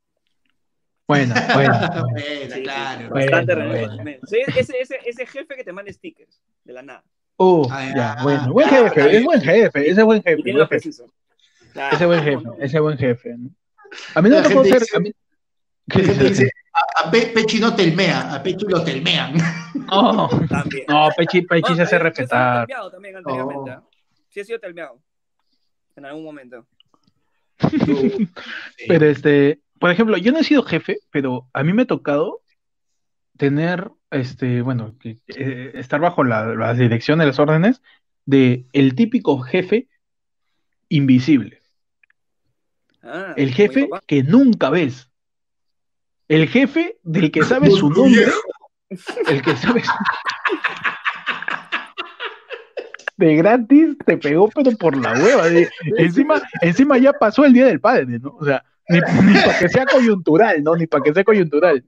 Bueno, 1.10 1.34
Sí, 2.54 2.62
claro. 2.62 3.10
Bueno, 3.10 3.32
Bastante 3.32 3.56
bueno. 3.56 4.20
Soy 4.28 4.42
ese, 4.56 4.74
ese, 4.80 5.00
ese 5.06 5.26
jefe 5.26 5.56
que 5.56 5.64
te 5.64 5.74
manda 5.74 5.92
stickers, 5.92 6.40
de 6.64 6.72
la 6.74 6.84
nada. 6.84 7.04
Uh, 7.38 7.68
Ah, 7.72 7.86
ya, 7.90 7.96
ya. 7.96 8.24
bueno, 8.24 8.54
buen 8.54 8.68
Ah, 8.68 8.70
jefe, 8.70 8.86
está 8.88 9.12
es 9.12 9.24
buen 9.24 9.42
jefe, 9.42 9.90
ese 9.90 10.04
buen 10.04 10.22
jefe, 10.22 10.42
buen 10.54 10.68
jefe. 10.68 10.90
Claro, 11.74 11.96
ese 11.96 12.06
buen 12.06 12.20
¿cómo 12.20 12.32
jefe, 12.32 12.44
no? 12.44 12.56
ese 12.64 12.80
buen 12.80 12.98
jefe. 13.00 13.30
¿no? 13.38 13.50
A 14.14 14.22
mí 14.22 14.30
no 14.30 14.36
me 14.36 14.42
La 14.44 14.48
tocó 14.50 14.64
gente 14.64 14.70
ser, 14.70 14.80
dice- 14.82 14.98
a 14.98 15.00
mí- 15.00 15.12
¿Qué 15.90 16.00
La 16.00 16.06
gente 16.06 16.24
dice? 16.26 16.44
dice, 16.44 16.52
a, 16.74 17.08
a 17.08 17.12
Pe- 17.12 17.32
Pechi 17.34 17.60
no 17.60 17.76
telmea, 17.76 18.36
a 18.36 18.44
Pechi 18.44 18.66
lo 18.68 18.84
telmean. 18.84 19.34
No, 19.88 20.30
También. 20.50 20.86
no, 20.88 21.10
Pechi, 21.18 21.42
Pechi 21.42 21.70
No, 21.72 21.76
se 21.76 21.82
hace 21.82 21.98
respetar. 21.98 22.68
telmeado 22.68 22.92
también 22.92 23.16
anteriormente. 23.16 23.72
Oh. 23.72 23.74
¿ah? 23.74 23.84
Sí 24.30 24.42
he 24.42 24.46
sido 24.46 24.60
telmeado. 24.60 25.02
En 25.96 26.06
algún 26.06 26.24
momento. 26.24 26.68
Pero 28.88 29.06
este, 29.08 29.60
por 29.80 29.90
ejemplo, 29.92 30.18
yo 30.18 30.32
no 30.32 30.40
he 30.40 30.44
sido 30.44 30.64
jefe, 30.64 30.98
pero 31.12 31.48
a 31.54 31.64
mí 31.64 31.74
me 31.74 31.84
ha 31.84 31.88
tocado 31.88 32.42
tener, 33.38 33.90
este, 34.12 34.62
bueno, 34.62 34.96
que- 35.00 35.20
eh, 35.28 35.72
estar 35.76 36.00
bajo 36.02 36.24
la, 36.24 36.46
la 36.56 36.74
dirección 36.74 37.20
de 37.20 37.26
las 37.28 37.40
órdenes 37.40 37.82
de 38.26 38.66
el 38.74 38.96
típico 38.96 39.40
jefe 39.40 39.88
invisible, 40.90 41.62
Ah, 43.02 43.34
el 43.38 43.54
jefe 43.54 43.88
que 44.06 44.24
nunca 44.24 44.70
ves, 44.70 45.10
el 46.28 46.48
jefe 46.50 46.98
del 47.04 47.32
que 47.32 47.44
sabes 47.44 47.76
su 47.76 47.90
nombre, 47.90 48.26
el 49.30 49.42
que 49.42 49.56
sabes 49.56 49.88
de 53.18 53.36
gratis 53.36 53.98
te 54.06 54.18
pegó 54.18 54.50
pero 54.50 54.72
por 54.78 54.96
la 54.98 55.14
hueva, 55.14 55.48
de- 55.50 55.70
encima, 55.98 56.42
encima 56.62 56.98
ya 56.98 57.14
pasó 57.14 57.46
el 57.46 57.54
día 57.54 57.66
del 57.66 57.80
padre, 57.82 58.20
¿no? 58.20 58.36
O 58.40 58.46
sea, 58.46 58.64
ni, 58.90 59.00
para 59.02 59.60
que 59.60 59.70
sea 59.70 59.86
coyuntural, 59.86 60.64
¿no? 60.64 60.76
Ni 60.76 60.88
para 60.88 61.04
que 61.04 61.14
sea 61.14 61.24
coyuntural. 61.24 61.84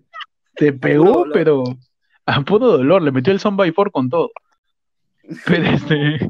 Te 0.55 0.73
pegó, 0.73 1.25
pero 1.33 1.63
a 2.25 2.41
puro 2.41 2.67
dolor, 2.77 3.01
le 3.01 3.11
metió 3.11 3.33
el 3.33 3.39
son 3.39 3.57
by 3.57 3.71
four 3.71 3.91
con 3.91 4.09
todo. 4.09 4.31
Pero 5.45 5.65
este, 5.69 6.27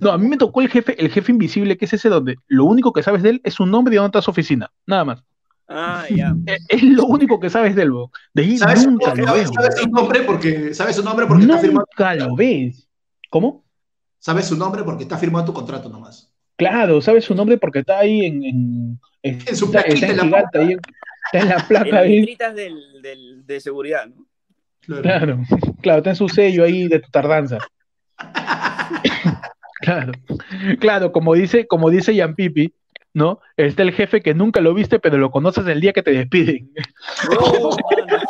No, 0.00 0.10
a 0.10 0.18
mí 0.18 0.28
me 0.28 0.36
tocó 0.36 0.60
el 0.60 0.68
jefe, 0.68 1.00
el 1.02 1.10
jefe 1.10 1.32
invisible, 1.32 1.76
que 1.76 1.86
es 1.86 1.92
ese 1.92 2.08
donde 2.08 2.36
lo 2.48 2.64
único 2.66 2.92
que 2.92 3.02
sabes 3.02 3.22
de 3.22 3.30
él 3.30 3.40
es 3.44 3.54
su 3.54 3.64
nombre 3.66 3.94
y 3.94 3.96
dónde 3.96 4.08
está 4.08 4.22
su 4.22 4.30
oficina, 4.30 4.70
nada 4.86 5.04
más. 5.04 5.24
Ah, 5.68 6.04
ya. 6.10 6.34
Es, 6.46 6.66
es 6.68 6.82
lo 6.82 7.04
único 7.06 7.38
que 7.38 7.48
sabes 7.48 7.76
de 7.76 7.82
él, 7.82 7.92
bo. 7.92 8.10
de 8.34 8.42
ahí 8.42 8.58
¿Sabes, 8.58 8.86
nunca 8.86 9.14
lo 9.14 9.32
ves. 9.32 9.50
sabes 9.54 9.76
su 9.80 9.88
nombre 9.88 10.20
porque, 10.22 10.74
¿sabes 10.74 10.96
su 10.96 11.02
nombre 11.04 11.26
porque 11.26 11.44
está 11.44 11.58
firmado? 11.58 11.86
Nunca 11.96 12.14
lo 12.16 12.34
ves. 12.36 12.88
¿Cómo? 13.30 13.64
¿Sabes 14.18 14.46
su 14.46 14.56
nombre 14.56 14.82
porque 14.82 15.04
está 15.04 15.16
firmado 15.16 15.46
tu 15.46 15.54
contrato 15.54 15.88
nomás? 15.88 16.30
Claro, 16.60 17.00
sabes 17.00 17.24
su 17.24 17.34
nombre 17.34 17.56
porque 17.58 17.80
está 17.80 17.98
ahí 18.00 18.26
en, 18.26 18.44
en, 18.44 19.00
En 19.22 19.56
su 19.56 19.64
está, 19.66 19.82
plaquita 19.82 19.94
está 19.94 20.06
en 20.06 20.10
en 20.12 20.16
la 20.18 20.24
gigante, 20.24 20.58
ahí 20.58 20.72
en- 20.72 20.80
está 21.32 21.38
en 21.40 21.48
la 21.48 21.54
En 21.56 21.66
placa 21.66 21.84
las 21.90 22.02
ahí. 22.02 22.20
letritas 22.20 22.54
del, 22.54 22.76
del, 23.02 23.46
de 23.46 23.60
seguridad, 23.60 24.06
¿no? 24.06 24.26
Claro. 24.80 25.02
Claro, 25.02 25.40
claro, 25.82 25.98
está 25.98 26.10
en 26.10 26.16
su 26.16 26.28
sello 26.28 26.64
ahí 26.64 26.86
de 26.88 27.00
tu 27.00 27.10
tardanza. 27.10 27.58
Claro, 29.82 30.12
claro, 30.78 31.10
como 31.10 31.32
dice, 31.34 31.66
como 31.66 31.88
dice 31.88 32.14
Jan 32.14 32.34
Pipi, 32.34 32.74
¿no? 33.14 33.40
Está 33.56 33.82
el 33.82 33.92
jefe 33.92 34.20
que 34.20 34.34
nunca 34.34 34.60
lo 34.60 34.74
viste, 34.74 34.98
pero 34.98 35.16
lo 35.16 35.30
conoces 35.30 35.66
el 35.66 35.80
día 35.80 35.94
que 35.94 36.02
te 36.02 36.10
despiden. 36.10 36.70
No, 37.30 37.40
mano. 37.40 37.58
No, 37.60 37.70
mano. 37.70 38.22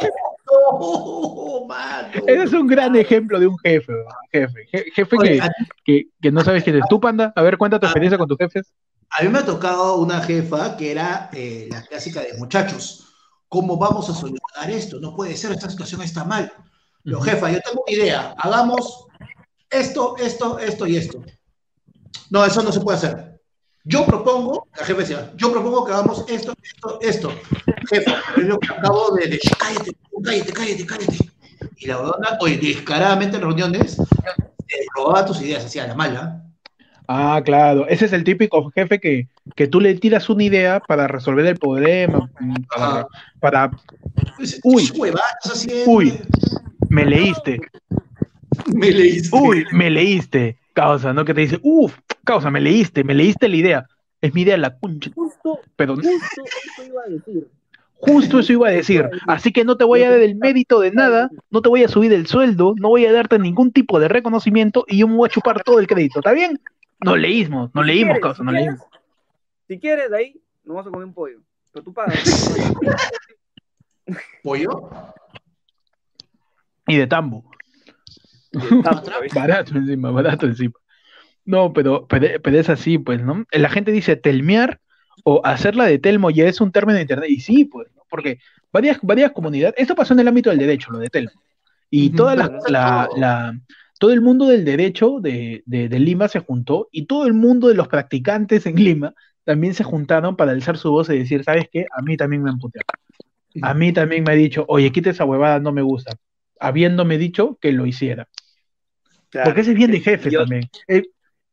Ese 2.35 2.43
es 2.45 2.53
un 2.53 2.67
gran 2.67 2.95
ejemplo 2.97 3.39
de 3.41 3.47
un 3.47 3.59
jefe, 3.59 3.93
jefe, 4.33 4.67
Je- 4.73 4.85
jefe 4.95 5.17
Oye, 5.19 5.41
que, 5.41 5.49
que, 5.85 6.09
que 6.21 6.31
no 6.33 6.43
sabes 6.45 6.65
quién 6.65 6.77
es. 6.77 6.85
¿Tú, 6.89 7.01
Panda? 7.01 7.33
A 7.37 7.43
ver, 7.43 7.57
cuenta 7.59 7.79
tu 7.81 7.87
experiencia 7.87 8.19
con 8.19 8.29
tus 8.29 8.39
jefes. 8.39 8.73
a 9.19 9.23
mí 9.23 9.29
me 9.29 9.39
ha 9.41 9.45
tocado 9.45 9.97
una 9.97 10.21
jefa 10.23 10.77
que 10.77 10.93
era 10.93 11.31
eh, 11.33 11.69
la 11.71 11.83
clásica 11.83 12.21
de 12.21 12.35
muchachos. 12.39 13.07
¿Cómo 13.49 13.77
vamos 13.77 14.09
a 14.09 14.15
solucionar 14.15 14.71
esto? 14.71 15.01
No 15.01 15.15
puede 15.17 15.37
ser, 15.37 15.51
esta 15.53 15.69
situación 15.69 16.03
está 16.03 16.25
mal. 16.25 16.53
Yo, 17.05 17.17
Ujú. 17.19 17.25
jefa, 17.29 17.51
yo 17.51 17.59
tengo 17.61 17.83
una 17.87 17.97
idea. 17.97 18.35
Hagamos 18.39 19.07
esto, 19.71 20.17
esto, 20.19 20.59
esto 20.59 20.87
y 20.87 20.97
esto. 20.97 21.23
No, 22.31 22.45
eso 22.45 22.63
no 22.63 22.71
se 22.71 22.81
puede 22.81 22.99
hacer. 22.99 23.41
Yo 23.83 24.05
propongo, 24.07 24.69
la 24.79 24.85
jefa 24.85 25.01
decía, 25.01 25.33
yo 25.37 25.51
propongo 25.51 25.85
que 25.85 25.93
hagamos 25.93 26.25
esto, 26.29 26.53
esto, 26.63 26.99
esto. 27.01 27.33
Jefa, 27.89 28.23
es 28.37 28.45
lo 28.45 28.59
que 28.61 28.69
acabo 28.73 29.15
de 29.17 29.27
decir. 29.27 29.51
Cállate, 29.59 29.93
cállate, 30.23 30.53
cállate, 30.53 30.87
cállate. 30.87 31.19
Y 31.81 31.87
la 31.87 31.97
verdad, 31.97 32.39
oye, 32.41 32.59
descaradamente 32.59 33.37
en 33.39 33.43
reuniones, 33.43 33.97
robaba 34.95 35.25
tus 35.25 35.41
ideas, 35.41 35.65
hacía 35.65 35.87
la 35.87 35.95
mala. 35.95 36.45
Ah, 37.09 37.41
claro, 37.43 37.89
ese 37.89 38.05
es 38.05 38.13
el 38.13 38.23
típico 38.23 38.71
jefe 38.71 39.01
que, 39.01 39.29
que 39.57 39.67
tú 39.67 39.81
le 39.81 39.95
tiras 39.95 40.29
una 40.29 40.45
idea 40.45 40.79
para 40.79 41.09
resolver 41.09 41.47
el 41.47 41.57
problema, 41.57 42.31
mm, 42.39 42.55
para, 42.69 43.07
para 43.41 43.71
Pues, 44.37 44.61
Uy. 44.63 44.93
Uy. 45.87 46.21
me 46.91 47.07
leíste, 47.07 47.61
Me 48.67 48.91
leíste. 48.91 49.37
uy, 49.37 49.65
me 49.73 49.89
leíste, 49.89 50.59
causa, 50.75 51.15
¿no? 51.15 51.25
Que 51.25 51.33
te 51.33 51.41
dice, 51.41 51.59
uff, 51.63 51.99
causa, 52.25 52.51
me 52.51 52.61
leíste, 52.61 53.05
me 53.05 53.15
leíste 53.15 53.49
la 53.49 53.57
idea. 53.57 53.87
Es 54.21 54.35
mi 54.35 54.43
idea 54.43 54.59
la 54.59 54.79
concha. 54.79 55.11
Justo, 55.15 55.61
Pero 55.77 55.97
justo 55.97 56.11
eso 56.13 56.87
iba 56.87 57.03
a 57.07 57.09
decir. 57.09 57.49
Justo 58.01 58.39
eso 58.39 58.53
iba 58.53 58.69
a 58.69 58.73
decir. 58.73 59.09
Así 59.27 59.53
que 59.53 59.65
no 59.65 59.77
te 59.77 59.85
voy 59.85 60.03
a 60.03 60.11
dar 60.11 60.21
el 60.21 60.37
mérito 60.37 60.81
de 60.81 60.91
nada, 60.91 61.31
no 61.51 61.63
te 61.63 61.69
voy 61.69 61.85
a 61.85 61.89
subir 61.89 62.13
el 62.13 62.27
sueldo, 62.27 62.75
no 62.79 62.89
voy 62.89 63.07
a 63.07 63.13
darte 63.13 63.39
ningún 63.39 63.73
tipo 63.73 64.01
de 64.01 64.09
reconocimiento 64.09 64.85
y 64.89 64.99
yo 64.99 65.09
me 65.09 65.17
voy 65.17 65.29
a 65.29 65.33
chupar 65.33 65.63
todo 65.63 65.79
el 65.79 65.87
crédito. 65.87 66.21
¿Está 66.21 66.33
bien? 66.33 66.61
No 67.05 67.17
leímos, 67.17 67.71
no 67.75 67.83
Si 67.83 67.87
leímos, 67.87 68.19
quieres, 68.19 68.23
causa, 68.23 68.39
si 68.39 68.45
no 68.45 68.51
quieres, 68.51 68.67
leímos. 68.67 68.87
Si 69.69 69.79
quieres, 69.79 70.11
de 70.11 70.17
ahí 70.17 70.41
nos 70.65 70.77
vamos 70.77 70.87
a 70.87 70.91
comer 70.91 71.07
un 71.07 71.15
pollo. 71.15 71.41
Pero 71.73 71.85
tú 71.85 71.95
pagas. 71.95 72.55
¿Pollo? 74.43 74.91
Y 76.87 76.97
de 76.97 77.07
tambo. 77.07 77.45
¿viste? 79.23 79.39
Barato 79.39 79.77
encima, 79.77 80.11
barato 80.11 80.47
encima. 80.47 80.75
No, 81.45 81.73
pero, 81.73 82.07
pero, 82.07 82.41
pero 82.43 82.59
es 82.59 82.69
así, 82.69 82.99
pues, 82.99 83.23
¿no? 83.23 83.45
La 83.53 83.71
gente 83.71 83.93
dice 83.93 84.17
telmear 84.17 84.81
o 85.25 85.41
hacerla 85.45 85.87
de 85.87 85.99
telmo 85.99 86.31
ya 86.31 86.47
es 86.47 86.61
un 86.61 86.73
término 86.73 86.97
de 86.97 87.03
internet. 87.03 87.31
Y 87.31 87.41
sí, 87.41 87.65
pues, 87.65 87.89
¿no? 87.97 88.03
Porque 88.09 88.39
varias, 88.73 88.99
varias 89.03 89.33
comunidades, 89.33 89.75
esto 89.79 89.95
pasó 89.95 90.15
en 90.15 90.21
el 90.21 90.29
ámbito 90.29 90.51
del 90.51 90.59
derecho, 90.59 90.91
lo 90.91 90.99
de 90.99 91.11
telmo. 91.11 91.33
Y 91.91 92.09
Ujú, 92.09 92.17
toda 92.17 92.37
la, 92.37 92.51
la- 92.69 93.07
todo. 93.11 93.21
la- 93.21 93.61
todo 93.99 94.13
el 94.13 94.21
mundo 94.23 94.47
del 94.47 94.65
derecho 94.65 95.19
de, 95.21 95.63
de- 95.67 95.89
de 95.89 95.99
Lima 95.99 96.27
se 96.29 96.39
juntó 96.41 96.89
y 96.91 97.05
todo 97.07 97.27
el 97.27 97.35
mundo 97.35 97.69
de 97.69 97.75
los 97.75 97.89
practicantes 97.89 98.65
en 98.67 98.77
Lima 98.77 99.15
también 99.45 99.75
se 99.75 99.85
juntaron 99.85 100.37
para 100.37 100.53
alzar 100.53 100.79
su 100.79 100.91
voz 100.91 101.11
y 101.11 101.19
decir, 101.19 101.45
¿sabes 101.45 101.67
qué? 101.71 101.87
A 101.97 102.01
mí 102.03 102.17
también 102.17 102.43
me 102.43 102.51
han 102.51 102.59
puteado. 102.59 102.87
A 103.63 103.75
mí 103.75 103.93
también 103.93 104.23
me 104.25 104.33
ha 104.33 104.37
dicho, 104.37 104.65
oye, 104.69 104.91
quita 104.93 105.11
esa 105.11 105.25
huevada, 105.25 105.59
no 105.61 105.73
me 105.73 105.83
gusta. 105.83 106.13
Habiéndome 106.61 107.19
dicho 107.19 107.59
que 107.61 107.73
lo 107.73 107.85
hiciera. 107.85 108.29
Claro. 109.29 109.47
Porque 109.47 109.61
ese 109.63 109.71
es 109.73 109.77
bien 109.77 109.91
de 109.91 110.01
jefes 110.01 110.33
Yo- 110.33 110.41
también. 110.41 110.69
Es, 110.87 111.03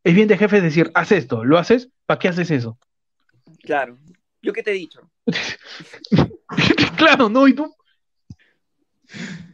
es 0.04 0.14
bien 0.14 0.28
de 0.28 0.38
jefes 0.38 0.62
decir, 0.62 0.90
haz 0.94 1.12
esto, 1.12 1.44
lo 1.44 1.58
haces, 1.58 1.90
¿para 2.06 2.18
qué 2.18 2.28
haces 2.28 2.50
eso? 2.50 2.78
Claro. 3.62 3.98
¿Yo 4.42 4.52
qué 4.52 4.62
te 4.62 4.70
he 4.70 4.74
dicho? 4.74 5.10
claro, 6.96 7.28
no, 7.28 7.46
y 7.48 7.54
tú 7.54 7.74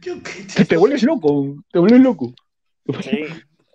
¿Qué- 0.01 0.21
qué 0.21 0.43
te, 0.55 0.65
te 0.65 0.77
vuelves 0.77 1.03
loco, 1.03 1.55
te 1.71 1.79
vuelves 1.79 2.01
loco. 2.01 2.33
Sí. 3.01 3.25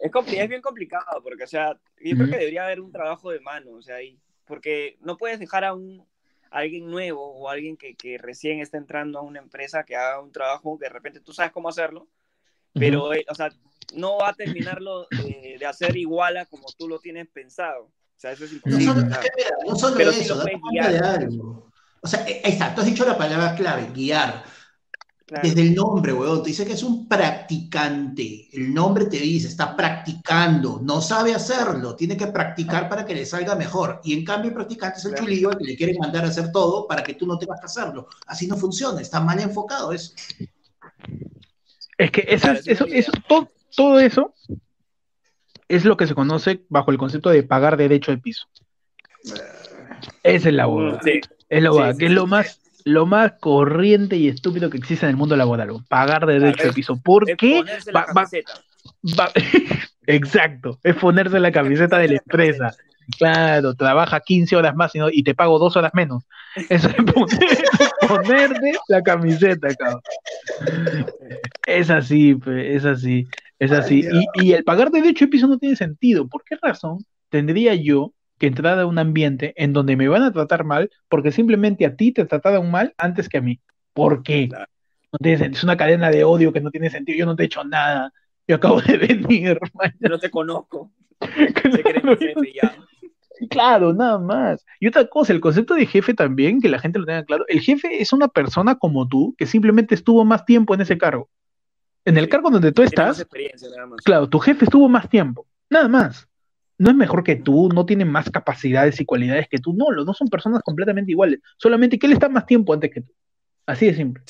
Es, 0.01 0.48
bien 0.48 0.62
complicado 0.62 1.23
porque, 1.23 1.44
o 1.44 1.47
sea, 1.47 1.78
yo 2.02 2.16
creo 2.16 2.31
que 2.31 2.39
debería 2.39 2.65
haber 2.65 2.81
un 2.81 2.90
trabajo 2.90 3.31
de 3.31 3.40
mano, 3.40 3.73
o 3.73 3.82
sea, 3.82 3.97
ahí. 3.97 4.19
Porque 4.47 4.97
no 5.01 5.16
puedes 5.16 5.39
dejar 5.39 5.65
a 5.65 5.74
un 5.74 6.07
a 6.51 6.59
alguien 6.59 6.86
nuevo 6.90 7.24
o 7.24 7.48
a 7.48 7.52
alguien 7.52 7.77
que, 7.77 7.94
que 7.94 8.19
recién 8.19 8.61
está 8.61 8.77
entrando 8.77 9.19
a 9.19 9.23
una 9.23 9.39
empresa 9.39 9.85
que 9.85 9.94
haga 9.94 10.20
un 10.20 10.32
trabajo 10.32 10.78
que 10.78 10.86
de 10.86 10.90
repente 10.90 11.20
tú 11.20 11.32
sabes 11.32 11.52
cómo 11.52 11.69
hacerlo, 11.69 12.09
pero, 12.73 13.12
eh, 13.15 13.24
o 13.28 13.35
sea, 13.35 13.51
no 13.94 14.19
va 14.19 14.31
a 14.31 14.35
terminarlo 14.35 15.07
de, 15.11 15.57
de 15.59 15.66
hacer 15.66 15.97
igual 15.97 16.36
a 16.39 16.47
como 16.47 16.66
tú 16.77 16.89
lo 16.89 16.98
tienes 16.98 17.28
pensado. 17.28 17.93
O 18.21 18.23
sea, 18.23 18.33
eso 18.33 18.45
es 18.45 18.53
No 18.67 18.79
solo, 18.79 19.03
mira, 19.07 19.21
no 19.67 19.95
Pero 19.97 20.11
eso, 20.11 20.35
puedes 20.35 20.61
cuenta 20.61 20.91
guiar. 20.91 20.93
de 20.93 20.99
algo. 21.25 21.71
O 22.03 22.07
sea, 22.07 22.23
ahí 22.23 22.41
está, 22.45 22.75
tú 22.75 22.83
has 22.83 22.87
dicho 22.87 23.07
la 23.07 23.17
palabra 23.17 23.55
clave, 23.55 23.91
guiar. 23.95 24.45
Claro. 25.25 25.49
Desde 25.49 25.63
el 25.63 25.75
nombre, 25.75 26.13
weón, 26.13 26.43
te 26.43 26.51
dice 26.51 26.67
que 26.67 26.75
es 26.75 26.83
un 26.83 27.09
practicante. 27.09 28.51
El 28.53 28.75
nombre 28.75 29.07
te 29.07 29.17
dice, 29.17 29.49
está 29.49 29.75
practicando, 29.75 30.81
no 30.83 31.01
sabe 31.01 31.35
hacerlo, 31.35 31.97
tiene 31.97 32.15
que 32.15 32.27
practicar 32.27 32.91
para 32.91 33.07
que 33.07 33.15
le 33.15 33.25
salga 33.25 33.55
mejor. 33.55 34.03
Y 34.05 34.13
en 34.13 34.23
cambio, 34.23 34.51
el 34.51 34.55
practicante 34.55 34.99
es 34.99 35.05
el 35.07 35.13
Claro. 35.13 35.25
chulillo 35.25 35.49
al 35.53 35.57
que 35.57 35.65
le 35.65 35.77
quieren 35.79 35.97
mandar 35.99 36.27
a 36.27 36.29
hacer 36.29 36.53
todo 36.53 36.87
para 36.87 37.03
que 37.03 37.15
tú 37.15 37.27
no 37.27 37.39
tengas 37.39 37.59
que 37.59 37.67
hacerlo. 37.67 38.07
Así 38.27 38.47
no 38.47 38.57
funciona, 38.59 39.01
está 39.01 39.19
mal 39.21 39.41
enfocado 39.41 39.93
eso. 39.95 40.13
Es 41.97 42.11
que 42.11 42.25
eso, 42.29 42.43
Claro, 42.49 42.61
eso, 42.67 42.85
eso- 42.87 43.13
todo, 43.27 43.49
todo 43.75 43.99
eso 43.99 44.35
es 45.71 45.85
lo 45.85 45.97
que 45.97 46.07
se 46.07 46.15
conoce 46.15 46.63
bajo 46.69 46.91
el 46.91 46.99
concepto 46.99 47.31
de 47.31 47.43
pagar 47.43 47.77
derecho 47.77 48.11
de 48.11 48.19
piso. 48.19 48.47
Esa 50.23 50.49
es 50.49 50.55
la 50.55 50.67
boda. 50.67 50.99
Mm, 50.99 51.05
Sí. 51.05 51.21
Es 51.49 51.63
la 51.63 51.71
boda, 51.71 51.93
sí, 51.93 51.99
que 51.99 52.07
es 52.07 52.13
lo 52.13 52.27
más, 52.27 52.61
lo 52.85 53.07
más 53.07 53.33
corriente 53.41 54.17
y 54.17 54.29
estúpido 54.29 54.71
que 54.71 54.79
existe 54.79 55.05
en 55.07 55.11
el 55.11 55.17
mundo 55.17 55.37
laboral. 55.37 55.71
Pagar 55.89 56.27
derecho 56.27 56.69
de 56.69 56.73
piso. 56.73 57.01
¿Por 57.03 57.29
Es 57.29 57.37
qué? 57.37 57.57
ponerse 57.59 57.93
la 57.93 58.01
Va- 58.01 58.07
va- 58.07 58.15
camiseta. 58.15 58.53
va- 59.19 59.33
Exacto, 60.07 60.79
es 60.83 60.97
ponerse 60.97 61.39
la 61.41 61.53
camiseta 61.53 61.99
de 61.99 62.09
la 62.09 62.15
empresa. 62.17 62.75
Claro, 63.19 63.75
trabaja 63.75 64.21
15 64.21 64.55
horas 64.57 64.75
más 64.77 64.95
y, 64.95 64.99
no- 64.99 65.11
y 65.11 65.23
te 65.23 65.35
pago 65.35 65.59
dos 65.59 65.77
horas 65.77 65.93
menos. 65.95 66.25
Eso 66.69 66.89
es 66.89 66.97
poner- 66.97 67.65
ponerte 68.09 68.73
la 68.89 69.03
camiseta, 69.03 69.69
cabrón. 69.75 70.01
Es 71.67 71.91
así, 71.91 72.37
es 72.47 72.85
así, 72.85 73.27
es 73.59 73.73
así. 73.73 74.05
Y, 74.35 74.45
y 74.49 74.53
el 74.53 74.65
pagar 74.65 74.91
derecho 74.91 75.25
de 75.25 75.31
piso 75.31 75.47
no 75.47 75.59
tiene 75.59 75.77
sentido. 75.77 76.29
¿Por 76.29 76.45
qué 76.45 76.57
razón 76.61 77.05
tendría 77.29 77.75
yo 77.75 78.13
que 78.39 78.47
entrar 78.47 78.79
a 78.79 78.87
un 78.87 78.99
ambiente 78.99 79.53
en 79.57 79.73
donde 79.73 79.97
me 79.97 80.09
van 80.09 80.23
a 80.23 80.33
tratar 80.33 80.65
mal 80.65 80.91
porque 81.09 81.31
simplemente 81.31 81.85
a 81.87 81.95
ti 81.95 82.11
te 82.13 82.25
trataron 82.25 82.71
mal 82.71 82.95
antes 82.97 83.29
que 83.29 83.39
a 83.39 83.43
mí. 83.43 83.61
¿Por 83.93 84.23
qué? 84.23 84.49
No 84.49 85.19
tiene 85.21 85.39
sentido. 85.39 85.59
Es 85.59 85.65
una 85.65 85.77
cadena 85.77 86.11
de 86.11 86.25
odio 86.25 86.53
que 86.53 86.61
no 86.61 86.71
tiene 86.71 86.89
sentido. 86.91 87.19
Yo 87.19 87.27
no 87.27 87.37
te 87.37 87.43
he 87.43 87.47
hecho 87.47 87.65
nada. 87.65 88.13
Yo 88.49 88.57
acabo 88.57 88.81
de 88.81 88.97
venir. 88.97 89.59
man. 89.75 89.95
Yo 90.01 90.09
no 90.09 90.19
te 90.19 90.31
conozco. 90.31 90.91
Que 91.21 91.69
eres 91.91 92.03
mi 92.03 92.17
jefe 92.17 92.53
ya. 92.63 92.75
Claro, 93.51 93.93
nada 93.93 94.19
más. 94.19 94.65
Y 94.79 94.87
otra 94.87 95.07
cosa, 95.07 95.33
el 95.33 95.41
concepto 95.41 95.75
de 95.75 95.85
jefe 95.85 96.15
también, 96.15 96.61
que 96.61 96.69
la 96.69 96.79
gente 96.79 97.01
lo 97.01 97.05
tenga 97.05 97.25
claro, 97.25 97.45
el 97.49 97.61
jefe 97.61 98.01
es 98.01 98.13
una 98.13 98.29
persona 98.29 98.77
como 98.77 99.09
tú 99.09 99.35
que 99.37 99.45
simplemente 99.45 99.97
estuvo 99.97 100.25
más 100.25 100.45
tiempo 100.45 100.73
en 100.73 100.83
ese 100.83 100.97
cargo. 100.97 101.29
En 102.05 102.17
el 102.17 102.29
cargo 102.29 102.49
donde 102.49 102.71
tú 102.71 102.83
estás, 102.83 103.21
experiencia 103.21 103.69
nada 103.69 103.89
más. 103.89 104.01
claro, 104.03 104.29
tu 104.29 104.39
jefe 104.39 104.65
estuvo 104.65 104.89
más 104.89 105.09
tiempo, 105.09 105.47
nada 105.69 105.89
más. 105.89 106.29
No 106.79 106.91
es 106.91 106.97
mejor 106.97 107.25
que 107.25 107.37
tú, 107.37 107.69
no 107.75 107.85
tiene 107.85 108.05
más 108.05 108.31
capacidades 108.31 109.01
y 109.01 109.05
cualidades 109.05 109.49
que 109.49 109.59
tú, 109.59 109.75
no, 109.75 109.91
los 109.91 110.07
dos 110.07 110.17
son 110.17 110.29
personas 110.29 110.63
completamente 110.63 111.11
iguales, 111.11 111.41
solamente 111.59 111.99
que 111.99 112.07
él 112.07 112.13
está 112.13 112.29
más 112.29 112.47
tiempo 112.47 112.73
antes 112.73 112.91
que 112.91 113.03
tú. 113.03 113.13
Así 113.67 113.87
de 113.87 113.95
simple. 113.95 114.23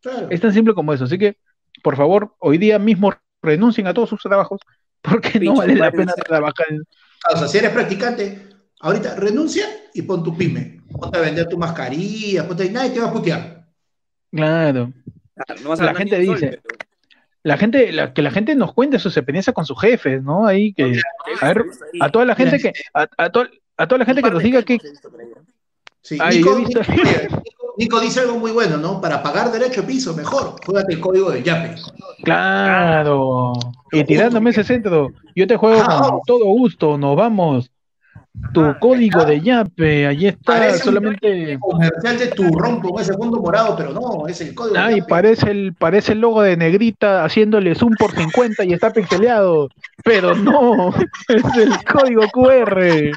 Claro. 0.00 0.28
Es 0.30 0.40
tan 0.40 0.52
simple 0.52 0.74
como 0.74 0.94
eso. 0.94 1.04
Así 1.04 1.18
que, 1.18 1.36
por 1.82 1.94
favor, 1.94 2.34
hoy 2.38 2.58
día 2.58 2.78
mismo 2.78 3.12
renuncien 3.42 3.86
a 3.86 3.94
todos 3.94 4.08
sus 4.08 4.20
trabajos 4.20 4.60
porque 5.02 5.38
no 5.40 5.56
vale 5.56 5.74
la 5.76 5.92
pena 5.92 6.14
trabajar 6.14 6.66
en... 6.70 6.82
O 7.34 7.36
sea, 7.38 7.48
si 7.48 7.58
eres 7.58 7.70
practicante, 7.70 8.46
ahorita 8.80 9.16
renuncia 9.16 9.66
y 9.94 10.02
pon 10.02 10.22
tu 10.22 10.36
pyme. 10.36 10.80
Ponte 10.90 11.18
a 11.18 11.22
vender 11.22 11.48
tu 11.48 11.58
mascarilla, 11.58 12.46
ponte 12.46 12.70
nadie 12.70 12.90
te 12.90 13.00
va 13.00 13.08
a 13.08 13.12
putear. 13.12 13.66
Claro. 14.32 14.92
No 15.62 15.70
vas 15.70 15.80
a 15.80 15.84
La 15.84 15.94
gente 15.94 16.24
sol, 16.24 16.34
dice, 16.34 16.60
pero- 16.62 16.78
La 17.42 17.56
gente, 17.56 17.92
la- 17.92 18.12
que 18.12 18.22
la 18.22 18.30
gente 18.30 18.54
nos 18.56 18.72
cuente 18.74 18.98
sus 18.98 19.16
experiencias 19.16 19.54
con 19.54 19.64
sus 19.66 19.80
jefes, 19.80 20.22
¿no? 20.22 20.46
Ahí 20.46 20.72
que, 20.72 21.00
a 21.40 21.48
ver, 21.52 21.64
a 22.00 22.10
toda 22.10 22.24
la 22.24 22.34
gente 22.34 22.58
que, 22.58 22.72
a, 22.94 23.06
a 23.18 23.30
to- 23.30 23.48
a 23.76 23.86
toda 23.86 23.98
la 24.00 24.04
gente 24.04 24.22
que 24.22 24.30
nos 24.30 24.42
diga 24.42 24.62
que, 24.62 24.78
Sí, 26.02 26.18
Ay, 26.20 26.38
Nico, 26.38 26.50
yo 26.50 26.56
he 26.56 26.64
visto- 26.64 26.80
Nico- 27.78 28.00
dice 28.00 28.20
algo 28.20 28.38
muy 28.38 28.50
bueno, 28.52 28.76
¿no? 28.78 29.00
Para 29.00 29.22
pagar 29.22 29.52
derecho 29.52 29.82
de 29.82 29.86
piso, 29.88 30.14
mejor, 30.14 30.56
juégate 30.64 30.94
el 30.94 31.00
código 31.00 31.30
del 31.30 31.42
YAPE. 31.44 31.74
claro, 32.22 33.52
y 33.92 34.04
tirándome 34.04 34.50
ese 34.50 34.64
centro, 34.64 35.10
yo 35.34 35.46
te 35.46 35.56
juego 35.56 35.82
Ah, 35.86 36.08
con 36.10 36.20
todo 36.26 36.44
gusto, 36.46 36.96
nos 36.98 37.16
vamos. 37.16 37.70
Tu 38.52 38.62
Ah, 38.62 38.76
código 38.78 39.24
de 39.24 39.40
Yape, 39.40 40.06
ahí 40.06 40.26
está, 40.26 40.52
Parece 40.58 40.78
solamente. 40.84 41.58
Comercial 41.58 42.18
de 42.18 42.26
turrón 42.28 42.80
con 42.80 43.00
ese 43.00 43.14
fondo 43.14 43.40
morado, 43.40 43.74
pero 43.76 43.92
no, 43.92 44.26
es 44.26 44.38
el 44.42 44.54
código 44.54 44.74
del 44.74 44.82
Ay, 44.84 44.94
YAPE. 44.96 45.08
parece 45.08 45.50
el, 45.50 45.74
parece 45.74 46.12
el 46.12 46.20
logo 46.20 46.42
de 46.42 46.54
Negrita 46.56 47.24
haciéndole 47.24 47.74
zoom 47.74 47.94
por 47.98 48.12
50 48.12 48.64
y 48.64 48.74
está 48.74 48.92
pixeleado. 48.92 49.68
Pero 50.04 50.34
no, 50.34 50.90
es 51.28 51.44
el 51.56 51.82
código 51.84 52.22
QR 52.30 53.10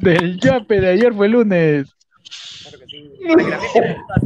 del 0.00 0.40
Yape 0.40 0.80
de 0.80 0.88
ayer 0.90 1.14
fue 1.14 1.28
lunes. 1.28 1.95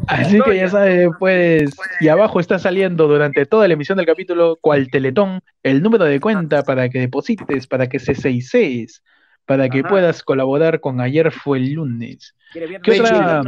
Así 0.06 0.40
que 0.40 0.56
ya 0.56 0.68
sabes, 0.68 1.08
pues, 1.18 1.70
y 2.00 2.08
abajo 2.08 2.40
está 2.40 2.58
saliendo 2.58 3.06
durante 3.06 3.46
toda 3.46 3.68
la 3.68 3.74
emisión 3.74 3.96
del 3.96 4.06
capítulo, 4.06 4.58
cual 4.60 4.90
teletón, 4.90 5.40
el 5.62 5.82
número 5.82 6.04
de 6.04 6.20
cuenta 6.20 6.62
para 6.62 6.88
que 6.88 7.00
deposites, 7.00 7.66
para 7.66 7.88
que 7.88 7.98
se 7.98 8.14
seisees, 8.14 9.02
para 9.46 9.68
que 9.68 9.80
Ajá. 9.80 9.88
puedas 9.88 10.22
colaborar 10.22 10.80
con 10.80 11.00
ayer 11.00 11.30
fue 11.32 11.58
el 11.58 11.72
lunes. 11.72 12.34
¿Qué 12.52 12.60
de 12.60 13.00
otra-. 13.00 13.42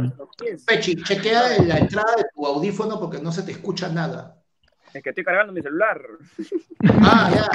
Pechi, 0.65 0.95
chequea 1.03 1.57
en 1.57 1.67
la 1.67 1.77
entrada 1.79 2.15
de 2.15 2.25
tu 2.33 2.45
audífono 2.45 2.99
porque 2.99 3.19
no 3.19 3.31
se 3.31 3.43
te 3.43 3.51
escucha 3.51 3.89
nada. 3.89 4.41
Es 4.93 5.03
que 5.03 5.09
estoy 5.09 5.23
cargando 5.23 5.51
mi 5.51 5.61
celular. 5.61 5.99
Ah, 7.01 7.31
ya. 7.33 7.47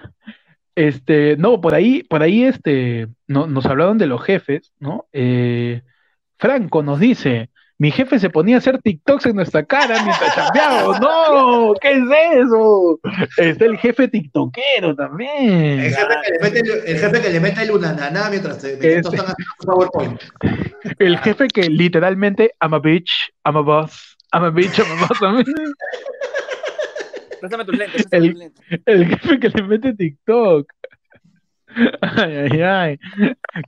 Este, 0.76 1.36
no, 1.36 1.60
por 1.60 1.74
ahí, 1.74 2.02
por 2.02 2.22
ahí, 2.22 2.44
este, 2.44 3.08
no, 3.28 3.46
nos 3.46 3.64
hablaron 3.66 3.98
de 3.98 4.06
los 4.06 4.22
jefes, 4.22 4.72
¿no? 4.80 5.06
Eh, 5.12 5.82
Franco 6.36 6.82
nos 6.82 6.98
dice, 6.98 7.50
mi 7.78 7.90
jefe 7.90 8.18
se 8.18 8.30
ponía 8.30 8.56
a 8.56 8.58
hacer 8.58 8.80
TikToks 8.82 9.26
en 9.26 9.36
nuestra 9.36 9.64
cara 9.64 10.02
mientras 10.02 10.34
chambeábamos. 10.34 11.00
¡No! 11.00 11.74
¿Qué 11.80 11.92
es 11.92 12.04
eso? 12.44 13.00
Está 13.36 13.64
el 13.66 13.78
jefe 13.78 14.08
tiktokero 14.08 14.90
El 14.90 14.96
también. 14.96 15.80
jefe 15.80 16.06
que 16.22 16.32
le 16.32 16.38
mete 16.40 16.60
el, 16.60 16.70
el 16.88 16.98
jefe 16.98 17.20
que 17.20 17.30
le 17.30 17.40
mete 17.40 17.62
el 17.62 17.70
unananá 17.70 18.30
mientras 18.30 18.58
te 18.58 18.76
mientras 18.76 19.14
Ese. 19.14 19.16
están 19.16 19.32
haciendo 19.32 19.54
PowerPoint. 19.64 20.20
El 20.98 21.18
jefe 21.18 21.48
que 21.48 21.68
literalmente, 21.68 22.52
I'm 22.60 22.74
a 22.74 22.78
bitch, 22.80 23.10
I'm 23.44 23.56
a 23.56 23.62
boss, 23.62 24.16
I'm 24.32 24.44
a 24.44 24.50
bitch, 24.50 24.78
I'm 24.78 24.90
a 24.92 25.06
boss. 25.06 25.22
A-". 25.22 25.44
Préstame 27.48 27.64
tus 27.64 27.76
lentes. 27.78 27.94
préstame 28.06 28.26
El- 28.26 28.30
tus 28.32 28.38
lentes. 28.40 28.64
El 28.86 29.06
jefe 29.06 29.40
que 29.40 29.48
le 29.50 29.62
mete 29.62 29.94
TikTok. 29.94 30.72
Ay, 32.00 32.36
ay, 32.36 32.60
ay. 32.62 32.98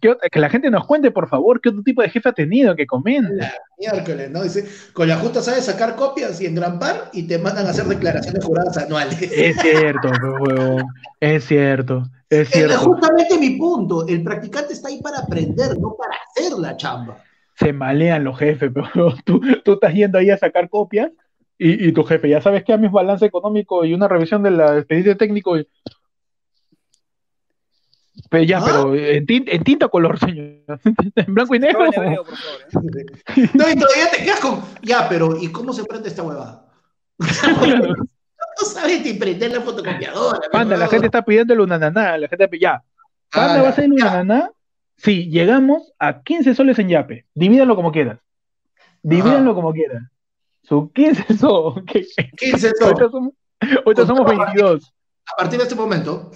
¿Qué 0.01 0.11
ot- 0.11 0.21
que 0.31 0.39
la 0.39 0.49
gente 0.49 0.71
nos 0.71 0.87
cuente, 0.87 1.11
por 1.11 1.29
favor, 1.29 1.61
qué 1.61 1.71
otro 1.71 1.83
tipo 1.83 2.03
de 2.03 2.09
jefe 2.09 2.29
ha 2.29 2.33
tenido, 2.33 2.77
que 2.77 2.87
comente. 2.87 3.49
Miércoles, 3.79 4.31
¿no? 4.31 4.45
Dice, 4.45 4.65
con 4.93 5.09
la 5.09 5.17
justa 5.17 5.43
sabes 5.43 5.65
sacar 5.65 5.97
copias 5.97 6.41
y 6.41 6.47
engrampar 6.47 7.11
y 7.13 7.25
te 7.27 7.39
mandan 7.39 7.67
a 7.67 7.71
hacer 7.71 7.85
declaraciones 7.87 8.45
juradas 8.45 8.77
anuales. 8.79 9.21
Es 9.21 9.57
cierto, 9.61 10.09
huevón. 10.41 10.85
Es 11.19 11.45
cierto, 11.47 12.05
es 12.31 12.41
Es 12.43 12.51
cierto. 12.51 12.79
justamente 12.79 13.39
mi 13.39 13.57
punto. 13.57 14.07
El 14.07 14.23
practicante 14.23 14.73
está 14.75 14.87
ahí 14.89 15.01
para 15.03 15.19
aprender, 15.19 15.77
no 15.81 15.97
para 15.97 16.15
hacer 16.31 16.57
la 16.59 16.77
chamba. 16.77 17.19
Se 17.59 17.73
malean 17.73 18.23
los 18.23 18.39
jefes, 18.39 18.71
pero 18.73 19.15
tú, 19.25 19.41
tú 19.65 19.73
estás 19.73 19.93
yendo 19.95 20.19
ahí 20.19 20.31
a 20.31 20.39
sacar 20.39 20.69
copias 20.69 21.11
y, 21.59 21.89
y 21.89 21.93
tu 21.93 22.05
jefe, 22.05 22.29
ya 22.29 22.41
sabes 22.41 22.65
que 22.65 22.73
a 22.73 22.77
mi 22.79 22.89
balance 22.89 23.25
económico 23.27 23.85
y 23.85 23.95
una 23.95 24.09
revisión 24.09 24.43
del 24.43 24.61
expediente 24.61 25.15
técnico. 25.15 25.59
y- 25.59 25.67
Pero 28.31 28.45
ya, 28.45 28.59
¿Ah? 28.59 28.63
pero 28.65 28.95
en 28.95 29.27
tinta, 29.27 29.53
en 29.53 29.63
tinta 29.65 29.89
color, 29.89 30.19
señor. 30.19 30.61
En 31.17 31.35
blanco 31.35 31.55
y 31.55 31.59
negro. 31.59 31.87
Por 31.87 31.95
favor. 31.95 32.27
¿eh? 33.37 33.49
No, 33.55 33.71
y 33.71 33.77
todavía 33.77 34.11
te 34.11 34.25
quedas 34.25 34.41
con, 34.41 34.61
ya, 34.83 35.09
pero 35.09 35.37
¿y 35.41 35.49
cómo 35.53 35.73
se 35.73 35.85
prende 35.85 36.09
esta 36.09 36.23
huevada? 36.23 36.67
No 38.59 38.67
sabes 38.67 39.05
ni 39.05 39.13
prender 39.15 39.53
la 39.53 39.61
fotocopiadora. 39.61 40.41
Panda, 40.51 40.79
la 40.79 40.89
gente 40.89 41.07
está 41.07 41.23
pidiéndole 41.23 41.63
una 41.63 41.79
naná, 41.79 42.17
la 42.17 42.27
gente 42.29 42.49
ya. 42.59 42.83
Panda 43.31 43.59
Ah, 43.61 43.63
va 43.63 43.69
a 43.69 43.73
ser 43.73 43.91
una 43.91 44.05
naná. 44.11 44.51
Sí, 44.97 45.29
llegamos 45.29 45.93
a 45.99 46.23
15 46.23 46.55
soles 46.55 46.79
en 46.79 46.89
Yape. 46.89 47.27
Divídanlo 47.35 47.77
como 47.77 47.93
quieran. 47.93 48.19
Divídanlo 49.03 49.55
como 49.55 49.73
quieran. 49.75 50.11
Su 50.69 50.91
15 50.93 51.37
soles. 51.39 51.85
que- 51.87 52.31
15 52.39 52.73
son. 52.79 52.89
Ahorita 52.89 53.11
somos, 53.11 53.33
ahorita 53.85 54.07
somos 54.07 54.27
22. 54.27 54.93
A 55.33 55.37
partir 55.39 55.59
de 55.59 55.65
este 55.65 55.75
momento, 55.75 56.31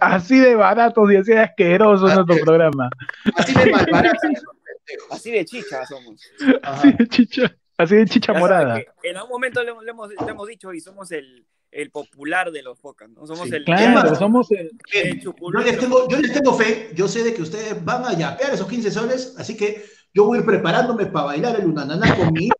Así 0.00 0.38
de 0.38 0.54
baratos 0.56 1.10
y 1.12 1.16
así 1.16 1.30
de 1.32 1.38
asquerosos 1.40 2.10
Ah, 2.10 2.16
nuestro 2.16 2.44
programa. 2.44 2.90
así 3.36 3.54
de 3.54 3.70
malbaratas. 3.70 4.20
Así 5.10 5.30
de 5.30 5.44
chicha 5.44 5.86
somos. 5.86 6.20
Ajá. 6.62 6.72
Así 6.74 6.92
de 6.92 7.06
chicha, 7.08 7.56
así 7.78 7.94
de 7.94 8.04
chicha 8.04 8.32
morada. 8.32 8.82
En 9.04 9.16
algún 9.16 9.30
momento 9.30 9.62
le, 9.62 9.70
hemos- 9.70 9.84
le 9.84 9.90
hemos, 9.92 10.08
le 10.10 10.30
hemos 10.30 10.48
dicho 10.48 10.72
y 10.74 10.80
somos 10.80 11.12
el, 11.12 11.46
el 11.70 11.90
popular 11.90 12.50
de 12.50 12.62
los 12.62 12.80
podcasts, 12.80 13.14
¿no? 13.14 13.24
Somos 13.26 13.48
Sí. 13.48 13.54
el. 13.54 13.64
Claro, 13.64 14.10
más, 14.10 14.18
somos 14.18 14.50
el- 14.50 14.72
el 14.92 15.20
yo, 15.20 15.32
les 15.64 15.78
tengo, 15.78 16.08
yo 16.08 16.18
les 16.18 16.32
tengo 16.32 16.52
fe, 16.52 16.90
yo 16.94 17.06
sé 17.06 17.22
de 17.22 17.32
que 17.32 17.42
ustedes 17.42 17.82
van 17.84 18.04
a 18.04 18.12
yapear 18.12 18.52
esos 18.52 18.66
15 18.66 18.90
soles, 18.90 19.36
así 19.38 19.56
que 19.56 19.84
yo 20.12 20.24
voy 20.24 20.38
a 20.38 20.40
ir 20.40 20.46
preparándome 20.46 21.06
para 21.06 21.26
bailar 21.26 21.58
el 21.60 21.66
unananá 21.66 22.14
con 22.16 22.32
mi 22.32 22.46
hijo. 22.46 22.56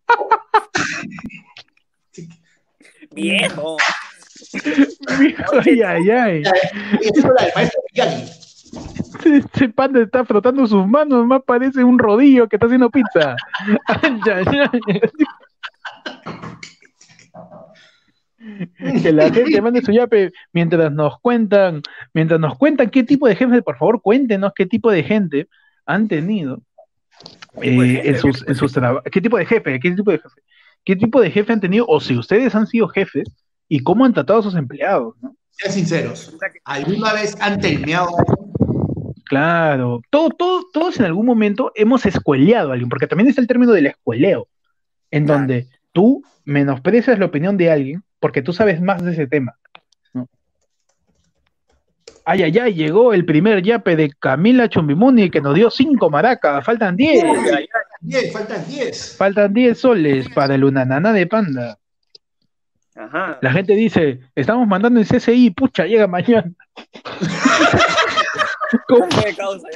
Viejo. 3.15 3.77
Ay, 5.65 5.83
ay, 5.83 6.11
ay. 6.11 6.43
Ese 9.25 9.69
panda 9.75 10.01
está 10.01 10.25
frotando 10.25 10.67
sus 10.67 10.87
manos, 10.87 11.27
más 11.27 11.43
parece 11.47 11.85
un 11.85 11.99
rodillo 11.99 12.49
que 12.49 12.57
está 12.57 12.67
haciendo 12.67 12.91
pizza. 12.91 13.37
Ay, 13.87 14.21
ay, 14.31 14.45
ay. 14.73 15.01
Que 19.03 19.13
la 19.13 19.31
gente 19.33 19.63
mande 19.63 19.83
su 19.83 19.93
yape 19.93 20.33
mientras 20.53 20.91
nos 20.93 21.21
cuentan, 21.21 21.83
mientras 22.13 22.41
nos 22.41 22.57
cuentan 22.59 22.91
qué 22.91 23.05
tipo 23.05 23.29
de 23.29 23.37
jefe, 23.37 23.63
por 23.63 23.79
favor, 23.79 24.03
cuéntenos 24.03 24.53
qué 24.55 24.67
tipo 24.67 24.91
de 24.91 25.05
gente 25.05 25.49
han 25.87 26.09
tenido 26.09 26.61
eh, 27.61 27.71
jefe? 27.71 28.09
en 28.09 28.19
sus, 28.19 28.49
en 28.49 28.55
sus 28.55 28.73
trabajos. 28.73 29.05
¿Qué 29.11 29.21
tipo 29.21 29.37
de 29.37 29.47
jefe? 29.47 29.79
¿Qué 29.79 29.91
tipo 29.93 30.11
de 30.11 30.19
jefe? 30.19 30.41
¿Qué 30.85 30.97
tipo 30.97 31.21
de 31.21 31.31
jefe 31.31 31.53
han 31.53 31.61
tenido? 31.61 31.85
O 31.89 32.01
si 32.01 32.17
ustedes 32.17 32.55
han 32.55 32.67
sido 32.67 32.89
jefes 32.89 33.29
y 33.69 33.81
cómo 33.81 34.05
han 34.05 34.13
tratado 34.13 34.41
a 34.41 34.43
sus 34.43 34.55
empleados, 34.55 35.15
¿no? 35.23 35.35
Sean 35.51 35.73
sinceros, 35.73 36.37
¿alguna 36.65 37.13
vez 37.13 37.37
han 37.41 37.61
terminado? 37.61 38.09
Claro, 39.27 40.01
todo, 40.11 40.31
todo, 40.31 40.65
todos 40.73 40.99
en 40.99 41.07
algún 41.07 41.27
momento 41.27 41.73
hemos 41.75 42.05
escueleado 42.07 42.71
a 42.71 42.73
alguien, 42.73 42.89
porque 42.89 43.07
también 43.07 43.29
está 43.29 43.41
el 43.41 43.47
término 43.47 43.73
del 43.73 43.87
escueleo, 43.87 44.49
en 45.11 45.25
Claro. 45.27 45.39
donde 45.41 45.69
tú 45.93 46.23
menosprecias 46.45 47.19
la 47.19 47.27
opinión 47.27 47.57
de 47.57 47.71
alguien 47.71 48.03
porque 48.19 48.43
tú 48.43 48.53
sabes 48.53 48.81
más 48.81 49.03
de 49.05 49.13
ese 49.13 49.27
tema. 49.27 49.55
¿no? 50.15 50.29
Ay, 52.25 52.43
ay, 52.43 52.59
ay, 52.59 52.75
llegó 52.75 53.13
el 53.13 53.25
primer 53.25 53.63
yape 53.63 53.97
de 53.97 54.11
Camila 54.19 54.69
Chumbimuni 54.69 55.31
que 55.31 55.41
nos 55.41 55.55
dio 55.55 55.71
cinco 55.71 56.09
maracas, 56.11 56.65
faltan 56.65 56.97
10, 56.97 57.23
Ya, 57.23 57.61
ya, 57.61 57.67
10, 58.03 58.33
faltan 58.33 58.67
10. 58.67 59.17
faltan 59.17 59.55
10 59.55 59.79
soles 59.79 60.29
para 60.31 60.57
el 60.57 60.65
unanana 60.65 61.13
de 61.13 61.27
panda. 61.27 61.79
Ajá. 62.95 63.39
La 63.41 63.53
gente 63.53 63.75
dice, 63.75 64.21
estamos 64.35 64.67
mandando 64.67 65.01
el 65.01 65.07
CCI, 65.07 65.51
pucha, 65.51 65.87
llega 65.87 66.07
mañana. 66.07 66.53
¿Cómo, 68.89 69.07
¿Qué 69.09 69.35
causa? 69.35 69.69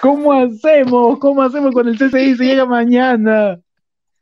cómo 0.00 0.32
hacemos? 0.32 1.18
¿Cómo 1.18 1.42
hacemos 1.42 1.72
con 1.72 1.88
el 1.88 1.96
CCI 1.96 2.36
si 2.36 2.44
llega 2.44 2.66
mañana? 2.66 3.58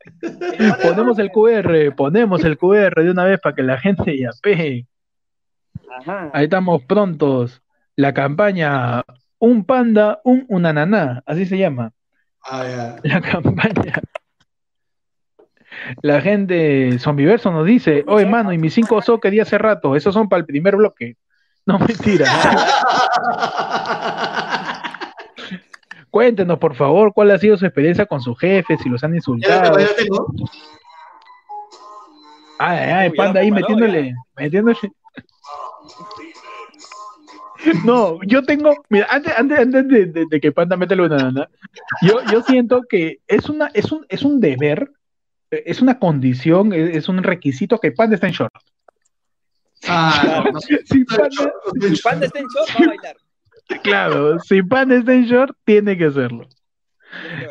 Ponemos 0.82 1.18
el 1.18 1.30
QR, 1.30 1.94
ponemos 1.96 2.44
el 2.44 2.58
QR 2.58 3.02
de 3.02 3.10
una 3.10 3.24
vez 3.24 3.40
para 3.40 3.54
que 3.54 3.62
la 3.62 3.78
gente 3.78 4.16
ya 4.16 4.30
pegue. 4.42 4.86
Ajá. 5.98 6.30
Ahí 6.32 6.44
estamos 6.44 6.84
prontos. 6.84 7.62
La 7.96 8.12
campaña 8.12 9.02
Un 9.38 9.64
panda, 9.64 10.20
un 10.24 10.44
unananá, 10.48 11.22
así 11.26 11.46
se 11.46 11.58
llama. 11.58 11.92
Ah, 12.48 12.64
ya. 12.66 12.96
La 13.02 13.20
campaña. 13.20 14.00
La 16.02 16.20
gente 16.20 16.98
zombiverso 16.98 17.50
nos 17.52 17.66
dice, 17.66 18.04
oye 18.06 18.26
mano, 18.26 18.52
y 18.52 18.58
mis 18.58 18.74
cinco 18.74 19.02
so 19.02 19.20
que 19.20 19.30
di 19.30 19.40
hace 19.40 19.58
rato, 19.58 19.94
esos 19.94 20.14
son 20.14 20.28
para 20.28 20.40
el 20.40 20.46
primer 20.46 20.76
bloque. 20.76 21.16
No, 21.66 21.78
mentira. 21.78 22.26
Cuéntenos, 26.10 26.58
por 26.58 26.74
favor, 26.74 27.12
cuál 27.12 27.30
ha 27.32 27.38
sido 27.38 27.56
su 27.56 27.66
experiencia 27.66 28.06
con 28.06 28.20
sus 28.20 28.38
jefes, 28.38 28.80
si 28.80 28.88
los 28.88 29.02
han 29.04 29.12
Ya 29.12 29.16
insultado. 29.16 29.78
ya. 29.78 29.86
Ay, 32.58 32.78
ay, 32.78 33.08
Uy, 33.10 33.16
panda 33.16 33.34
ya, 33.34 33.40
ahí 33.44 33.50
metiéndole, 33.50 34.14
metiéndole. 34.36 34.78
No, 37.84 38.18
yo 38.26 38.42
tengo, 38.42 38.72
mira, 38.88 39.06
antes, 39.10 39.32
antes, 39.36 39.58
antes 39.58 39.88
de, 39.88 40.06
de- 40.06 40.26
de 40.30 40.40
que 40.40 40.52
Panda 40.52 40.76
meta 40.76 40.94
una 40.94 41.16
nana, 41.16 41.48
yo, 42.02 42.20
yo 42.30 42.42
siento 42.42 42.82
que 42.88 43.20
es 43.26 43.48
una, 43.48 43.70
es 43.74 43.90
un, 43.92 44.04
es 44.08 44.22
un 44.22 44.40
deber, 44.40 44.90
eh, 45.50 45.62
es 45.66 45.80
una 45.80 45.98
condición, 45.98 46.72
es, 46.72 46.96
es 46.96 47.08
un 47.08 47.22
requisito 47.22 47.78
que 47.78 47.92
Panda 47.92 48.14
esté 48.16 48.28
en 48.28 48.32
short. 48.32 48.54
Ah, 49.88 50.42
no, 50.44 50.52
no. 50.52 50.60
Si 50.86 51.04
Panda, 51.04 51.28
Si 51.94 52.02
Panda 52.02 52.26
está 52.26 52.38
en 52.40 52.46
short, 52.46 52.68
va 52.80 52.84
a 52.84 52.88
bailar. 52.88 53.16
claro, 53.82 54.38
si 54.40 54.62
Panda 54.62 54.96
está 54.96 55.12
en 55.14 55.24
short, 55.24 55.56
tiene 55.64 55.96
que 55.96 56.06
hacerlo. 56.06 56.48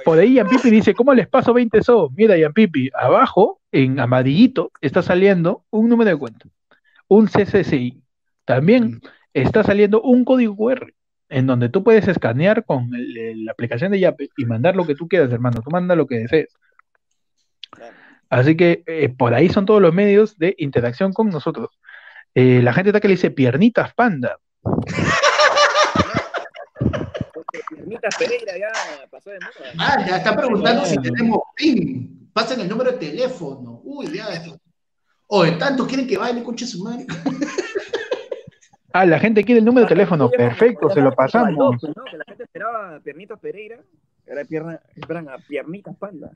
Por 0.03 0.19
ahí 0.19 0.37
Pipi 0.49 0.69
dice, 0.69 0.93
¿cómo 0.93 1.13
les 1.13 1.27
paso 1.27 1.53
20 1.53 1.81
so? 1.81 2.11
Mira, 2.15 2.35
Pipi, 2.51 2.89
abajo, 2.93 3.59
en 3.71 3.99
amarillito, 3.99 4.71
está 4.81 5.01
saliendo 5.01 5.63
un 5.71 5.89
número 5.89 6.09
de 6.11 6.17
cuenta, 6.17 6.45
un 7.07 7.27
CCCI. 7.27 8.01
También 8.43 9.01
está 9.43 9.63
saliendo 9.63 10.01
un 10.01 10.23
código 10.25 10.55
QR, 10.55 10.93
en 11.29 11.47
donde 11.47 11.69
tú 11.69 11.83
puedes 11.83 12.07
escanear 12.07 12.63
con 12.65 12.93
el- 12.95 13.17
el- 13.17 13.45
la 13.45 13.51
aplicación 13.51 13.91
de 13.91 13.99
Yape 13.99 14.29
y 14.37 14.45
mandar 14.45 14.75
lo 14.75 14.85
que 14.85 14.95
tú 14.95 15.07
quieras, 15.07 15.31
hermano. 15.31 15.61
Tú 15.61 15.69
manda 15.71 15.95
lo 15.95 16.07
que 16.07 16.19
desees. 16.19 16.49
Así 18.29 18.55
que 18.57 18.83
eh, 18.87 19.09
por 19.09 19.33
ahí 19.33 19.49
son 19.49 19.65
todos 19.65 19.81
los 19.81 19.93
medios 19.93 20.37
de 20.37 20.55
interacción 20.57 21.13
con 21.13 21.29
nosotros. 21.29 21.69
Eh, 22.33 22.61
la 22.63 22.73
gente 22.73 22.89
está 22.89 22.99
que 22.99 23.07
le 23.07 23.13
dice 23.15 23.31
piernitas 23.31 23.93
panda. 23.93 24.37
Piernitas 27.69 28.15
Pereira 28.17 28.57
ya 28.57 29.07
pasó 29.09 29.29
de 29.29 29.39
moda. 29.39 29.71
Ah, 29.79 30.05
ya 30.07 30.17
está 30.17 30.35
preguntando 30.35 30.85
si 30.85 30.95
Bueno. 30.95 31.11
tenemos 31.13 31.39
PIN. 31.55 32.29
Pasen 32.33 32.59
el 32.61 32.67
número 32.69 32.91
de 32.91 32.97
teléfono. 32.97 33.81
Uy, 33.83 34.07
ya. 34.13 34.27
esto. 34.33 34.57
Oye, 35.27 35.53
tanto 35.53 35.87
quieren 35.87 36.05
que 36.07 36.17
baile, 36.17 36.43
conche 36.43 36.65
su 36.65 36.83
madre. 36.83 37.05
Ah, 38.97 39.05
la 39.05 39.19
gente 39.19 39.43
quiere 39.43 39.59
el 39.59 39.65
número 39.65 39.85
de 39.85 39.89
teléfono. 39.89 40.29
Perfecto, 40.29 40.89
se 40.89 41.01
lo 41.01 41.11
pasamos. 41.11 41.83
¿no? 41.83 42.03
Que 42.09 42.17
la 42.17 42.23
gente 42.23 42.43
esperaba 42.43 42.97
Piernitas 43.03 43.37
Pereira. 43.41 43.79
Ahora 44.29 44.45
pierna, 44.45 44.79
esperan 44.95 45.27
a 45.27 45.37
Piernitas 45.37 45.97
Panda. 45.97 46.31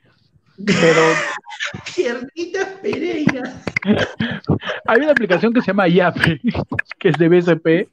Pero 0.66 1.02
Piernitas 1.96 2.68
Pereira. 2.82 3.44
Hay 4.88 5.00
una 5.00 5.12
aplicación 5.12 5.54
que 5.54 5.62
se 5.62 5.68
llama 5.68 5.88
Yape, 5.88 6.42
que 7.00 7.08
es 7.08 7.18
de 7.18 7.30
BCP, 7.30 7.90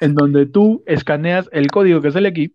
en 0.00 0.14
donde 0.14 0.46
tú 0.46 0.84
escaneas 0.86 1.48
el 1.50 1.66
código 1.72 2.00
que 2.00 2.12
sale 2.12 2.28
aquí 2.28 2.54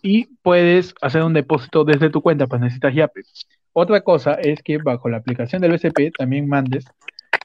y 0.00 0.24
puedes 0.40 0.94
hacer 1.02 1.22
un 1.22 1.34
depósito 1.34 1.84
desde 1.84 2.08
tu 2.08 2.22
cuenta, 2.22 2.46
pues 2.46 2.62
necesitas 2.62 2.94
Yape. 2.94 3.20
Otra 3.74 4.00
cosa 4.00 4.36
es 4.36 4.62
que 4.62 4.78
bajo 4.78 5.10
la 5.10 5.18
aplicación 5.18 5.60
del 5.60 5.72
BCP 5.72 6.16
también 6.16 6.48
mandes 6.48 6.86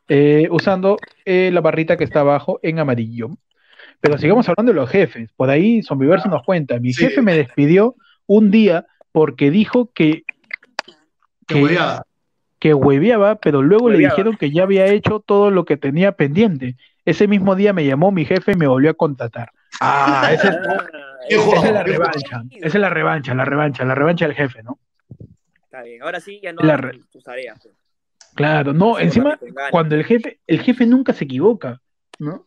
eh, 0.08 0.48
usando 0.50 0.98
eh, 1.26 1.52
la 1.52 1.60
barrita 1.60 1.98
que 1.98 2.06
está 2.06 2.22
abajo 2.22 2.62
en 2.64 2.80
amarillo. 2.80 3.32
Pero 4.02 4.18
sigamos 4.18 4.48
hablando 4.48 4.72
de 4.72 4.78
los 4.80 4.90
jefes. 4.90 5.32
Por 5.36 5.50
ahí 5.50 5.82
Zombiverso 5.84 6.30
nos 6.30 6.44
cuenta, 6.44 6.80
mi 6.80 6.94
Sí. 6.94 7.06
jefe 7.06 7.22
me 7.22 7.36
despidió 7.36 7.96
un 8.28 8.50
día 8.52 8.86
porque 9.12 9.52
dijo 9.52 9.92
que, 9.94 10.24
que, 11.48 11.62
hueveada. 11.64 12.04
que 12.60 12.74
hueveaba, 12.74 13.36
pero 13.36 13.62
luego 13.62 13.90
le 13.90 13.96
Hueveaba. 13.96 14.16
dijeron 14.16 14.38
que 14.38 14.52
ya 14.52 14.64
había 14.64 14.86
hecho 14.88 15.20
todo 15.20 15.52
lo 15.52 15.66
que 15.66 15.78
tenía 15.78 16.14
pendiente. 16.14 16.76
Ese 17.06 17.28
mismo 17.28 17.56
día 17.56 17.74
me 17.74 17.86
llamó 17.86 18.12
mi 18.12 18.26
jefe 18.26 18.52
y 18.54 18.56
me 18.56 18.68
volvió 18.68 18.92
a 18.92 18.94
contratar. 18.94 19.52
Ah, 19.82 20.30
esa 20.32 20.50
es, 20.50 20.58
Qué 21.28 21.36
esa 21.36 21.68
es 21.68 21.74
la 21.74 21.84
revancha. 21.84 22.44
Esa 22.52 22.68
es 22.68 22.76
la 22.76 22.90
revancha, 22.90 23.34
la 23.36 23.46
revancha, 23.46 23.86
la 23.86 23.96
revancha 23.96 24.26
del 24.28 24.36
jefe, 24.36 24.64
¿no? 24.64 24.80
Está 25.64 25.84
bien, 25.84 26.02
ahora 26.02 26.20
sí 26.20 26.40
ya 26.42 26.52
no 26.54 26.62
La 26.64 26.74
hagan 26.74 26.92
re- 26.94 27.00
tus 27.12 27.24
tareas. 27.24 27.60
pues. 27.62 27.76
Claro, 28.36 28.74
no, 28.74 28.96
Sí, 28.98 29.04
encima, 29.04 29.40
cuando 29.72 29.96
el 29.96 30.06
jefe, 30.06 30.40
el 30.48 30.62
jefe 30.62 30.86
nunca 30.86 31.14
se 31.14 31.26
equivoca, 31.26 31.82
¿no? 32.20 32.46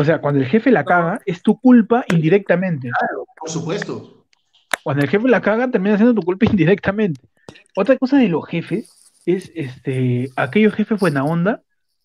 O 0.00 0.04
sea, 0.04 0.18
cuando 0.22 0.40
el 0.40 0.46
jefe 0.46 0.70
la 0.70 0.82
caga, 0.84 1.20
es 1.26 1.42
tu 1.42 1.60
culpa 1.60 2.06
indirectamente. 2.08 2.90
Por 3.38 3.50
supuesto. 3.50 4.24
Cuando 4.82 5.02
el 5.02 5.10
jefe 5.10 5.28
la 5.28 5.42
caga, 5.42 5.70
termina 5.70 5.96
siendo 5.96 6.14
tu 6.14 6.22
culpa 6.22 6.46
indirectamente. 6.50 7.20
Otra 7.76 7.98
cosa 7.98 8.16
de 8.16 8.28
los 8.28 8.46
jefes 8.46 9.12
es 9.26 9.52
este 9.54 10.30
aquellos 10.36 10.72
jefes 10.74 10.98
buena 10.98 11.22
onda 11.24 11.60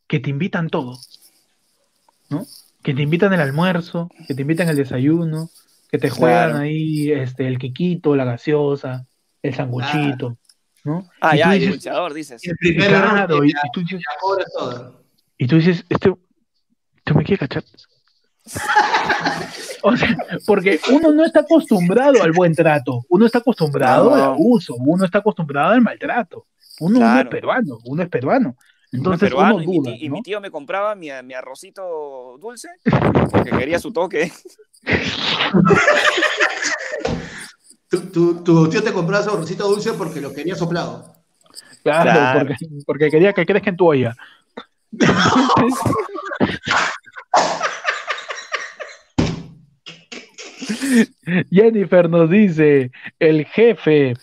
que 0.07 0.19
te 0.19 0.29
invitan 0.29 0.69
todo, 0.69 0.97
¿no? 2.29 2.45
Que 2.83 2.93
te 2.93 3.01
invitan 3.01 3.31
el 3.31 3.39
almuerzo, 3.39 4.09
que 4.27 4.33
te 4.35 4.41
invitan 4.41 4.67
el 4.67 4.75
desayuno, 4.75 5.49
que 5.89 5.97
te 5.97 6.09
juegan 6.09 6.49
Claro. 6.49 6.63
ahí 6.65 7.11
este 7.11 7.47
el 7.47 7.57
quiquito, 7.59 8.13
la 8.17 8.25
gaseosa, 8.25 9.07
el 9.41 9.53
sanguchito, 9.55 10.37
¿no? 10.83 11.09
Ah, 11.21 11.29
Y 11.35 11.39
tú 11.39 11.45
ya, 11.45 11.53
el 11.53 11.59
dices- 11.61 11.69
dulceador, 11.69 12.13
dices. 12.13 12.43
Y 12.45 12.49
el 12.49 12.57
primero 12.57 12.89
claro, 12.89 13.45
y, 13.45 13.53
ya, 13.53 13.59
y 13.63 13.71
tú 13.71 13.79
dices, 13.79 14.01
y 15.37 15.47
tú 15.47 15.55
dices, 15.55 15.85
este, 15.89 16.13
¿tú 17.05 17.13
me 17.15 17.23
quieres 17.23 17.47
cachar? 17.47 17.63
O 19.81 19.95
sea, 19.95 20.15
porque 20.45 20.79
uno 20.91 21.11
no 21.11 21.23
está 21.25 21.39
acostumbrado 21.41 22.21
al 22.21 22.31
buen 22.33 22.53
trato, 22.53 23.05
uno 23.09 23.25
está 23.25 23.37
acostumbrado 23.39 24.09
No. 24.09 24.15
al 24.15 24.21
abuso, 24.23 24.75
uno 24.79 25.05
está 25.05 25.19
acostumbrado 25.19 25.69
al 25.71 25.81
maltrato. 25.81 26.45
Uno, 26.79 26.99
uno 26.99 27.19
es 27.21 27.27
peruano, 27.27 27.77
uno 27.85 28.03
es 28.03 28.09
peruano. 28.09 28.49
Uno 28.91 28.99
Entonces 29.01 29.29
peruano, 29.29 29.55
uno 29.55 29.63
y, 29.63 29.67
mi 29.67 29.77
duda, 29.77 29.91
ti- 29.93 30.05
y 30.05 30.09
mi 30.09 30.21
tío 30.21 30.41
me 30.41 30.51
compraba 30.51 30.93
mi, 30.95 31.09
mi 31.23 31.33
arrocito 31.33 32.37
dulce 32.39 32.67
porque 33.31 33.51
quería 33.51 33.79
su 33.79 33.91
toque. 33.93 34.31
Tu, 37.89 38.01
tu, 38.11 38.43
tu 38.43 38.69
tío 38.69 38.83
te 38.83 38.91
compraba 38.93 39.23
su 39.23 39.29
arrocito 39.31 39.67
dulce 39.67 39.93
porque 39.93 40.19
lo 40.21 40.33
quería 40.33 40.55
soplado. 40.55 41.13
Claro, 41.83 42.11
Claro. 42.11 42.39
Porque, 42.39 42.55
porque 42.85 43.09
quería 43.11 43.33
que 43.33 43.45
crezca 43.45 43.69
en 43.69 43.77
tu 43.77 43.87
olla. 43.87 44.15
Jennifer 51.51 52.09
nos 52.09 52.29
dice, 52.29 52.91
el 53.19 53.45
jefe, 53.45 54.13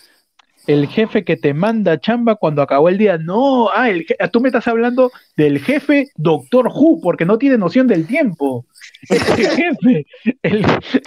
el 0.67 0.87
jefe 0.89 1.25
que 1.25 1.37
te 1.37 1.55
manda 1.55 2.01
chamba 2.01 2.37
cuando 2.37 2.63
acabó 2.63 2.89
el 2.89 2.99
día. 2.99 3.19
No, 3.19 3.69
ah, 3.71 3.91
el 3.91 4.07
je- 4.07 4.31
tú 4.31 4.41
me 4.41 4.49
estás 4.49 4.67
hablando 4.69 5.11
del 5.37 5.59
jefe 5.61 6.09
Doctor 6.17 6.69
Who, 6.69 7.01
porque 7.03 7.25
no 7.25 7.39
tiene 7.39 7.59
noción 7.59 7.87
del 7.87 8.07
tiempo. 8.07 8.67
Ese 9.09 9.49
jefe, 9.51 10.07
el, 10.43 10.65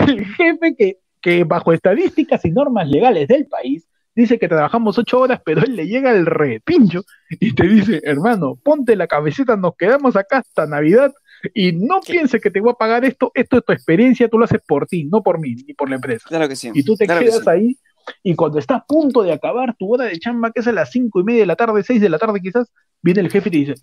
el 0.08 0.26
jefe 0.26 0.76
que, 0.78 0.98
que 1.22 1.44
bajo 1.44 1.74
estadísticas 1.74 2.44
y 2.46 2.52
normas 2.52 2.88
legales 2.88 3.28
del 3.28 3.48
país 3.48 3.88
dice 4.16 4.40
que 4.40 4.48
trabajamos 4.48 4.98
ocho 4.98 5.20
horas, 5.20 5.42
pero 5.44 5.62
él 5.64 5.76
le 5.76 5.88
llega 5.88 6.12
el 6.12 6.26
repincho 6.26 7.04
y 7.30 7.54
te 7.54 7.68
dice, 7.68 8.02
hermano, 8.04 8.56
ponte 8.64 8.96
la 8.96 9.08
cabecita, 9.08 9.56
nos 9.58 9.76
quedamos 9.76 10.16
acá 10.16 10.40
hasta 10.40 10.66
Navidad 10.66 11.14
y 11.54 11.74
no 11.74 12.00
pienses 12.02 12.42
que 12.42 12.50
te 12.50 12.62
voy 12.62 12.72
a 12.72 12.76
pagar 12.76 13.06
esto, 13.06 13.32
esto 13.36 13.58
es 13.58 13.66
tu 13.66 13.74
experiencia, 13.74 14.30
tú 14.30 14.40
lo 14.40 14.46
haces 14.46 14.62
por 14.66 14.88
ti, 14.88 15.06
no 15.06 15.22
por 15.22 15.40
mí, 15.40 15.56
ni 15.56 15.74
por 15.74 15.90
la 15.90 15.96
empresa. 15.96 16.26
Claro 16.28 16.48
que 16.48 16.56
sí. 16.56 16.72
Y 16.74 16.84
tú 16.84 16.96
te 16.96 17.06
claro 17.06 17.20
que 17.20 17.28
quedas 17.28 17.44
sí. 17.44 17.50
ahí 17.50 17.78
y 18.24 18.36
cuando 18.36 18.60
está 18.60 18.76
a 18.76 18.86
punto 18.86 19.24
de 19.24 19.34
acabar 19.34 19.76
tu 19.78 19.94
hora 19.94 20.06
de 20.06 20.20
chamba, 20.20 20.52
que 20.52 20.62
es 20.62 20.68
a 20.68 20.72
las 20.72 20.92
cinco 20.92 21.20
y 21.20 21.24
media 21.24 21.42
de 21.42 21.48
la 21.48 21.56
tarde, 21.56 21.84
seis 21.84 22.02
de 22.02 22.10
la 22.10 22.20
tarde 22.20 22.40
quizás, 22.40 22.72
viene 23.02 23.22
el 23.22 23.32
jefe 23.32 23.50
y 23.50 23.52
te 23.52 23.58
dice, 23.58 23.74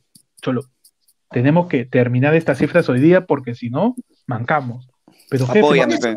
Cholo, 0.41 0.65
tenemos 1.31 1.67
que 1.67 1.85
terminar 1.85 2.35
estas 2.35 2.59
cifras 2.59 2.89
hoy 2.89 3.01
día 3.01 3.27
porque 3.27 3.55
si 3.55 3.71
no, 3.71 3.95
mancamos. 4.27 4.89
Pero 5.29 5.47
jefe, 5.47 5.61
Apóyame, 5.61 5.95
está, 5.95 6.17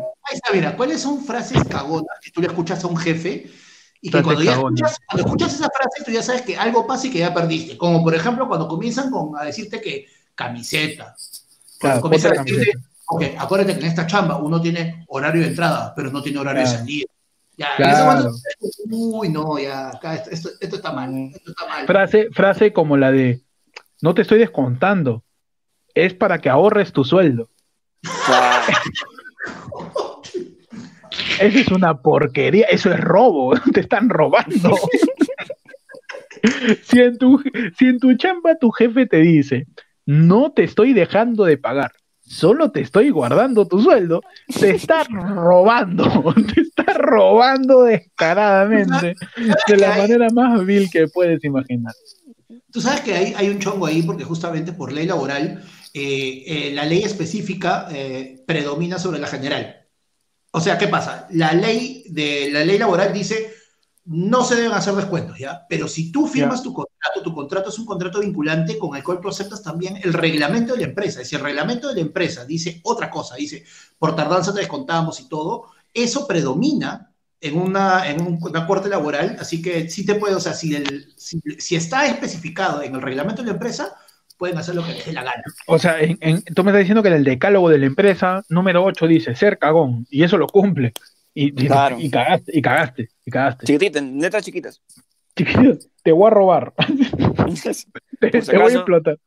mira, 0.52 0.76
¿cuáles 0.76 1.00
son 1.00 1.24
frases 1.24 1.62
cagonas 1.64 2.18
que 2.22 2.30
tú 2.30 2.40
le 2.40 2.48
escuchas 2.48 2.84
a 2.84 2.86
un 2.86 2.96
jefe 2.96 3.46
y 4.00 4.10
que 4.10 4.22
cuando, 4.22 4.42
ya 4.42 4.52
escuchas, 4.52 4.96
cuando 5.06 5.24
escuchas 5.26 5.54
esa 5.54 5.68
frase 5.70 6.04
tú 6.04 6.10
ya 6.10 6.22
sabes 6.22 6.42
que 6.42 6.56
algo 6.56 6.86
pasa 6.86 7.06
y 7.06 7.10
que 7.10 7.18
ya 7.20 7.32
perdiste? 7.34 7.76
Como 7.78 8.02
por 8.02 8.14
ejemplo 8.14 8.46
cuando 8.48 8.68
comienzan 8.68 9.10
con, 9.10 9.36
a 9.38 9.44
decirte 9.44 9.80
que 9.80 10.06
camiseta. 10.34 11.16
Claro, 11.78 12.00
comienzan 12.00 12.32
a 12.38 12.42
decirte, 12.42 12.72
camiseta. 12.72 12.88
ok, 13.06 13.22
acuérdate 13.38 13.72
que 13.74 13.80
en 13.80 13.86
esta 13.86 14.06
chamba 14.06 14.36
uno 14.36 14.60
tiene 14.60 15.04
horario 15.08 15.42
de 15.42 15.48
entrada, 15.48 15.92
pero 15.94 16.10
no 16.10 16.22
tiene 16.22 16.38
horario 16.38 16.60
de 16.62 16.66
Claro. 16.68 16.78
salida. 16.80 17.06
Ya, 17.58 17.68
en 17.70 17.76
Claro. 17.76 17.92
ese 17.94 18.04
momento, 18.04 18.38
uy, 18.90 19.28
no, 19.30 19.58
ya, 19.58 19.88
acá 19.88 20.14
esto, 20.16 20.30
esto- 20.30 20.50
esto 20.60 20.76
está 20.76 20.92
mal, 20.92 21.30
esto 21.34 21.50
está 21.52 21.66
mal. 21.66 21.86
frase, 21.86 22.28
frase 22.32 22.72
como 22.72 22.96
la 22.98 23.10
de 23.10 23.40
no 24.02 24.14
te 24.14 24.22
estoy 24.22 24.38
descontando. 24.38 25.24
Es 25.94 26.12
para 26.12 26.38
que 26.38 26.50
ahorres 26.50 26.92
tu 26.92 27.02
sueldo. 27.04 27.48
Eso 31.40 31.58
es 31.58 31.68
una 31.68 32.00
porquería, 32.00 32.66
eso 32.66 32.92
es 32.92 33.00
robo, 33.00 33.54
te 33.72 33.80
están 33.80 34.08
robando. 34.08 34.76
si, 36.82 37.00
en 37.00 37.18
tu, 37.18 37.42
si 37.78 37.86
en 37.86 37.98
tu 37.98 38.14
chamba 38.16 38.58
tu 38.58 38.70
jefe 38.70 39.06
te 39.06 39.18
dice, 39.18 39.66
no 40.04 40.52
te 40.52 40.64
estoy 40.64 40.92
dejando 40.92 41.44
de 41.44 41.58
pagar, 41.58 41.92
solo 42.20 42.70
te 42.70 42.80
estoy 42.80 43.10
guardando 43.10 43.66
tu 43.66 43.80
sueldo, 43.80 44.22
te 44.58 44.70
está 44.70 45.04
robando, 45.10 46.34
te 46.54 46.60
está 46.62 46.94
robando 46.94 47.82
descaradamente, 47.84 49.14
de 49.66 49.76
la 49.76 49.96
manera 49.96 50.28
más 50.30 50.64
vil 50.64 50.88
que 50.90 51.08
puedes 51.08 51.42
imaginar. 51.44 51.92
Tú 52.70 52.80
sabes 52.80 53.00
que 53.00 53.14
hay, 53.14 53.34
hay 53.36 53.48
un 53.48 53.58
chongo 53.58 53.86
ahí 53.86 54.02
porque 54.02 54.24
justamente 54.24 54.72
por 54.72 54.92
ley 54.92 55.06
laboral 55.06 55.62
eh, 55.98 56.44
eh, 56.46 56.72
la 56.74 56.84
ley 56.84 57.04
específica 57.04 57.88
eh, 57.90 58.44
predomina 58.46 58.98
sobre 58.98 59.18
la 59.18 59.28
general. 59.28 59.75
O 60.56 60.60
sea, 60.60 60.78
¿qué 60.78 60.88
pasa? 60.88 61.26
La 61.32 61.52
ley, 61.52 62.04
de, 62.08 62.48
la 62.50 62.64
ley 62.64 62.78
laboral 62.78 63.12
dice 63.12 63.52
no 64.06 64.42
se 64.42 64.54
deben 64.54 64.72
hacer 64.72 64.94
descuentos, 64.94 65.38
¿ya? 65.38 65.66
Pero 65.68 65.86
si 65.86 66.10
tú 66.10 66.26
firmas 66.26 66.62
tu 66.62 66.72
contrato, 66.72 67.22
tu 67.22 67.34
contrato 67.34 67.68
es 67.68 67.78
un 67.78 67.84
contrato 67.84 68.20
vinculante 68.20 68.78
con 68.78 68.96
el 68.96 69.04
cual 69.04 69.20
tú 69.20 69.28
aceptas 69.28 69.62
también 69.62 69.98
el 70.02 70.14
reglamento 70.14 70.72
de 70.72 70.80
la 70.80 70.86
empresa. 70.86 71.22
Si 71.22 71.36
el 71.36 71.42
reglamento 71.42 71.88
de 71.88 71.96
la 71.96 72.00
empresa 72.00 72.46
dice 72.46 72.80
otra 72.84 73.10
cosa, 73.10 73.34
dice 73.34 73.66
por 73.98 74.16
tardanza 74.16 74.54
te 74.54 74.60
descontamos 74.60 75.20
y 75.20 75.28
todo, 75.28 75.66
eso 75.92 76.26
predomina 76.26 77.12
en 77.38 77.58
una, 77.58 78.08
en 78.08 78.38
una 78.40 78.66
corte 78.66 78.88
laboral, 78.88 79.36
así 79.38 79.60
que 79.60 79.90
sí 79.90 80.06
te 80.06 80.14
puede, 80.14 80.36
o 80.36 80.40
sea, 80.40 80.54
si, 80.54 80.74
el, 80.74 81.12
si, 81.18 81.38
si 81.58 81.76
está 81.76 82.06
especificado 82.06 82.80
en 82.80 82.94
el 82.94 83.02
reglamento 83.02 83.42
de 83.42 83.48
la 83.48 83.54
empresa, 83.54 83.94
pueden 84.36 84.58
hacer 84.58 84.74
lo 84.74 84.84
que 84.84 84.92
les 84.92 85.06
dé 85.06 85.12
la 85.12 85.22
gana. 85.24 85.42
O 85.66 85.78
sea, 85.78 86.00
en, 86.00 86.18
en- 86.20 86.42
tú 86.44 86.62
me 86.64 86.70
estás 86.70 86.80
diciendo 86.80 87.02
que 87.02 87.08
en 87.08 87.14
el 87.14 87.24
decálogo 87.24 87.68
de 87.70 87.78
la 87.78 87.86
empresa, 87.86 88.42
número 88.48 88.84
8 88.84 89.06
dice 89.06 89.34
ser 89.34 89.58
cagón, 89.58 90.06
y 90.10 90.22
eso 90.24 90.36
lo 90.38 90.46
cumple. 90.46 90.92
Y, 91.34 91.52
Claro. 91.52 91.96
y 91.98 92.10
cagaste, 92.10 92.50
y 92.56 92.62
cagaste, 92.62 93.08
y 93.24 93.30
cagaste. 93.30 93.66
Chiquititas, 93.66 94.02
letras 94.02 94.44
chiquitas. 94.44 94.80
Chiquillo, 95.36 95.76
te 96.02 96.12
voy 96.12 96.26
a 96.28 96.30
robar, 96.30 96.72
te, 96.86 97.28
Por 97.28 97.56
si 97.56 98.50
te 98.50 98.56
voy 98.58 98.72
a 98.72 98.74
explotar. 98.76 99.18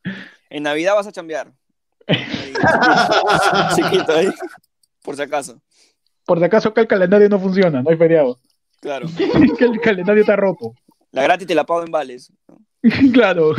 En 0.50 0.64
Navidad 0.64 0.96
vas 0.96 1.06
a 1.08 1.12
chambear. 1.12 1.52
Chiquito 3.76 4.16
ahí. 4.16 4.30
Por 5.04 5.16
si 5.16 5.22
acaso. 5.22 5.62
Por 6.26 6.40
si 6.40 6.46
acaso 6.46 6.74
que 6.74 6.82
el 6.82 6.88
calendario 6.88 7.30
no 7.30 7.40
funciona, 7.40 7.82
no 7.82 7.90
hay 7.90 7.98
feriado. 7.98 8.40
Claro. 8.82 9.08
que 9.58 9.66
el 9.66 9.80
calendario 9.82 10.22
está 10.22 10.36
roto. 10.36 10.74
La 11.12 11.24
gratis 11.24 11.48
te 11.48 11.56
la 11.56 11.66
pago 11.66 11.84
en 11.84 11.92
vales. 11.92 12.32
¿no? 12.48 12.58
claro. 13.14 13.54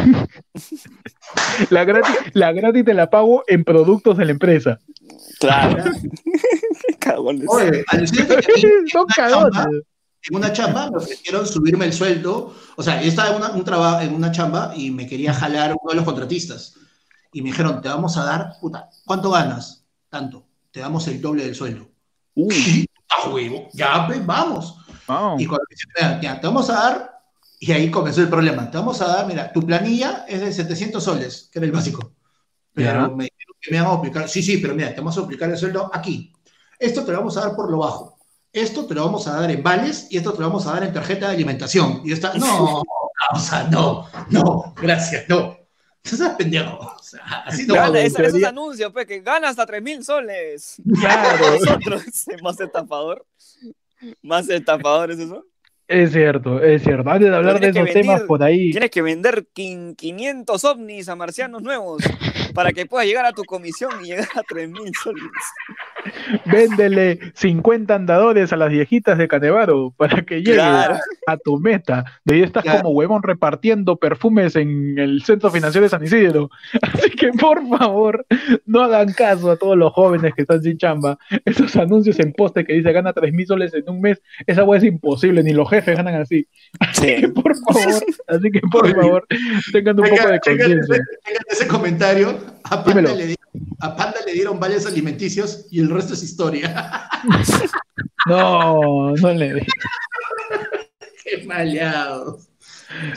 La 1.70 1.84
gratis, 1.84 2.14
la 2.32 2.52
gratis 2.52 2.84
te 2.84 2.94
la 2.94 3.10
pago 3.10 3.44
en 3.46 3.64
productos 3.64 4.16
de 4.16 4.24
la 4.24 4.32
empresa. 4.32 4.78
Claro. 5.38 5.84
Cagones. 6.98 7.46
Oye, 7.48 7.84
alucínate 7.88 8.36
que 8.36 8.52
a 8.52 8.54
mí 8.56 8.62
Son 8.90 9.02
una 9.04 9.14
cagones. 9.14 9.52
chamba, 9.54 9.70
en 10.28 10.36
una 10.36 10.52
chamba 10.52 10.90
me 10.90 10.96
ofrecieron 10.98 11.46
subirme 11.46 11.84
el 11.86 11.92
sueldo. 11.92 12.54
O 12.76 12.82
sea, 12.82 13.00
yo 13.00 13.08
estaba 13.08 13.30
en 13.30 13.36
una, 13.36 13.50
un 13.50 13.64
traba- 13.64 14.02
en 14.04 14.14
una 14.14 14.30
chamba 14.32 14.72
y 14.76 14.90
me 14.90 15.06
quería 15.06 15.32
jalar 15.34 15.70
uno 15.80 15.90
de 15.90 15.96
los 15.96 16.04
contratistas. 16.04 16.74
Y 17.32 17.42
me 17.42 17.50
dijeron, 17.50 17.80
te 17.80 17.88
vamos 17.88 18.16
a 18.16 18.24
dar, 18.24 18.54
puta, 18.60 18.88
¿cuánto 19.04 19.30
ganas? 19.30 19.84
Tanto. 20.08 20.46
Te 20.70 20.80
damos 20.80 21.06
el 21.08 21.20
doble 21.20 21.44
del 21.44 21.54
sueldo. 21.54 21.88
Uh, 22.34 22.48
¡Ah, 23.10 23.28
huevo! 23.28 23.68
Ya, 23.72 24.06
pues, 24.06 24.24
vamos. 24.24 24.76
wow. 25.08 25.38
Y 25.38 25.46
cuando 25.46 25.64
me 25.68 25.74
dijeron, 25.76 25.92
"Mira, 25.96 26.20
ya, 26.20 26.40
te 26.40 26.46
vamos 26.46 26.70
a 26.70 26.72
dar, 26.74 27.19
y 27.62 27.70
ahí 27.72 27.90
comenzó 27.90 28.22
el 28.22 28.28
problema. 28.28 28.70
Te 28.70 28.78
vamos 28.78 29.00
a 29.02 29.06
dar, 29.06 29.26
mira, 29.26 29.52
tu 29.52 29.60
planilla 29.64 30.24
es 30.26 30.40
de 30.40 30.52
700 30.52 31.04
soles, 31.04 31.48
que 31.52 31.58
era 31.58 31.66
el 31.66 31.72
básico. 31.72 32.12
Pero 32.72 32.90
Ya. 32.92 33.08
me 33.08 33.24
dijeron 33.24 33.56
que 33.60 33.70
me 33.70 33.76
iban 33.76 33.88
a 33.90 33.94
aplicar, 33.94 34.28
sí, 34.28 34.42
sí, 34.42 34.56
pero 34.58 34.74
mira, 34.74 34.88
te 34.94 35.00
vamos 35.00 35.16
a 35.18 35.20
aplicar 35.20 35.50
el 35.50 35.56
sueldo 35.58 35.90
aquí. 35.92 36.32
Esto 36.78 37.04
te 37.04 37.12
lo 37.12 37.18
vamos 37.18 37.36
a 37.36 37.42
dar 37.42 37.54
por 37.54 37.70
lo 37.70 37.78
bajo. 37.78 38.16
Esto 38.52 38.86
te 38.86 38.94
lo 38.94 39.04
vamos 39.04 39.26
a 39.28 39.38
dar 39.40 39.50
en 39.50 39.62
vales 39.62 40.06
y 40.10 40.16
esto 40.16 40.32
te 40.32 40.40
lo 40.40 40.48
vamos 40.48 40.66
a 40.66 40.72
dar 40.72 40.84
en 40.84 40.92
tarjeta 40.92 41.28
de 41.28 41.34
alimentación. 41.34 42.00
Y 42.04 42.08
yo 42.08 42.14
estaba, 42.14 42.34
no, 42.34 42.82
o 43.34 43.38
sea, 43.38 43.64
no, 43.64 44.08
no, 44.30 44.74
gracias, 44.80 45.28
no. 45.28 45.56
Sabes, 46.02 46.34
pendejo. 46.38 46.78
O 46.78 47.02
sea, 47.02 47.20
así 47.44 47.66
no 47.66 47.74
Gana, 47.74 48.00
esa- 48.00 48.22
esos 48.22 48.42
anuncios, 48.42 48.90
pues, 48.90 49.06
que 49.06 49.20
gana 49.20 49.50
hasta 49.50 49.66
3 49.66 49.82
mil 49.82 50.02
soles. 50.02 50.76
Claro, 50.98 51.58
Nosotros, 51.60 52.02
más 52.42 52.58
estafador. 52.58 53.26
Más 54.22 54.48
estafador 54.48 55.10
es 55.10 55.18
eso. 55.18 55.44
Es 55.90 56.12
cierto, 56.12 56.62
es 56.62 56.82
cierto. 56.82 57.10
Antes 57.10 57.28
de 57.30 57.36
hablar 57.36 57.58
de 57.60 57.68
esos 57.68 57.90
temas 57.90 58.22
por 58.22 58.42
ahí, 58.42 58.70
Tienes 58.70 58.90
que 58.90 59.02
vender 59.02 59.46
quin- 59.54 59.96
500 59.96 60.64
ovnis 60.64 61.08
a 61.08 61.16
marcianos 61.16 61.62
nuevos 61.62 62.02
para 62.54 62.72
que 62.72 62.86
puedas 62.86 63.06
llegar 63.06 63.24
a 63.26 63.32
tu 63.32 63.44
comisión 63.44 63.90
y 64.02 64.08
llegar 64.08 64.28
a 64.34 64.42
3 64.42 64.68
mil 64.68 64.92
soles. 65.02 65.22
véndele 66.46 67.18
50 67.34 67.94
andadores 67.94 68.52
a 68.52 68.56
las 68.56 68.70
viejitas 68.70 69.18
de 69.18 69.28
Canevaro 69.28 69.92
para 69.96 70.22
que 70.22 70.36
llegue 70.38 70.54
Claro. 70.54 70.96
a 71.26 71.36
tu 71.36 71.58
meta. 71.58 72.04
De 72.24 72.34
ahí 72.36 72.42
estás 72.42 72.62
Claro. 72.62 72.82
como 72.82 72.90
huevón 72.94 73.22
repartiendo 73.22 73.96
perfumes 73.96 74.56
en 74.56 74.98
el 74.98 75.22
centro 75.24 75.50
financiero 75.50 75.84
de 75.84 75.90
San 75.90 76.02
Isidro. 76.04 76.50
Así 76.82 77.10
que 77.10 77.32
por 77.32 77.66
favor, 77.68 78.24
no 78.66 78.82
hagan 78.82 79.12
caso 79.12 79.50
a 79.50 79.56
todos 79.56 79.76
los 79.76 79.92
jóvenes 79.92 80.34
que 80.34 80.42
están 80.42 80.62
sin 80.62 80.78
chamba. 80.78 81.18
Esos 81.44 81.76
anuncios 81.76 82.18
en 82.20 82.32
poste 82.32 82.64
que 82.64 82.72
dice 82.74 82.92
gana 82.92 83.12
3 83.12 83.32
mil 83.32 83.46
soles 83.46 83.74
en 83.74 83.88
un 83.88 84.00
mes, 84.00 84.20
esa 84.46 84.64
hueá 84.64 84.78
es 84.78 84.84
imposible, 84.84 85.42
ni 85.42 85.52
los 85.52 85.68
jefes 85.68 85.96
ganan 85.96 86.14
así. 86.14 86.46
Así 86.78 87.16
que 87.16 87.28
por 87.28 87.54
favor, 87.56 88.02
así 88.28 88.50
que 88.50 88.60
por 88.70 88.94
favor, 88.94 89.26
tengan 89.72 90.00
un 90.00 90.08
poco 90.08 90.28
de 90.28 90.40
conciencia. 90.40 90.94
checa 90.96 91.40
ese 91.50 91.66
comentario. 91.66 92.38
A 92.64 92.84
Panda, 92.84 93.12
le, 93.14 93.26
di- 93.28 93.36
a 93.80 93.96
Panda 93.96 94.16
le 94.26 94.32
dieron 94.32 94.58
vales 94.60 94.86
alimenticios 94.86 95.66
y 95.70 95.80
el 95.80 95.90
resto 95.90 96.14
es 96.14 96.22
historia. 96.22 97.08
No, 98.26 99.12
no 99.16 99.32
le 99.32 99.66
Qué 101.24 101.44
maleados. 101.46 102.48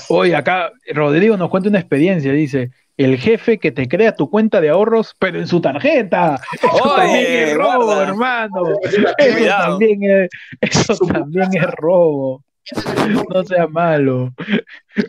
Oye, 0.09 0.35
acá 0.35 0.71
Rodrigo 0.93 1.35
nos 1.37 1.49
cuenta 1.49 1.69
una 1.69 1.79
experiencia, 1.79 2.31
dice, 2.31 2.71
el 2.95 3.17
jefe 3.17 3.57
que 3.59 3.71
te 3.71 3.87
crea 3.87 4.15
tu 4.15 4.29
cuenta 4.29 4.61
de 4.61 4.69
ahorros, 4.69 5.15
pero 5.19 5.39
en 5.39 5.47
su 5.47 5.59
tarjeta. 5.61 6.39
Eso 6.53 6.67
Oye, 6.71 6.95
también 6.95 7.25
es 7.49 7.55
robo, 7.55 7.85
guarda. 7.85 8.03
hermano. 8.07 8.63
Eso 8.83 9.01
Cuidado. 9.37 9.71
también 9.79 9.99
es, 10.03 10.29
eso 10.61 10.95
también 11.05 11.49
es 11.53 11.65
robo. 11.71 12.43
No 13.33 13.43
sea 13.43 13.67
malo. 13.67 14.33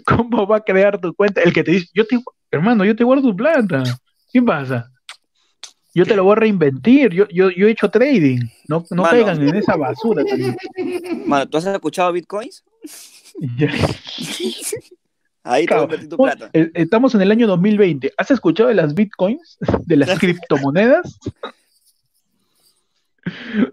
¿Cómo 0.07 0.47
va 0.47 0.57
a 0.57 0.65
crear 0.65 0.99
tu 1.01 1.15
cuenta? 1.15 1.41
El 1.43 1.53
que 1.53 1.63
te 1.63 1.71
dice, 1.73 1.89
yo 1.95 2.07
te, 2.07 2.19
hermano, 2.51 2.85
yo 2.85 2.97
te 2.97 3.05
guardo 3.05 3.23
tu 3.31 3.37
plata. 3.37 3.83
¿Qué 4.35 4.43
pasa? 4.43 4.91
Yo 5.95 6.05
te 6.05 6.17
lo 6.17 6.25
voy 6.25 6.33
a 6.33 6.41
reinventir. 6.41 7.13
Yo, 7.13 7.29
yo, 7.29 7.51
yo 7.51 7.69
he 7.69 7.71
hecho 7.71 7.89
trading. 7.89 8.41
No, 8.67 8.85
no 8.91 9.03
Mano. 9.03 9.11
caigan 9.17 9.49
en 9.49 9.55
esa 9.55 9.77
basura. 9.77 10.25
Mano, 11.25 11.49
¿tú 11.49 11.57
has 11.59 11.67
escuchado 11.67 12.11
bitcoins? 12.13 12.65
Ahí 15.45 15.67
te 15.67 15.75
voy 15.77 15.95
a 15.95 16.09
tu 16.09 16.17
plata. 16.17 16.51
eh, 16.53 16.69
Estamos 16.75 17.15
en 17.15 17.23
el 17.23 17.31
año 17.31 17.47
2020. 17.47 18.13
¿Has 18.17 18.33
escuchado 18.33 18.71
de 18.71 18.75
las 18.75 18.93
bitcoins? 18.97 19.57
¿De 19.87 19.97
las 19.97 20.19
criptomonedas? 20.19 21.17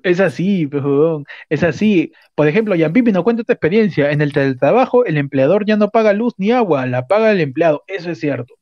Es 0.04 0.20
así, 0.20 0.68
huevón, 0.68 1.26
es 1.50 1.64
así. 1.64 2.14
Por 2.36 2.48
ejemplo, 2.48 2.76
Pipi 2.94 3.12
nos 3.12 3.24
cuenta 3.24 3.42
esta 3.42 3.54
experiencia. 3.54 4.12
En 4.12 4.22
el 4.22 4.32
teletrabajo, 4.32 5.06
el 5.06 5.18
empleador 5.18 5.66
ya 5.66 5.76
no 5.76 5.90
paga 5.90 6.14
luz 6.14 6.36
ni 6.38 6.52
agua, 6.52 6.86
la 6.86 7.08
paga 7.08 7.32
el 7.32 7.42
empleado. 7.42 7.84
Eso 7.88 8.12
es 8.12 8.20
cierto. 8.20 8.54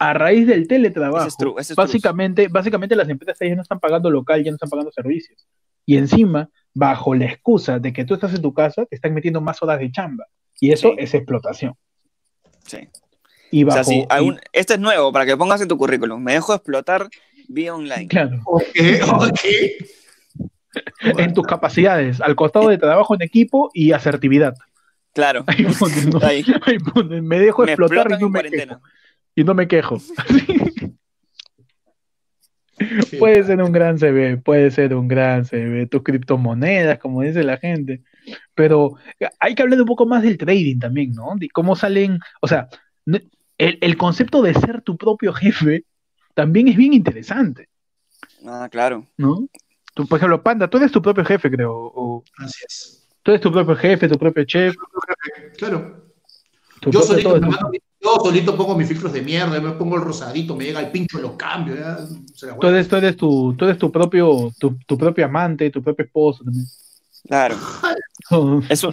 A 0.00 0.12
raíz 0.14 0.46
del 0.46 0.68
teletrabajo, 0.68 1.18
Ese 1.26 1.28
es 1.28 1.36
true, 1.36 1.52
ese 1.58 1.72
es 1.72 1.76
true. 1.76 1.84
básicamente, 1.84 2.48
básicamente 2.48 2.94
las 2.94 3.08
empresas 3.08 3.48
ya 3.48 3.54
no 3.56 3.62
están 3.62 3.80
pagando 3.80 4.10
local, 4.10 4.44
ya 4.44 4.50
no 4.50 4.54
están 4.56 4.70
pagando 4.70 4.92
servicios. 4.92 5.46
Y 5.84 5.96
encima, 5.96 6.48
bajo 6.74 7.14
la 7.14 7.24
excusa 7.26 7.78
de 7.80 7.92
que 7.92 8.04
tú 8.04 8.14
estás 8.14 8.32
en 8.34 8.42
tu 8.42 8.54
casa, 8.54 8.84
te 8.86 8.94
están 8.94 9.12
metiendo 9.14 9.40
más 9.40 9.60
horas 9.62 9.80
de 9.80 9.90
chamba. 9.90 10.26
Y 10.60 10.70
eso 10.72 10.90
Sí. 10.90 10.94
es 10.98 11.14
explotación. 11.14 11.74
Sí. 12.64 12.88
Y 13.50 13.64
O 13.64 13.70
sea, 13.70 13.82
bajo, 13.82 13.92
y- 14.22 14.36
este 14.52 14.74
es 14.74 14.80
nuevo 14.80 15.12
para 15.12 15.24
que 15.26 15.36
pongas 15.36 15.60
en 15.62 15.68
tu 15.68 15.76
currículum. 15.78 16.22
Me 16.22 16.34
dejo 16.34 16.54
explotar 16.54 17.08
vía 17.48 17.74
online. 17.74 18.06
claro, 18.08 18.38
en 21.00 21.34
tus 21.34 21.46
capacidades, 21.46 22.20
al 22.20 22.36
costado 22.36 22.68
de 22.68 22.78
trabajo 22.78 23.14
en 23.14 23.22
equipo 23.22 23.70
y 23.74 23.92
asertividad. 23.92 24.54
Claro. 25.14 25.44
Ahí 25.46 25.64
ponen, 25.78 26.10
¿no? 26.10 26.20
Ahí. 26.22 26.44
Ahí 26.66 26.78
ponen, 26.78 27.26
me 27.26 27.38
dejo 27.40 27.64
Me 27.64 27.72
explotar 27.72 27.98
explotan 28.12 28.18
y 28.18 28.20
no 28.20 28.26
en 28.26 28.32
me 28.32 28.38
cuarentena. 28.40 28.74
quejo. 28.76 28.88
Y 29.38 29.44
no 29.44 29.54
me 29.54 29.68
quejo. 29.68 29.98
Puede 33.20 33.44
ser 33.44 33.62
un 33.62 33.70
gran 33.70 33.98
CV, 33.98 34.38
puede 34.38 34.70
ser 34.72 34.94
un 34.94 35.06
gran 35.06 35.44
CV, 35.44 35.86
tus 35.86 36.02
criptomonedas, 36.02 36.98
como 36.98 37.22
dice 37.22 37.44
la 37.44 37.56
gente. 37.56 38.02
Pero 38.56 38.94
hay 39.38 39.54
que 39.54 39.62
hablar 39.62 39.80
un 39.80 39.86
poco 39.86 40.06
más 40.06 40.22
del 40.24 40.38
trading 40.38 40.78
también, 40.80 41.12
¿no? 41.12 41.34
De 41.36 41.48
cómo 41.50 41.76
salen, 41.76 42.18
o 42.40 42.48
sea, 42.48 42.68
el, 43.06 43.28
el 43.80 43.96
concepto 43.96 44.42
de 44.42 44.54
ser 44.54 44.82
tu 44.82 44.96
propio 44.96 45.32
jefe 45.32 45.84
también 46.34 46.66
es 46.68 46.76
bien 46.76 46.92
interesante, 46.92 47.68
Ah, 48.44 48.68
claro. 48.70 49.06
¿no? 49.16 49.48
Tú, 49.94 50.06
por 50.06 50.18
ejemplo, 50.18 50.42
Panda, 50.42 50.68
tú 50.68 50.78
eres 50.78 50.90
tu 50.92 51.00
propio 51.02 51.24
jefe, 51.24 51.48
creo. 51.50 51.72
O, 51.72 52.24
Así 52.38 52.64
es. 52.66 53.08
tú 53.22 53.30
eres 53.32 53.40
tu 53.40 53.52
propio 53.52 53.76
jefe, 53.76 54.08
tu 54.08 54.18
propio 54.18 54.44
chef, 54.44 54.74
Claro. 55.56 56.04
tu 56.80 56.90
Yo 56.90 57.06
me 57.08 57.22
mando, 57.22 57.68
mi- 57.70 57.78
Yo 58.00 58.16
solito 58.22 58.56
pongo 58.56 58.76
mis 58.76 58.86
filtros 58.86 59.12
de 59.12 59.22
mierda, 59.22 59.60
me 59.60 59.72
pongo 59.72 59.96
el 59.96 60.02
rosadito, 60.02 60.54
me 60.54 60.64
llega 60.64 60.80
el 60.80 60.90
pincho, 60.90 61.18
lo 61.18 61.36
cambio. 61.36 61.74
Ya, 61.74 61.98
se 62.34 62.46
la 62.46 62.56
Tú 62.56 62.66
eres, 62.68 62.88
tú 62.88 62.96
eres 62.96 63.16
tu, 63.16 63.54
tú 63.56 63.64
eres 63.64 63.78
tu 63.78 63.90
propio, 63.90 64.52
tu, 64.58 64.78
tu 64.86 64.96
propio 64.96 65.24
amante, 65.24 65.70
tu 65.70 65.82
propio 65.82 66.04
esposo 66.04 66.44
también. 66.44 66.66
Claro. 67.26 67.56
Eso, 68.68 68.92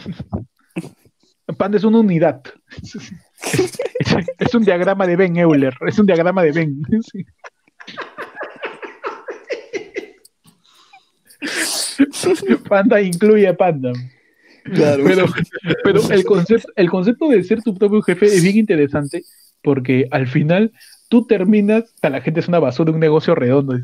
Panda 1.58 1.78
es 1.78 1.84
una 1.84 2.00
unidad. 2.00 2.42
Es, 2.82 2.98
es 4.40 4.56
un 4.56 4.64
diagrama 4.64 5.06
de 5.06 5.16
Ben 5.16 5.38
Euler. 5.38 5.76
Es 5.88 6.00
un 6.00 6.06
diagrama 6.08 6.42
de 6.42 6.52
Ben. 6.52 6.82
Sí. 7.04 7.26
Panda 12.68 13.02
incluye 13.02 13.48
a 13.48 13.56
Panda. 13.56 13.94
Claro. 14.74 15.04
Pero, 15.06 15.26
pero 15.84 16.10
el, 16.10 16.24
concepto, 16.26 16.68
el 16.76 16.90
concepto 16.90 17.30
de 17.30 17.44
ser 17.44 17.62
tu 17.62 17.76
propio 17.78 18.02
jefe 18.02 18.26
es 18.26 18.44
bien 18.44 18.58
interesante 18.58 19.24
porque 19.62 20.08
al 20.12 20.28
final 20.28 20.72
tú 21.10 21.26
terminas, 21.26 21.84
o 21.84 21.98
sea, 22.02 22.10
la 22.10 22.22
gente 22.22 22.40
es 22.40 22.48
una 22.48 22.60
basura, 22.60 22.92
un 22.92 23.00
negocio 23.00 23.36
redondo. 23.36 23.78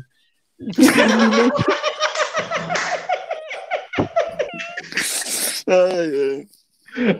Tú 0.58 0.82
terminas- 0.82 1.50
Ay, 5.66 6.48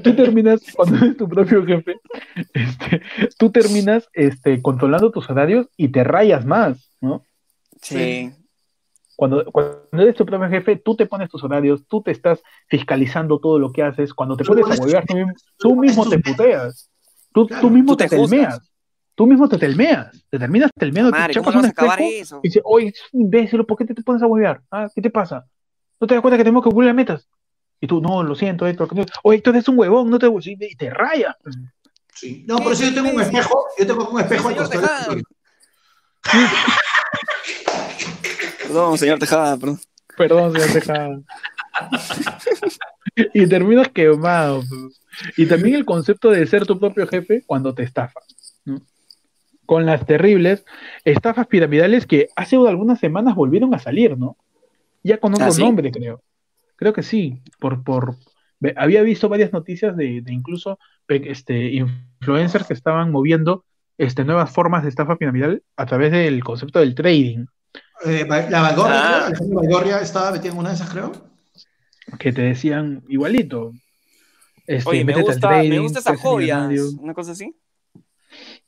tú 0.03 0.15
terminas, 0.15 0.61
cuando 0.75 0.97
eres 0.99 1.17
tu 1.17 1.29
propio 1.29 1.65
jefe, 1.65 1.97
este, 2.53 3.03
tú 3.39 3.51
terminas 3.51 4.09
este, 4.13 4.61
controlando 4.61 5.11
tus 5.11 5.29
horarios 5.31 5.69
y 5.77 5.89
te 5.89 6.05
rayas 6.05 6.45
más, 6.45 6.91
¿no? 7.01 7.25
Sí. 7.81 8.31
Cuando, 9.17 9.45
cuando 9.53 9.81
eres 9.93 10.15
tu 10.17 10.25
propio 10.27 10.49
jefe, 10.49 10.77
tú 10.77 10.97
te 10.97 11.07
pones 11.07 11.29
tus 11.29 11.43
horarios, 11.45 11.87
tú 11.87 12.03
te 12.03 12.11
estás 12.11 12.43
fiscalizando 12.69 13.39
todo 13.39 13.59
lo 13.59 13.71
que 13.73 13.83
haces. 13.83 14.15
Cuando 14.15 14.37
te 14.37 14.45
Tú 14.45 14.49
pones 14.49 14.65
a 14.65 14.69
pones 14.69 14.81
huevear, 14.81 15.05
tus- 15.07 15.15
tú, 15.15 15.17
mismo- 15.17 15.35
tú 15.59 15.77
mismo 15.77 16.09
te 16.09 16.19
puteas. 16.19 16.91
Tú, 17.33 17.47
Claro, 17.47 17.61
tú 17.63 17.71
mismo 17.71 17.93
tú 17.93 17.97
te, 17.99 18.09
te 18.09 18.17
telmeas. 18.17 18.71
Tú 19.15 19.27
mismo 19.27 19.49
te 19.49 19.59
telmeas. 19.59 20.25
Te 20.31 20.39
terminas 20.39 20.71
telmeando, 20.75 21.13
te 21.13 21.19
Madre, 21.19 21.35
¿cómo 21.35 21.45
chapas 21.45 21.55
no 21.55 21.61
un 21.61 21.63
vas 21.63 21.69
a 21.69 21.73
acabar 21.73 22.01
espejo 22.01 22.23
eso? 22.23 22.41
y 22.43 22.49
dices, 22.49 22.63
oye, 22.65 22.87
es 22.89 23.01
un 23.13 23.21
imbécil, 23.23 23.65
¿por 23.67 23.77
qué 23.79 23.85
te, 23.85 23.95
te 23.95 24.03
pones 24.03 24.23
a 24.23 24.27
huevear? 24.27 24.61
¿Ah? 24.71 24.89
¿Qué 24.95 25.03
te 25.03 25.11
pasa? 25.11 25.45
¿No 26.01 26.07
te 26.07 26.15
das 26.15 26.23
cuenta 26.23 26.37
que 26.39 26.45
tenemos 26.45 26.63
que 26.65 26.71
cumplir 26.71 26.87
las 26.87 26.97
metas? 26.97 27.29
Y 27.81 27.87
tú, 27.87 28.01
no, 28.01 28.23
lo 28.23 28.35
siento, 28.35 28.67
Héctor. 28.67 28.89
que 28.89 28.95
no- 28.95 29.05
Oye, 29.25 29.39
Héctor, 29.39 29.57
es 29.57 29.69
un 29.69 29.79
huevón, 29.79 30.09
no 30.09 30.19
te 30.19 30.27
y 30.29 30.77
te 30.77 30.91
rayas. 30.91 31.37
Sí. 32.15 32.45
No, 32.47 32.59
por 32.59 32.73
eso 32.73 32.85
yo 32.85 32.95
tengo 32.95 33.15
un 33.15 33.21
espejo, 33.21 33.65
yo 33.79 33.87
tengo 33.87 34.09
un 34.09 34.21
espejo 34.21 34.49
al 34.49 34.55
Señor 34.55 34.71
costado. 34.81 35.17
Perdón, 38.63 38.99
señor 38.99 39.19
Tejada, 39.19 39.57
perdón. 39.57 39.79
Perdón, 40.17 40.53
señor 40.53 40.73
Tejada. 40.73 41.21
y 43.35 43.47
terminas 43.47 43.89
quemado. 43.89 44.63
pues. 44.69 45.01
Y 45.37 45.47
también 45.47 45.77
el 45.77 45.85
concepto 45.85 46.31
de 46.31 46.47
ser 46.47 46.67
tu 46.67 46.79
propio 46.79 47.07
jefe 47.07 47.43
cuando 47.47 47.75
te 47.75 47.83
estafan. 47.83 48.23
¿no? 48.65 48.81
Con 49.67 49.87
las 49.87 50.07
terribles 50.07 50.65
estafas 51.05 51.47
piramidales 51.47 52.07
que 52.07 52.29
hace 52.37 52.57
algunas 52.57 52.99
semanas 52.99 53.35
volvieron 53.35 53.75
a 53.75 53.79
salir, 53.79 54.17
¿no? 54.19 54.37
Ya 55.03 55.19
con 55.19 55.35
otro 55.35 55.47
¿Ah, 55.47 55.51
sí? 55.51 55.63
nombre, 55.63 55.91
creo. 55.91 56.23
Creo 56.77 56.93
que 56.93 57.03
sí. 57.03 57.43
Por, 57.59 57.83
por, 57.83 58.17
había 58.77 59.03
visto 59.03 59.29
varias 59.29 59.53
noticias 59.53 59.97
de, 59.97 60.21
de 60.23 60.33
incluso 60.33 60.79
este, 61.09 61.73
influencers 61.73 62.67
que 62.67 62.75
estaban 62.75 63.11
moviendo 63.11 63.65
este, 63.99 64.25
nuevas 64.25 64.51
formas 64.53 64.83
de 64.83 64.89
estafa 64.89 65.17
piramidal 65.17 65.63
a 65.77 65.87
través 65.87 66.13
del 66.13 66.43
concepto 66.43 66.81
del 66.81 66.95
trading. 66.95 67.47
Eh, 68.05 68.27
la 68.29 68.61
Valgorria, 68.63 68.97
Ah. 69.01 69.09
creo, 69.17 69.27
Alejandro 69.27 69.57
Valgorria 69.61 70.01
estaba 70.01 70.33
metido 70.33 70.53
en 70.55 70.59
una 70.61 70.69
de 70.71 70.75
esas, 70.77 70.91
creo. 70.91 71.13
que 72.19 72.33
te 72.33 72.43
decían 72.43 73.03
igualito. 73.09 73.73
Este, 74.67 74.89
Oye, 74.91 75.05
me 75.05 75.15
gusta, 75.21 75.39
trading, 75.41 75.71
me 75.71 75.79
gusta 75.81 75.99
esa 76.01 76.17
joya. 76.17 76.69
Una 76.99 77.15
cosa 77.15 77.33
así. 77.33 77.55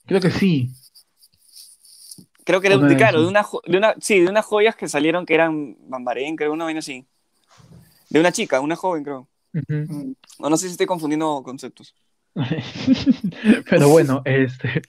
Creo 0.06 0.20
que 0.20 0.30
sí. 0.30 0.70
Creo 2.44 2.60
que 2.60 2.66
era 2.68 2.76
Una 2.76 2.86
de, 2.88 2.94
de 2.94 2.98
claro, 2.98 3.22
de 3.22 3.28
una, 3.28 3.46
de 3.66 3.76
una, 3.78 3.94
sí, 4.00 4.20
de 4.20 4.28
unas 4.28 4.44
joyas 4.44 4.76
que 4.76 4.86
salieron 4.88 5.24
que 5.24 5.34
eran 5.34 5.76
bambarén, 5.88 6.36
creo, 6.36 6.52
una 6.52 6.64
vaina 6.64 6.80
así. 6.80 7.06
De 8.10 8.20
una 8.20 8.32
chica, 8.32 8.60
una 8.60 8.76
joven, 8.76 9.02
creo. 9.04 9.28
Ujú. 9.54 10.14
O 10.38 10.50
no 10.50 10.56
sé 10.56 10.66
si 10.66 10.72
estoy 10.72 10.86
confundiendo 10.86 11.42
conceptos. 11.42 11.94
Pero 13.70 13.88
bueno, 13.88 14.22
este. 14.24 14.82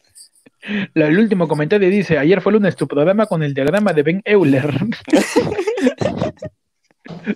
La- 0.94 1.08
el 1.08 1.20
último 1.20 1.48
comentario 1.48 1.90
dice: 1.90 2.18
Ayer 2.18 2.42
fue 2.42 2.54
lunes 2.54 2.76
tu 2.76 2.88
programa 2.88 3.26
con 3.26 3.44
el 3.44 3.54
diagrama 3.54 3.94
de 3.94 4.04
Ben 4.04 4.22
Euler. 4.26 4.70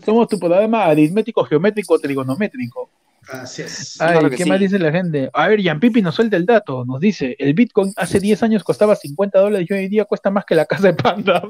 Somos 0.06 0.27
tu 0.27 0.39
programa 0.39 0.85
aritmético, 0.85 1.43
geométrico, 1.45 1.99
trigonométrico. 1.99 2.89
Así 3.31 3.61
es. 3.61 3.99
Ay, 4.01 4.14
Claro 4.14 4.30
¿qué 4.31 4.43
sí. 4.43 4.49
más 4.49 4.60
dice 4.60 4.80
la 4.80 4.91
gente? 4.91 5.30
A 5.34 5.47
ver, 5.47 5.61
Jan 5.61 5.80
Pipi 5.80 6.01
nos 6.01 6.15
suelta 6.15 6.35
el 6.38 6.45
dato. 6.45 6.85
Nos 6.85 6.99
dice: 6.99 7.35
el 7.38 7.53
Bitcoin 7.53 7.93
hace 7.95 8.19
10 8.19 8.41
años 8.43 8.64
costaba 8.64 8.95
50 8.95 9.39
dólares 9.39 9.68
y 9.69 9.73
hoy 9.73 9.85
en 9.85 9.91
día 9.91 10.06
cuesta 10.06 10.31
más 10.31 10.45
que 10.45 10.56
la 10.56 10.65
casa 10.65 10.88
de 10.88 10.93
Panda. 10.93 11.41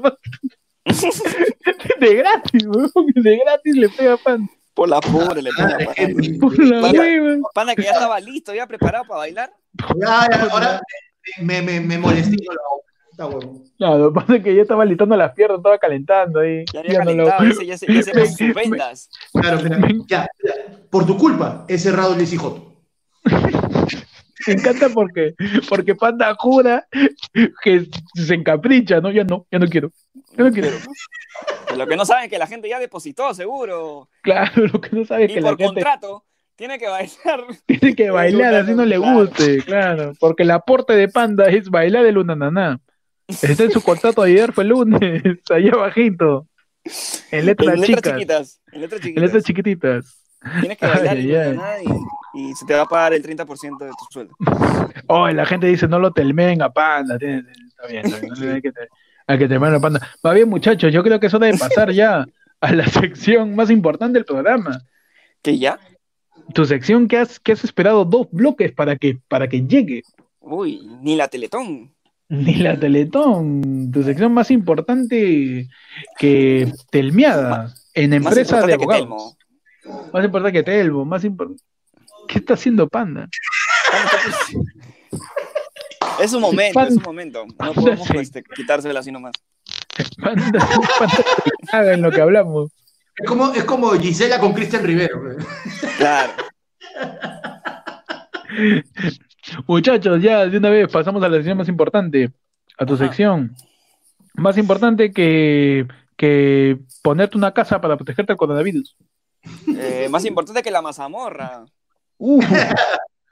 de 2.00 2.14
gratis, 2.14 2.66
weón. 2.66 2.90
De 3.14 3.36
gratis 3.38 3.76
le 3.76 3.88
pega 3.88 4.16
Panda. 4.18 4.50
Por 4.74 4.88
la 4.88 5.00
pobre, 5.00 5.42
le 5.42 5.50
pone 5.52 5.72
a 5.72 5.76
es 5.78 5.86
Panda. 5.86 5.94
que- 6.22 6.38
Por 6.38 6.58
la 6.58 6.80
Panda. 6.82 7.00
hueva. 7.00 7.48
Panda 7.54 7.74
que 7.74 7.82
ya 7.82 7.92
estaba 7.92 8.20
listo, 8.20 8.54
ya 8.54 8.66
preparado 8.66 9.04
para 9.04 9.18
bailar. 9.20 9.52
Ya, 9.98 10.28
ya, 10.30 10.42
ahora 10.50 10.80
me, 11.42 11.62
me, 11.62 11.80
me 11.80 11.98
molesté 11.98 12.36
con 12.44 12.54
la 12.56 12.62
Está 13.10 13.26
huevo. 13.26 13.62
No, 13.78 13.98
lo 13.98 14.12
que 14.12 14.20
pasa 14.20 14.36
es 14.36 14.42
que 14.44 14.54
ya 14.54 14.62
estaba 14.62 14.84
listando 14.84 15.16
las 15.16 15.32
piernas, 15.34 15.58
estaba 15.58 15.78
calentando 15.78 16.40
ahí. 16.40 16.64
Ya 16.72 16.80
había 16.80 16.92
Ya 16.92 16.98
no 17.04 17.04
lo- 17.12 17.24
calentado, 17.26 17.44
dice, 17.44 17.66
ya 17.66 17.76
se, 17.78 17.92
ya 17.92 18.02
se 18.02 18.26
sus 18.26 18.54
vendas. 18.54 19.10
Claro, 19.32 19.58
ya, 19.60 19.78
ya. 20.08 20.28
Por 20.90 21.06
tu 21.06 21.16
culpa 21.18 21.64
he 21.68 21.78
cerrado 21.78 22.14
el 22.14 22.38
Joto. 22.38 22.72
Me 24.46 24.54
encanta 24.54 24.88
porque, 24.88 25.34
porque 25.68 25.94
Panda 25.94 26.34
jura 26.38 26.86
que 27.62 27.86
se 28.14 28.34
encapricha, 28.34 29.00
¿no? 29.00 29.10
Ya 29.10 29.22
no, 29.22 29.46
ya 29.50 29.58
no 29.58 29.66
quiero. 29.66 29.90
Ya 30.36 30.44
no 30.44 30.50
quiero. 30.50 30.68
Lo 31.76 31.86
que 31.86 31.96
no 31.96 32.06
saben 32.06 32.24
es 32.24 32.30
que 32.30 32.38
la 32.38 32.46
gente 32.46 32.66
ya 32.68 32.78
depositó, 32.78 33.34
seguro. 33.34 34.08
Claro, 34.22 34.66
lo 34.72 34.80
que 34.80 34.96
no 34.96 35.04
sabe 35.04 35.24
es 35.26 35.32
que 35.32 35.40
la 35.42 35.50
por 35.50 35.58
gente 35.58 35.74
contrato, 35.74 36.24
tiene 36.60 36.78
que 36.78 36.88
bailar. 36.88 37.44
tiene 37.66 37.94
que 37.96 38.10
bailar 38.10 38.54
así 38.54 38.74
no 38.74 38.84
le 38.84 38.98
guste, 38.98 39.62
claro. 39.64 40.12
Porque 40.20 40.42
el 40.42 40.50
aporte 40.50 40.92
de 40.92 41.08
Panda 41.08 41.46
es 41.48 41.70
bailar 41.70 42.04
el 42.04 42.18
unananá. 42.18 42.78
Está 43.28 43.64
en 43.64 43.70
su 43.70 43.80
contrato 43.80 44.20
ayer, 44.22 44.52
fue 44.52 44.64
el 44.64 44.70
lunes, 44.70 45.22
allá 45.50 45.70
abajito. 45.72 46.46
En 47.30 47.46
letras 47.46 47.74
En 47.74 47.80
letras 47.80 48.14
chiquitas. 48.14 48.60
En 48.72 48.80
letras 48.82 49.00
en 49.00 49.06
chiquitas. 49.06 49.22
letras 49.24 49.44
chiquititas. 49.44 50.16
Tienes 50.60 50.78
que 50.78 50.86
bailar 50.86 51.16
Ay, 51.16 51.30
y, 51.30 51.34
ay. 51.34 51.58
y, 52.34 52.50
y 52.50 52.54
se 52.54 52.66
te 52.66 52.74
va 52.74 52.82
a 52.82 52.86
pagar 52.86 53.14
el 53.14 53.22
30% 53.22 53.78
de 53.78 53.90
tu 53.90 54.04
sueldo. 54.10 54.34
Oh, 55.06 55.28
la 55.30 55.46
gente 55.46 55.66
dice, 55.66 55.88
no 55.88 55.98
lo 55.98 56.12
telmen 56.12 56.60
a 56.62 56.70
Panda. 56.70 57.14
Está 57.14 57.26
bien, 57.26 57.46
está 57.68 57.86
bien, 57.88 58.32
no 58.48 58.54
hay 58.54 58.60
que, 58.62 58.72
te- 58.72 58.88
hay 59.26 59.38
que 59.38 59.48
telmen 59.48 59.74
a 59.74 59.80
Panda. 59.80 60.00
Va 60.24 60.32
bien, 60.34 60.48
muchachos, 60.48 60.92
yo 60.92 61.02
creo 61.02 61.18
que 61.20 61.26
es 61.28 61.34
hora 61.34 61.46
de 61.46 61.56
pasar 61.58 61.90
ya 61.92 62.26
a 62.60 62.72
la 62.72 62.86
sección 62.86 63.54
más 63.54 63.70
importante 63.70 64.18
del 64.18 64.24
programa. 64.26 64.80
¿Que 65.42 65.58
ya? 65.58 65.78
Tu 66.54 66.64
sección 66.64 67.06
que 67.08 67.18
has, 67.18 67.38
que 67.38 67.52
has 67.52 67.64
esperado 67.64 68.04
dos 68.04 68.28
bloques 68.30 68.72
para 68.72 68.96
que, 68.96 69.18
para 69.28 69.48
que 69.48 69.62
llegue. 69.66 70.02
Uy, 70.40 70.80
ni 71.00 71.16
la 71.16 71.28
Teletón. 71.28 71.92
Ni 72.30 72.54
la 72.54 72.78
Teletón, 72.78 73.90
tu 73.92 74.04
sección 74.04 74.32
más 74.32 74.52
importante 74.52 75.68
que 76.16 76.72
Telmeada 76.92 77.74
en 77.92 78.12
empresa 78.12 78.64
de 78.64 78.74
abogados. 78.74 79.36
Más 80.12 80.24
importante 80.24 80.52
que 80.52 80.62
Telmo, 80.62 81.04
más 81.04 81.24
importante. 81.24 81.60
¿Qué 82.28 82.38
está 82.38 82.54
haciendo 82.54 82.88
Panda? 82.88 83.28
Es 86.20 86.32
un 86.34 86.42
momento, 86.42 86.74
Panda- 86.74 86.90
es 86.90 86.96
un 86.98 87.02
momento. 87.02 87.46
No 87.58 87.72
podemos 87.72 88.10
este, 88.10 88.42
quitársela 88.42 89.00
así 89.00 89.10
nomás. 89.10 89.32
Panda, 90.22 90.50
Panda 90.98 91.24
caga 91.70 91.94
en 91.94 92.02
lo 92.02 92.10
que 92.12 92.20
hablamos. 92.20 92.70
Es 93.20 93.26
como, 93.28 93.52
es 93.52 93.64
como 93.64 93.90
Gisela 93.92 94.38
con 94.38 94.52
Cristian 94.54 94.82
Rivero. 94.84 95.20
güey. 95.22 95.36
Claro. 95.98 96.32
Muchachos, 99.66 100.22
ya 100.22 100.46
de 100.46 100.56
una 100.58 100.70
vez 100.70 100.88
pasamos 100.90 101.22
a 101.22 101.28
la 101.28 101.36
sección 101.36 101.58
más 101.58 101.68
importante, 101.68 102.32
a 102.78 102.86
tu 102.86 102.94
Ajá. 102.94 103.04
sección. 103.04 103.54
Más 104.34 104.56
importante 104.58 105.12
que, 105.12 105.86
que 106.16 106.78
ponerte 107.02 107.36
una 107.36 107.52
casa 107.52 107.80
para 107.80 107.96
protegerte 107.96 108.32
del 108.32 108.38
coronavirus. 108.38 108.96
Eh, 109.76 110.08
más 110.10 110.24
importante 110.24 110.62
que 110.62 110.70
la 110.70 110.82
mazamorra. 110.82 111.64
Uh, 112.18 112.40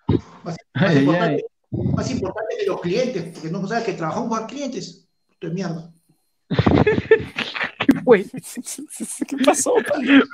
Más, 0.08 0.16
más 0.42 0.56
Ay, 0.72 0.98
importante, 1.00 1.44
más 1.70 2.10
importante 2.10 2.56
que 2.58 2.66
los 2.66 2.80
clientes, 2.80 3.22
porque 3.34 3.50
no 3.50 3.66
sabes 3.68 3.84
que 3.84 3.92
trabajamos 3.92 4.30
con 4.38 4.46
clientes. 4.46 5.06
De 5.40 5.50
mierda. 5.50 5.92
¿qué 8.16 8.24
fue? 8.24 9.26
¿Qué 9.26 9.36
pasó? 9.44 9.74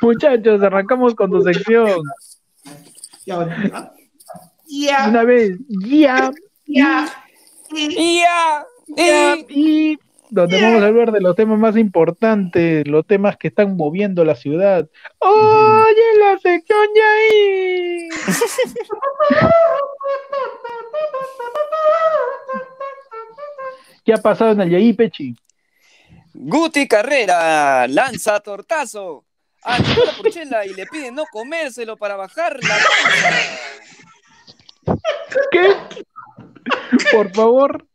Muchachos, 0.03 0.63
arrancamos 0.63 1.15
con 1.15 1.31
tu 1.31 1.43
sección. 1.43 2.03
Ya. 3.27 3.41
¿ah? 3.73 3.93
Ya, 4.67 5.09
una 5.09 5.25
vez, 5.25 5.59
ya, 5.69 6.31
ya. 6.67 7.07
¡Ya! 7.71 8.67
ya, 8.89 9.37
¡Y! 9.49 9.93
y 9.93 9.99
donde 10.31 10.61
vamos 10.61 10.83
a 10.83 10.87
hablar 10.87 11.13
de 11.13 11.21
los 11.21 11.37
temas 11.37 11.59
más 11.59 11.77
importantes, 11.77 12.89
los 12.89 13.07
temas 13.07 13.37
que 13.37 13.49
están 13.49 13.77
moviendo 13.77 14.25
la 14.25 14.35
ciudad. 14.35 14.89
¡Oye, 15.21 16.19
la 16.19 16.39
sección 16.39 16.89
Yaí! 16.97 18.09
¿Qué 24.05 24.13
ha 24.13 24.19
pasado 24.19 24.53
en 24.53 24.61
el 24.63 24.71
Yaí, 24.71 24.93
Pechi? 24.93 25.37
Guti 26.35 26.89
Carrera 26.89 27.87
lanza 27.87 28.41
tortazo 28.41 29.25
a 29.63 29.79
Nicola 29.79 30.13
Porchela 30.17 30.67
y 30.67 30.75
le 30.75 30.85
pide 30.87 31.13
no 31.13 31.25
comérselo 31.31 31.97
para 31.97 32.17
bajar 32.17 32.59
la 32.63 32.77
panza. 32.77 33.31
¿Qué? 35.53 35.75
Por 37.13 37.33
favor, 37.33 37.87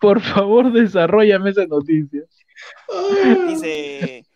por 0.00 0.20
favor, 0.20 0.72
desarrollame 0.72 1.50
esa 1.50 1.66
noticia. 1.66 2.22
Dice 3.46 4.26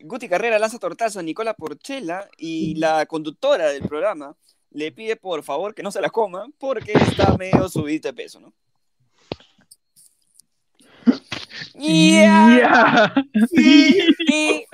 Guti 0.00 0.28
Carrera 0.28 0.58
lanza 0.58 0.78
tortazo 0.78 1.20
a 1.20 1.22
Nicola 1.22 1.52
Porchela 1.52 2.30
y 2.38 2.76
la 2.76 3.04
conductora 3.04 3.68
del 3.68 3.82
programa 3.82 4.34
le 4.70 4.90
pide 4.90 5.16
por 5.16 5.42
favor 5.42 5.74
que 5.74 5.82
no 5.82 5.92
se 5.92 6.00
la 6.00 6.08
coma 6.08 6.46
porque 6.58 6.92
está 6.92 7.36
medio 7.36 7.68
subida 7.68 8.08
de 8.08 8.14
peso, 8.14 8.40
¿no? 8.40 8.54
Ya. 11.74 13.12
Y- 13.52 14.64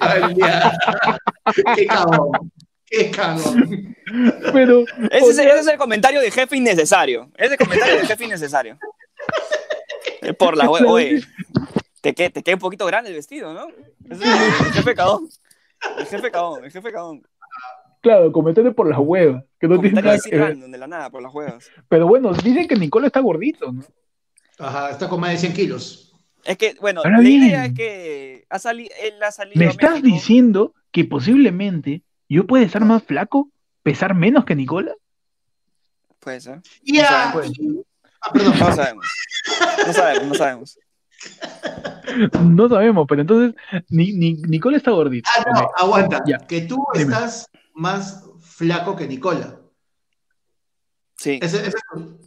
Ay, 0.00 0.34
ya. 0.36 0.78
Qué 1.76 1.86
cagón. 1.86 2.52
Qué 2.86 3.10
cagón. 3.10 3.96
Pero, 4.52 4.80
Ese, 5.10 5.24
o 5.24 5.30
es, 5.30 5.36
sea, 5.36 5.48
ese 5.50 5.60
es 5.60 5.66
el 5.68 5.78
comentario 5.78 6.20
de 6.20 6.30
jefe 6.30 6.56
innecesario. 6.56 7.30
Ese 7.36 7.56
comentario 7.56 7.96
de 7.96 8.06
jefe 8.06 8.24
innecesario. 8.24 8.78
Es 10.22 10.34
Por 10.36 10.56
la 10.56 10.64
hue- 10.66 10.84
Oye, 10.88 11.20
te 12.00 12.14
queda, 12.14 12.30
te 12.30 12.42
queda 12.42 12.56
un 12.56 12.60
poquito 12.60 12.86
grande 12.86 13.10
el 13.10 13.16
vestido, 13.16 13.52
¿no? 13.54 13.68
Ese 14.10 14.24
es 14.24 14.30
el, 14.30 14.66
el 14.66 14.72
jefe 14.72 14.94
cagón. 14.94 15.28
El 15.98 16.06
jefe 16.06 16.30
cagón, 16.30 16.64
el 16.64 16.70
jefe 16.70 16.92
claro, 18.02 18.32
comentario 18.32 18.74
por 18.74 18.88
las 18.88 18.98
huevas, 18.98 19.44
que 19.58 19.68
no 19.68 19.80
tiene 19.80 20.02
nada 20.02 20.18
que 20.18 20.36
ver. 20.36 20.56
de 20.56 20.78
la 20.78 20.86
nada, 20.86 21.10
por 21.10 21.22
las 21.22 21.32
huevas. 21.32 21.70
Pero 21.88 22.06
bueno, 22.06 22.32
dicen 22.34 22.66
que 22.68 22.76
Nicola 22.76 23.06
está 23.06 23.20
gordito, 23.20 23.72
¿no? 23.72 23.82
Ajá, 24.60 24.90
está 24.90 25.08
con 25.08 25.20
más 25.20 25.30
de 25.32 25.38
100 25.38 25.52
kilos. 25.54 26.14
Es 26.44 26.56
que, 26.56 26.76
bueno, 26.80 27.00
Ahora 27.04 27.16
la 27.18 27.22
bien. 27.22 27.42
idea 27.44 27.66
es 27.66 27.74
que 27.74 28.46
ha 28.48 28.58
sali- 28.58 28.90
él 29.02 29.22
ha 29.22 29.30
salido 29.30 29.58
¿Me 29.58 29.66
a 29.66 29.70
estás 29.70 29.90
México. 30.02 30.06
diciendo 30.14 30.74
que 30.92 31.04
posiblemente 31.04 32.02
yo 32.28 32.46
pueda 32.46 32.64
estar 32.64 32.84
más 32.84 33.02
flaco, 33.02 33.50
pesar 33.82 34.14
menos 34.14 34.44
que 34.44 34.54
Nicola? 34.54 34.92
Puede 36.18 36.40
ser. 36.40 36.60
Ya. 36.82 37.30
Pues. 37.32 37.50
Ah, 38.22 38.32
perdón. 38.32 38.58
No 38.58 38.74
sabemos. 38.74 39.06
No 39.86 39.92
sabemos, 39.92 40.26
no 40.28 40.34
sabemos. 40.34 40.78
No 42.42 42.68
sabemos, 42.68 43.06
pero 43.08 43.20
entonces 43.20 43.54
ni, 43.88 44.12
ni- 44.12 44.34
Nicola 44.34 44.76
está 44.78 44.90
gordito. 44.90 45.28
Ah, 45.36 45.44
no, 45.54 45.68
aguanta. 45.76 46.22
Ya. 46.26 46.38
Que 46.38 46.62
tú 46.62 46.82
Dime. 46.94 47.04
estás 47.14 47.46
más 47.74 48.24
flaco 48.40 48.96
que 48.96 49.06
Nicola. 49.06 49.59
Sí. 51.20 51.38
Ese- 51.42 51.66
ese- 51.66 51.76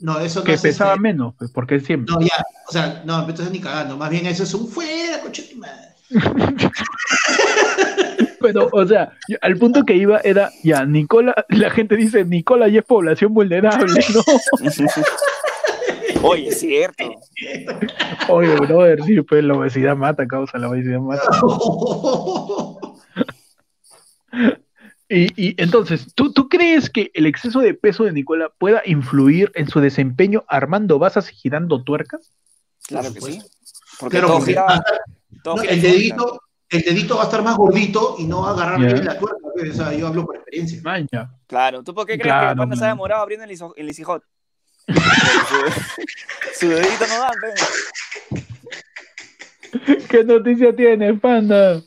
no, 0.02 0.20
eso 0.20 0.42
no 0.42 0.46
Que 0.46 0.54
es 0.54 0.62
pesaba 0.62 0.92
este- 0.92 1.02
menos, 1.02 1.34
pues, 1.40 1.50
porque 1.50 1.74
él 1.74 1.84
siempre. 1.84 2.14
No, 2.14 2.22
ya. 2.22 2.44
O 2.70 2.72
sea, 2.72 3.02
no, 3.04 3.22
entonces 3.22 3.50
ni 3.52 3.60
cagando. 3.60 3.98
Más 3.98 4.12
bien 4.12 4.28
eso 4.28 4.44
es 4.44 4.54
un 4.54 4.68
fuera, 4.68 5.20
coche 5.20 5.48
de 5.50 5.56
madre. 5.56 5.88
Pero, 8.40 8.70
o 8.72 8.86
sea, 8.86 9.14
al 9.42 9.58
punto 9.58 9.84
que 9.84 9.96
iba 9.96 10.20
era, 10.24 10.52
ya, 10.64 10.86
Nicola, 10.86 11.34
la 11.50 11.72
gente 11.72 11.96
dice, 11.96 12.24
Nicola 12.24 12.68
ya 12.68 12.82
es 12.82 12.86
población 12.86 13.34
vulnerable, 13.34 14.00
¿no? 14.14 14.22
Oye, 16.30 16.50
es 16.50 16.60
cierto. 16.60 17.04
Oye, 18.30 18.56
brother, 18.58 19.04
sí, 19.06 19.20
pues 19.24 19.44
la 19.44 19.56
obesidad 19.56 19.96
mata, 19.96 20.28
causa 20.28 20.60
la 20.60 20.70
obesidad 20.70 21.00
mata. 21.00 21.24
Y, 25.14 25.28
y 25.50 25.62
entonces, 25.62 26.08
¿tú, 26.16 26.34
¿tú 26.34 26.50
crees 26.50 26.90
que 26.90 27.12
el 27.14 27.26
exceso 27.28 27.60
de 27.60 27.74
peso 27.74 28.04
de 28.04 28.12
Nicola 28.14 28.50
pueda 28.58 28.82
influir 28.86 29.52
en 29.54 29.68
su 29.68 29.80
desempeño 29.80 30.44
armando 30.48 30.98
basas 30.98 31.32
y 31.32 31.36
girando 31.36 31.84
tuercas? 31.84 32.32
Claro 32.88 33.14
que 33.14 33.22
sí. 33.22 33.42
Porque 34.00 34.18
Claro, 34.18 34.28
todo 34.28 34.38
porque- 34.40 34.52
gira. 34.54 34.66
ah, 34.68 34.84
todo 35.44 35.56
no, 35.58 35.62
gira 35.62 35.74
el 35.74 35.82
dedito, 35.82 36.42
el 36.70 36.82
dedito 36.82 37.16
va 37.18 37.22
a 37.22 37.26
estar 37.26 37.44
más 37.44 37.56
gordito 37.58 38.16
y 38.18 38.24
no 38.24 38.42
va 38.42 38.50
a 38.50 38.54
agarrar 38.54 38.80
bien 38.80 39.06
la 39.06 39.18
tuerca. 39.20 39.38
pues, 39.54 39.72
O 39.72 39.74
sea, 39.84 39.94
yo 39.94 40.08
hablo 40.08 40.26
por 40.26 40.36
experiencia. 40.38 40.80
Maña. 40.82 41.32
Claro, 41.48 41.84
¿tú 41.84 41.94
por 41.94 42.06
qué 42.08 42.14
crees 42.14 42.24
Claro, 42.34 42.48
que 42.48 42.52
el 42.54 42.58
panda 42.58 42.76
se 42.76 42.84
ha 42.84 42.88
man. 42.88 42.96
demorado 42.98 43.22
abriendo 43.22 43.44
el, 43.46 43.52
iso- 43.52 43.74
el 43.78 43.88
Easy-Hot? 43.90 44.24
su, 44.88 44.96
su 46.60 46.70
dedito 46.70 47.06
no 47.08 47.20
da. 47.20 47.32
¿Qué 50.10 50.24
noticia 50.24 50.76
tienes, 50.76 51.20
panda? 51.20 51.82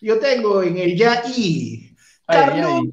Yo 0.00 0.18
tengo 0.18 0.62
en 0.62 0.78
el 0.78 0.96
ya 0.96 1.22
y 1.36 1.89
Carlón. 2.30 2.92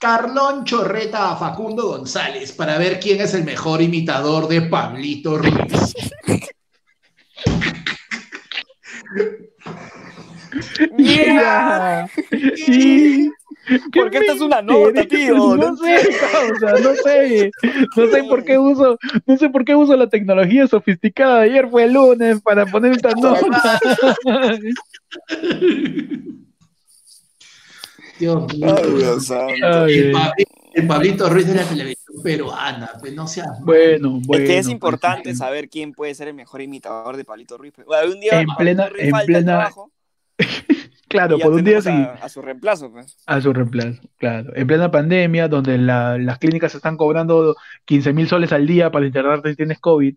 Carlón 0.00 0.64
Chorreta 0.64 1.32
a 1.32 1.36
Facundo 1.36 1.88
González 1.88 2.52
para 2.52 2.78
ver 2.78 3.00
quién 3.00 3.20
es 3.20 3.34
el 3.34 3.42
mejor 3.44 3.82
imitador 3.82 4.46
de 4.46 4.62
Pablito 4.62 5.38
Ruiz. 5.38 5.94
Ya. 10.96 12.08
Y- 12.68 13.28
¿Qué 13.92 14.00
Porque 14.00 14.16
esta 14.18 14.32
es 14.32 14.40
una 14.40 14.62
nota, 14.62 15.04
tío, 15.04 15.36
No, 15.36 15.56
no 15.56 15.76
sé, 15.76 16.08
causa, 16.32 16.72
no 16.82 16.94
sé. 16.94 17.50
No 17.96 18.06
sé 18.06 18.24
por 18.24 18.42
qué 18.42 18.56
uso, 18.56 18.96
no 19.26 19.36
sé 19.36 19.50
por 19.50 19.62
qué 19.66 19.74
uso 19.74 19.94
la 19.94 20.08
tecnología 20.08 20.66
sofisticada. 20.66 21.42
Ayer 21.42 21.68
fue 21.68 21.84
el 21.84 21.92
lunes 21.92 22.40
para 22.40 22.64
poner 22.64 22.92
esta 22.92 23.10
nota. 23.10 23.78
Dios 28.18 28.52
mío. 28.54 28.74
Ay, 28.76 28.90
Dios 28.96 29.26
santo. 29.26 29.52
Ay, 29.66 29.98
el, 29.98 30.12
Pabli- 30.12 30.46
el 30.74 30.86
Pablito 30.86 31.28
Ruiz 31.30 31.46
de 31.46 31.54
la 31.54 31.62
televisión 31.64 32.22
peruana, 32.22 32.90
pues 33.00 33.14
no 33.14 33.26
seas 33.26 33.48
bueno, 33.62 34.20
bueno. 34.24 34.42
es 34.44 34.48
que 34.50 34.58
es 34.58 34.66
pues, 34.66 34.72
importante 34.72 35.34
saber 35.34 35.68
quién 35.68 35.92
puede 35.92 36.14
ser 36.14 36.28
el 36.28 36.34
mejor 36.34 36.60
imitador 36.62 37.16
de 37.16 37.24
Pablito 37.24 37.56
Ruiz. 37.58 37.72
pe. 37.74 37.82
Algún 37.94 38.20
día 38.20 38.40
En 38.40 38.48
plena- 38.56 38.88
Ruiz 38.88 39.02
en 39.04 39.10
falta 39.10 39.20
al 39.20 39.26
plena- 39.26 39.52
trabajo 39.52 39.92
Claro, 41.08 41.38
por 41.38 41.54
un 41.54 41.64
día 41.64 41.80
sí. 41.80 41.88
a, 41.88 42.18
a 42.22 42.28
su 42.28 42.42
reemplazo, 42.42 42.92
pues. 42.92 43.16
A 43.24 43.40
su 43.40 43.52
reemplazo, 43.54 43.98
claro. 44.18 44.52
En 44.54 44.66
plena 44.66 44.90
pandemia, 44.90 45.48
donde 45.48 45.78
la- 45.78 46.18
las 46.18 46.38
clínicas 46.38 46.74
están 46.74 46.98
cobrando 46.98 47.56
15 47.86 48.12
mil 48.12 48.28
soles 48.28 48.52
al 48.52 48.66
día 48.66 48.90
para 48.90 49.06
internarte 49.06 49.50
si 49.50 49.56
tienes 49.56 49.78
COVID, 49.78 50.14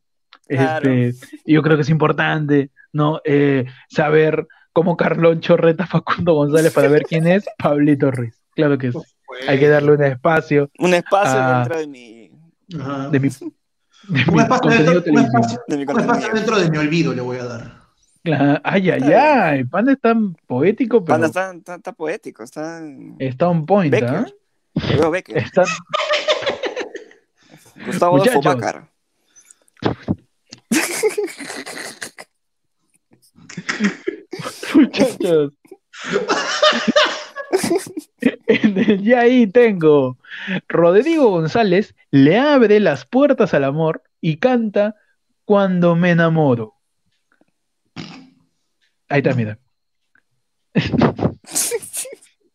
Claro. 0.47 0.91
este, 0.91 1.27
yo 1.45 1.61
creo 1.61 1.77
que 1.77 1.83
es 1.83 1.89
importante, 1.89 2.71
¿no? 2.91 3.21
Eh, 3.23 3.65
saber 3.87 4.47
cómo 4.73 4.97
Carlón 4.97 5.39
Chorreta 5.41 5.83
a 5.83 5.87
Facundo 5.87 6.33
González 6.33 6.73
para 6.73 6.87
ver 6.87 7.03
quién 7.03 7.27
es 7.27 7.45
Pablito 7.57 8.11
Ruiz. 8.11 8.41
Claro 8.55 8.77
que 8.77 8.91
sí. 8.91 8.97
Pues, 9.25 9.47
Hay 9.47 9.59
que 9.59 9.69
darle 9.69 9.93
un 9.93 10.03
espacio 10.03 10.69
Un 10.79 10.93
espacio 10.93 11.39
Ah. 11.39 11.59
dentro 11.59 11.79
de 11.79 11.87
mi, 11.87 12.31
Ajá. 12.79 13.09
de 13.09 13.19
mi, 13.19 13.29
de 13.29 13.35
un 13.45 13.53
mi 14.35 14.41
espacio, 14.41 14.69
dentro, 14.71 14.97
un 14.97 15.03
televisivo. 15.03 15.39
espacio- 15.39 15.61
de 15.67 15.77
mi 15.77 15.83
un 15.85 15.99
espacio 15.99 16.33
dentro 16.33 16.59
de 16.59 16.69
mi 16.69 16.77
olvido 16.77 17.13
le 17.13 17.21
voy 17.21 17.37
a 17.37 17.45
dar. 17.45 17.81
Claro. 18.23 18.59
Ay, 18.63 18.89
ay, 18.91 18.99
Está 19.01 19.47
ay. 19.49 19.63
Panda 19.63 19.93
es 19.93 19.99
tan 20.01 20.35
poético, 20.47 21.03
pero 21.03 21.13
Panda 21.15 21.27
está, 21.27 21.51
está, 21.53 21.75
está 21.75 21.91
poético, 21.93 22.43
está. 22.43 22.81
está 23.19 23.47
on 23.49 23.65
point, 23.65 23.93
¿ah? 23.95 23.99
Becker. 23.99 24.35
Yo 24.91 24.97
veo 24.99 25.11
Becker. 25.11 25.37
Está... 25.37 25.63
Gustavo 27.85 28.17
Muchachos. 28.17 28.43
Bácar. 28.43 28.89
Muchachos. 34.75 35.53
Ya 39.01 39.19
ahí 39.21 39.47
tengo. 39.47 40.17
Rodrigo 40.67 41.29
González 41.29 41.95
le 42.11 42.37
abre 42.37 42.79
las 42.79 43.05
puertas 43.05 43.53
al 43.53 43.63
amor 43.63 44.03
y 44.21 44.37
canta 44.37 44.95
Cuando 45.45 45.95
me 45.95 46.11
enamoro. 46.11 46.75
Ahí 49.09 49.17
está, 49.19 49.33
mira. 49.33 49.57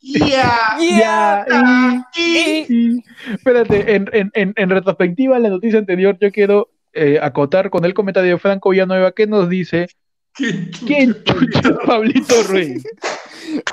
Ya, 0.01 0.77
Ya, 0.81 2.05
y- 2.17 2.23
y- 2.23 2.67
y- 2.69 3.05
espérate, 3.35 3.97
en, 3.97 4.09
en, 4.13 4.31
en, 4.35 4.55
en 4.57 4.71
retrospectiva 4.71 5.37
a 5.37 5.41
la 5.41 5.49
noticia 5.51 5.79
anterior, 5.81 6.17
yo 6.21 6.31
quiero 6.31 6.71
eh, 6.93 7.19
acotar 7.21 7.71
con 7.71 7.85
el 7.85 7.93
comentario 7.93 8.31
de 8.33 8.39
Franco 8.39 8.71
Villanueva 8.71 9.13
que 9.13 9.27
nos 9.27 9.49
dice: 9.49 9.89
¿Quién 10.37 10.71
chucha 10.71 10.87
¿Quién 10.87 11.11
es 11.11 11.25
chucha 11.25 11.69
es 11.71 11.77
Pablito 11.87 12.43
Ruiz? 12.49 12.85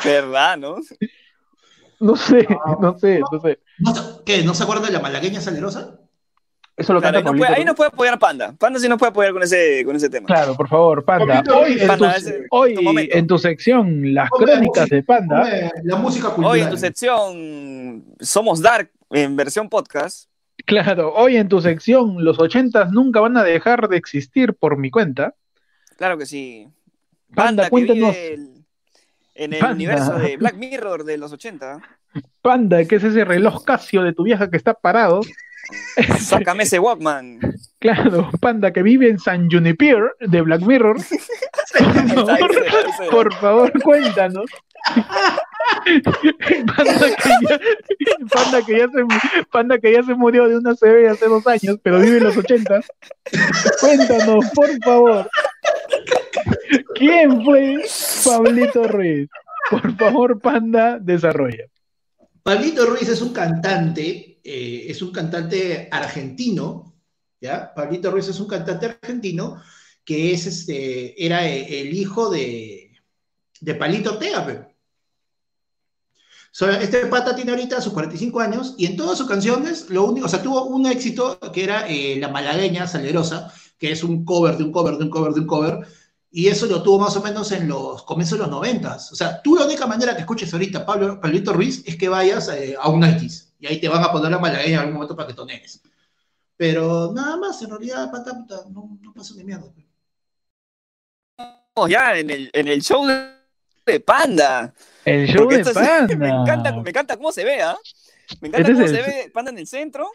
¿Verdad, 0.03 0.57
no? 0.57 0.77
No 1.99 2.15
sé, 2.15 2.47
no 2.81 2.97
sé, 2.97 3.21
no 3.31 3.39
sé. 3.41 3.59
¿No 3.79 3.93
se- 3.95 4.23
¿Qué? 4.25 4.43
¿No 4.43 4.53
se 4.53 4.63
acuerdan 4.63 4.85
de 4.87 4.91
la 4.93 4.99
malagueña 4.99 5.39
salerosa? 5.41 5.99
Eso 6.75 6.91
lo 6.93 7.01
Claro, 7.01 7.17
canta 7.23 7.29
ahí, 7.29 7.33
no 7.35 7.37
puede, 7.45 7.55
ahí 7.59 7.65
no 7.65 7.75
puede 7.75 7.89
apoyar 7.89 8.17
Panda. 8.17 8.55
Panda 8.57 8.79
sí 8.79 8.89
no 8.89 8.97
puede 8.97 9.11
apoyar 9.11 9.31
con 9.31 9.43
ese, 9.43 9.83
con 9.85 9.95
ese 9.95 10.09
tema. 10.09 10.25
Claro, 10.25 10.55
por 10.55 10.67
favor, 10.67 11.05
Panda. 11.05 11.43
Hoy, 11.55 11.77
en, 11.79 11.87
Panda, 11.87 12.11
tu, 12.13 12.17
ese- 12.17 12.45
hoy 12.49 12.73
tu 12.73 12.81
momento. 12.81 13.15
en 13.15 13.27
tu 13.27 13.37
sección, 13.37 14.13
las 14.13 14.29
Hombre, 14.31 14.53
crónicas 14.53 14.89
de 14.89 15.03
Panda, 15.03 15.41
Hombre, 15.43 15.71
La 15.83 15.95
música 15.97 16.27
cultural. 16.29 16.51
Hoy 16.51 16.61
en 16.61 16.69
tu 16.71 16.77
sección 16.77 18.05
Somos 18.19 18.59
Dark 18.61 18.89
en 19.11 19.35
versión 19.35 19.69
podcast. 19.69 20.29
claro, 20.65 21.13
hoy 21.13 21.37
en 21.37 21.47
tu 21.47 21.61
sección, 21.61 22.23
los 22.23 22.39
ochentas 22.39 22.91
nunca 22.91 23.19
van 23.19 23.37
a 23.37 23.43
dejar 23.43 23.87
de 23.87 23.97
existir 23.97 24.55
por 24.55 24.75
mi 24.77 24.89
cuenta. 24.89 25.35
Claro 25.97 26.17
que 26.17 26.25
sí. 26.25 26.67
Panda, 27.35 27.63
que 27.65 27.69
cuéntanos. 27.69 28.11
vive 28.11 28.33
el- 28.33 28.49
en 29.35 29.53
el 29.53 29.59
Panda. 29.59 29.75
universo 29.75 30.13
de 30.19 30.37
Black 30.37 30.55
Mirror 30.57 31.03
de 31.05 31.17
los 31.17 31.31
80. 31.31 31.79
Panda, 32.41 32.83
¿qué 32.85 32.97
es 32.97 33.03
ese 33.03 33.25
reloj 33.25 33.63
Casio 33.63 34.03
de 34.03 34.13
tu 34.13 34.23
vieja 34.23 34.49
que 34.49 34.57
está 34.57 34.73
parado? 34.75 35.21
Sácame 36.19 36.63
ese 36.63 36.77
Walkman. 36.77 37.39
Claro, 37.79 38.29
Panda 38.39 38.71
que 38.71 38.83
vive 38.83 39.09
en 39.09 39.17
San 39.17 39.49
Juniper 39.49 40.11
de 40.19 40.41
Black 40.41 40.61
Mirror. 40.61 40.97
Favor, 42.13 42.51
por 43.09 43.33
favor, 43.35 43.81
cuéntanos. 43.81 44.45
Panda 46.75 47.07
que, 47.17 47.43
ya, 47.49 47.59
Panda, 48.31 48.61
que 48.65 48.77
ya 48.77 48.87
se, 48.87 49.45
Panda 49.51 49.77
que 49.79 49.91
ya 49.93 50.03
se 50.03 50.13
murió 50.13 50.47
de 50.47 50.57
una 50.57 50.75
CB 50.75 51.09
hace 51.09 51.25
dos 51.27 51.45
años, 51.47 51.77
pero 51.81 51.99
vive 51.99 52.17
en 52.17 52.23
los 52.25 52.37
80. 52.37 52.81
Cuéntanos, 53.79 54.45
por 54.53 54.69
favor. 54.83 55.29
¿Quién 56.95 57.43
fue 57.43 57.83
Pablito 58.25 58.87
Ruiz? 58.87 59.29
Por 59.69 59.95
favor, 59.97 60.39
Panda, 60.39 60.99
desarrolla. 60.99 61.65
Pablito 62.43 62.85
Ruiz 62.85 63.07
es 63.07 63.21
un 63.21 63.31
cantante, 63.31 64.39
eh, 64.43 64.85
es 64.87 65.01
un 65.01 65.11
cantante 65.11 65.87
argentino, 65.91 66.93
¿ya? 67.39 67.73
Pablito 67.73 68.11
Ruiz 68.11 68.27
es 68.27 68.39
un 68.39 68.47
cantante 68.47 68.85
argentino 68.87 69.61
que 70.03 70.33
es 70.33 70.45
este, 70.45 71.25
era 71.25 71.47
eh, 71.47 71.81
el 71.81 71.93
hijo 71.93 72.29
de, 72.29 72.91
de 73.61 73.75
Palito 73.75 74.11
Ortega. 74.11 74.67
So, 76.51 76.69
este 76.69 77.07
pata 77.07 77.35
tiene 77.35 77.51
ahorita 77.51 77.81
sus 77.81 77.93
45 77.93 78.39
años 78.39 78.75
y 78.77 78.85
en 78.85 78.95
todas 78.95 79.17
sus 79.17 79.27
canciones, 79.27 79.89
lo 79.89 80.03
único, 80.03 80.27
o 80.27 80.29
sea, 80.29 80.43
tuvo 80.43 80.65
un 80.65 80.85
éxito 80.85 81.39
que 81.51 81.63
era 81.63 81.87
eh, 81.87 82.17
La 82.19 82.27
Malagueña 82.27 82.85
Salerosa, 82.85 83.51
que 83.79 83.91
es 83.91 84.03
un 84.03 84.23
cover 84.23 84.57
de 84.57 84.65
un 84.65 84.71
cover 84.71 84.97
de 84.97 85.05
un 85.05 85.09
cover 85.09 85.33
de 85.33 85.39
un 85.39 85.47
cover, 85.47 85.87
y 86.35 86.47
eso 86.47 86.65
lo 86.65 86.81
tuvo 86.81 86.97
más 86.99 87.15
o 87.15 87.21
menos 87.21 87.51
en 87.51 87.67
los 87.67 88.01
comienzos 88.03 88.39
de 88.39 88.43
los 88.45 88.51
noventas. 88.51 89.11
O 89.11 89.15
sea, 89.15 89.39
tú 89.41 89.55
la 89.55 89.65
única 89.65 89.85
manera 89.85 90.15
que 90.15 90.21
escuches 90.21 90.51
ahorita 90.51 90.83
Pablo, 90.83 91.21
Pablito 91.21 91.53
Ruiz 91.53 91.83
es 91.85 91.95
que 91.95 92.09
vayas 92.09 92.49
eh, 92.49 92.75
a 92.77 92.89
un 92.89 93.01
Nike's 93.01 93.53
y 93.59 93.67
ahí 93.67 93.79
te 93.79 93.87
van 93.87 94.03
a 94.03 94.11
poner 94.11 94.31
la 94.31 94.39
malagueña 94.39 94.73
en 94.73 94.79
algún 94.79 94.93
momento 94.95 95.15
para 95.15 95.27
que 95.27 95.35
tonees. 95.35 95.81
Pero 96.57 97.11
nada 97.13 97.37
más, 97.37 97.61
en 97.61 97.69
realidad, 97.69 98.11
pata, 98.11 98.33
puta, 98.33 98.55
no, 98.71 98.97
no 98.99 99.13
pasó 99.13 99.35
ni 99.35 99.43
mierda. 99.43 99.67
Estamos 101.37 101.89
ya 101.89 102.17
en 102.17 102.29
el, 102.31 102.49
en 102.51 102.67
el 102.67 102.81
show 102.81 103.05
de, 103.05 103.99
Panda. 103.99 104.73
El 105.05 105.27
show 105.27 105.43
Porque 105.43 105.55
de 105.57 105.61
esto 105.61 105.79
es- 105.79 105.87
Panda. 105.87 106.15
me, 106.15 106.29
encanta, 106.29 106.71
me 106.81 106.89
encanta 106.89 107.15
cómo 107.17 107.31
se 107.31 107.43
ve, 107.43 107.61
¿ah? 107.61 107.77
Me 108.41 108.47
encanta 108.47 108.71
Este 108.71 108.73
cómo 108.73 108.85
el- 108.85 108.95
se 108.95 109.01
ve 109.03 109.31
Panda 109.31 109.51
en 109.51 109.57
el 109.59 109.67
centro. 109.67 110.09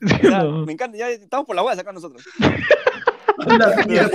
Me 0.66 0.72
encanta, 0.72 0.98
ya 0.98 1.08
estamos 1.08 1.46
por 1.46 1.56
la 1.56 1.62
hueá 1.62 1.74
acá 1.80 1.90
nosotros. 1.92 2.22
A 3.46 3.86
mira 3.86 4.10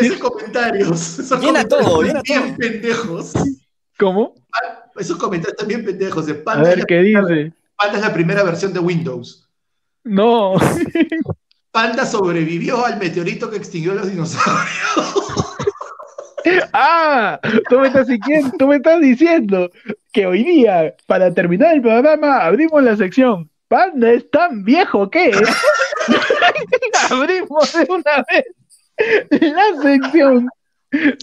esos 0.00 0.18
comentarios. 0.18 1.18
Esos 1.18 1.40
Llena 1.40 1.64
comentarios 1.64 1.68
todo, 1.68 2.02
llena 2.02 2.22
bien 2.22 2.42
todo. 2.42 2.56
pendejos. 2.58 3.32
¿Cómo? 3.98 4.34
Esos 4.96 5.16
comentarios 5.16 5.56
también 5.56 5.84
pendejos. 5.84 6.26
De 6.26 6.32
A 6.32 6.44
Panda, 6.44 6.62
es 6.62 6.68
ver 6.68 6.78
la, 6.80 6.84
qué 6.84 7.02
dice. 7.02 7.52
Panda 7.76 7.96
es 7.96 8.02
la 8.02 8.12
primera 8.12 8.42
versión 8.42 8.72
de 8.72 8.80
Windows. 8.80 9.48
No. 10.04 10.54
Panda 11.72 12.04
sobrevivió 12.06 12.84
al 12.84 12.98
meteorito 12.98 13.50
que 13.50 13.56
extinguió 13.56 13.92
a 13.92 13.96
los 13.96 14.10
dinosaurios. 14.10 15.14
Ah, 16.72 17.38
tú 17.68 17.78
me 17.80 17.88
estás 17.88 18.06
diciendo, 18.06 18.50
tú 18.58 18.66
me 18.66 18.76
estás 18.76 18.98
diciendo 18.98 19.70
que 20.10 20.26
hoy 20.26 20.42
día, 20.42 20.94
para 21.06 21.34
terminar 21.34 21.74
el 21.74 21.82
programa, 21.82 22.38
abrimos 22.38 22.82
la 22.82 22.96
sección. 22.96 23.50
Panda 23.68 24.10
es 24.10 24.30
tan 24.30 24.64
viejo 24.64 25.10
que 25.10 25.32
abrimos 27.10 27.72
de 27.72 27.86
una 27.88 28.24
vez 28.30 28.44
la 29.52 29.82
sección 29.82 30.48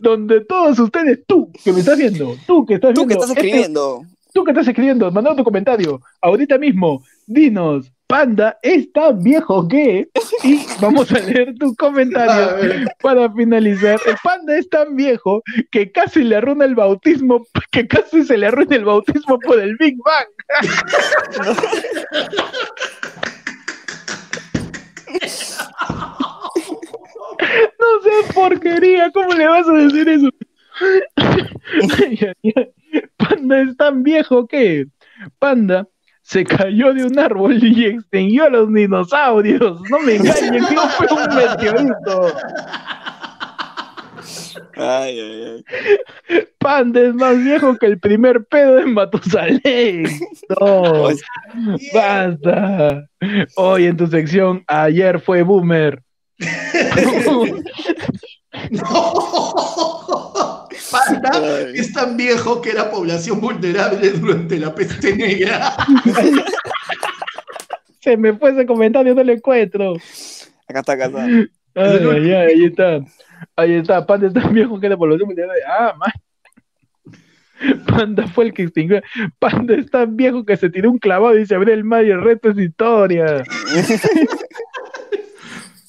donde 0.01 0.41
todos 0.45 0.79
ustedes, 0.79 1.19
tú 1.27 1.51
que 1.63 1.73
me 1.73 1.79
estás 1.79 1.97
viendo, 1.97 2.35
tú 2.47 2.65
que 2.65 2.75
estás 2.75 2.93
Tú 2.93 3.01
que 3.01 3.07
viendo 3.07 3.25
estás 3.25 3.37
este- 3.37 3.47
escribiendo. 3.47 4.01
tú 4.33 4.43
que 4.43 4.51
estás 4.51 4.67
escribiendo, 4.67 5.11
mandando 5.11 5.37
tu 5.37 5.43
comentario, 5.43 6.01
ahorita 6.21 6.57
mismo, 6.57 7.03
dinos, 7.25 7.91
Panda 8.07 8.57
es 8.61 8.89
tan 8.93 9.21
viejo 9.21 9.67
que, 9.67 10.07
y 10.43 10.65
vamos 10.79 11.11
a 11.11 11.19
leer 11.19 11.53
tu 11.59 11.75
comentario 11.75 12.87
para 13.01 13.29
finalizar. 13.33 13.99
El 14.05 14.15
Panda 14.23 14.57
es 14.57 14.69
tan 14.69 14.95
viejo 14.95 15.43
que 15.71 15.91
casi 15.91 16.23
le 16.23 16.37
arruina 16.37 16.63
el 16.63 16.75
bautismo, 16.75 17.45
que 17.69 17.85
casi 17.85 18.23
se 18.23 18.37
le 18.37 18.47
arruina 18.47 18.77
el 18.77 18.85
bautismo 18.85 19.37
por 19.39 19.59
el 19.59 19.75
Big 19.75 19.97
Bang. 20.05 20.27
No 27.79 28.01
seas 28.03 28.34
porquería, 28.34 29.11
¿cómo 29.11 29.34
le 29.34 29.47
vas 29.47 29.67
a 29.67 29.73
decir 29.73 30.09
eso? 30.09 30.29
Panda 33.17 33.61
es 33.61 33.77
tan 33.77 34.03
viejo 34.03 34.47
que 34.47 34.88
Panda 35.39 35.88
se 36.21 36.43
cayó 36.43 36.93
de 36.93 37.05
un 37.05 37.17
árbol 37.17 37.63
y 37.63 37.85
extinguió 37.85 38.45
a 38.45 38.49
los 38.49 38.73
dinosaurios. 38.73 39.81
No 39.89 39.99
me 39.99 40.15
engañen, 40.15 40.65
que 40.65 40.75
no 40.75 40.88
fue 40.89 41.07
un 41.07 41.35
meteorito. 41.35 42.34
Ay, 44.79 45.19
ay, 45.19 45.63
ay. 46.29 46.47
Panda 46.59 47.01
es 47.01 47.13
más 47.13 47.37
viejo 47.43 47.77
que 47.77 47.87
el 47.87 47.99
primer 47.99 48.45
pedo 48.45 48.75
de 48.75 48.85
Matusalén. 48.85 50.07
No, 50.61 51.09
basta. 51.93 53.05
Hoy 53.55 53.85
en 53.85 53.97
tu 53.97 54.07
sección, 54.07 54.63
ayer 54.67 55.19
fue 55.19 55.41
Boomer. 55.43 56.01
no. 58.71 60.67
Panda 60.89 61.29
Ay. 61.33 61.73
es 61.75 61.91
tan 61.91 62.15
viejo 62.15 62.61
que 62.61 62.69
era 62.69 62.89
población 62.89 63.41
vulnerable 63.41 64.09
durante 64.11 64.57
la 64.57 64.73
peste 64.73 65.13
negra. 65.15 65.75
Se 67.99 68.15
me 68.15 68.33
fue 68.33 68.51
ese 68.51 68.65
comentario, 68.65 69.13
no 69.13 69.21
lo 69.23 69.33
encuentro. 69.33 69.95
acá 70.67 70.79
está, 70.79 70.93
acá 70.93 71.05
está. 71.07 71.25
Ay, 71.75 72.31
ahí 72.31 72.65
está. 72.65 73.01
Ahí 73.55 73.73
está. 73.76 74.05
Panda 74.05 74.27
es 74.27 74.34
tan 74.34 74.53
viejo 74.53 74.80
que 74.80 74.89
la 74.89 74.97
población 74.97 75.27
mundial. 75.27 75.49
Ah, 75.68 75.93
man. 75.97 76.11
Panda 77.88 78.27
fue 78.27 78.45
el 78.45 78.53
que 78.53 78.64
extinguió. 78.64 79.01
Panda 79.39 79.76
es 79.76 79.89
tan 79.89 80.15
viejo 80.15 80.45
que 80.45 80.55
se 80.57 80.69
tiró 80.69 80.91
un 80.91 80.99
clavado 80.99 81.38
y 81.38 81.45
se 81.45 81.55
abrió 81.55 81.73
el 81.73 81.84
mar 81.84 82.05
y 82.05 82.11
el 82.11 82.22
resto 82.22 82.49
es 82.49 82.57
historia. 82.57 83.43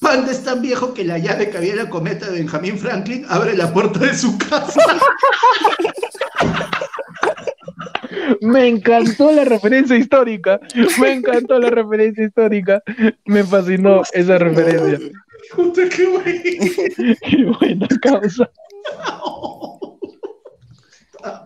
Panda 0.01 0.31
es 0.31 0.43
tan 0.43 0.61
viejo 0.61 0.93
que 0.93 1.03
la 1.03 1.17
llave 1.17 1.49
que 1.49 1.57
había 1.57 1.71
en 1.71 1.77
la 1.79 1.89
cometa 1.89 2.27
de 2.27 2.39
Benjamin 2.39 2.77
Franklin 2.77 3.25
abre 3.27 3.55
la 3.55 3.73
puerta 3.73 3.99
de 3.99 4.13
su 4.13 4.37
casa. 4.37 4.81
Me 8.41 8.67
encantó 8.67 9.31
la 9.33 9.43
referencia 9.43 9.97
histórica. 9.97 10.61
Me 11.01 11.13
encantó 11.13 11.59
la 11.59 11.69
referencia 11.69 12.23
histórica. 12.23 12.81
Me 13.25 13.43
fascinó 13.43 14.03
esa 14.13 14.37
referencia. 14.37 14.99
Puta, 15.55 15.81
qué 15.89 16.05
güey. 16.05 16.41
Qué 17.21 17.45
buena 17.45 17.87
causa. 18.01 18.49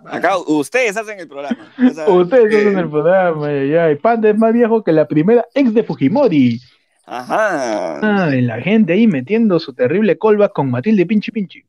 Acá 0.06 0.38
ustedes 0.38 0.96
hacen 0.98 1.20
el 1.20 1.28
programa. 1.28 1.58
O 1.78 1.90
sea, 1.90 2.08
Ustedes 2.10 2.56
hacen 2.56 2.78
el 2.78 2.90
programa. 2.90 3.48
Ay, 3.48 3.74
ay. 3.76 3.96
Panda 3.96 4.30
es 4.30 4.38
más 4.38 4.54
viejo 4.54 4.84
que 4.84 4.92
la 4.92 5.08
primera 5.08 5.46
ex 5.56 5.74
de 5.74 5.84
Fujimori. 5.84 6.60
Ajá. 7.06 8.26
Ay, 8.28 8.42
la 8.42 8.62
gente 8.62 8.94
ahí 8.94 9.08
metiendo 9.08 9.60
su 9.60 9.74
terrible 9.74 10.18
callback 10.18 10.54
con 10.54 10.70
Matilde 10.70 11.06
Pinchi 11.06 11.32
Pinchi. 11.32 11.64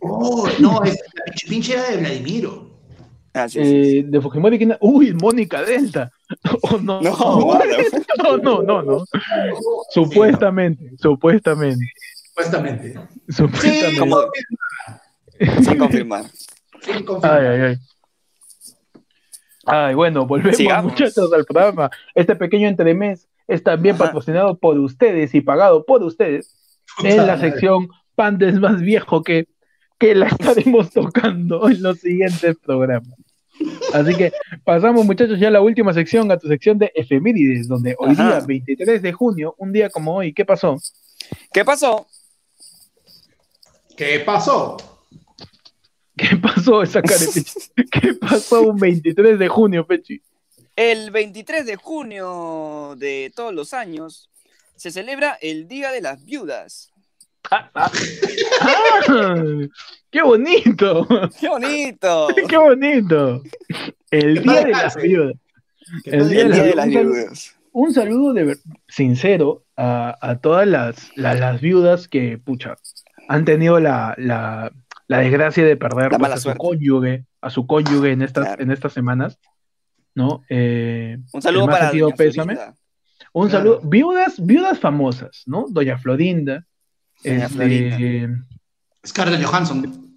Oh, 0.00 0.46
no, 0.60 0.82
es, 0.84 0.94
la 1.14 1.24
pinche- 1.32 1.48
pinche 1.48 1.72
era 1.74 1.90
de 1.90 1.96
Vladimiro. 1.98 2.70
Ah, 3.34 3.48
sí, 3.48 3.62
sí, 3.64 3.98
Eh, 3.98 4.04
de 4.06 4.20
Fujimori, 4.20 4.56
¿quién 4.58 4.70
era? 4.70 4.78
Uy, 4.80 5.12
Mónica 5.12 5.62
Delta. 5.62 6.10
Oh, 6.62 6.78
no. 6.78 7.00
No, 7.00 7.10
no, 8.22 8.36
no, 8.38 8.62
no, 8.62 8.82
no. 8.82 9.04
Supuestamente, 9.90 10.92
supuestamente, 10.98 11.84
Supuestamente. 12.28 12.92
Sí, 13.28 13.32
supuestamente. 13.34 13.98
como-. 13.98 14.20
Sin 15.62 15.78
confirmar. 15.78 16.24
sin 16.80 17.04
confirmar. 17.04 17.40
Ay, 17.40 17.46
ay, 17.46 17.60
ay. 17.60 17.76
Ay, 19.66 19.94
bueno, 19.94 20.26
volvemos 20.26 20.56
Sigamos. 20.56 20.92
muchachos 20.92 21.32
al 21.32 21.44
programa. 21.44 21.90
Este 22.14 22.36
pequeño 22.36 22.68
entremés 22.68 23.28
es 23.48 23.62
también 23.62 23.96
Ajá. 23.96 24.04
patrocinado 24.04 24.56
por 24.58 24.78
ustedes 24.78 25.34
y 25.34 25.40
pagado 25.40 25.84
por 25.84 26.02
ustedes 26.02 26.54
en 27.02 27.26
la 27.26 27.38
sección 27.38 27.88
Panda 28.14 28.48
es 28.48 28.58
más 28.58 28.80
viejo 28.80 29.22
que, 29.22 29.48
que 29.98 30.14
la 30.14 30.26
estaremos 30.28 30.90
tocando 30.90 31.68
en 31.68 31.82
los 31.82 31.98
siguientes 31.98 32.56
programas. 32.64 33.18
Así 33.92 34.14
que 34.14 34.32
pasamos 34.64 35.04
muchachos 35.06 35.38
ya 35.38 35.48
a 35.48 35.50
la 35.50 35.60
última 35.60 35.92
sección, 35.92 36.30
a 36.30 36.38
tu 36.38 36.48
sección 36.48 36.78
de 36.78 36.92
efemérides, 36.94 37.68
donde 37.68 37.94
hoy 37.98 38.10
Ajá. 38.12 38.38
día, 38.38 38.46
23 38.46 39.02
de 39.02 39.12
junio, 39.12 39.54
un 39.58 39.72
día 39.72 39.90
como 39.90 40.16
hoy, 40.16 40.32
¿qué 40.32 40.44
pasó? 40.44 40.76
¿Qué 41.52 41.64
pasó? 41.64 42.06
¿Qué 43.96 44.20
pasó? 44.20 44.76
¿Qué 46.16 46.36
pasó 46.36 46.82
esa 46.82 47.02
cara? 47.02 47.20
¿Qué 47.90 48.14
pasó 48.14 48.62
un 48.62 48.76
23 48.76 49.38
de 49.38 49.48
junio, 49.48 49.86
Pechi? 49.86 50.20
El 50.74 51.10
23 51.10 51.64
de 51.64 51.76
junio 51.76 52.94
de 52.98 53.32
todos 53.34 53.54
los 53.54 53.72
años 53.72 54.28
se 54.74 54.90
celebra 54.90 55.38
el 55.40 55.68
Día 55.68 55.90
de 55.90 56.02
las 56.02 56.24
Viudas. 56.24 56.92
Ah, 57.50 57.70
ah, 57.74 57.90
ah, 59.08 59.44
¡Qué 60.10 60.22
bonito! 60.22 61.06
¡Qué 61.40 61.48
bonito! 61.48 62.28
¡Qué 62.48 62.56
bonito! 62.56 63.42
El 64.10 64.42
día 64.42 64.64
de 64.64 64.70
las 64.72 64.96
viudas. 64.96 65.34
El 66.04 66.28
día 66.28 66.42
El 66.42 66.52
día 66.52 66.62
de 66.62 66.70
Un 66.70 66.76
las 66.76 66.86
saludo- 66.86 67.12
viudas. 67.12 67.52
Un 67.72 67.92
saludo 67.92 68.32
de 68.32 68.56
sincero 68.88 69.64
a, 69.76 70.16
a 70.22 70.38
todas 70.38 70.66
las, 70.66 71.10
las, 71.14 71.38
las 71.38 71.60
viudas 71.60 72.08
que, 72.08 72.38
pucha, 72.38 72.76
han 73.28 73.44
tenido 73.44 73.78
la, 73.80 74.14
la, 74.16 74.72
la 75.08 75.18
desgracia 75.18 75.62
de 75.64 75.76
perder 75.76 76.10
La 76.12 76.18
pues, 76.18 76.32
a 76.32 76.36
su 76.36 76.42
suerte. 76.44 76.58
cónyuge, 76.58 77.26
a 77.42 77.50
su 77.50 77.66
cónyuge 77.66 78.12
en 78.12 78.22
estas, 78.22 78.46
Claro. 78.46 78.62
en 78.62 78.70
estas 78.70 78.92
semanas, 78.94 79.38
¿no? 80.14 80.42
Eh, 80.48 81.18
Un 81.34 81.42
saludo 81.42 81.66
para 81.66 81.90
pésame. 82.16 82.56
Un 83.34 83.48
Claro. 83.50 83.64
saludo, 83.64 83.80
viudas, 83.84 84.34
viudas 84.44 84.78
famosas, 84.80 85.42
¿no? 85.44 85.66
Doña 85.68 85.98
Florinda, 85.98 86.64
este. 87.22 88.28
Scarlett 89.06 89.44
Johansson, 89.44 90.16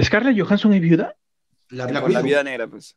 ¿Scarlett 0.00 0.38
Johansson 0.38 0.72
es 0.74 0.80
viuda? 0.80 1.14
la 1.70 1.86
la 1.86 2.22
vida 2.22 2.42
negra, 2.42 2.66
pues. 2.66 2.96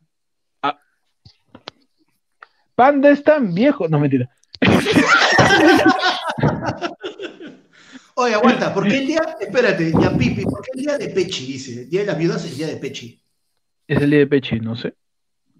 Panda 2.74 3.10
es 3.10 3.22
tan 3.22 3.54
viejo, 3.54 3.86
no 3.88 4.00
mentira. 4.00 4.28
Oye, 8.14 8.34
aguanta, 8.34 8.74
¿por 8.74 8.88
qué 8.88 8.98
el 8.98 9.06
día, 9.06 9.22
espérate, 9.40 9.92
ya 9.92 10.16
Pipi, 10.16 10.42
¿por 10.42 10.60
qué 10.62 10.70
el 10.74 10.80
día 10.80 10.98
de 10.98 11.08
Pechi 11.08 11.46
dice? 11.46 11.82
El 11.82 11.90
día 11.90 12.00
de 12.00 12.06
las 12.06 12.18
viudas 12.18 12.44
es 12.44 12.52
el 12.52 12.58
día 12.58 12.66
de 12.66 12.76
Pechi. 12.76 13.22
Es 13.86 14.02
el 14.02 14.10
día 14.10 14.18
de 14.20 14.26
Pechi, 14.26 14.60
no 14.60 14.76
sé. 14.76 14.94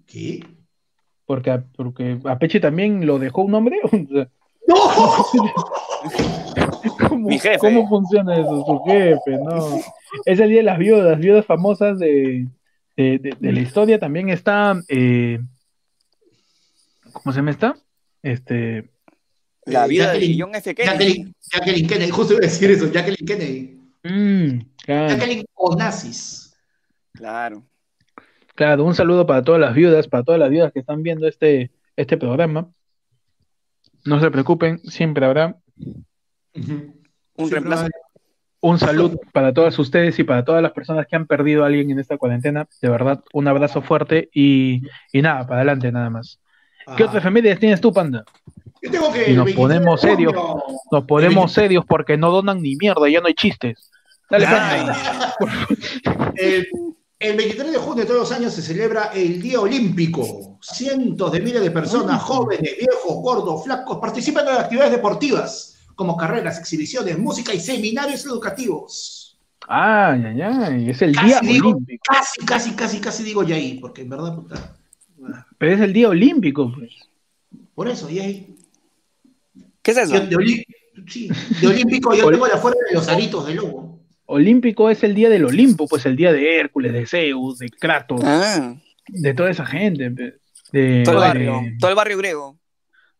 ¿Qué? 0.05 0.45
Porque 1.25 1.51
a, 1.51 1.63
porque 1.75 2.19
a 2.25 2.37
Pechi 2.37 2.59
también 2.59 3.05
lo 3.05 3.19
dejó 3.19 3.43
un 3.43 3.55
hombre. 3.55 3.79
¡No! 4.67 4.75
¿Cómo, 7.09 7.27
Mi 7.29 7.39
jefe. 7.39 7.57
¿Cómo 7.59 7.87
funciona 7.89 8.35
eso? 8.35 8.63
Su 8.65 8.79
jefe, 8.85 9.37
no. 9.43 9.79
Es 10.25 10.39
el 10.39 10.49
día 10.49 10.57
de 10.59 10.63
las 10.63 10.77
viudas, 10.77 11.19
viudas 11.19 11.45
famosas 11.45 11.99
de, 11.99 12.47
de, 12.95 13.19
de- 13.19 13.35
de 13.39 13.51
la 13.51 13.59
historia. 13.59 13.99
También 13.99 14.29
está. 14.29 14.79
eh, 14.87 15.39
¿Cómo 17.11 17.31
se 17.33 17.39
llama 17.39 17.51
esta? 17.51 17.75
Este. 18.21 18.89
La 19.65 19.85
Eh, 19.85 19.87
vida 19.89 20.11
de 20.11 20.19
Jacqueline- 20.19 20.41
John 20.41 20.55
F. 20.55 20.75
Kennedy. 20.75 20.93
Jacqueline, 20.97 21.33
Jacqueline 21.51 21.87
Kennedy, 21.87 22.11
justo 22.11 22.33
iba 22.33 22.39
a 22.39 22.47
decir 22.47 22.71
eso, 22.71 22.91
Jacqueline 22.91 23.25
Kennedy. 23.25 23.79
mm, 24.03 24.59
claro, 24.85 25.07
Jacqueline 25.09 25.45
Onassis. 25.55 26.53
Claro. 27.13 27.63
claro, 28.55 28.83
un 28.83 28.95
saludo 28.95 29.25
para 29.25 29.43
todas 29.43 29.61
las 29.61 29.73
viudas, 29.73 30.07
para 30.07 30.23
todas 30.23 30.39
las 30.39 30.49
viudas 30.49 30.71
que 30.73 30.79
están 30.79 31.01
viendo 31.03 31.27
este, 31.27 31.71
este 31.95 32.17
programa. 32.17 32.69
No 34.05 34.19
se 34.19 34.31
preocupen, 34.31 34.79
siempre 34.79 35.25
habrá. 35.25 35.55
Un 36.55 36.95
Siempre 37.35 37.59
reemplazo. 37.59 37.87
Un 38.61 38.79
saludo 38.79 39.19
para 39.33 39.53
todas 39.53 39.77
ustedes 39.77 40.17
y 40.19 40.23
para 40.23 40.45
todas 40.45 40.61
las 40.61 40.71
personas 40.71 41.05
que 41.07 41.17
han 41.17 41.25
perdido 41.27 41.63
a 41.63 41.67
alguien 41.67 41.91
en 41.91 41.99
esta 41.99 42.17
cuarentena. 42.17 42.65
De 42.81 42.89
verdad, 42.89 43.21
un 43.33 43.47
abrazo 43.49 43.81
fuerte 43.81 44.29
y, 44.33 44.83
y 45.11 45.21
nada, 45.21 45.45
para 45.45 45.57
adelante 45.61 45.91
nada 45.91 46.09
más. 46.09 46.39
¿Qué 46.95 47.03
Ah. 47.03 47.07
otras 47.07 47.23
familias 47.23 47.59
tienes 47.59 47.81
tú, 47.81 47.91
Panda? 47.91 48.23
Yo 48.81 48.91
tengo 48.91 49.11
que 49.11 49.31
Y 49.31 49.35
nos 49.35 49.45
23 49.45 49.55
ponemos 49.55 50.01
serios. 50.01 50.33
Nos 50.91 51.03
ponemos 51.05 51.51
serios 51.51 51.83
porque 51.85 52.15
no 52.17 52.31
donan 52.31 52.61
ni 52.61 52.75
mierda, 52.77 53.09
ya 53.09 53.19
no 53.19 53.27
hay 53.27 53.33
chistes. 53.33 53.89
Dale. 54.29 54.45
Panda. 54.45 55.33
El, 56.35 56.67
el 57.23 57.37
23 57.37 57.71
de 57.71 57.77
junio 57.77 58.03
de 58.03 58.05
todos 58.05 58.19
los 58.19 58.31
años 58.33 58.53
se 58.53 58.61
celebra 58.61 59.11
el 59.13 59.41
Día 59.41 59.61
Olímpico. 59.61 60.57
Cientos 60.61 61.31
de 61.31 61.39
miles 61.39 61.61
de 61.61 61.71
personas, 61.71 62.21
jóvenes, 62.21 62.75
viejos, 62.77 63.15
gordos, 63.15 63.63
flacos, 63.63 63.97
participan 63.99 64.45
en 64.47 64.55
actividades 64.55 64.91
deportivas 64.91 65.77
como 65.95 66.17
carreras, 66.17 66.59
exhibiciones, 66.59 67.17
música 67.17 67.53
y 67.53 67.61
seminarios 67.61 68.25
educativos. 68.25 69.39
Ay, 69.67 70.21
ay, 70.25 70.41
ay, 70.41 70.89
es 70.89 71.01
el 71.01 71.15
Casi 71.15 71.27
día 71.27 71.39
digo. 71.41 71.69
olímpico. 71.69 72.03
Casi, 72.05 72.45
casi, 72.45 72.71
casi, 72.71 72.99
casi 72.99 73.23
digo 73.23 73.43
Yair, 73.43 73.79
porque 73.79 74.01
en 74.01 74.09
verdad, 74.09 74.35
puta. 74.35 74.75
Pero 75.57 75.73
es 75.75 75.79
el 75.79 75.93
día 75.93 76.09
olímpico, 76.09 76.73
pues. 76.77 76.91
Por 77.73 77.87
eso, 77.87 78.09
Yair. 78.09 78.53
¿Qué 79.81 79.91
es 79.91 79.97
eso? 79.97 80.13
Yo 80.29 80.39
de, 80.39 80.65
sí, 81.07 81.29
de 81.61 81.67
olímpico 81.67 82.13
yo 82.13 82.29
tengo 82.29 82.47
la 82.47 82.57
fuerza 82.57 82.79
de 82.89 82.95
los 82.95 83.07
aritos 83.07 83.47
de 83.47 83.55
lobo. 83.55 83.92
Olímpico 84.33 84.89
es 84.89 85.03
el 85.03 85.13
día 85.15 85.29
del 85.29 85.45
Olimpo, 85.45 85.87
pues 85.87 86.05
el 86.05 86.15
día 86.15 86.31
de 86.33 86.59
Hércules, 86.59 86.91
de 86.93 87.05
Zeus, 87.05 87.59
de 87.59 87.69
Kratos, 87.69 88.21
Ah, 88.23 88.75
de 89.07 89.33
toda 89.33 89.49
esa 89.51 89.65
gente, 89.65 90.09
de, 90.09 91.03
todo 91.03 91.15
el 91.15 91.21
de- 91.21 91.27
barrio. 91.27 91.61
Todo 91.79 91.89
el 91.91 91.95
barrio 91.95 92.17
griego. 92.17 92.57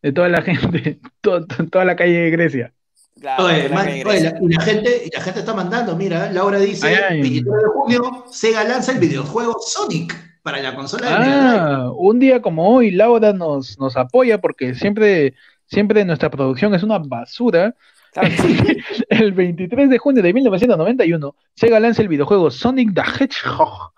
de 0.01 0.11
toda 0.11 0.27
la 0.29 0.41
gente, 0.41 0.99
to- 1.21 1.45
to- 1.45 1.67
toda 1.67 1.85
la 1.85 1.95
calle 1.95 2.13
de 2.19 2.29
Grecia. 2.31 2.73
Claro, 3.21 3.45
Oye, 3.45 3.61
de 3.63 3.69
la 3.69 3.75
man, 3.75 3.87
oye, 3.87 4.03
la, 4.03 4.37
y 4.41 4.47
la 4.49 4.61
gente, 4.61 5.03
y 5.05 5.09
la 5.15 5.21
gente 5.21 5.39
está 5.39 5.53
mandando, 5.53 5.95
mira, 5.95 6.29
Laura 6.31 6.59
dice, 6.59 6.87
Ay, 6.87 6.95
ay. 7.09 7.21
23 7.21 7.53
de 7.53 7.67
junio, 7.73 8.25
Sega 8.31 8.63
lanza 8.65 8.91
el 8.91 8.99
videojuego 8.99 9.55
Sonic 9.65 10.13
para 10.41 10.59
la 10.61 10.75
consola 10.75 11.07
de 11.09 11.19
Mega 11.19 11.41
Drive. 11.41 11.57
Ah, 11.61 11.91
un 11.95 12.19
día 12.19 12.41
como 12.41 12.67
hoy, 12.75 12.91
Laura 12.91 13.31
nos, 13.31 13.79
nos 13.79 13.95
apoya 13.95 14.41
porque 14.41 14.73
siempre, 14.75 15.35
siempre 15.67 16.03
nuestra 16.03 16.29
producción 16.29 16.73
es 16.75 16.83
una 16.83 16.97
basura. 16.99 17.75
Claro 18.13 18.29
que 18.29 18.37
sí. 18.37 19.03
El 19.09 19.33
23 19.33 19.89
de 19.89 19.97
junio 19.97 20.21
de 20.21 20.33
1991, 20.33 21.35
Sega 21.55 21.79
lanza 21.79 22.01
el 22.01 22.07
videojuego 22.07 22.51
Sonic 22.51 22.93
the 22.93 23.01
Hedgehog, 23.01 23.93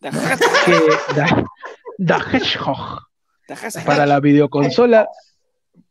que, 0.00 0.10
the, 1.14 2.04
the 2.04 2.14
Hedgehog, 2.14 3.00
para 3.86 4.06
la 4.06 4.20
videoconsola, 4.20 5.08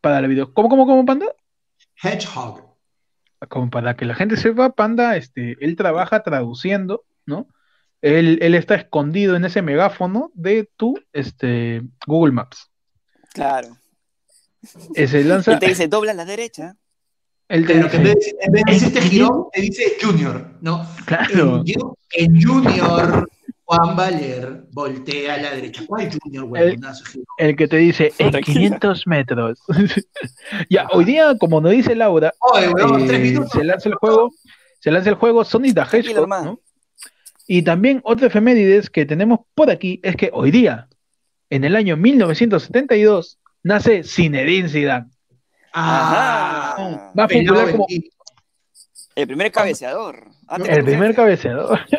para 0.01 0.21
la 0.21 0.27
video, 0.27 0.53
¿cómo, 0.53 0.69
cómo, 0.69 0.85
cómo, 0.85 1.05
Panda? 1.05 1.27
Hedgehog. 2.01 2.67
Como 3.47 3.69
para 3.69 3.95
que 3.95 4.05
la 4.05 4.15
gente 4.15 4.35
sepa, 4.35 4.71
Panda, 4.71 5.15
este, 5.15 5.55
él 5.61 5.77
trabaja 5.77 6.23
traduciendo, 6.23 7.05
¿no? 7.25 7.47
Él, 8.01 8.39
él 8.41 8.55
está 8.55 8.75
escondido 8.75 9.35
en 9.35 9.45
ese 9.45 9.61
megáfono 9.61 10.31
de 10.33 10.69
tu, 10.75 10.95
este, 11.13 11.81
Google 12.05 12.33
Maps. 12.33 12.69
Claro. 13.33 13.77
Ese 14.93 15.23
lanza, 15.23 15.53
Él 15.53 15.59
te 15.59 15.67
dice, 15.67 15.87
dobla 15.87 16.11
a 16.11 16.15
la 16.15 16.25
derecha. 16.25 16.75
Él 17.49 17.65
te 17.67 17.73
Pero 17.73 17.89
que 17.89 17.97
en 17.97 18.03
dice, 18.03 18.15
vez, 18.15 18.25
de- 18.25 18.37
en 18.45 18.51
vez 18.51 18.63
de 18.65 18.71
decirte 18.73 19.01
girón, 19.01 19.43
te 19.51 19.61
dice 19.61 19.83
Junior, 20.01 20.51
¿no? 20.61 20.87
claro, 21.05 21.57
En, 21.57 21.63
Ju- 21.65 21.95
en 22.13 22.41
Junior, 22.41 23.29
Juan 23.65 23.95
Valer 23.95 24.63
voltea 24.71 25.35
a 25.35 25.37
la 25.37 25.51
derecha. 25.55 25.83
¿Cuál 25.85 26.09
Junior, 26.21 26.45
huevonazo? 26.45 27.05
girón? 27.05 27.25
el 27.37 27.55
que 27.55 27.67
te 27.67 27.77
dice 27.77 28.13
en 28.17 28.31
Tranquila. 28.31 28.53
500 28.59 29.07
metros. 29.07 29.59
ya, 30.69 30.87
hoy 30.91 31.05
día, 31.05 31.35
como 31.39 31.61
nos 31.61 31.71
dice 31.71 31.95
Laura, 31.95 32.33
Oye, 32.53 32.65
eh, 32.67 33.05
tres 33.07 33.19
minutos. 33.21 33.51
se 33.51 33.63
lanza 33.63 33.89
el 33.89 33.95
juego, 33.95 34.31
se 34.79 34.91
lanza 34.91 35.09
el 35.09 35.15
juego 35.15 35.43
Sonic 35.43 35.75
the 35.75 35.97
Hedgehog. 35.97 36.27
¿no? 36.27 36.59
Y 37.47 37.63
también 37.63 37.99
otra 38.03 38.27
efemérides 38.27 38.89
que 38.91 39.05
tenemos 39.05 39.39
por 39.55 39.69
aquí 39.71 39.99
es 40.03 40.15
que 40.15 40.29
hoy 40.33 40.51
día, 40.51 40.87
en 41.49 41.63
el 41.63 41.75
año 41.75 41.97
1972, 41.97 43.39
nace 43.63 44.03
Zinedine 44.03 44.69
Zidane. 44.69 45.07
Ah, 45.73 46.75
Ajá. 46.77 47.11
Va 47.17 47.23
a 47.23 47.27
pelado 47.27 47.67
figurar 47.67 47.71
como. 47.71 47.87
El 49.15 49.27
primer 49.27 49.51
cabeceador. 49.51 50.27
Antes 50.47 50.77
el 50.77 50.83
primer 50.83 51.15
cabeceador. 51.15 51.79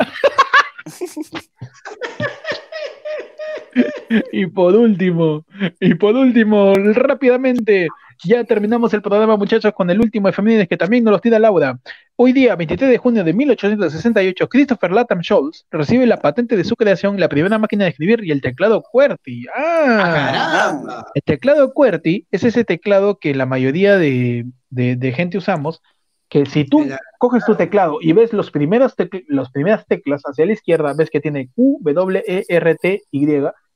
y 4.33 4.47
por 4.47 4.75
último, 4.75 5.45
y 5.79 5.95
por 5.95 6.17
último, 6.17 6.75
rápidamente, 6.75 7.87
ya 8.25 8.45
terminamos 8.45 8.93
el 8.95 9.03
programa, 9.03 9.37
muchachos, 9.37 9.73
con 9.75 9.91
el 9.91 10.01
último 10.01 10.29
efemérides 10.29 10.69
que 10.69 10.77
también 10.77 11.05
nos 11.05 11.13
los 11.13 11.21
tira 11.21 11.39
Laura. 11.39 11.79
Hoy 12.17 12.33
día, 12.33 12.55
23 12.57 12.91
de 12.91 12.99
junio 12.99 13.25
de 13.25 13.33
1868, 13.33 14.49
Christopher 14.49 14.91
Latham 14.93 15.23
Scholes 15.23 15.67
recibe 15.71 16.07
la 16.07 16.19
patente 16.19 16.57
de 16.57 16.65
su 16.65 16.77
creación, 16.77 17.19
la 17.19 17.29
primera 17.29 17.59
máquina 17.59 17.85
de 17.85 17.91
escribir 17.91 18.25
y 18.25 18.31
el 18.31 18.41
teclado 18.43 18.83
QWERTY. 18.83 19.47
Ah, 19.57 19.87
¡Ah! 20.01 20.53
caramba. 20.53 21.07
El 21.15 21.23
teclado 21.23 21.73
QWERTY 21.73 22.27
es 22.31 22.45
ese 22.45 22.65
teclado 22.65 23.19
que 23.19 23.35
la 23.35 23.47
mayoría 23.47 23.97
de, 23.97 24.47
de- 24.69 24.97
de 24.97 25.13
gente 25.13 25.39
usamos, 25.39 25.81
que 26.29 26.47
si 26.47 26.65
tú 26.65 26.87
coges 27.19 27.45
tu 27.45 27.55
teclado 27.57 27.99
y 28.01 28.13
ves 28.13 28.33
los 28.33 28.51
primeros 28.51 28.95
las 29.29 29.51
primeras 29.51 29.87
teclas 29.87 30.23
hacia 30.25 30.47
la 30.47 30.53
izquierda, 30.53 30.93
ves 30.97 31.11
que 31.11 31.21
tiene 31.21 31.49
Q, 31.55 31.79
W, 31.83 32.23
E, 32.27 32.45
R, 32.49 32.75
T, 32.77 33.03
Y, 33.11 33.27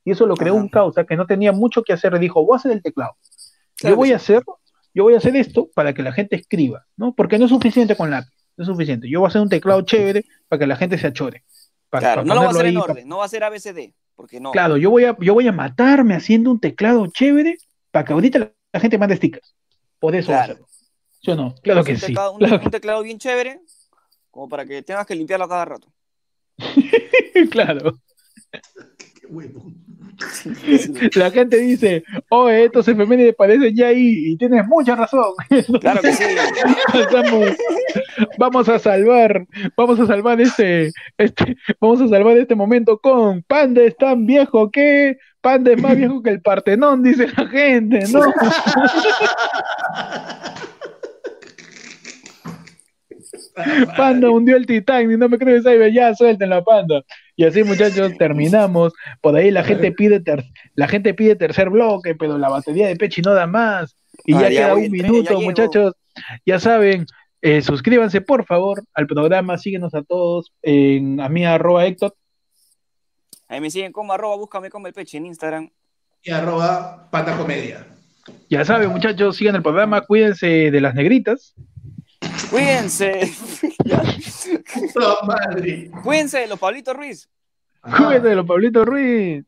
y 0.07 0.11
eso 0.11 0.25
lo 0.27 0.35
creó 0.35 0.55
un 0.55 0.69
causa 0.69 1.03
que 1.03 1.17
no 1.17 1.25
tenía 1.25 1.51
mucho 1.51 1.81
que 1.83 1.91
hacer 1.93 2.17
dijo, 2.19 2.45
voy 2.45 2.55
a 2.55 2.57
hacer 2.57 2.71
el 2.71 2.81
teclado. 2.81 3.13
Yo 3.89 3.95
voy 3.95 4.11
a 4.11 4.15
hacer, 4.17 4.43
yo 4.93 5.03
voy 5.03 5.13
a 5.13 5.17
hacer 5.17 5.35
esto 5.35 5.69
para 5.73 5.93
que 5.93 6.03
la 6.03 6.11
gente 6.11 6.35
escriba, 6.35 6.85
¿no? 6.97 7.13
Porque 7.15 7.37
no 7.37 7.45
es 7.45 7.51
suficiente 7.51 7.95
con 7.95 8.09
lápiz, 8.11 8.31
no 8.57 8.63
es 8.63 8.67
suficiente. 8.67 9.09
Yo 9.09 9.19
voy 9.19 9.27
a 9.27 9.29
hacer 9.29 9.41
un 9.41 9.49
teclado 9.49 9.81
chévere 9.81 10.25
para 10.47 10.59
que 10.59 10.67
la 10.67 10.75
gente 10.75 10.97
se 10.97 11.07
achore. 11.07 11.43
Para- 11.89 12.01
Claro, 12.01 12.21
para 12.23 12.27
no 12.27 12.35
lo 12.35 12.41
va 12.41 12.47
a 12.47 12.49
hacer 12.51 12.65
en 12.65 12.73
para- 12.75 12.91
orden, 12.93 13.07
no 13.07 13.17
va 13.17 13.25
a 13.25 13.29
ser 13.29 13.43
ABCD, 13.43 13.93
porque 14.15 14.39
no. 14.39 14.51
Claro, 14.51 14.77
yo 14.77 14.89
voy 14.91 15.05
a, 15.05 15.15
yo 15.19 15.33
voy 15.33 15.47
a 15.47 15.51
matarme 15.51 16.13
haciendo 16.15 16.51
un 16.51 16.59
teclado 16.59 17.05
chévere 17.07 17.57
para 17.91 18.05
que 18.05 18.13
ahorita 18.13 18.39
la, 18.39 18.51
la 18.73 18.79
gente 18.79 18.97
mande 18.97 19.15
stickers. 19.15 19.55
Por 19.99 20.15
eso 20.15 20.27
voy 20.31 20.35
a 20.35 20.45
Claro. 20.45 20.53
hacerlo. 20.53 20.67
¿Sí 21.21 21.31
o 21.31 21.35
no? 21.35 21.55
Claro 21.63 21.83
que 21.83 21.93
un 21.93 21.97
sí. 21.97 22.05
teclado, 22.07 22.31
un, 22.33 22.39
Claro 22.39 22.61
un 22.63 22.71
teclado 22.71 23.01
bien 23.03 23.17
chévere, 23.17 23.59
como 24.29 24.47
para 24.49 24.65
que 24.65 24.81
tengas 24.83 25.05
que 25.07 25.15
limpiarlo 25.15 25.45
a 25.45 25.49
cada 25.49 25.65
rato. 25.65 25.91
claro. 27.51 27.99
Qué 28.51 29.27
huevón. 29.27 29.84
La 31.15 31.31
gente 31.31 31.57
dice, 31.57 32.03
oye, 32.29 32.65
estos 32.65 32.87
efemérides 32.87 33.35
parecen 33.35 33.75
ya 33.75 33.87
ahí, 33.87 34.31
y 34.31 34.37
tienes 34.37 34.65
mucha 34.67 34.95
razón. 34.95 35.33
Claro 35.81 36.01
que 36.01 36.13
sí. 36.13 36.23
Estamos- 36.93 37.49
vamos 38.37 38.69
a 38.69 38.79
salvar, 38.79 39.45
vamos 39.75 39.99
a 39.99 40.05
salvar 40.07 40.39
este, 40.41 40.91
este, 41.17 41.57
vamos 41.79 42.01
a 42.01 42.07
salvar 42.07 42.37
este 42.37 42.55
momento 42.55 42.97
con 42.99 43.41
Panda 43.43 43.81
es 43.81 43.95
tan 43.97 44.25
viejo 44.25 44.71
que 44.71 45.17
Panda 45.41 45.71
es 45.71 45.81
más 45.81 45.95
viejo 45.95 46.21
que 46.23 46.31
el 46.31 46.41
Partenón, 46.41 47.03
dice 47.03 47.27
la 47.37 47.47
gente, 47.47 47.99
¿no? 48.11 48.21
Panda 53.97 54.29
hundió 54.29 54.55
el 54.57 54.65
Titanic, 54.65 55.17
no 55.17 55.29
me 55.29 55.37
crees, 55.37 55.63
Cyber, 55.63 55.91
ya 55.93 56.13
suelten 56.13 56.49
la 56.49 56.63
panda. 56.63 57.01
Y 57.35 57.45
así, 57.45 57.63
muchachos, 57.63 58.13
terminamos. 58.17 58.93
Por 59.21 59.35
ahí 59.35 59.51
la 59.51 59.63
gente 59.63 59.91
pide 59.91 60.19
ter- 60.19 60.43
la 60.75 60.87
gente 60.87 61.13
pide 61.13 61.35
tercer 61.35 61.69
bloque, 61.69 62.15
pero 62.15 62.37
la 62.37 62.49
batería 62.49 62.87
de 62.87 62.95
Pechi 62.95 63.21
no 63.21 63.33
da 63.33 63.47
más. 63.47 63.95
Y 64.25 64.33
Ah, 64.33 64.41
ya 64.41 64.49
ya 64.49 64.59
queda 64.61 64.75
un 64.75 64.83
ya 64.83 64.89
minuto, 64.89 65.41
muchachos. 65.41 65.93
Ya 66.45 66.59
saben, 66.59 67.05
eh, 67.41 67.61
suscríbanse 67.61 68.21
por 68.21 68.45
favor 68.45 68.83
al 68.93 69.05
programa, 69.07 69.57
síguenos 69.57 69.93
a 69.93 70.01
todos 70.03 70.51
en 70.61 71.19
a 71.19 71.29
mí 71.29 71.45
arroba 71.45 71.85
Héctor. 71.85 72.15
Ahí 73.47 73.61
me 73.61 73.69
siguen 73.69 73.91
como 73.91 74.13
arroba, 74.13 74.35
búscame 74.37 74.69
como 74.69 74.87
el 74.87 74.93
peche 74.93 75.17
en 75.17 75.27
Instagram. 75.27 75.69
Y 76.23 76.31
arroba 76.31 77.07
pata 77.11 77.37
comedia. 77.37 77.85
Ya 78.49 78.65
saben, 78.65 78.89
muchachos, 78.89 79.35
sigan 79.37 79.55
el 79.55 79.61
programa, 79.61 80.01
cuídense 80.01 80.47
de 80.71 80.81
las 80.81 80.95
negritas. 80.95 81.53
Cuídense. 82.49 83.31
Puta 84.93 85.17
madre. 85.25 85.91
Cuídense 86.03 86.39
de 86.39 86.47
los 86.47 86.59
Pablitos 86.59 86.95
Ruiz. 86.95 87.29
Ajá. 87.81 88.05
Cuídense 88.05 88.27
de 88.29 88.35
los 88.35 88.45
Pablitos 88.45 88.85
Ruiz. 88.85 89.43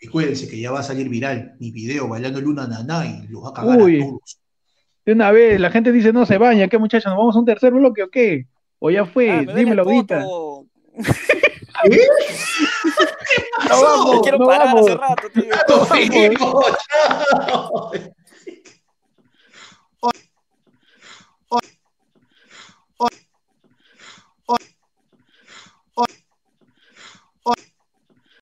Y 0.00 0.06
cuídense 0.08 0.48
que 0.48 0.58
ya 0.58 0.70
va 0.72 0.80
a 0.80 0.82
salir 0.82 1.08
viral 1.08 1.54
mi 1.60 1.70
video 1.70 2.08
bailando 2.08 2.40
Luna 2.40 2.66
Naná 2.66 3.06
y 3.06 3.26
los 3.28 3.44
va 3.44 3.50
a 3.50 3.52
cagar 3.52 3.78
Uy. 3.80 4.00
a 4.00 4.04
todos. 4.06 4.38
De 5.04 5.12
una 5.12 5.30
vez, 5.32 5.60
la 5.60 5.70
gente 5.70 5.92
dice 5.92 6.12
no 6.12 6.24
se 6.26 6.38
baña, 6.38 6.68
¿qué 6.68 6.78
muchachos? 6.78 7.10
¿Nos 7.10 7.18
vamos 7.18 7.36
a 7.36 7.38
un 7.40 7.44
tercer 7.46 7.72
bloque 7.72 8.02
o 8.04 8.10
qué? 8.10 8.46
O 8.78 8.90
ya 8.90 9.04
fue, 9.04 9.30
Ah, 9.30 9.40
dímelo 9.40 9.82
el 9.82 9.88
ahorita. 9.88 10.22
poto. 10.22 10.66
No 13.68 13.82
vamos, 13.82 14.20
Quiero 14.22 14.38
no 14.38 14.46
parar 14.46 14.66
vamos. 14.74 14.86
hace 14.90 14.96
rato, 14.98 15.28
tío. 15.32 15.54